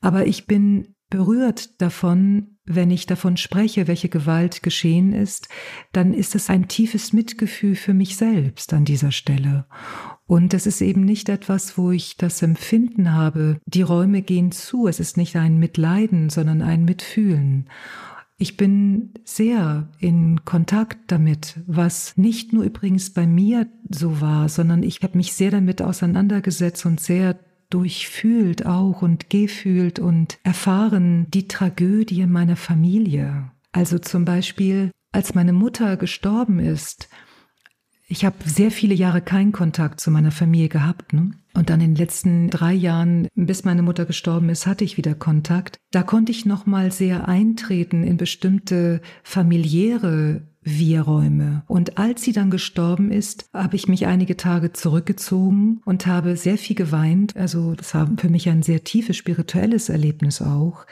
Aber 0.00 0.26
ich 0.26 0.46
bin 0.46 0.94
berührt 1.10 1.80
davon, 1.80 2.57
wenn 2.68 2.90
ich 2.90 3.06
davon 3.06 3.36
spreche, 3.36 3.88
welche 3.88 4.08
Gewalt 4.08 4.62
geschehen 4.62 5.12
ist, 5.12 5.48
dann 5.92 6.12
ist 6.12 6.34
es 6.34 6.50
ein 6.50 6.68
tiefes 6.68 7.12
Mitgefühl 7.12 7.74
für 7.74 7.94
mich 7.94 8.16
selbst 8.16 8.72
an 8.72 8.84
dieser 8.84 9.10
Stelle. 9.10 9.66
Und 10.26 10.52
es 10.52 10.66
ist 10.66 10.82
eben 10.82 11.04
nicht 11.04 11.30
etwas, 11.30 11.78
wo 11.78 11.90
ich 11.90 12.18
das 12.18 12.42
Empfinden 12.42 13.14
habe, 13.14 13.60
die 13.64 13.82
Räume 13.82 14.20
gehen 14.20 14.52
zu. 14.52 14.86
Es 14.86 15.00
ist 15.00 15.16
nicht 15.16 15.36
ein 15.36 15.58
Mitleiden, 15.58 16.28
sondern 16.28 16.60
ein 16.60 16.84
Mitfühlen. 16.84 17.70
Ich 18.36 18.56
bin 18.56 19.14
sehr 19.24 19.88
in 19.98 20.44
Kontakt 20.44 21.10
damit, 21.10 21.60
was 21.66 22.16
nicht 22.16 22.52
nur 22.52 22.62
übrigens 22.62 23.10
bei 23.10 23.26
mir 23.26 23.66
so 23.88 24.20
war, 24.20 24.48
sondern 24.48 24.82
ich 24.82 25.02
habe 25.02 25.16
mich 25.16 25.32
sehr 25.32 25.50
damit 25.50 25.82
auseinandergesetzt 25.82 26.86
und 26.86 27.00
sehr 27.00 27.38
durchfühlt 27.70 28.66
auch 28.66 29.02
und 29.02 29.30
gefühlt 29.30 29.98
und 29.98 30.38
erfahren 30.42 31.26
die 31.30 31.48
Tragödie 31.48 32.26
meiner 32.26 32.56
Familie. 32.56 33.50
Also 33.72 33.98
zum 33.98 34.24
Beispiel, 34.24 34.90
als 35.12 35.34
meine 35.34 35.52
Mutter 35.52 35.96
gestorben 35.96 36.58
ist, 36.58 37.08
ich 38.06 38.24
habe 38.24 38.36
sehr 38.46 38.70
viele 38.70 38.94
Jahre 38.94 39.20
keinen 39.20 39.52
Kontakt 39.52 40.00
zu 40.00 40.10
meiner 40.10 40.30
Familie 40.30 40.70
gehabt. 40.70 41.12
Ne? 41.12 41.32
Und 41.58 41.70
dann 41.70 41.80
in 41.80 41.94
den 41.94 41.96
letzten 41.96 42.50
drei 42.50 42.72
Jahren, 42.72 43.26
bis 43.34 43.64
meine 43.64 43.82
Mutter 43.82 44.06
gestorben 44.06 44.48
ist, 44.48 44.68
hatte 44.68 44.84
ich 44.84 44.96
wieder 44.96 45.16
Kontakt. 45.16 45.76
Da 45.90 46.04
konnte 46.04 46.30
ich 46.30 46.46
nochmal 46.46 46.92
sehr 46.92 47.26
eintreten 47.26 48.04
in 48.04 48.16
bestimmte 48.16 49.00
familiäre 49.24 50.42
Wir-Räume. 50.62 51.64
Und 51.66 51.98
als 51.98 52.22
sie 52.22 52.30
dann 52.30 52.52
gestorben 52.52 53.10
ist, 53.10 53.46
habe 53.52 53.74
ich 53.74 53.88
mich 53.88 54.06
einige 54.06 54.36
Tage 54.36 54.72
zurückgezogen 54.72 55.80
und 55.84 56.06
habe 56.06 56.36
sehr 56.36 56.58
viel 56.58 56.76
geweint. 56.76 57.36
Also 57.36 57.74
das 57.74 57.92
war 57.92 58.08
für 58.16 58.28
mich 58.28 58.48
ein 58.48 58.62
sehr 58.62 58.84
tiefes 58.84 59.16
spirituelles 59.16 59.88
Erlebnis 59.88 60.40
auch. 60.40 60.86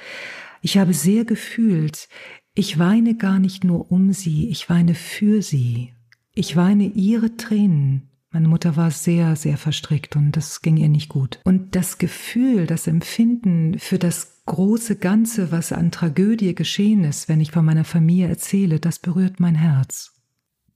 Ich 0.63 0.79
habe 0.79 0.95
sehr 0.95 1.25
gefühlt, 1.25 2.09
ich 2.57 2.77
weine 2.77 3.15
gar 3.15 3.39
nicht 3.39 3.63
nur 3.63 3.93
um 3.93 4.13
sie, 4.13 4.49
ich 4.49 4.69
weine 4.69 4.97
für 4.97 5.43
sie. 5.43 5.93
Ich 6.35 6.57
weine 6.57 6.87
ihre 6.87 7.37
Tränen. 7.37 8.11
Meine 8.37 8.49
Mutter 8.49 8.77
war 8.77 8.91
sehr, 8.91 9.35
sehr 9.35 9.57
verstrickt 9.57 10.15
und 10.15 10.33
das 10.33 10.61
ging 10.61 10.77
ihr 10.77 10.91
nicht 10.91 11.09
gut. 11.09 11.41
Und 11.45 11.75
das 11.75 11.97
Gefühl, 11.97 12.67
das 12.67 12.87
Empfinden 12.87 13.79
für 13.79 13.99
das 13.99 14.43
große 14.45 14.97
Ganze, 14.97 15.53
was 15.53 15.73
an 15.73 15.91
Tragödie 15.91 16.55
geschehen 16.55 17.05
ist, 17.05 17.31
wenn 17.31 17.41
ich 17.41 17.51
von 17.51 17.65
meiner 17.65 17.85
Familie 17.85 18.29
erzähle, 18.29 18.79
das 18.79 18.99
berührt 18.99 19.41
mein 19.41 19.55
Herz. 19.55 20.13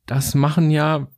Das 0.06 0.34
machen 0.34 0.70
ja 0.70 1.08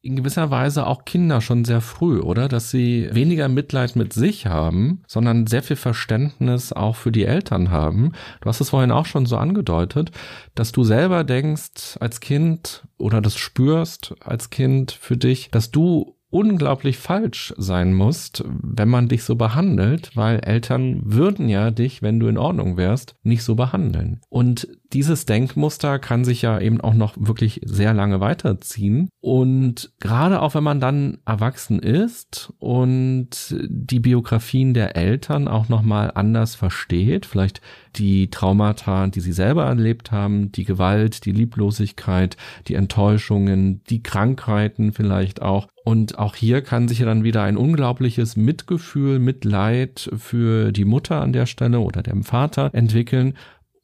in 0.00 0.16
gewisser 0.16 0.50
Weise 0.50 0.86
auch 0.86 1.04
Kinder 1.04 1.40
schon 1.40 1.64
sehr 1.64 1.80
früh, 1.80 2.20
oder? 2.20 2.48
Dass 2.48 2.70
sie 2.70 3.08
weniger 3.12 3.48
Mitleid 3.48 3.96
mit 3.96 4.12
sich 4.12 4.46
haben, 4.46 5.02
sondern 5.06 5.46
sehr 5.46 5.62
viel 5.62 5.76
Verständnis 5.76 6.72
auch 6.72 6.96
für 6.96 7.10
die 7.12 7.24
Eltern 7.24 7.70
haben. 7.70 8.12
Du 8.40 8.48
hast 8.48 8.60
es 8.60 8.70
vorhin 8.70 8.92
auch 8.92 9.06
schon 9.06 9.26
so 9.26 9.36
angedeutet, 9.36 10.12
dass 10.54 10.72
du 10.72 10.84
selber 10.84 11.24
denkst 11.24 11.96
als 12.00 12.20
Kind 12.20 12.86
oder 12.96 13.20
das 13.20 13.36
spürst 13.36 14.14
als 14.20 14.50
Kind 14.50 14.92
für 14.92 15.16
dich, 15.16 15.50
dass 15.50 15.70
du 15.70 16.14
unglaublich 16.30 16.98
falsch 16.98 17.54
sein 17.56 17.94
musst, 17.94 18.44
wenn 18.46 18.88
man 18.88 19.08
dich 19.08 19.24
so 19.24 19.36
behandelt, 19.36 20.14
weil 20.14 20.40
Eltern 20.40 21.00
würden 21.04 21.48
ja 21.48 21.70
dich, 21.70 22.02
wenn 22.02 22.20
du 22.20 22.28
in 22.28 22.38
Ordnung 22.38 22.76
wärst, 22.76 23.14
nicht 23.22 23.42
so 23.42 23.54
behandeln. 23.54 24.20
Und 24.28 24.68
dieses 24.92 25.26
Denkmuster 25.26 25.98
kann 25.98 26.24
sich 26.24 26.42
ja 26.42 26.58
eben 26.60 26.80
auch 26.80 26.94
noch 26.94 27.14
wirklich 27.18 27.60
sehr 27.64 27.92
lange 27.92 28.20
weiterziehen. 28.20 29.10
Und 29.20 29.92
gerade 30.00 30.40
auch 30.40 30.54
wenn 30.54 30.64
man 30.64 30.80
dann 30.80 31.18
erwachsen 31.26 31.78
ist 31.78 32.52
und 32.58 33.54
die 33.68 34.00
Biografien 34.00 34.72
der 34.72 34.96
Eltern 34.96 35.48
auch 35.48 35.68
nochmal 35.68 36.12
anders 36.14 36.54
versteht, 36.54 37.26
vielleicht 37.26 37.60
die 37.96 38.30
Traumata, 38.30 39.08
die 39.08 39.20
sie 39.20 39.32
selber 39.32 39.64
erlebt 39.64 40.12
haben, 40.12 40.52
die 40.52 40.64
Gewalt, 40.64 41.24
die 41.24 41.32
Lieblosigkeit, 41.32 42.36
die 42.68 42.74
Enttäuschungen, 42.74 43.82
die 43.90 44.02
Krankheiten 44.02 44.92
vielleicht 44.92 45.42
auch. 45.42 45.68
Und 45.84 46.18
auch 46.18 46.36
hier 46.36 46.60
kann 46.60 46.86
sich 46.86 46.98
ja 46.98 47.06
dann 47.06 47.24
wieder 47.24 47.42
ein 47.42 47.56
unglaubliches 47.56 48.36
Mitgefühl, 48.36 49.18
Mitleid 49.18 50.10
für 50.18 50.70
die 50.70 50.84
Mutter 50.84 51.20
an 51.22 51.32
der 51.32 51.46
Stelle 51.46 51.80
oder 51.80 52.02
dem 52.02 52.24
Vater 52.24 52.70
entwickeln 52.74 53.34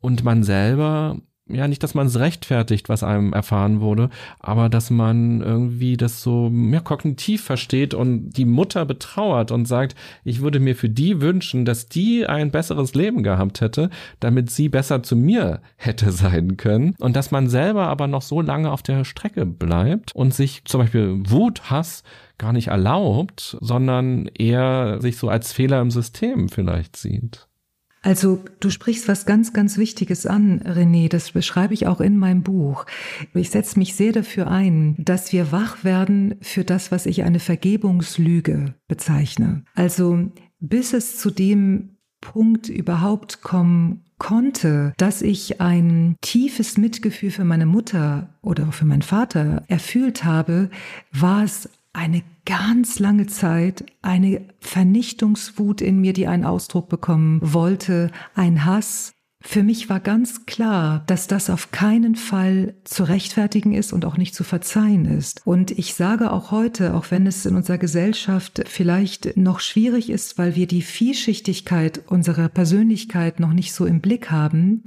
und 0.04 0.22
man 0.22 0.42
selber 0.42 1.16
ja, 1.46 1.68
nicht, 1.68 1.82
dass 1.82 1.94
man 1.94 2.06
es 2.06 2.18
rechtfertigt, 2.18 2.88
was 2.88 3.02
einem 3.02 3.34
erfahren 3.34 3.82
wurde, 3.82 4.08
aber 4.40 4.70
dass 4.70 4.88
man 4.88 5.42
irgendwie 5.42 5.98
das 5.98 6.22
so 6.22 6.50
ja, 6.50 6.80
kognitiv 6.80 7.44
versteht 7.44 7.92
und 7.92 8.30
die 8.30 8.46
Mutter 8.46 8.86
betrauert 8.86 9.50
und 9.50 9.66
sagt, 9.66 9.94
ich 10.24 10.40
würde 10.40 10.58
mir 10.58 10.74
für 10.74 10.88
die 10.88 11.20
wünschen, 11.20 11.66
dass 11.66 11.86
die 11.86 12.26
ein 12.26 12.50
besseres 12.50 12.94
Leben 12.94 13.22
gehabt 13.22 13.60
hätte, 13.60 13.90
damit 14.20 14.50
sie 14.50 14.70
besser 14.70 15.02
zu 15.02 15.16
mir 15.16 15.60
hätte 15.76 16.12
sein 16.12 16.56
können. 16.56 16.94
Und 16.98 17.14
dass 17.14 17.30
man 17.30 17.50
selber 17.50 17.88
aber 17.88 18.06
noch 18.06 18.22
so 18.22 18.40
lange 18.40 18.72
auf 18.72 18.82
der 18.82 19.04
Strecke 19.04 19.44
bleibt 19.44 20.14
und 20.14 20.32
sich 20.32 20.64
zum 20.64 20.80
Beispiel 20.80 21.20
Wut, 21.26 21.70
Hass 21.70 22.04
gar 22.38 22.54
nicht 22.54 22.68
erlaubt, 22.68 23.58
sondern 23.60 24.28
eher 24.28 24.98
sich 25.02 25.18
so 25.18 25.28
als 25.28 25.52
Fehler 25.52 25.82
im 25.82 25.90
System 25.90 26.48
vielleicht 26.48 26.96
sieht. 26.96 27.48
Also 28.04 28.44
du 28.60 28.68
sprichst 28.68 29.08
was 29.08 29.24
ganz, 29.24 29.54
ganz 29.54 29.78
Wichtiges 29.78 30.26
an, 30.26 30.60
René. 30.60 31.08
Das 31.08 31.32
beschreibe 31.32 31.72
ich 31.72 31.86
auch 31.86 32.02
in 32.02 32.18
meinem 32.18 32.42
Buch. 32.42 32.84
Ich 33.32 33.48
setze 33.48 33.78
mich 33.78 33.94
sehr 33.94 34.12
dafür 34.12 34.48
ein, 34.48 34.94
dass 34.98 35.32
wir 35.32 35.52
wach 35.52 35.84
werden 35.84 36.34
für 36.42 36.64
das, 36.64 36.92
was 36.92 37.06
ich 37.06 37.22
eine 37.24 37.40
Vergebungslüge 37.40 38.74
bezeichne. 38.88 39.64
Also 39.74 40.30
bis 40.60 40.92
es 40.92 41.16
zu 41.16 41.30
dem 41.30 41.96
Punkt 42.20 42.68
überhaupt 42.68 43.40
kommen 43.40 44.04
konnte, 44.18 44.92
dass 44.98 45.22
ich 45.22 45.62
ein 45.62 46.16
tiefes 46.20 46.76
Mitgefühl 46.76 47.30
für 47.30 47.44
meine 47.44 47.66
Mutter 47.66 48.34
oder 48.42 48.70
für 48.70 48.84
meinen 48.84 49.02
Vater 49.02 49.64
erfüllt 49.68 50.24
habe, 50.24 50.68
war 51.10 51.42
es 51.42 51.70
eine 51.94 52.22
ganz 52.44 52.98
lange 52.98 53.26
Zeit 53.26 53.86
eine 54.02 54.42
Vernichtungswut 54.60 55.80
in 55.80 56.00
mir, 56.00 56.12
die 56.12 56.26
einen 56.26 56.44
Ausdruck 56.44 56.88
bekommen 56.90 57.40
wollte, 57.42 58.10
ein 58.34 58.66
Hass. 58.66 59.12
Für 59.40 59.62
mich 59.62 59.90
war 59.90 60.00
ganz 60.00 60.46
klar, 60.46 61.04
dass 61.06 61.26
das 61.26 61.50
auf 61.50 61.70
keinen 61.70 62.16
Fall 62.16 62.74
zu 62.84 63.04
rechtfertigen 63.04 63.74
ist 63.74 63.92
und 63.92 64.06
auch 64.06 64.16
nicht 64.16 64.34
zu 64.34 64.42
verzeihen 64.42 65.04
ist. 65.04 65.42
Und 65.44 65.70
ich 65.70 65.94
sage 65.94 66.32
auch 66.32 66.50
heute, 66.50 66.94
auch 66.94 67.10
wenn 67.10 67.26
es 67.26 67.44
in 67.44 67.54
unserer 67.54 67.78
Gesellschaft 67.78 68.62
vielleicht 68.66 69.36
noch 69.36 69.60
schwierig 69.60 70.08
ist, 70.08 70.38
weil 70.38 70.56
wir 70.56 70.66
die 70.66 70.82
Vielschichtigkeit 70.82 72.02
unserer 72.06 72.48
Persönlichkeit 72.48 73.38
noch 73.38 73.52
nicht 73.52 73.74
so 73.74 73.84
im 73.84 74.00
Blick 74.00 74.30
haben, 74.30 74.82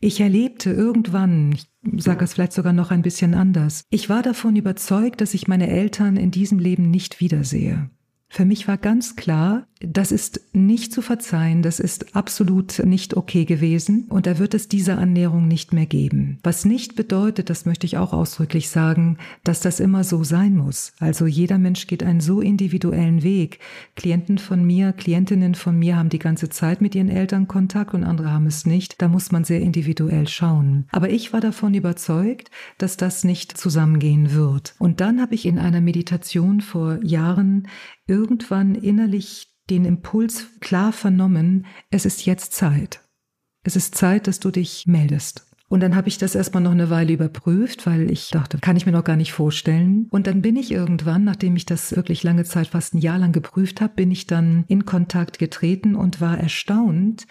ich 0.00 0.20
erlebte 0.20 0.70
irgendwann, 0.70 1.52
ich 1.52 1.70
sage 2.02 2.24
es 2.24 2.34
vielleicht 2.34 2.52
sogar 2.52 2.72
noch 2.72 2.90
ein 2.90 3.02
bisschen 3.02 3.34
anders, 3.34 3.84
ich 3.90 4.08
war 4.08 4.22
davon 4.22 4.56
überzeugt, 4.56 5.20
dass 5.20 5.34
ich 5.34 5.48
meine 5.48 5.68
Eltern 5.68 6.16
in 6.16 6.30
diesem 6.30 6.58
Leben 6.58 6.90
nicht 6.90 7.20
wiedersehe. 7.20 7.90
Für 8.28 8.44
mich 8.44 8.68
war 8.68 8.76
ganz 8.76 9.16
klar, 9.16 9.67
das 9.80 10.10
ist 10.10 10.40
nicht 10.52 10.92
zu 10.92 11.02
verzeihen, 11.02 11.62
das 11.62 11.78
ist 11.78 12.16
absolut 12.16 12.84
nicht 12.84 13.16
okay 13.16 13.44
gewesen 13.44 14.06
und 14.08 14.26
da 14.26 14.38
wird 14.38 14.54
es 14.54 14.68
diese 14.68 14.96
Annäherung 14.96 15.46
nicht 15.46 15.72
mehr 15.72 15.86
geben. 15.86 16.38
Was 16.42 16.64
nicht 16.64 16.96
bedeutet, 16.96 17.48
das 17.48 17.64
möchte 17.64 17.86
ich 17.86 17.96
auch 17.96 18.12
ausdrücklich 18.12 18.70
sagen, 18.70 19.18
dass 19.44 19.60
das 19.60 19.78
immer 19.78 20.02
so 20.02 20.24
sein 20.24 20.56
muss. 20.56 20.92
Also 20.98 21.26
jeder 21.26 21.58
Mensch 21.58 21.86
geht 21.86 22.02
einen 22.02 22.20
so 22.20 22.40
individuellen 22.40 23.22
Weg. 23.22 23.60
Klienten 23.94 24.38
von 24.38 24.64
mir, 24.64 24.92
Klientinnen 24.92 25.54
von 25.54 25.78
mir 25.78 25.96
haben 25.96 26.08
die 26.08 26.18
ganze 26.18 26.48
Zeit 26.48 26.80
mit 26.80 26.94
ihren 26.94 27.08
Eltern 27.08 27.46
Kontakt 27.46 27.94
und 27.94 28.04
andere 28.04 28.32
haben 28.32 28.46
es 28.46 28.66
nicht. 28.66 29.00
Da 29.00 29.08
muss 29.08 29.30
man 29.30 29.44
sehr 29.44 29.60
individuell 29.60 30.26
schauen. 30.26 30.86
Aber 30.90 31.10
ich 31.10 31.32
war 31.32 31.40
davon 31.40 31.74
überzeugt, 31.74 32.50
dass 32.78 32.96
das 32.96 33.22
nicht 33.22 33.56
zusammengehen 33.56 34.34
wird. 34.34 34.74
Und 34.78 35.00
dann 35.00 35.20
habe 35.20 35.34
ich 35.34 35.46
in 35.46 35.58
einer 35.58 35.80
Meditation 35.80 36.60
vor 36.60 36.98
Jahren 37.04 37.68
irgendwann 38.06 38.74
innerlich 38.74 39.48
den 39.70 39.84
Impuls 39.84 40.46
klar 40.60 40.92
vernommen, 40.92 41.66
es 41.90 42.06
ist 42.06 42.26
jetzt 42.26 42.52
Zeit. 42.52 43.00
Es 43.64 43.76
ist 43.76 43.94
Zeit, 43.94 44.26
dass 44.26 44.40
du 44.40 44.50
dich 44.50 44.86
meldest. 44.86 45.44
Und 45.68 45.80
dann 45.80 45.94
habe 45.94 46.08
ich 46.08 46.16
das 46.16 46.34
erstmal 46.34 46.62
noch 46.62 46.70
eine 46.70 46.88
Weile 46.88 47.12
überprüft, 47.12 47.86
weil 47.86 48.10
ich 48.10 48.30
dachte, 48.30 48.58
kann 48.58 48.76
ich 48.76 48.86
mir 48.86 48.92
noch 48.92 49.04
gar 49.04 49.16
nicht 49.16 49.32
vorstellen. 49.32 50.06
Und 50.10 50.26
dann 50.26 50.40
bin 50.40 50.56
ich 50.56 50.72
irgendwann, 50.72 51.24
nachdem 51.24 51.56
ich 51.56 51.66
das 51.66 51.94
wirklich 51.94 52.22
lange 52.22 52.44
Zeit, 52.44 52.68
fast 52.68 52.94
ein 52.94 52.98
Jahr 52.98 53.18
lang 53.18 53.32
geprüft 53.32 53.82
habe, 53.82 53.92
bin 53.94 54.10
ich 54.10 54.26
dann 54.26 54.64
in 54.68 54.86
Kontakt 54.86 55.38
getreten 55.38 55.94
und 55.94 56.22
war 56.22 56.38
erstaunt, 56.38 57.26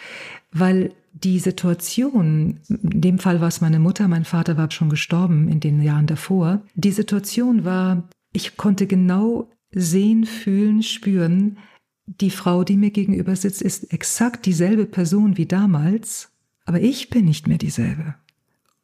weil 0.51 0.93
die 1.13 1.39
Situation, 1.39 2.59
in 2.69 3.01
dem 3.01 3.17
Fall 3.17 3.41
war 3.41 3.47
es 3.47 3.59
meine 3.59 3.79
Mutter, 3.79 4.07
mein 4.07 4.25
Vater 4.25 4.55
war 4.55 4.69
schon 4.69 4.89
gestorben 4.89 5.47
in 5.49 5.59
den 5.59 5.81
Jahren 5.81 6.05
davor, 6.05 6.61
die 6.75 6.91
Situation 6.91 7.65
war, 7.65 8.07
ich 8.33 8.55
konnte 8.55 8.85
genau 8.85 9.49
sehen, 9.71 10.25
fühlen, 10.25 10.83
spüren, 10.83 11.57
die 12.07 12.31
Frau, 12.31 12.63
die 12.63 12.77
mir 12.77 12.91
gegenüber 12.91 13.35
sitzt, 13.35 13.61
ist 13.61 13.93
exakt 13.93 14.45
dieselbe 14.45 14.85
Person 14.85 15.37
wie 15.37 15.45
damals, 15.45 16.29
aber 16.65 16.81
ich 16.81 17.09
bin 17.09 17.25
nicht 17.25 17.47
mehr 17.47 17.57
dieselbe. 17.57 18.15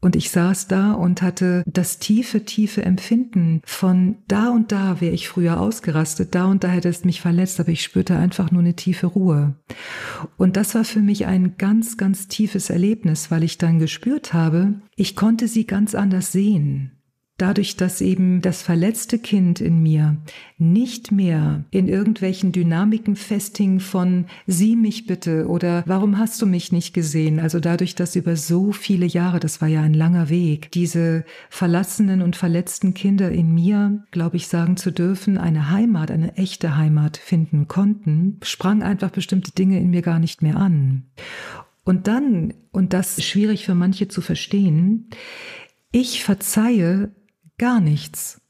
Und 0.04 0.16
ich 0.16 0.30
saß 0.30 0.68
da 0.68 0.92
und 0.92 1.22
hatte 1.22 1.62
das 1.66 1.98
tiefe, 1.98 2.44
tiefe 2.44 2.84
Empfinden 2.84 3.62
von 3.64 4.16
da 4.28 4.50
und 4.50 4.70
da 4.70 5.00
wäre 5.00 5.14
ich 5.14 5.28
früher 5.28 5.58
ausgerastet, 5.58 6.34
da 6.34 6.44
und 6.44 6.62
da 6.62 6.68
hätte 6.68 6.90
es 6.90 7.06
mich 7.06 7.22
verletzt, 7.22 7.58
aber 7.58 7.70
ich 7.70 7.82
spürte 7.82 8.14
einfach 8.14 8.50
nur 8.50 8.60
eine 8.60 8.76
tiefe 8.76 9.06
Ruhe. 9.06 9.54
Und 10.36 10.58
das 10.58 10.74
war 10.74 10.84
für 10.84 11.00
mich 11.00 11.24
ein 11.24 11.56
ganz, 11.56 11.96
ganz 11.96 12.28
tiefes 12.28 12.68
Erlebnis, 12.68 13.30
weil 13.30 13.44
ich 13.44 13.56
dann 13.56 13.78
gespürt 13.78 14.34
habe, 14.34 14.74
ich 14.94 15.16
konnte 15.16 15.48
sie 15.48 15.66
ganz 15.66 15.94
anders 15.94 16.32
sehen. 16.32 16.93
Dadurch, 17.36 17.76
dass 17.76 18.00
eben 18.00 18.42
das 18.42 18.62
verletzte 18.62 19.18
Kind 19.18 19.60
in 19.60 19.82
mir 19.82 20.18
nicht 20.56 21.10
mehr 21.10 21.64
in 21.72 21.88
irgendwelchen 21.88 22.52
Dynamiken 22.52 23.16
festhing 23.16 23.80
von 23.80 24.26
sieh 24.46 24.76
mich 24.76 25.06
bitte 25.06 25.48
oder 25.48 25.82
warum 25.84 26.16
hast 26.18 26.40
du 26.40 26.46
mich 26.46 26.70
nicht 26.70 26.94
gesehen? 26.94 27.40
Also 27.40 27.58
dadurch, 27.58 27.96
dass 27.96 28.14
über 28.14 28.36
so 28.36 28.70
viele 28.70 29.06
Jahre, 29.06 29.40
das 29.40 29.60
war 29.60 29.66
ja 29.66 29.82
ein 29.82 29.94
langer 29.94 30.28
Weg, 30.28 30.70
diese 30.70 31.24
verlassenen 31.50 32.22
und 32.22 32.36
verletzten 32.36 32.94
Kinder 32.94 33.32
in 33.32 33.52
mir, 33.52 34.04
glaube 34.12 34.36
ich, 34.36 34.46
sagen 34.46 34.76
zu 34.76 34.92
dürfen, 34.92 35.36
eine 35.36 35.70
Heimat, 35.70 36.12
eine 36.12 36.36
echte 36.36 36.76
Heimat 36.76 37.16
finden 37.16 37.66
konnten, 37.66 38.38
sprang 38.44 38.84
einfach 38.84 39.10
bestimmte 39.10 39.50
Dinge 39.50 39.80
in 39.80 39.90
mir 39.90 40.02
gar 40.02 40.20
nicht 40.20 40.40
mehr 40.40 40.54
an. 40.54 41.06
Und 41.82 42.06
dann, 42.06 42.54
und 42.70 42.92
das 42.92 43.18
ist 43.18 43.24
schwierig 43.24 43.64
für 43.64 43.74
manche 43.74 44.06
zu 44.06 44.20
verstehen, 44.20 45.10
ich 45.90 46.22
verzeihe 46.22 47.12
gar 47.58 47.80
nichts. 47.80 48.40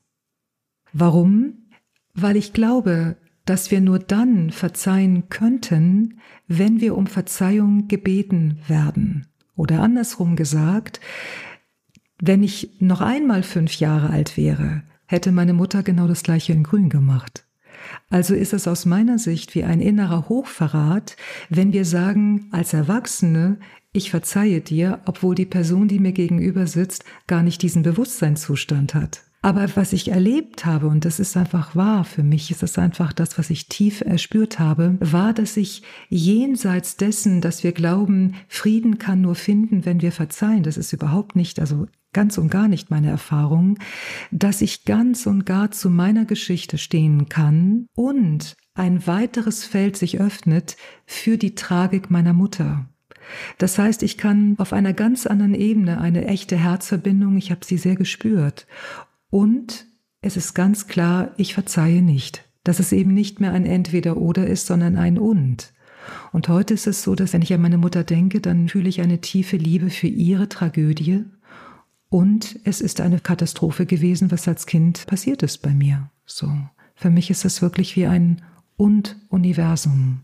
Warum? 0.93 1.68
Weil 2.14 2.36
ich 2.36 2.52
glaube, 2.52 3.16
dass 3.44 3.70
wir 3.70 3.81
nur 3.81 3.98
dann 3.98 4.51
verzeihen 4.51 5.28
könnten, 5.28 6.20
wenn 6.47 6.81
wir 6.81 6.97
um 6.97 7.06
Verzeihung 7.06 7.89
gebeten 7.89 8.59
werden. 8.68 9.26
Oder 9.56 9.81
andersrum 9.81 10.36
gesagt, 10.36 11.01
wenn 12.20 12.43
ich 12.43 12.70
noch 12.81 13.01
einmal 13.01 13.43
fünf 13.43 13.78
Jahre 13.78 14.10
alt 14.10 14.36
wäre, 14.36 14.82
hätte 15.06 15.32
meine 15.32 15.52
Mutter 15.52 15.82
genau 15.82 16.09
das 16.09 16.22
gleiche 16.22 16.52
in 16.52 16.62
Grün 16.62 16.89
gemacht. 16.89 17.44
Also 18.09 18.35
ist 18.35 18.52
es 18.55 18.66
aus 18.66 18.86
meiner 18.86 19.18
Sicht 19.18 19.55
wie 19.55 19.64
ein 19.64 19.81
innerer 19.81 20.28
Hochverrat, 20.28 21.16
wenn 21.51 21.72
wir 21.72 21.85
sagen, 21.85 22.48
als 22.51 22.72
Erwachsene, 22.72 23.59
ich 23.94 24.10
verzeihe 24.10 24.60
dir, 24.60 25.00
obwohl 25.06 25.34
die 25.34 25.46
Person, 25.46 25.88
die 25.88 26.00
mir 26.00 26.12
gegenüber 26.12 26.66
sitzt, 26.66 27.04
gar 27.26 27.42
nicht 27.42 27.62
diesen 27.62 27.82
Bewusstseinszustand 27.82 28.94
hat. 28.94 29.22
Aber 29.40 29.68
was 29.76 29.92
ich 29.92 30.08
erlebt 30.08 30.66
habe, 30.66 30.88
und 30.88 31.04
das 31.04 31.20
ist 31.20 31.36
einfach 31.36 31.76
wahr 31.76 32.04
für 32.04 32.22
mich, 32.22 32.50
ist 32.50 32.62
das 32.62 32.76
einfach 32.76 33.12
das, 33.12 33.38
was 33.38 33.50
ich 33.50 33.68
tief 33.68 34.00
erspürt 34.00 34.58
habe, 34.58 34.96
war, 35.00 35.32
dass 35.32 35.56
ich 35.56 35.82
jenseits 36.08 36.96
dessen, 36.96 37.40
dass 37.40 37.62
wir 37.62 37.72
glauben, 37.72 38.34
Frieden 38.48 38.98
kann 38.98 39.20
nur 39.20 39.34
finden, 39.34 39.84
wenn 39.84 40.02
wir 40.02 40.12
verzeihen, 40.12 40.62
das 40.62 40.76
ist 40.76 40.92
überhaupt 40.92 41.36
nicht, 41.36 41.60
also 41.60 41.86
ganz 42.12 42.36
und 42.38 42.50
gar 42.50 42.68
nicht 42.68 42.90
meine 42.90 43.10
Erfahrung, 43.10 43.78
dass 44.32 44.62
ich 44.62 44.86
ganz 44.86 45.26
und 45.26 45.44
gar 45.44 45.70
zu 45.70 45.90
meiner 45.90 46.24
Geschichte 46.24 46.78
stehen 46.78 47.28
kann 47.28 47.86
und 47.94 48.56
ein 48.74 49.06
weiteres 49.06 49.64
Feld 49.64 49.96
sich 49.96 50.18
öffnet 50.20 50.76
für 51.06 51.36
die 51.36 51.54
Tragik 51.54 52.10
meiner 52.10 52.32
Mutter. 52.32 52.88
Das 53.59 53.78
heißt, 53.78 54.02
ich 54.02 54.18
kann 54.18 54.55
auf 54.59 54.72
einer 54.72 54.92
ganz 54.92 55.26
anderen 55.26 55.55
Ebene 55.55 56.01
eine 56.01 56.26
echte 56.26 56.56
Herzverbindung, 56.56 57.36
ich 57.36 57.51
habe 57.51 57.64
sie 57.64 57.78
sehr 57.78 57.96
gespürt. 57.96 58.66
Und 59.30 59.86
es 60.20 60.36
ist 60.36 60.55
ganz 60.55 60.86
klar, 60.86 61.32
ich 61.36 61.55
verzeihe 61.55 62.02
nicht. 62.02 62.44
Dass 62.62 62.80
es 62.80 62.92
eben 62.92 63.12
nicht 63.12 63.40
mehr 63.40 63.52
ein 63.52 63.66
Entweder-Oder 63.66 64.46
ist, 64.46 64.66
sondern 64.66 64.96
ein 64.96 65.18
Und. 65.18 65.74
Und 66.32 66.48
heute 66.48 66.74
ist 66.74 66.86
es 66.86 67.02
so, 67.02 67.14
dass 67.14 67.32
wenn 67.32 67.42
ich 67.42 67.52
an 67.52 67.62
meine 67.62 67.78
Mutter 67.78 68.05
denke, 68.05 68.40
dann 68.40 68.68
fühle 68.68 68.88
ich 68.88 69.01
eine 69.01 69.20
tiefe 69.20 69.56
Liebe 69.56 69.90
für 69.90 70.06
ihre 70.06 70.48
Tragödie. 70.48 71.24
Und 72.09 72.59
es 72.64 72.80
ist 72.80 73.01
eine 73.01 73.20
Katastrophe 73.20 73.86
gewesen, 73.86 74.30
was 74.30 74.46
als 74.48 74.66
Kind 74.66 75.06
passiert 75.06 75.42
ist 75.42 75.59
bei 75.62 75.70
mir. 75.70 76.10
So. 76.26 76.51
Für 76.94 77.10
mich 77.10 77.30
ist 77.30 77.44
es 77.44 77.60
wirklich 77.60 77.96
wie 77.96 78.06
ein 78.06 78.42
Und-Universum. 78.76 80.20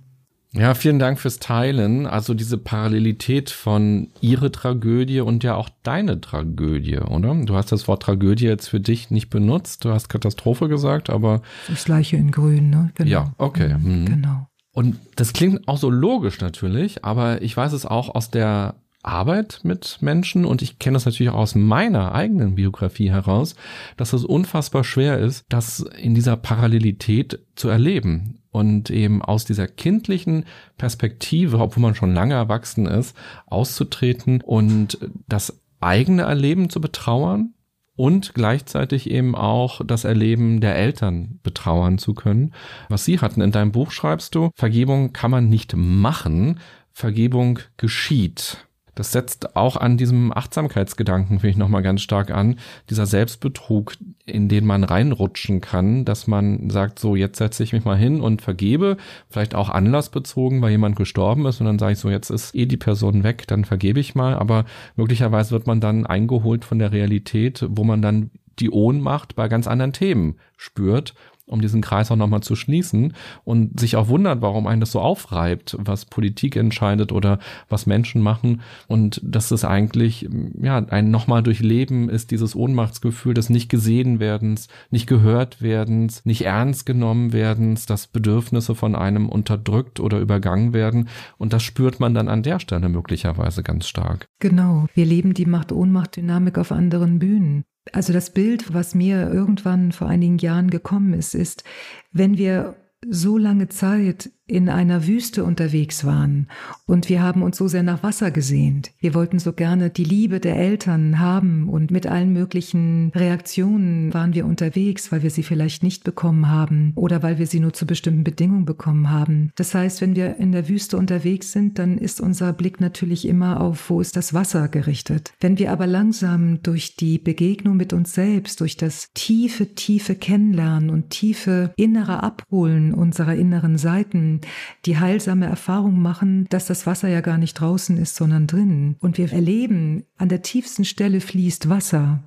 Ja, 0.53 0.75
vielen 0.75 0.99
Dank 0.99 1.21
fürs 1.21 1.39
Teilen. 1.39 2.07
Also 2.07 2.35
diese 2.35 2.59
Parallelität 2.59 3.51
von 3.51 4.09
ihre 4.21 4.51
Tragödie 4.51 5.21
und 5.21 5.45
ja 5.45 5.55
auch 5.55 5.69
deine 5.85 6.21
Tragödie, 6.21 6.99
oder? 6.99 7.35
Du 7.45 7.55
hast 7.55 7.71
das 7.71 7.87
Wort 7.87 8.03
Tragödie 8.03 8.47
jetzt 8.47 8.69
für 8.69 8.81
dich 8.81 9.11
nicht 9.11 9.31
benutzt. 9.31 9.85
Du 9.85 9.91
hast 9.91 10.09
Katastrophe 10.09 10.69
gesagt, 10.69 11.09
aber. 11.09 11.43
Das 11.69 11.85
gleiche 11.85 12.17
in 12.17 12.33
Grün, 12.33 12.71
ne? 12.71 12.91
Genau. 12.95 13.11
Ja, 13.11 13.33
okay. 13.39 13.77
Mhm. 13.79 14.07
Genau. 14.07 14.49
Und 14.73 14.97
das 15.17 15.33
klingt 15.33 15.69
auch 15.69 15.79
so 15.79 15.89
logisch 15.89 16.41
natürlich, 16.41 17.05
aber 17.05 17.43
ich 17.43 17.57
weiß 17.57 17.73
es 17.73 17.87
auch 17.87 18.13
aus 18.15 18.31
der 18.31 18.75
Arbeit 19.03 19.61
mit 19.63 19.99
Menschen 20.01 20.45
und 20.45 20.63
ich 20.63 20.79
kenne 20.79 20.95
das 20.95 21.07
natürlich 21.07 21.31
auch 21.31 21.39
aus 21.39 21.55
meiner 21.55 22.13
eigenen 22.13 22.57
Biografie 22.57 23.11
heraus, 23.11 23.55
dass 23.97 24.13
es 24.13 24.25
unfassbar 24.25 24.85
schwer 24.85 25.19
ist, 25.19 25.45
das 25.49 25.81
in 25.81 26.15
dieser 26.15 26.37
Parallelität 26.37 27.41
zu 27.55 27.69
erleben 27.69 28.40
und 28.51 28.91
eben 28.91 29.23
aus 29.23 29.45
dieser 29.45 29.69
kindlichen 29.69 30.45
Perspektive, 30.77 31.59
obwohl 31.59 31.83
man 31.83 31.95
schon 31.95 32.15
lange 32.15 32.35
erwachsen 32.35 32.87
ist, 32.87 33.17
auszutreten 33.47 34.41
und 34.41 34.99
das 35.29 35.61
eigene 35.81 36.23
Erleben 36.23 36.69
zu 36.69 36.81
betrauern 36.81 37.55
und 37.97 38.35
gleichzeitig 38.35 39.11
eben 39.11 39.35
auch 39.35 39.83
das 39.85 40.05
Erleben 40.05 40.61
der 40.61 40.77
Eltern 40.77 41.39
betrauern 41.43 41.99
zu 41.99 42.15
können. 42.15 42.55
Was 42.89 43.05
Sie 43.05 43.19
hatten 43.19 43.41
in 43.41 43.53
deinem 43.53 43.73
Buch 43.73 43.91
schreibst 43.91 44.35
du, 44.35 44.51
Vergebung 44.55 45.13
kann 45.13 45.31
man 45.31 45.49
nicht 45.49 45.75
machen, 45.77 46.61
Vergebung 46.93 47.59
geschieht. 47.77 48.67
Das 48.95 49.13
setzt 49.13 49.57
auch 49.57 49.77
an 49.77 49.97
diesem 49.97 50.33
Achtsamkeitsgedanken, 50.37 51.41
finde 51.41 51.51
ich, 51.51 51.57
nochmal 51.57 51.83
ganz 51.83 52.03
stark 52.03 52.31
an. 52.31 52.57
Dieser 52.89 53.07
Selbstbetrug, 53.07 53.95
in 54.27 54.49
den 54.49 54.67
man 54.67 54.85
reinrutschen 54.85 55.61
kann, 55.61 56.05
dass 56.05 56.27
man 56.27 56.71
sagt, 56.71 56.99
so, 56.99 57.17
jetzt 57.17 57.39
setze 57.39 57.63
ich 57.63 57.73
mich 57.73 57.85
mal 57.85 57.97
hin 57.97 58.21
und 58.21 58.43
vergebe, 58.43 58.97
vielleicht 59.29 59.55
auch 59.55 59.69
anlassbezogen, 59.69 60.61
weil 60.63 60.71
jemand 60.71 60.97
gestorben 60.97 61.47
ist 61.47 61.61
und 61.61 61.67
dann 61.67 61.79
sage 61.79 61.93
ich 61.93 61.99
so, 61.99 62.11
jetzt 62.11 62.31
ist 62.31 62.55
eh 62.55 62.67
die 62.67 62.77
Person 62.77 63.23
weg, 63.25 63.47
dann 63.47 63.65
vergebe 63.65 64.01
ich 64.01 64.15
mal, 64.15 64.35
aber 64.35 64.65
möglicherweise 64.97 65.53
wird 65.53 65.67
man 65.67 65.81
dann 65.81 66.07
eingeholt 66.07 66.65
von 66.65 66.79
der 66.79 66.93
Realität, 66.93 67.67
wo 67.69 67.85
man 67.85 68.03
dann 68.03 68.31
die 68.59 68.71
Ohnmacht 68.71 69.37
bei 69.37 69.49
ganz 69.49 69.67
anderen 69.67 69.93
Themen 69.93 70.37
spürt 70.57 71.15
um 71.51 71.61
diesen 71.61 71.81
Kreis 71.81 72.11
auch 72.11 72.17
nochmal 72.17 72.43
zu 72.43 72.57
schließen 72.57 73.15
und 73.45 73.79
sich 73.79 73.97
auch 73.97 74.09
wundert, 74.09 74.41
warum 74.43 74.67
einen 74.67 74.81
das 74.81 74.93
so 74.93 75.01
aufreibt, 75.01 75.77
was 75.79 76.05
Politik 76.05 76.57
entscheidet 76.57 77.13
oder 77.13 77.39
was 77.69 77.87
Menschen 77.87 78.23
machen 78.23 78.63
und 78.87 79.21
dass 79.25 79.51
es 79.51 79.65
eigentlich, 79.65 80.29
ja, 80.61 80.79
ein 80.79 81.11
nochmal 81.11 81.43
durchleben 81.43 82.09
ist, 82.09 82.31
dieses 82.31 82.55
Ohnmachtsgefühl 82.55 83.35
des 83.35 83.51
nicht 83.51 83.69
gesehen 83.69 84.21
werdens, 84.21 84.69
nicht 84.91 85.07
gehört 85.07 85.61
werdens, 85.61 86.25
nicht 86.25 86.43
ernst 86.43 86.87
genommen 86.87 87.33
werdens, 87.33 87.87
dass 87.87 88.07
Bedürfnisse 88.07 88.75
von 88.75 88.95
einem 88.95 89.29
unterdrückt 89.29 90.01
oder 90.01 90.19
übergangen 90.19 90.73
werden 90.73 91.09
und 91.39 91.53
das 91.53 91.63
spürt 91.63 92.01
man 92.01 92.15
dann 92.15 92.29
an 92.29 92.43
der 92.43 92.61
Stelle 92.61 92.89
möglicherweise 92.89 93.63
ganz 93.63 93.89
stark. 93.89 94.27
Genau, 94.39 94.87
wir 94.95 95.05
leben 95.05 95.35
die 95.35 95.47
Macht-Ohnmacht-Dynamik 95.47 96.59
auf 96.59 96.73
anderen 96.73 97.19
Bühnen. 97.19 97.65
Also 97.93 98.13
das 98.13 98.33
Bild, 98.33 98.73
was 98.75 98.95
mir 98.95 99.33
irgendwann 99.33 99.93
vor 99.93 100.09
einigen 100.09 100.39
Jahren 100.39 100.71
gekommen 100.71 101.15
ist, 101.15 101.35
ist, 101.35 101.65
wenn 102.13 102.37
wir 102.39 102.77
so 103.09 103.39
lange 103.39 103.69
Zeit 103.69 104.31
in 104.51 104.69
einer 104.69 105.07
Wüste 105.07 105.45
unterwegs 105.45 106.05
waren 106.05 106.49
und 106.87 107.09
wir 107.09 107.23
haben 107.23 107.43
uns 107.43 107.57
so 107.57 107.69
sehr 107.69 107.85
nach 107.85 108.03
Wasser 108.03 108.31
gesehnt. 108.31 108.91
Wir 108.99 109.15
wollten 109.15 109.39
so 109.39 109.53
gerne 109.53 109.91
die 109.91 110.05
Liebe 110.05 110.41
der 110.41 110.57
Eltern 110.57 111.21
haben 111.21 111.69
und 111.69 111.91
mit 111.91 112.07
allen 112.07 112.33
möglichen 112.33 113.13
Reaktionen 113.15 114.13
waren 114.13 114.35
wir 114.35 114.47
unterwegs, 114.47 115.13
weil 115.13 115.23
wir 115.23 115.31
sie 115.31 115.45
vielleicht 115.45 115.83
nicht 115.83 116.03
bekommen 116.03 116.49
haben 116.49 116.93
oder 116.97 117.23
weil 117.23 117.39
wir 117.39 117.47
sie 117.47 117.61
nur 117.61 117.73
zu 117.73 117.87
bestimmten 117.87 118.25
Bedingungen 118.25 118.65
bekommen 118.65 119.11
haben. 119.11 119.53
Das 119.55 119.75
heißt, 119.75 120.01
wenn 120.01 120.17
wir 120.17 120.37
in 120.37 120.51
der 120.51 120.69
Wüste 120.69 120.99
unterwegs 120.99 121.53
sind, 121.53 121.79
dann 121.79 121.97
ist 121.97 122.21
unser 122.21 122.53
Blick 122.53 122.81
natürlich 122.81 123.29
immer 123.29 123.61
auf, 123.61 123.89
wo 123.89 124.01
ist 124.01 124.17
das 124.17 124.35
Wasser 124.35 124.69
gerichtet. 124.69 125.33
Wenn 125.41 125.59
wir 125.59 125.71
aber 125.71 125.87
langsam 125.87 126.63
durch 126.63 126.97
die 126.97 127.19
Begegnung 127.19 127.77
mit 127.77 127.93
uns 127.93 128.15
selbst, 128.15 128.61
durch 128.61 128.77
das 128.77 129.11
tiefe, 129.15 129.75
tiefe 129.75 130.17
Kennenlernen 130.17 130.91
und 130.91 131.11
tiefe 131.11 131.73
innere 131.77 132.23
Abholen 132.23 132.93
unserer 132.93 133.37
inneren 133.37 133.79
Seiten 133.79 134.40
die 134.87 134.99
heilsame 134.99 135.47
Erfahrung 135.47 136.01
machen, 136.01 136.47
dass 136.51 136.67
das 136.67 136.87
Wasser 136.87 137.09
ja 137.09 137.21
gar 137.21 137.39
nicht 137.39 137.55
draußen 137.55 137.97
ist, 137.97 138.17
sondern 138.17 138.47
drinnen. 138.47 138.97
Und 139.01 139.19
wir 139.19 139.33
erleben, 139.33 140.05
an 140.17 140.29
der 140.29 140.43
tiefsten 140.43 140.85
Stelle 140.85 141.21
fließt 141.21 141.69
Wasser. 141.69 142.23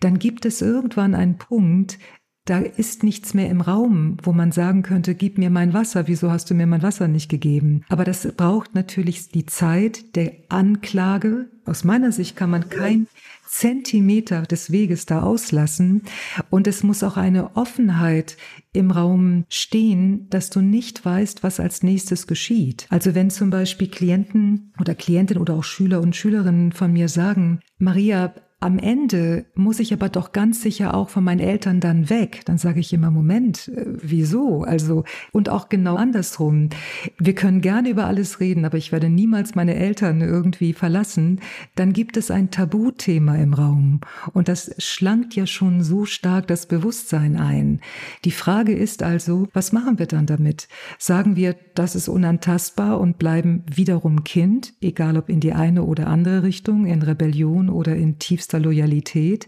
Dann 0.00 0.18
gibt 0.18 0.44
es 0.44 0.62
irgendwann 0.62 1.14
einen 1.14 1.38
Punkt, 1.38 1.98
da 2.44 2.58
ist 2.58 3.02
nichts 3.02 3.32
mehr 3.32 3.48
im 3.48 3.62
Raum, 3.62 4.18
wo 4.22 4.32
man 4.32 4.52
sagen 4.52 4.82
könnte, 4.82 5.14
gib 5.14 5.38
mir 5.38 5.48
mein 5.48 5.72
Wasser, 5.72 6.08
wieso 6.08 6.30
hast 6.30 6.50
du 6.50 6.54
mir 6.54 6.66
mein 6.66 6.82
Wasser 6.82 7.08
nicht 7.08 7.30
gegeben? 7.30 7.84
Aber 7.88 8.04
das 8.04 8.30
braucht 8.36 8.74
natürlich 8.74 9.30
die 9.30 9.46
Zeit 9.46 10.14
der 10.14 10.32
Anklage. 10.50 11.48
Aus 11.64 11.84
meiner 11.84 12.12
Sicht 12.12 12.36
kann 12.36 12.50
man 12.50 12.68
kein 12.68 13.06
Zentimeter 13.46 14.42
des 14.42 14.72
Weges 14.72 15.06
da 15.06 15.22
auslassen. 15.22 16.02
Und 16.50 16.66
es 16.66 16.82
muss 16.82 17.02
auch 17.02 17.16
eine 17.16 17.56
Offenheit 17.56 18.36
im 18.72 18.90
Raum 18.90 19.44
stehen, 19.48 20.28
dass 20.30 20.50
du 20.50 20.60
nicht 20.60 21.04
weißt, 21.04 21.42
was 21.42 21.60
als 21.60 21.82
nächstes 21.82 22.26
geschieht. 22.26 22.86
Also 22.90 23.14
wenn 23.14 23.30
zum 23.30 23.50
Beispiel 23.50 23.88
Klienten 23.88 24.72
oder 24.80 24.94
Klientinnen 24.94 25.40
oder 25.40 25.54
auch 25.54 25.64
Schüler 25.64 26.00
und 26.00 26.16
Schülerinnen 26.16 26.72
von 26.72 26.92
mir 26.92 27.08
sagen, 27.08 27.60
Maria, 27.78 28.34
am 28.64 28.78
Ende 28.78 29.44
muss 29.54 29.78
ich 29.78 29.92
aber 29.92 30.08
doch 30.08 30.32
ganz 30.32 30.62
sicher 30.62 30.94
auch 30.94 31.10
von 31.10 31.22
meinen 31.22 31.40
Eltern 31.40 31.80
dann 31.80 32.08
weg. 32.08 32.40
Dann 32.46 32.56
sage 32.56 32.80
ich 32.80 32.92
immer, 32.94 33.10
Moment, 33.10 33.68
äh, 33.68 33.84
wieso? 33.86 34.62
Also, 34.62 35.04
und 35.32 35.50
auch 35.50 35.68
genau 35.68 35.96
andersrum. 35.96 36.70
Wir 37.18 37.34
können 37.34 37.60
gerne 37.60 37.90
über 37.90 38.06
alles 38.06 38.40
reden, 38.40 38.64
aber 38.64 38.78
ich 38.78 38.90
werde 38.90 39.10
niemals 39.10 39.54
meine 39.54 39.74
Eltern 39.74 40.22
irgendwie 40.22 40.72
verlassen. 40.72 41.40
Dann 41.74 41.92
gibt 41.92 42.16
es 42.16 42.30
ein 42.30 42.50
Tabuthema 42.50 43.36
im 43.36 43.52
Raum. 43.52 44.00
Und 44.32 44.48
das 44.48 44.74
schlankt 44.78 45.34
ja 45.34 45.46
schon 45.46 45.82
so 45.82 46.06
stark 46.06 46.46
das 46.46 46.66
Bewusstsein 46.66 47.36
ein. 47.36 47.80
Die 48.24 48.30
Frage 48.30 48.72
ist 48.72 49.02
also, 49.02 49.46
was 49.52 49.72
machen 49.72 49.98
wir 49.98 50.06
dann 50.06 50.24
damit? 50.24 50.68
Sagen 50.98 51.36
wir, 51.36 51.54
das 51.74 51.94
ist 51.94 52.08
unantastbar 52.08 52.98
und 52.98 53.18
bleiben 53.18 53.62
wiederum 53.70 54.24
Kind, 54.24 54.72
egal 54.80 55.18
ob 55.18 55.28
in 55.28 55.40
die 55.40 55.52
eine 55.52 55.82
oder 55.82 56.06
andere 56.06 56.42
Richtung, 56.42 56.86
in 56.86 57.02
Rebellion 57.02 57.68
oder 57.68 57.94
in 57.94 58.18
tiefster 58.18 58.53
tiefster 58.54 58.60
Loyalität 58.60 59.46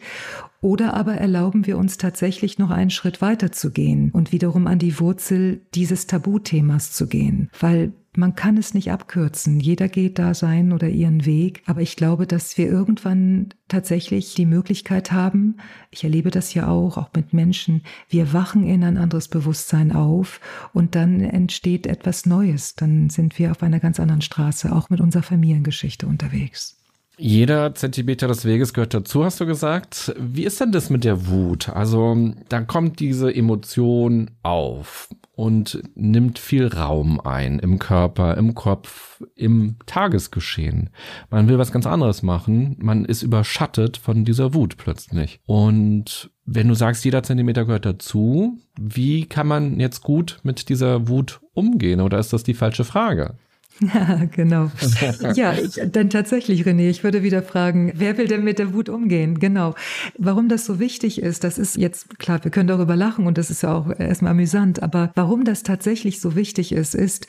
oder 0.60 0.94
aber 0.94 1.14
erlauben 1.14 1.66
wir 1.66 1.78
uns 1.78 1.96
tatsächlich 1.96 2.58
noch 2.58 2.70
einen 2.70 2.90
Schritt 2.90 3.20
weiter 3.20 3.52
zu 3.52 3.70
gehen 3.70 4.10
und 4.10 4.32
wiederum 4.32 4.66
an 4.66 4.78
die 4.78 4.98
Wurzel 4.98 5.60
dieses 5.74 6.06
Tabuthemas 6.06 6.92
zu 6.92 7.06
gehen, 7.06 7.50
weil 7.60 7.92
man 8.18 8.34
kann 8.34 8.56
es 8.56 8.72
nicht 8.72 8.90
abkürzen. 8.90 9.60
Jeder 9.60 9.88
geht 9.88 10.18
da 10.18 10.32
seinen 10.32 10.72
oder 10.72 10.88
ihren 10.88 11.26
Weg. 11.26 11.62
Aber 11.66 11.82
ich 11.82 11.96
glaube, 11.96 12.26
dass 12.26 12.56
wir 12.56 12.66
irgendwann 12.66 13.50
tatsächlich 13.68 14.34
die 14.34 14.46
Möglichkeit 14.46 15.12
haben, 15.12 15.56
ich 15.90 16.02
erlebe 16.02 16.30
das 16.30 16.54
ja 16.54 16.66
auch, 16.66 16.96
auch 16.96 17.10
mit 17.14 17.34
Menschen, 17.34 17.82
wir 18.08 18.32
wachen 18.32 18.66
in 18.66 18.84
ein 18.84 18.96
anderes 18.96 19.28
Bewusstsein 19.28 19.92
auf 19.92 20.40
und 20.72 20.94
dann 20.94 21.20
entsteht 21.20 21.86
etwas 21.86 22.24
Neues. 22.24 22.74
Dann 22.74 23.10
sind 23.10 23.38
wir 23.38 23.50
auf 23.50 23.62
einer 23.62 23.80
ganz 23.80 24.00
anderen 24.00 24.22
Straße, 24.22 24.74
auch 24.74 24.88
mit 24.88 25.02
unserer 25.02 25.22
Familiengeschichte 25.22 26.06
unterwegs. 26.06 26.78
Jeder 27.18 27.74
Zentimeter 27.74 28.28
des 28.28 28.44
Weges 28.44 28.74
gehört 28.74 28.92
dazu, 28.92 29.24
hast 29.24 29.40
du 29.40 29.46
gesagt. 29.46 30.14
Wie 30.18 30.44
ist 30.44 30.60
denn 30.60 30.70
das 30.70 30.90
mit 30.90 31.02
der 31.02 31.28
Wut? 31.28 31.70
Also, 31.70 32.34
da 32.50 32.60
kommt 32.60 33.00
diese 33.00 33.34
Emotion 33.34 34.30
auf 34.42 35.08
und 35.34 35.82
nimmt 35.94 36.38
viel 36.38 36.66
Raum 36.66 37.18
ein 37.20 37.58
im 37.58 37.78
Körper, 37.78 38.36
im 38.36 38.54
Kopf, 38.54 39.22
im 39.34 39.76
Tagesgeschehen. 39.86 40.90
Man 41.30 41.48
will 41.48 41.58
was 41.58 41.72
ganz 41.72 41.86
anderes 41.86 42.22
machen. 42.22 42.76
Man 42.80 43.06
ist 43.06 43.22
überschattet 43.22 43.96
von 43.96 44.26
dieser 44.26 44.52
Wut 44.52 44.76
plötzlich. 44.76 45.40
Und 45.46 46.30
wenn 46.44 46.68
du 46.68 46.74
sagst, 46.74 47.04
jeder 47.04 47.22
Zentimeter 47.22 47.64
gehört 47.64 47.86
dazu, 47.86 48.58
wie 48.78 49.24
kann 49.24 49.46
man 49.46 49.80
jetzt 49.80 50.02
gut 50.02 50.40
mit 50.42 50.68
dieser 50.68 51.08
Wut 51.08 51.40
umgehen? 51.54 52.02
Oder 52.02 52.18
ist 52.18 52.34
das 52.34 52.42
die 52.42 52.54
falsche 52.54 52.84
Frage? 52.84 53.36
Ja, 53.80 54.24
genau. 54.30 54.70
Ja, 55.34 55.52
ich, 55.52 55.80
dann 55.92 56.10
tatsächlich, 56.10 56.64
René, 56.64 56.88
ich 56.88 57.04
würde 57.04 57.22
wieder 57.22 57.42
fragen, 57.42 57.92
wer 57.94 58.16
will 58.18 58.28
denn 58.28 58.44
mit 58.44 58.58
der 58.58 58.72
Wut 58.72 58.88
umgehen? 58.88 59.38
Genau. 59.38 59.74
Warum 60.18 60.48
das 60.48 60.64
so 60.64 60.78
wichtig 60.78 61.20
ist, 61.20 61.44
das 61.44 61.58
ist 61.58 61.76
jetzt 61.76 62.18
klar, 62.18 62.42
wir 62.44 62.50
können 62.50 62.68
darüber 62.68 62.96
lachen 62.96 63.26
und 63.26 63.38
das 63.38 63.50
ist 63.50 63.62
ja 63.62 63.74
auch 63.74 63.98
erstmal 63.98 64.32
amüsant, 64.32 64.82
aber 64.82 65.12
warum 65.14 65.44
das 65.44 65.62
tatsächlich 65.62 66.20
so 66.20 66.34
wichtig 66.36 66.72
ist, 66.72 66.94
ist 66.94 67.26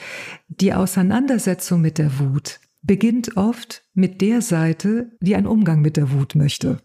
die 0.48 0.74
Auseinandersetzung 0.74 1.82
mit 1.82 1.98
der 1.98 2.20
Wut 2.20 2.60
beginnt 2.84 3.36
oft 3.36 3.84
mit 3.94 4.22
der 4.22 4.42
Seite, 4.42 5.12
die 5.20 5.36
einen 5.36 5.46
Umgang 5.46 5.82
mit 5.82 5.98
der 5.98 6.12
Wut 6.12 6.36
möchte. 6.36 6.80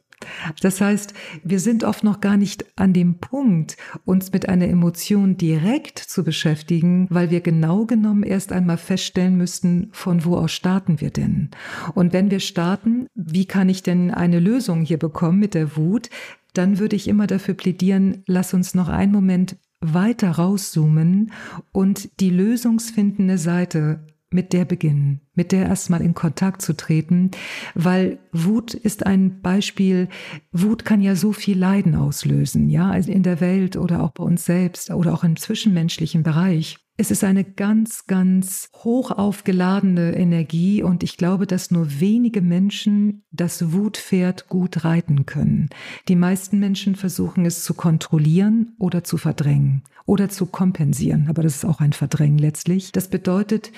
Das 0.60 0.80
heißt, 0.80 1.14
wir 1.44 1.60
sind 1.60 1.84
oft 1.84 2.04
noch 2.04 2.20
gar 2.20 2.36
nicht 2.36 2.66
an 2.76 2.92
dem 2.92 3.18
Punkt, 3.18 3.76
uns 4.04 4.32
mit 4.32 4.48
einer 4.48 4.68
Emotion 4.68 5.36
direkt 5.36 5.98
zu 5.98 6.24
beschäftigen, 6.24 7.06
weil 7.10 7.30
wir 7.30 7.40
genau 7.40 7.86
genommen 7.86 8.22
erst 8.22 8.52
einmal 8.52 8.78
feststellen 8.78 9.36
müssten, 9.36 9.88
von 9.92 10.24
wo 10.24 10.36
aus 10.36 10.52
starten 10.52 11.00
wir 11.00 11.10
denn? 11.10 11.50
Und 11.94 12.12
wenn 12.12 12.30
wir 12.30 12.40
starten, 12.40 13.06
wie 13.14 13.46
kann 13.46 13.68
ich 13.68 13.82
denn 13.82 14.10
eine 14.10 14.40
Lösung 14.40 14.82
hier 14.82 14.98
bekommen 14.98 15.38
mit 15.38 15.54
der 15.54 15.76
Wut? 15.76 16.10
Dann 16.54 16.78
würde 16.78 16.96
ich 16.96 17.08
immer 17.08 17.26
dafür 17.26 17.54
plädieren, 17.54 18.22
lass 18.26 18.52
uns 18.52 18.74
noch 18.74 18.88
einen 18.88 19.12
Moment 19.12 19.56
weiter 19.80 20.30
rauszoomen 20.30 21.32
und 21.72 22.20
die 22.20 22.30
lösungsfindende 22.30 23.38
Seite 23.38 24.06
mit 24.32 24.52
der 24.52 24.64
beginnen, 24.64 25.20
mit 25.34 25.52
der 25.52 25.66
erstmal 25.66 26.02
in 26.02 26.14
Kontakt 26.14 26.62
zu 26.62 26.74
treten, 26.74 27.30
weil 27.74 28.18
Wut 28.32 28.74
ist 28.74 29.06
ein 29.06 29.40
Beispiel, 29.40 30.08
Wut 30.52 30.84
kann 30.84 31.00
ja 31.00 31.16
so 31.16 31.32
viel 31.32 31.58
Leiden 31.58 31.94
auslösen, 31.94 32.68
ja, 32.68 32.92
in 32.94 33.22
der 33.22 33.40
Welt 33.40 33.76
oder 33.76 34.02
auch 34.02 34.10
bei 34.10 34.24
uns 34.24 34.44
selbst 34.44 34.90
oder 34.90 35.12
auch 35.14 35.24
im 35.24 35.36
zwischenmenschlichen 35.36 36.22
Bereich. 36.22 36.78
Es 37.02 37.10
ist 37.10 37.24
eine 37.24 37.42
ganz, 37.42 38.06
ganz 38.06 38.70
hoch 38.76 39.10
aufgeladene 39.10 40.14
Energie 40.14 40.84
und 40.84 41.02
ich 41.02 41.16
glaube, 41.16 41.48
dass 41.48 41.72
nur 41.72 41.98
wenige 41.98 42.40
Menschen 42.42 43.24
das 43.32 43.72
Wutpferd 43.72 44.48
gut 44.48 44.84
reiten 44.84 45.26
können. 45.26 45.68
Die 46.06 46.14
meisten 46.14 46.60
Menschen 46.60 46.94
versuchen 46.94 47.44
es 47.44 47.64
zu 47.64 47.74
kontrollieren 47.74 48.76
oder 48.78 49.02
zu 49.02 49.16
verdrängen 49.16 49.82
oder 50.06 50.28
zu 50.28 50.46
kompensieren, 50.46 51.26
aber 51.28 51.42
das 51.42 51.56
ist 51.56 51.64
auch 51.64 51.80
ein 51.80 51.92
Verdrängen 51.92 52.38
letztlich. 52.38 52.92
Das 52.92 53.08
bedeutet, 53.08 53.72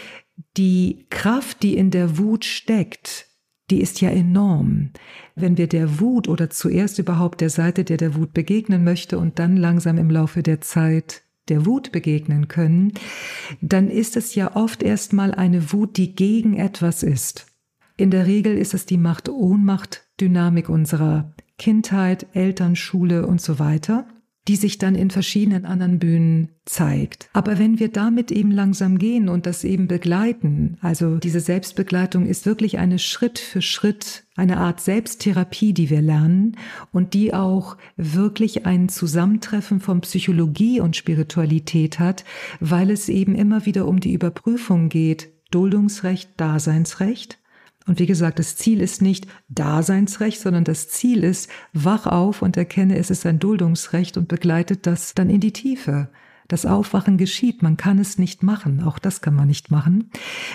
die 0.59 1.06
Kraft, 1.09 1.62
die 1.62 1.78
in 1.78 1.90
der 1.90 2.18
Wut 2.18 2.44
steckt, 2.44 3.28
die 3.70 3.80
ist 3.80 4.02
ja 4.02 4.10
enorm. 4.10 4.90
Wenn 5.34 5.56
wir 5.56 5.66
der 5.66 5.98
Wut 5.98 6.28
oder 6.28 6.51
zuerst 6.51 6.98
überhaupt 6.98 7.40
der 7.40 7.48
Seite, 7.48 7.84
der 7.84 7.96
der 7.96 8.16
Wut 8.16 8.34
begegnen 8.34 8.84
möchte 8.84 9.18
und 9.18 9.38
dann 9.38 9.56
langsam 9.56 9.96
im 9.96 10.10
Laufe 10.10 10.42
der 10.42 10.60
Zeit 10.60 11.23
der 11.48 11.66
Wut 11.66 11.92
begegnen 11.92 12.48
können, 12.48 12.92
dann 13.60 13.88
ist 13.88 14.16
es 14.16 14.34
ja 14.34 14.56
oft 14.56 14.82
erstmal 14.82 15.34
eine 15.34 15.72
Wut, 15.72 15.96
die 15.96 16.14
gegen 16.14 16.54
etwas 16.54 17.02
ist. 17.02 17.46
In 17.96 18.10
der 18.10 18.26
Regel 18.26 18.56
ist 18.56 18.74
es 18.74 18.86
die 18.86 18.98
Macht-Ohnmacht-Dynamik 18.98 20.68
unserer 20.68 21.32
Kindheit, 21.58 22.26
Eltern, 22.32 22.74
Schule 22.74 23.26
und 23.26 23.40
so 23.40 23.58
weiter 23.58 24.06
die 24.46 24.56
sich 24.56 24.76
dann 24.76 24.94
in 24.94 25.10
verschiedenen 25.10 25.64
anderen 25.64 25.98
Bühnen 25.98 26.50
zeigt. 26.66 27.30
Aber 27.32 27.58
wenn 27.58 27.78
wir 27.78 27.88
damit 27.88 28.30
eben 28.30 28.50
langsam 28.50 28.98
gehen 28.98 29.30
und 29.30 29.46
das 29.46 29.64
eben 29.64 29.88
begleiten, 29.88 30.76
also 30.82 31.16
diese 31.16 31.40
Selbstbegleitung 31.40 32.26
ist 32.26 32.44
wirklich 32.44 32.78
eine 32.78 32.98
Schritt 32.98 33.38
für 33.38 33.62
Schritt, 33.62 34.24
eine 34.36 34.58
Art 34.58 34.80
Selbsttherapie, 34.80 35.72
die 35.72 35.88
wir 35.88 36.02
lernen 36.02 36.56
und 36.92 37.14
die 37.14 37.32
auch 37.32 37.78
wirklich 37.96 38.66
ein 38.66 38.90
Zusammentreffen 38.90 39.80
von 39.80 40.02
Psychologie 40.02 40.80
und 40.80 40.96
Spiritualität 40.96 41.98
hat, 41.98 42.24
weil 42.60 42.90
es 42.90 43.08
eben 43.08 43.34
immer 43.34 43.64
wieder 43.64 43.86
um 43.86 44.00
die 44.00 44.12
Überprüfung 44.12 44.90
geht, 44.90 45.30
Duldungsrecht, 45.50 46.30
Daseinsrecht, 46.36 47.38
und 47.86 47.98
wie 47.98 48.06
gesagt, 48.06 48.39
das 48.39 48.56
Ziel 48.56 48.81
ist 48.81 49.02
nicht 49.02 49.27
Daseinsrecht, 49.48 50.40
sondern 50.40 50.65
das 50.65 50.89
Ziel 50.89 51.23
ist, 51.23 51.51
wach 51.73 52.06
auf 52.06 52.40
und 52.40 52.56
erkenne, 52.56 52.97
es 52.97 53.11
ist 53.11 53.27
ein 53.27 53.39
Duldungsrecht 53.39 54.16
und 54.16 54.28
begleitet 54.28 54.86
das 54.86 55.15
dann 55.15 55.28
in 55.28 55.40
die 55.40 55.52
Tiefe. 55.52 56.09
Das 56.48 56.66
Aufwachen 56.66 57.16
geschieht, 57.16 57.62
man 57.62 57.78
kann 57.78 57.98
es 57.98 58.18
nicht 58.18 58.42
machen, 58.42 58.82
auch 58.82 58.98
das 58.98 59.22
kann 59.22 59.34
man 59.34 59.48
nicht 59.48 59.70
machen. 59.70 60.10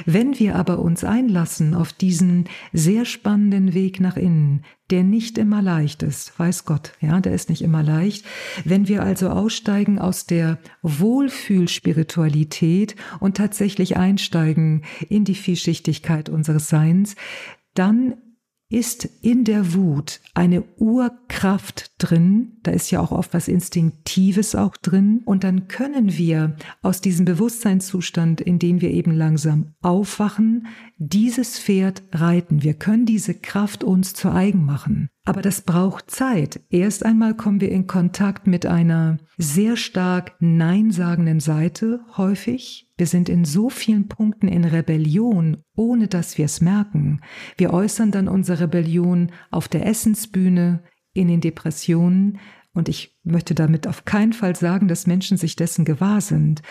Wenn 0.06 0.38
wir 0.38 0.56
aber 0.56 0.78
uns 0.80 1.04
einlassen 1.04 1.74
auf 1.74 1.94
diesen 1.94 2.46
sehr 2.74 3.06
spannenden 3.06 3.74
Weg 3.74 4.00
nach 4.00 4.16
innen, 4.16 4.62
der 4.92 5.04
nicht 5.04 5.38
immer 5.38 5.62
leicht 5.62 6.02
ist, 6.04 6.40
weiß 6.40 6.64
Gott, 6.66 6.94
ja, 7.02 7.20
der 7.22 7.34
ist 7.34 7.50
nicht 7.50 7.62
immer 7.62 7.84
leicht. 7.84 8.26
Wenn 8.66 8.88
wir 8.88 9.04
also 9.04 9.30
aussteigen 9.30 10.00
aus 10.00 10.26
der 10.26 10.58
Wohlfühlspiritualität 10.82 12.96
und 13.20 13.38
tatsächlich 13.38 13.98
einsteigen 13.98 14.84
in 15.08 15.26
die 15.26 15.36
Vielschichtigkeit 15.36 16.30
unseres 16.30 16.70
Seins, 16.70 17.16
dann 17.74 18.16
ist 18.70 19.06
in 19.24 19.46
der 19.46 19.74
Wut 19.74 20.22
eine 20.36 20.64
Urkraft 20.78 21.92
drin, 21.98 22.60
da 22.62 22.72
ist 22.72 22.92
ja 22.92 23.00
auch 23.00 23.12
oft 23.12 23.34
was 23.34 23.48
Instinktives 23.48 24.54
auch 24.54 24.78
drin, 24.78 25.22
und 25.26 25.44
dann 25.44 25.68
können 25.68 26.16
wir 26.18 26.56
aus 26.84 27.02
diesem 27.02 27.26
Bewusstseinszustand, 27.26 28.42
in 28.42 28.60
dem 28.60 28.80
wir 28.82 28.92
eben 28.92 29.12
langsam 29.12 29.74
aufwachen, 29.82 30.68
dieses 30.98 31.60
Pferd 31.60 32.04
reiten. 32.12 32.62
Wir 32.62 32.76
können 32.76 33.08
diese 33.08 33.34
Kraft 33.34 33.84
uns 33.84 34.14
zu 34.14 34.32
eigen 34.32 34.66
machen. 34.66 35.10
Aber 35.30 35.44
das 35.44 35.62
braucht 35.62 36.10
Zeit. 36.10 36.60
Erst 36.72 37.06
einmal 37.06 37.36
kommen 37.36 37.62
wir 37.62 37.70
in 37.70 37.86
Kontakt 37.86 38.48
mit 38.48 38.66
einer 38.66 39.20
sehr 39.38 39.78
stark 39.78 40.34
Nein 40.40 40.90
sagenden 40.90 41.40
Seite 41.40 42.00
häufig. 42.18 42.92
Wir 42.98 43.06
sind 43.06 43.30
in 43.30 43.46
so 43.46 43.70
vielen 43.70 44.08
Punkten 44.08 44.48
in 44.48 44.66
Rebellion, 44.66 45.58
ohne 45.76 46.08
dass 46.08 46.40
wir 46.40 46.46
es 46.46 46.62
merken. 46.62 47.22
Wir 47.58 47.72
äußern 47.72 48.10
dann 48.10 48.28
unsere 48.28 48.62
Rebellion 48.62 49.32
auf 49.52 49.68
der 49.68 49.86
Essensbühne, 49.86 50.82
in 51.14 51.28
den 51.28 51.42
Depressionen, 51.42 52.40
und 52.74 52.88
ich 52.88 53.18
möchte 53.24 53.56
damit 53.56 53.88
auf 53.88 54.06
keinen 54.06 54.32
Fall 54.32 54.56
sagen, 54.56 54.88
dass 54.88 55.08
Menschen 55.08 55.38
sich 55.38 55.56
dessen 55.56 55.86
gewahr 55.86 56.22
sind. 56.22 56.62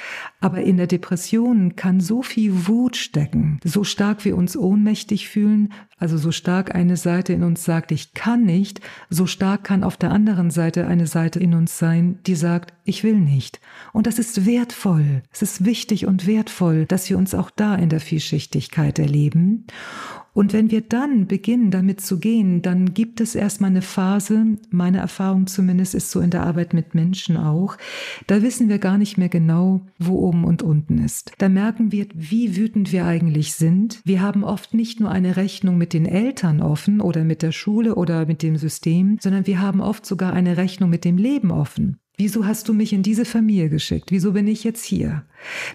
Aber 0.41 0.63
in 0.63 0.77
der 0.77 0.87
Depression 0.87 1.75
kann 1.77 2.01
so 2.01 2.23
viel 2.23 2.69
Wut 2.69 2.97
stecken, 2.97 3.59
so 3.65 3.83
stark 3.85 4.25
wir 4.25 4.37
uns 4.37 4.57
ohnmächtig 4.57 5.29
fühlen, 5.29 5.73
also 5.99 6.17
so 6.17 6.31
stark 6.31 6.75
eine 6.75 6.97
Seite 6.97 7.33
in 7.33 7.43
uns 7.43 7.65
sagt, 7.65 7.91
ich 7.91 8.15
kann 8.15 8.45
nicht, 8.45 8.81
so 9.11 9.27
stark 9.27 9.65
kann 9.65 9.83
auf 9.83 9.97
der 9.97 10.13
anderen 10.13 10.51
Seite 10.51 10.87
eine 10.87 11.09
Seite 11.09 11.41
in 11.41 11.55
uns 11.55 11.79
sein, 11.79 12.21
die 12.27 12.37
sagt, 12.37 12.73
ich 12.85 13.03
will 13.03 13.19
nicht. 13.19 13.61
Und 13.93 14.07
das 14.07 14.21
ist 14.21 14.47
wertvoll. 14.47 15.23
Es 15.33 15.43
ist 15.43 15.65
wichtig 15.65 16.07
und 16.07 16.27
wertvoll, 16.27 16.87
dass 16.87 17.11
wir 17.11 17.19
uns 17.19 17.35
auch 17.35 17.51
da 17.51 17.75
in 17.75 17.89
der 17.89 18.01
Vielschichtigkeit 18.01 19.01
erleben. 19.01 19.67
Und 20.39 20.53
wenn 20.53 20.71
wir 20.71 20.83
dann 20.83 21.27
beginnen, 21.27 21.73
damit 21.73 22.01
zu 22.01 22.21
gehen, 22.21 22.63
dann 22.63 22.95
gibt 22.95 23.21
es 23.21 23.35
erstmal 23.35 23.71
eine 23.71 23.83
Phase, 23.83 24.57
meine 24.71 24.99
Erfahrung 24.99 25.49
zumindest 25.49 25.97
ist 25.97 26.13
so 26.13 26.21
in 26.21 26.31
der 26.31 26.45
Arbeit 26.45 26.75
mit 26.75 26.95
Menschen 26.95 27.37
auch, 27.37 27.77
da 28.29 28.41
wissen 28.41 28.69
wir 28.69 28.79
gar 28.79 28.99
nicht 28.99 29.19
mehr 29.19 29.29
genau, 29.29 29.81
wo 29.99 30.21
oben 30.21 30.45
und 30.45 30.63
unten 30.63 30.99
ist. 30.99 31.33
Da 31.39 31.49
merken 31.49 31.91
wir, 31.91 32.07
wie 32.15 32.55
wütend 32.55 32.93
wir 32.93 33.05
eigentlich 33.05 33.55
sind. 33.55 34.01
Wir 34.05 34.23
haben 34.23 34.45
oft 34.45 34.75
nicht 34.75 35.01
nur 35.01 35.11
eine 35.11 35.35
Rechnung 35.35 35.77
mit 35.77 35.93
den 35.93 36.07
Eltern 36.07 36.63
offen 36.63 37.01
oder 37.01 37.25
mit 37.25 37.43
der 37.43 37.51
Schule 37.51 37.97
oder 37.97 38.25
mit 38.25 38.45
dem 38.45 38.57
System, 38.57 39.19
sondern 39.21 39.45
wir 39.49 39.61
haben 39.61 39.81
oft 39.81 40.07
sogar 40.07 40.35
eine 40.35 40.57
Rechnung 40.57 40.89
mit 40.89 41.05
dem 41.05 41.17
Leben 41.17 41.51
offen. 41.51 41.99
Wieso 42.19 42.47
hast 42.47 42.69
du 42.69 42.75
mich 42.75 42.93
in 42.93 43.05
diese 43.05 43.25
Familie 43.25 43.71
geschickt? 43.71 44.11
Wieso 44.11 44.33
bin 44.33 44.49
ich 44.49 44.65
jetzt 44.65 44.85
hier? 44.85 45.25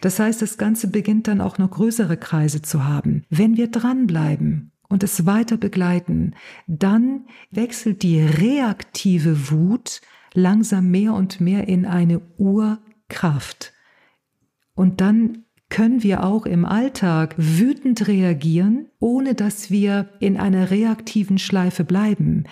Das 0.02 0.20
heißt, 0.20 0.42
das 0.42 0.58
Ganze 0.58 0.90
beginnt 0.90 1.30
dann 1.30 1.40
auch 1.40 1.58
noch 1.58 1.72
größere 1.72 2.18
Kreise 2.18 2.62
zu 2.62 2.84
haben. 2.84 3.24
Wenn 3.30 3.56
wir 3.56 3.72
dranbleiben 3.72 4.72
und 4.90 5.04
es 5.04 5.26
weiter 5.26 5.56
begleiten, 5.56 6.36
dann 6.68 7.28
wechselt 7.50 8.04
die 8.04 8.20
reaktive 8.20 9.52
Wut 9.52 10.02
langsam 10.34 10.92
mehr 10.92 11.14
und 11.14 11.40
mehr 11.40 11.70
in 11.70 11.86
eine 11.86 12.20
Urkraft. 12.38 13.72
Und 14.76 15.00
dann 15.00 15.43
können 15.74 16.04
wir 16.04 16.24
auch 16.24 16.46
im 16.46 16.66
Alltag 16.66 17.34
wütend 17.36 18.08
reagieren, 18.08 18.86
ohne 19.00 19.34
dass 19.34 19.72
wir 19.72 20.08
in 20.20 20.38
einer 20.38 20.70
reaktiven 20.70 21.40
Schleife 21.40 21.84
bleiben. 21.84 22.44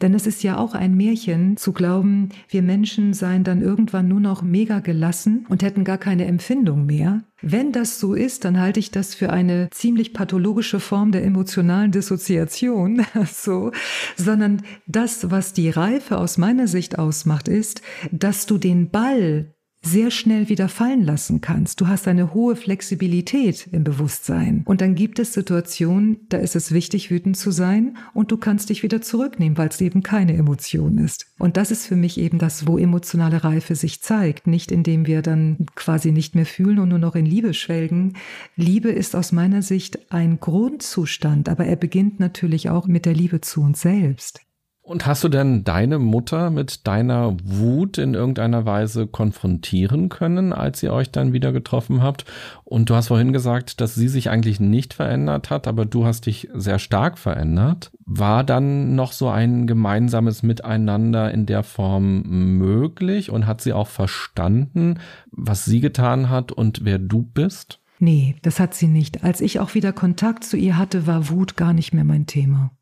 Denn 0.00 0.14
es 0.14 0.26
ist 0.26 0.42
ja 0.42 0.56
auch 0.56 0.72
ein 0.72 0.96
Märchen 0.96 1.58
zu 1.58 1.74
glauben, 1.74 2.30
wir 2.48 2.62
Menschen 2.62 3.12
seien 3.12 3.44
dann 3.44 3.60
irgendwann 3.60 4.08
nur 4.08 4.20
noch 4.20 4.40
mega 4.40 4.80
gelassen 4.80 5.44
und 5.50 5.62
hätten 5.62 5.84
gar 5.84 5.98
keine 5.98 6.24
Empfindung 6.24 6.86
mehr. 6.86 7.22
Wenn 7.42 7.70
das 7.70 8.00
so 8.00 8.14
ist, 8.14 8.46
dann 8.46 8.58
halte 8.58 8.80
ich 8.80 8.90
das 8.90 9.14
für 9.14 9.28
eine 9.28 9.68
ziemlich 9.70 10.14
pathologische 10.14 10.80
Form 10.80 11.12
der 11.12 11.22
emotionalen 11.22 11.92
Dissoziation, 11.92 13.04
so, 13.30 13.72
sondern 14.16 14.62
das, 14.86 15.30
was 15.30 15.52
die 15.52 15.68
Reife 15.68 16.16
aus 16.16 16.38
meiner 16.38 16.66
Sicht 16.66 16.98
ausmacht, 16.98 17.46
ist, 17.46 17.82
dass 18.10 18.46
du 18.46 18.56
den 18.56 18.88
Ball 18.88 19.52
sehr 19.82 20.10
schnell 20.10 20.48
wieder 20.48 20.68
fallen 20.68 21.04
lassen 21.04 21.40
kannst. 21.40 21.80
Du 21.80 21.88
hast 21.88 22.06
eine 22.06 22.34
hohe 22.34 22.54
Flexibilität 22.54 23.66
im 23.72 23.82
Bewusstsein. 23.82 24.62
Und 24.66 24.82
dann 24.82 24.94
gibt 24.94 25.18
es 25.18 25.32
Situationen, 25.32 26.18
da 26.28 26.36
ist 26.36 26.54
es 26.54 26.72
wichtig, 26.72 27.10
wütend 27.10 27.36
zu 27.36 27.50
sein 27.50 27.96
und 28.12 28.30
du 28.30 28.36
kannst 28.36 28.68
dich 28.68 28.82
wieder 28.82 29.00
zurücknehmen, 29.00 29.56
weil 29.56 29.68
es 29.68 29.80
eben 29.80 30.02
keine 30.02 30.34
Emotion 30.34 30.98
ist. 30.98 31.26
Und 31.38 31.56
das 31.56 31.70
ist 31.70 31.86
für 31.86 31.96
mich 31.96 32.18
eben 32.18 32.38
das, 32.38 32.66
wo 32.66 32.76
emotionale 32.76 33.42
Reife 33.42 33.74
sich 33.74 34.02
zeigt. 34.02 34.46
Nicht 34.46 34.70
indem 34.70 35.06
wir 35.06 35.22
dann 35.22 35.66
quasi 35.74 36.12
nicht 36.12 36.34
mehr 36.34 36.46
fühlen 36.46 36.78
und 36.78 36.90
nur 36.90 36.98
noch 36.98 37.14
in 37.14 37.26
Liebe 37.26 37.54
schwelgen. 37.54 38.14
Liebe 38.56 38.90
ist 38.90 39.16
aus 39.16 39.32
meiner 39.32 39.62
Sicht 39.62 40.12
ein 40.12 40.40
Grundzustand, 40.40 41.48
aber 41.48 41.64
er 41.64 41.76
beginnt 41.76 42.20
natürlich 42.20 42.68
auch 42.68 42.86
mit 42.86 43.06
der 43.06 43.14
Liebe 43.14 43.40
zu 43.40 43.62
uns 43.62 43.80
selbst. 43.80 44.42
Und 44.90 45.06
hast 45.06 45.22
du 45.22 45.28
denn 45.28 45.62
deine 45.62 46.00
Mutter 46.00 46.50
mit 46.50 46.88
deiner 46.88 47.36
Wut 47.44 47.96
in 47.96 48.14
irgendeiner 48.14 48.66
Weise 48.66 49.06
konfrontieren 49.06 50.08
können, 50.08 50.52
als 50.52 50.82
ihr 50.82 50.92
euch 50.92 51.12
dann 51.12 51.32
wieder 51.32 51.52
getroffen 51.52 52.02
habt? 52.02 52.24
Und 52.64 52.90
du 52.90 52.96
hast 52.96 53.06
vorhin 53.06 53.32
gesagt, 53.32 53.80
dass 53.80 53.94
sie 53.94 54.08
sich 54.08 54.30
eigentlich 54.30 54.58
nicht 54.58 54.92
verändert 54.92 55.48
hat, 55.48 55.68
aber 55.68 55.84
du 55.84 56.06
hast 56.06 56.26
dich 56.26 56.48
sehr 56.54 56.80
stark 56.80 57.18
verändert. 57.18 57.92
War 58.04 58.42
dann 58.42 58.96
noch 58.96 59.12
so 59.12 59.28
ein 59.28 59.68
gemeinsames 59.68 60.42
Miteinander 60.42 61.30
in 61.30 61.46
der 61.46 61.62
Form 61.62 62.22
möglich 62.58 63.30
und 63.30 63.46
hat 63.46 63.60
sie 63.60 63.72
auch 63.72 63.86
verstanden, 63.86 64.98
was 65.30 65.64
sie 65.64 65.78
getan 65.78 66.30
hat 66.30 66.50
und 66.50 66.84
wer 66.84 66.98
du 66.98 67.22
bist? 67.22 67.78
Nee, 68.00 68.34
das 68.42 68.58
hat 68.58 68.74
sie 68.74 68.88
nicht. 68.88 69.22
Als 69.22 69.40
ich 69.40 69.60
auch 69.60 69.74
wieder 69.74 69.92
Kontakt 69.92 70.42
zu 70.42 70.56
ihr 70.56 70.78
hatte, 70.78 71.06
war 71.06 71.28
Wut 71.28 71.56
gar 71.56 71.74
nicht 71.74 71.94
mehr 71.94 72.02
mein 72.02 72.26
Thema. 72.26 72.72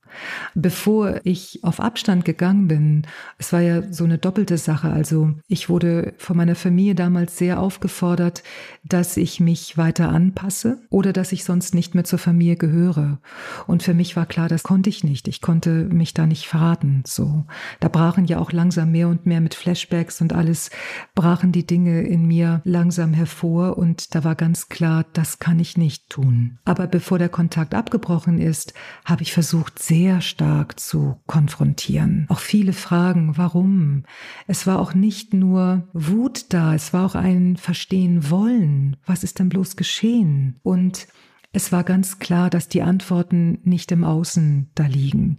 Bevor 0.55 1.21
ich 1.25 1.61
auf 1.63 1.81
Abstand 1.81 2.25
gegangen 2.25 2.69
bin, 2.69 3.07
es 3.39 3.53
war 3.53 3.61
ja 3.61 3.93
so 3.93 4.05
eine 4.05 4.19
doppelte 4.19 4.59
Sache. 4.59 4.91
Also 4.91 5.35
ich 5.47 5.69
wurde 5.69 6.15
von 6.19 6.37
meiner 6.37 6.55
Familie 6.55 6.95
damals 6.95 7.39
sehr 7.39 7.61
aufgefordert, 7.61 8.43
dass 8.85 9.17
ich 9.17 9.41
mich 9.41 9.77
weiter 9.77 10.09
anpasse 10.09 10.81
oder 10.91 11.13
dass 11.13 11.33
ich 11.33 11.45
sonst 11.45 11.75
nicht 11.75 11.95
mehr 11.95 12.05
zur 12.05 12.19
Familie 12.19 12.57
gehöre. 12.57 13.21
Und 13.67 13.83
für 13.83 13.95
mich 13.95 14.17
war 14.17 14.27
klar, 14.27 14.49
das 14.49 14.63
konnte 14.63 14.91
ich 14.91 15.05
nicht. 15.05 15.29
Ich 15.29 15.41
konnte 15.41 15.85
mich 15.85 16.15
da 16.15 16.27
nicht 16.27 16.47
verraten. 16.47 17.03
So, 17.07 17.45
da 17.81 17.89
brachen 17.89 18.27
ja 18.27 18.39
auch 18.39 18.53
langsam 18.53 18.93
mehr 18.93 19.09
und 19.09 19.27
mehr 19.27 19.41
mit 19.41 19.55
Flashbacks 19.55 20.21
und 20.21 20.33
alles 20.33 20.71
brachen 21.15 21.53
die 21.53 21.67
Dinge 21.67 22.03
in 22.03 22.27
mir 22.27 22.63
langsam 22.65 23.13
hervor 23.15 23.79
und 23.79 24.15
da 24.15 24.25
war 24.25 24.35
ganz 24.35 24.69
klar, 24.69 25.05
das 25.13 25.39
kann 25.39 25.59
ich 25.59 25.77
nicht 25.77 26.09
tun. 26.09 26.59
Aber 26.65 26.87
bevor 26.87 27.19
der 27.19 27.29
Kontakt 27.29 27.75
abgebrochen 27.75 28.39
ist, 28.39 28.75
habe 29.05 29.23
ich 29.23 29.33
versucht, 29.33 29.79
sehr 29.79 29.98
sehr 29.99 30.21
stark 30.21 30.79
zu 30.79 31.17
konfrontieren. 31.27 32.27
Auch 32.29 32.39
viele 32.39 32.73
Fragen, 32.73 33.37
warum? 33.37 34.05
Es 34.47 34.65
war 34.65 34.79
auch 34.79 34.95
nicht 34.95 35.35
nur 35.35 35.89
Wut 35.93 36.47
da, 36.51 36.73
es 36.73 36.93
war 36.93 37.05
auch 37.05 37.17
ein 37.17 37.57
Verstehen 37.57 38.31
wollen. 38.31 38.97
Was 39.05 39.25
ist 39.25 39.41
denn 39.41 39.49
bloß 39.49 39.75
geschehen? 39.75 40.61
Und 40.63 41.09
es 41.53 41.73
war 41.73 41.83
ganz 41.83 42.21
klar, 42.21 42.49
dass 42.49 42.69
die 42.69 42.83
Antworten 42.83 43.59
nicht 43.65 43.91
im 43.91 44.05
Außen 44.05 44.71
da 44.77 44.87
liegen. 44.87 45.39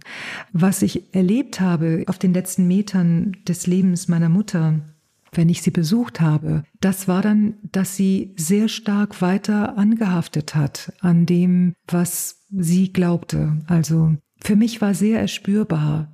Was 0.52 0.82
ich 0.82 1.14
erlebt 1.14 1.60
habe 1.60 2.04
auf 2.06 2.18
den 2.18 2.34
letzten 2.34 2.66
Metern 2.66 3.32
des 3.48 3.66
Lebens 3.66 4.08
meiner 4.08 4.28
Mutter, 4.28 4.80
wenn 5.32 5.48
ich 5.48 5.62
sie 5.62 5.70
besucht 5.70 6.20
habe, 6.20 6.64
das 6.82 7.08
war 7.08 7.22
dann, 7.22 7.54
dass 7.72 7.96
sie 7.96 8.34
sehr 8.36 8.68
stark 8.68 9.22
weiter 9.22 9.78
angehaftet 9.78 10.54
hat 10.54 10.92
an 11.00 11.24
dem, 11.24 11.72
was 11.86 12.44
sie 12.50 12.92
glaubte. 12.92 13.56
Also 13.66 14.16
für 14.42 14.56
mich 14.56 14.80
war 14.80 14.94
sehr 14.94 15.20
erspürbar, 15.20 16.08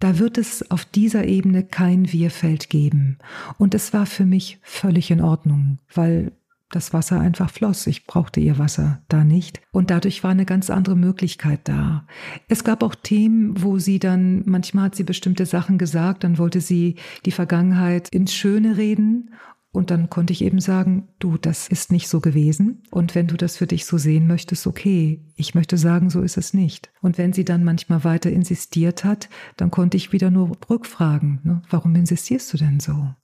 da 0.00 0.18
wird 0.18 0.38
es 0.38 0.70
auf 0.70 0.84
dieser 0.84 1.24
Ebene 1.24 1.64
kein 1.64 2.12
Wir-Feld 2.12 2.70
geben. 2.70 3.18
Und 3.56 3.74
es 3.74 3.92
war 3.92 4.06
für 4.06 4.24
mich 4.24 4.58
völlig 4.62 5.10
in 5.10 5.20
Ordnung, 5.20 5.78
weil 5.92 6.32
das 6.70 6.92
Wasser 6.92 7.18
einfach 7.18 7.50
floss. 7.50 7.86
Ich 7.86 8.06
brauchte 8.06 8.40
ihr 8.40 8.58
Wasser 8.58 9.02
da 9.08 9.24
nicht. 9.24 9.60
Und 9.72 9.90
dadurch 9.90 10.22
war 10.22 10.30
eine 10.30 10.44
ganz 10.44 10.70
andere 10.70 10.96
Möglichkeit 10.96 11.60
da. 11.64 12.06
Es 12.46 12.62
gab 12.62 12.82
auch 12.82 12.94
Themen, 12.94 13.62
wo 13.62 13.78
sie 13.78 13.98
dann, 13.98 14.42
manchmal 14.44 14.84
hat 14.84 14.94
sie 14.94 15.04
bestimmte 15.04 15.46
Sachen 15.46 15.78
gesagt, 15.78 16.24
dann 16.24 16.38
wollte 16.38 16.60
sie 16.60 16.96
die 17.24 17.32
Vergangenheit 17.32 18.08
ins 18.10 18.34
Schöne 18.34 18.76
reden 18.76 19.30
und 19.70 19.90
dann 19.90 20.08
konnte 20.08 20.32
ich 20.32 20.42
eben 20.42 20.60
sagen, 20.60 21.08
du, 21.18 21.36
das 21.36 21.68
ist 21.68 21.92
nicht 21.92 22.08
so 22.08 22.20
gewesen. 22.20 22.82
Und 22.90 23.14
wenn 23.14 23.26
du 23.26 23.36
das 23.36 23.58
für 23.58 23.66
dich 23.66 23.84
so 23.84 23.98
sehen 23.98 24.26
möchtest, 24.26 24.66
okay. 24.66 25.22
Ich 25.36 25.54
möchte 25.54 25.76
sagen, 25.76 26.10
so 26.10 26.22
ist 26.22 26.38
es 26.38 26.54
nicht. 26.54 26.90
Und 27.02 27.18
wenn 27.18 27.32
sie 27.32 27.44
dann 27.44 27.64
manchmal 27.64 28.02
weiter 28.02 28.30
insistiert 28.30 29.04
hat, 29.04 29.28
dann 29.56 29.70
konnte 29.70 29.96
ich 29.96 30.12
wieder 30.12 30.30
nur 30.30 30.56
rückfragen, 30.70 31.40
ne? 31.44 31.62
warum 31.68 31.94
insistierst 31.94 32.52
du 32.52 32.56
denn 32.56 32.80
so? 32.80 33.14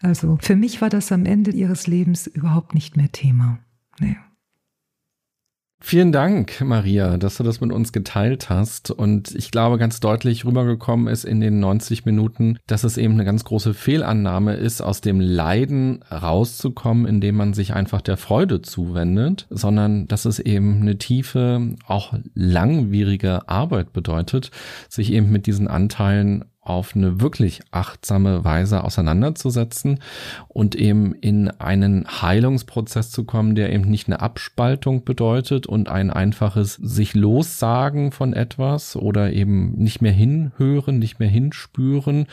Also 0.00 0.38
für 0.40 0.56
mich 0.56 0.80
war 0.80 0.90
das 0.90 1.12
am 1.12 1.26
Ende 1.26 1.50
ihres 1.50 1.86
Lebens 1.86 2.26
überhaupt 2.26 2.74
nicht 2.74 2.96
mehr 2.96 3.12
Thema. 3.12 3.58
Nee. 4.00 4.16
Vielen 5.80 6.10
Dank, 6.10 6.60
Maria, 6.60 7.16
dass 7.18 7.36
du 7.36 7.44
das 7.44 7.60
mit 7.60 7.72
uns 7.72 7.92
geteilt 7.92 8.50
hast. 8.50 8.90
Und 8.90 9.32
ich 9.34 9.52
glaube, 9.52 9.78
ganz 9.78 10.00
deutlich 10.00 10.44
rübergekommen 10.44 11.06
ist 11.06 11.24
in 11.24 11.40
den 11.40 11.60
90 11.60 12.04
Minuten, 12.04 12.58
dass 12.66 12.82
es 12.82 12.96
eben 12.96 13.14
eine 13.14 13.24
ganz 13.24 13.44
große 13.44 13.74
Fehlannahme 13.74 14.54
ist, 14.54 14.82
aus 14.82 15.00
dem 15.00 15.20
Leiden 15.20 16.00
rauszukommen, 16.10 17.06
indem 17.06 17.36
man 17.36 17.54
sich 17.54 17.74
einfach 17.74 18.02
der 18.02 18.16
Freude 18.16 18.60
zuwendet, 18.60 19.46
sondern 19.50 20.08
dass 20.08 20.24
es 20.24 20.40
eben 20.40 20.80
eine 20.80 20.98
tiefe, 20.98 21.76
auch 21.86 22.12
langwierige 22.34 23.48
Arbeit 23.48 23.92
bedeutet, 23.92 24.50
sich 24.88 25.12
eben 25.12 25.30
mit 25.30 25.46
diesen 25.46 25.68
Anteilen 25.68 26.44
auf 26.68 26.94
eine 26.94 27.20
wirklich 27.20 27.60
achtsame 27.70 28.44
Weise 28.44 28.84
auseinanderzusetzen 28.84 30.00
und 30.48 30.74
eben 30.74 31.14
in 31.14 31.48
einen 31.48 32.06
Heilungsprozess 32.20 33.10
zu 33.10 33.24
kommen, 33.24 33.54
der 33.54 33.72
eben 33.72 33.90
nicht 33.90 34.08
eine 34.08 34.20
Abspaltung 34.20 35.04
bedeutet 35.04 35.66
und 35.66 35.88
ein 35.88 36.10
einfaches 36.10 36.74
sich 36.74 37.14
lossagen 37.14 38.12
von 38.12 38.32
etwas 38.32 38.96
oder 38.96 39.32
eben 39.32 39.72
nicht 39.72 40.02
mehr 40.02 40.12
hinhören, 40.12 40.98
nicht 40.98 41.18
mehr 41.18 41.28
hinspüren 41.28 42.26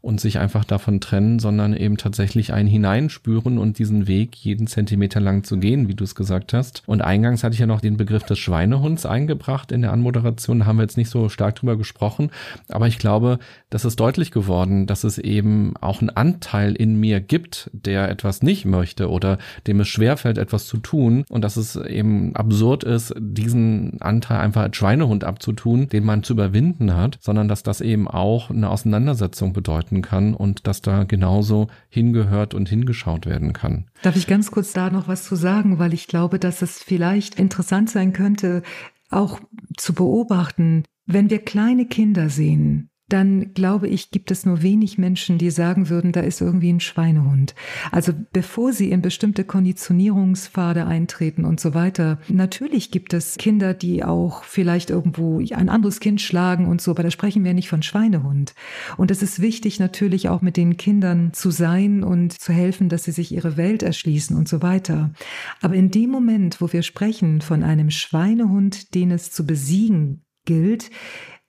und 0.00 0.20
sich 0.20 0.38
einfach 0.38 0.64
davon 0.64 1.00
trennen, 1.00 1.38
sondern 1.38 1.74
eben 1.74 1.96
tatsächlich 1.96 2.52
ein 2.52 2.66
Hineinspüren 2.66 3.58
und 3.58 3.78
diesen 3.78 4.06
Weg 4.06 4.36
jeden 4.36 4.66
Zentimeter 4.66 5.20
lang 5.20 5.44
zu 5.44 5.58
gehen, 5.58 5.88
wie 5.88 5.94
du 5.94 6.04
es 6.04 6.14
gesagt 6.14 6.52
hast. 6.52 6.82
Und 6.86 7.02
eingangs 7.02 7.44
hatte 7.44 7.54
ich 7.54 7.60
ja 7.60 7.66
noch 7.66 7.80
den 7.80 7.96
Begriff 7.96 8.24
des 8.24 8.38
Schweinehunds 8.38 9.06
eingebracht 9.06 9.72
in 9.72 9.82
der 9.82 9.92
Anmoderation, 9.92 10.60
da 10.60 10.66
haben 10.66 10.76
wir 10.76 10.82
jetzt 10.82 10.96
nicht 10.96 11.10
so 11.10 11.28
stark 11.28 11.56
drüber 11.56 11.76
gesprochen, 11.76 12.30
aber 12.68 12.86
ich 12.86 12.98
glaube, 12.98 13.38
dass 13.70 13.81
das 13.82 13.92
ist 13.92 14.00
deutlich 14.00 14.30
geworden, 14.30 14.86
dass 14.86 15.02
es 15.02 15.18
eben 15.18 15.74
auch 15.80 16.00
einen 16.00 16.10
Anteil 16.10 16.74
in 16.76 17.00
mir 17.00 17.20
gibt, 17.20 17.68
der 17.72 18.08
etwas 18.08 18.40
nicht 18.40 18.64
möchte 18.64 19.10
oder 19.10 19.38
dem 19.66 19.80
es 19.80 19.88
schwerfällt, 19.88 20.38
etwas 20.38 20.66
zu 20.66 20.76
tun. 20.76 21.24
Und 21.28 21.42
dass 21.42 21.56
es 21.56 21.74
eben 21.74 22.36
absurd 22.36 22.84
ist, 22.84 23.12
diesen 23.18 24.00
Anteil 24.00 24.38
einfach 24.38 24.62
als 24.62 24.76
Schweinehund 24.76 25.24
abzutun, 25.24 25.88
den 25.88 26.04
man 26.04 26.22
zu 26.22 26.34
überwinden 26.34 26.94
hat, 26.94 27.18
sondern 27.20 27.48
dass 27.48 27.64
das 27.64 27.80
eben 27.80 28.06
auch 28.06 28.50
eine 28.50 28.70
Auseinandersetzung 28.70 29.52
bedeuten 29.52 30.00
kann 30.00 30.34
und 30.34 30.68
dass 30.68 30.80
da 30.80 31.02
genauso 31.02 31.66
hingehört 31.88 32.54
und 32.54 32.68
hingeschaut 32.68 33.26
werden 33.26 33.52
kann. 33.52 33.86
Darf 34.02 34.14
ich 34.14 34.28
ganz 34.28 34.52
kurz 34.52 34.72
da 34.72 34.90
noch 34.90 35.08
was 35.08 35.24
zu 35.24 35.34
sagen, 35.34 35.80
weil 35.80 35.92
ich 35.92 36.06
glaube, 36.06 36.38
dass 36.38 36.62
es 36.62 36.80
vielleicht 36.80 37.34
interessant 37.34 37.90
sein 37.90 38.12
könnte, 38.12 38.62
auch 39.10 39.40
zu 39.76 39.92
beobachten, 39.92 40.84
wenn 41.06 41.30
wir 41.30 41.40
kleine 41.40 41.86
Kinder 41.86 42.28
sehen, 42.28 42.91
dann 43.12 43.52
glaube 43.54 43.88
ich, 43.88 44.10
gibt 44.10 44.30
es 44.30 44.46
nur 44.46 44.62
wenig 44.62 44.98
Menschen, 44.98 45.38
die 45.38 45.50
sagen 45.50 45.88
würden, 45.88 46.12
da 46.12 46.20
ist 46.20 46.40
irgendwie 46.40 46.72
ein 46.72 46.80
Schweinehund. 46.80 47.54
Also 47.90 48.12
bevor 48.32 48.72
sie 48.72 48.90
in 48.90 49.02
bestimmte 49.02 49.44
Konditionierungspfade 49.44 50.86
eintreten 50.86 51.44
und 51.44 51.60
so 51.60 51.74
weiter, 51.74 52.18
natürlich 52.28 52.90
gibt 52.90 53.12
es 53.12 53.36
Kinder, 53.36 53.74
die 53.74 54.04
auch 54.04 54.44
vielleicht 54.44 54.90
irgendwo 54.90 55.40
ein 55.40 55.68
anderes 55.68 56.00
Kind 56.00 56.20
schlagen 56.20 56.66
und 56.66 56.80
so, 56.80 56.92
aber 56.92 57.02
da 57.02 57.10
sprechen 57.10 57.44
wir 57.44 57.54
nicht 57.54 57.68
von 57.68 57.82
Schweinehund. 57.82 58.54
Und 58.96 59.10
es 59.10 59.22
ist 59.22 59.40
wichtig 59.40 59.78
natürlich 59.78 60.28
auch 60.28 60.40
mit 60.40 60.56
den 60.56 60.76
Kindern 60.76 61.32
zu 61.32 61.50
sein 61.50 62.02
und 62.02 62.40
zu 62.40 62.52
helfen, 62.52 62.88
dass 62.88 63.04
sie 63.04 63.12
sich 63.12 63.32
ihre 63.32 63.56
Welt 63.56 63.82
erschließen 63.82 64.36
und 64.36 64.48
so 64.48 64.62
weiter. 64.62 65.12
Aber 65.60 65.74
in 65.74 65.90
dem 65.90 66.10
Moment, 66.10 66.60
wo 66.60 66.72
wir 66.72 66.82
sprechen 66.82 67.40
von 67.40 67.62
einem 67.62 67.90
Schweinehund, 67.90 68.94
den 68.94 69.10
es 69.10 69.30
zu 69.30 69.46
besiegen 69.46 70.24
gilt, 70.44 70.90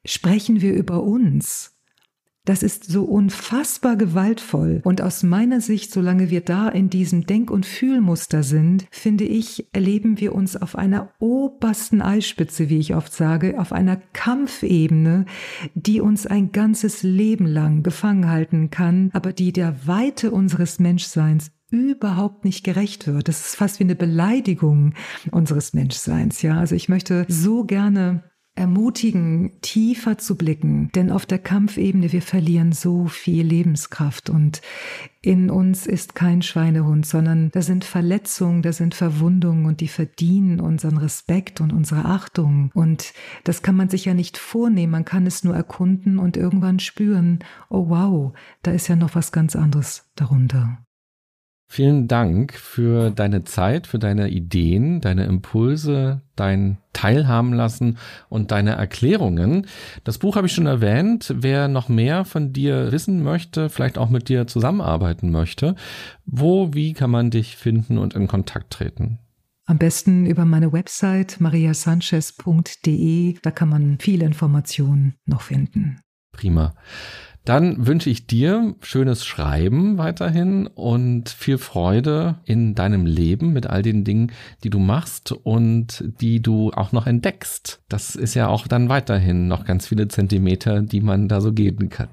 sprechen 0.05 0.61
wir 0.61 0.73
über 0.73 1.03
uns. 1.03 1.73
Das 2.45 2.61
ist 2.61 2.83
so 2.83 3.05
unfassbar 3.05 3.95
gewaltvoll. 3.95 4.81
Und 4.83 5.01
aus 5.01 5.23
meiner 5.23 5.61
Sicht, 5.61 5.93
solange 5.93 6.29
wir 6.29 6.41
da 6.41 6.67
in 6.67 6.89
diesem 6.89 7.25
Denk- 7.25 7.49
und 7.49 7.65
Fühlmuster 7.65 8.43
sind, 8.43 8.85
finde 8.91 9.23
ich, 9.23 9.69
erleben 9.71 10.19
wir 10.19 10.35
uns 10.35 10.57
auf 10.57 10.75
einer 10.75 11.13
obersten 11.19 12.01
Eisspitze, 12.01 12.67
wie 12.67 12.79
ich 12.79 12.95
oft 12.95 13.13
sage, 13.13 13.57
auf 13.61 13.71
einer 13.71 13.95
Kampfebene, 14.11 15.25
die 15.73 16.01
uns 16.01 16.27
ein 16.27 16.51
ganzes 16.51 17.01
Leben 17.01 17.45
lang 17.45 17.81
gefangen 17.81 18.29
halten 18.29 18.69
kann, 18.69 19.09
aber 19.13 19.31
die 19.31 19.53
der 19.53 19.87
Weite 19.87 20.31
unseres 20.31 20.79
Menschseins 20.79 21.51
überhaupt 21.71 22.43
nicht 22.43 22.65
gerecht 22.65 23.07
wird. 23.07 23.29
Das 23.29 23.39
ist 23.39 23.55
fast 23.55 23.79
wie 23.79 23.85
eine 23.85 23.95
Beleidigung 23.95 24.95
unseres 25.31 25.73
Menschseins, 25.73 26.41
ja. 26.41 26.59
Also 26.59 26.75
ich 26.75 26.89
möchte 26.89 27.25
so 27.29 27.63
gerne 27.63 28.32
ermutigen, 28.55 29.51
tiefer 29.61 30.17
zu 30.17 30.35
blicken, 30.35 30.91
denn 30.93 31.11
auf 31.11 31.25
der 31.25 31.39
Kampfebene 31.39 32.11
wir 32.11 32.21
verlieren 32.21 32.71
so 32.71 33.07
viel 33.07 33.45
Lebenskraft 33.45 34.29
und 34.29 34.61
in 35.21 35.49
uns 35.49 35.87
ist 35.87 36.13
kein 36.13 36.41
Schweinehund, 36.41 37.05
sondern 37.05 37.49
da 37.51 37.61
sind 37.61 37.83
Verletzungen, 37.83 38.61
da 38.61 38.71
sind 38.71 38.93
Verwundungen 38.93 39.65
und 39.65 39.81
die 39.81 39.87
verdienen 39.87 40.59
unseren 40.59 40.97
Respekt 40.97 41.61
und 41.61 41.73
unsere 41.73 42.05
Achtung 42.05 42.69
und 42.75 43.13
das 43.43 43.63
kann 43.63 43.75
man 43.75 43.89
sich 43.89 44.05
ja 44.05 44.13
nicht 44.13 44.37
vornehmen, 44.37 44.91
man 44.91 45.05
kann 45.05 45.25
es 45.25 45.43
nur 45.43 45.55
erkunden 45.55 46.19
und 46.19 46.37
irgendwann 46.37 46.79
spüren, 46.79 47.39
oh 47.69 47.89
wow, 47.89 48.33
da 48.61 48.71
ist 48.71 48.87
ja 48.87 48.95
noch 48.95 49.15
was 49.15 49.31
ganz 49.31 49.55
anderes 49.55 50.11
darunter. 50.15 50.77
Vielen 51.73 52.07
Dank 52.07 52.53
für 52.53 53.09
deine 53.09 53.45
Zeit, 53.45 53.87
für 53.87 53.97
deine 53.97 54.29
Ideen, 54.29 55.01
deine 55.01 55.25
Impulse, 55.25 56.21
dein 56.35 56.77
Teilhaben 56.93 57.51
lassen 57.51 57.97
und 58.29 58.51
deine 58.51 58.73
Erklärungen. 58.73 59.65
Das 60.03 60.19
Buch 60.19 60.35
habe 60.35 60.45
ich 60.45 60.53
schon 60.53 60.67
erwähnt. 60.67 61.33
Wer 61.35 61.67
noch 61.67 61.89
mehr 61.89 62.25
von 62.25 62.53
dir 62.53 62.91
wissen 62.91 63.23
möchte, 63.23 63.71
vielleicht 63.71 63.97
auch 63.97 64.11
mit 64.11 64.29
dir 64.29 64.45
zusammenarbeiten 64.45 65.31
möchte, 65.31 65.75
wo, 66.27 66.75
wie 66.75 66.93
kann 66.93 67.09
man 67.09 67.31
dich 67.31 67.57
finden 67.57 67.97
und 67.97 68.13
in 68.13 68.27
Kontakt 68.27 68.73
treten? 68.73 69.17
Am 69.65 69.79
besten 69.79 70.27
über 70.27 70.45
meine 70.45 70.73
Website 70.73 71.41
mariasanchez.de. 71.41 73.39
Da 73.41 73.49
kann 73.49 73.69
man 73.69 73.97
viele 73.99 74.25
Informationen 74.25 75.15
noch 75.25 75.41
finden. 75.41 76.01
Prima. 76.33 76.75
Dann 77.45 77.85
wünsche 77.85 78.09
ich 78.09 78.25
dir 78.25 78.75
schönes 78.81 79.25
Schreiben 79.25 79.97
weiterhin 79.97 80.67
und 80.67 81.29
viel 81.29 81.57
Freude 81.57 82.39
in 82.45 82.73
deinem 82.73 83.05
Leben 83.05 83.51
mit 83.51 83.67
all 83.67 83.81
den 83.81 84.05
Dingen, 84.05 84.31
die 84.63 84.69
du 84.69 84.79
machst 84.79 85.33
und 85.33 86.05
die 86.21 86.41
du 86.41 86.71
auch 86.71 86.93
noch 86.93 87.05
entdeckst. 87.05 87.81
Das 87.89 88.15
ist 88.15 88.33
ja 88.33 88.47
auch 88.47 88.67
dann 88.67 88.87
weiterhin 88.87 89.49
noch 89.49 89.65
ganz 89.65 89.87
viele 89.87 90.07
Zentimeter, 90.07 90.81
die 90.81 91.01
man 91.01 91.27
da 91.27 91.41
so 91.41 91.51
gehen 91.51 91.89
kann. 91.89 92.09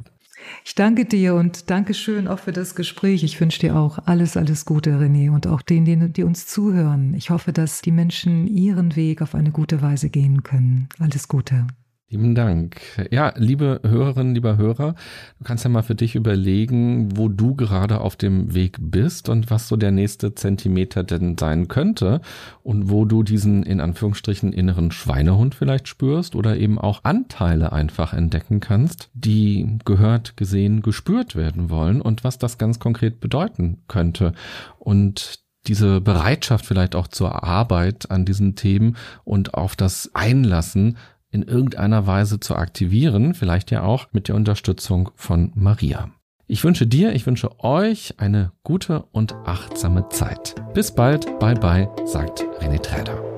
Ich 0.64 0.74
danke 0.74 1.04
dir 1.04 1.34
und 1.34 1.70
danke 1.70 1.94
schön 1.94 2.26
auch 2.26 2.38
für 2.38 2.52
das 2.52 2.74
Gespräch. 2.74 3.22
Ich 3.22 3.40
wünsche 3.40 3.60
dir 3.60 3.76
auch 3.76 3.98
alles, 4.06 4.36
alles 4.36 4.64
Gute, 4.64 4.90
René, 4.98 5.30
und 5.30 5.46
auch 5.46 5.62
denen, 5.62 6.12
die 6.12 6.24
uns 6.24 6.46
zuhören. 6.46 7.14
Ich 7.14 7.30
hoffe, 7.30 7.52
dass 7.52 7.82
die 7.82 7.92
Menschen 7.92 8.46
ihren 8.46 8.96
Weg 8.96 9.22
auf 9.22 9.34
eine 9.34 9.50
gute 9.50 9.82
Weise 9.82 10.08
gehen 10.08 10.42
können. 10.42 10.88
Alles 10.98 11.28
Gute. 11.28 11.66
Lieben 12.12 12.34
Dank. 12.34 12.80
Ja, 13.12 13.32
liebe 13.36 13.80
Hörerinnen, 13.84 14.34
lieber 14.34 14.56
Hörer, 14.56 14.96
du 15.38 15.44
kannst 15.44 15.62
ja 15.62 15.70
mal 15.70 15.84
für 15.84 15.94
dich 15.94 16.16
überlegen, 16.16 17.16
wo 17.16 17.28
du 17.28 17.54
gerade 17.54 18.00
auf 18.00 18.16
dem 18.16 18.52
Weg 18.52 18.78
bist 18.80 19.28
und 19.28 19.48
was 19.48 19.68
so 19.68 19.76
der 19.76 19.92
nächste 19.92 20.34
Zentimeter 20.34 21.04
denn 21.04 21.38
sein 21.38 21.68
könnte 21.68 22.20
und 22.64 22.90
wo 22.90 23.04
du 23.04 23.22
diesen 23.22 23.62
in 23.62 23.80
Anführungsstrichen 23.80 24.52
inneren 24.52 24.90
Schweinehund 24.90 25.54
vielleicht 25.54 25.86
spürst 25.86 26.34
oder 26.34 26.56
eben 26.56 26.80
auch 26.80 27.04
Anteile 27.04 27.70
einfach 27.70 28.12
entdecken 28.12 28.58
kannst, 28.58 29.08
die 29.14 29.78
gehört, 29.84 30.36
gesehen, 30.36 30.82
gespürt 30.82 31.36
werden 31.36 31.70
wollen 31.70 32.00
und 32.02 32.24
was 32.24 32.38
das 32.38 32.58
ganz 32.58 32.80
konkret 32.80 33.20
bedeuten 33.20 33.84
könnte. 33.86 34.32
Und 34.80 35.38
diese 35.68 36.00
Bereitschaft 36.00 36.66
vielleicht 36.66 36.96
auch 36.96 37.06
zur 37.06 37.44
Arbeit 37.44 38.10
an 38.10 38.24
diesen 38.24 38.56
Themen 38.56 38.96
und 39.22 39.54
auf 39.54 39.76
das 39.76 40.10
Einlassen 40.12 40.96
in 41.30 41.42
irgendeiner 41.42 42.06
Weise 42.06 42.40
zu 42.40 42.56
aktivieren, 42.56 43.34
vielleicht 43.34 43.70
ja 43.70 43.82
auch 43.82 44.08
mit 44.12 44.28
der 44.28 44.34
Unterstützung 44.34 45.10
von 45.14 45.52
Maria. 45.54 46.10
Ich 46.46 46.64
wünsche 46.64 46.86
dir, 46.86 47.14
ich 47.14 47.26
wünsche 47.26 47.60
euch 47.60 48.14
eine 48.18 48.50
gute 48.64 49.04
und 49.12 49.34
achtsame 49.44 50.08
Zeit. 50.08 50.56
Bis 50.74 50.92
bald, 50.92 51.38
bye 51.38 51.54
bye, 51.54 51.88
sagt 52.04 52.44
René 52.60 52.82
Träder. 52.82 53.29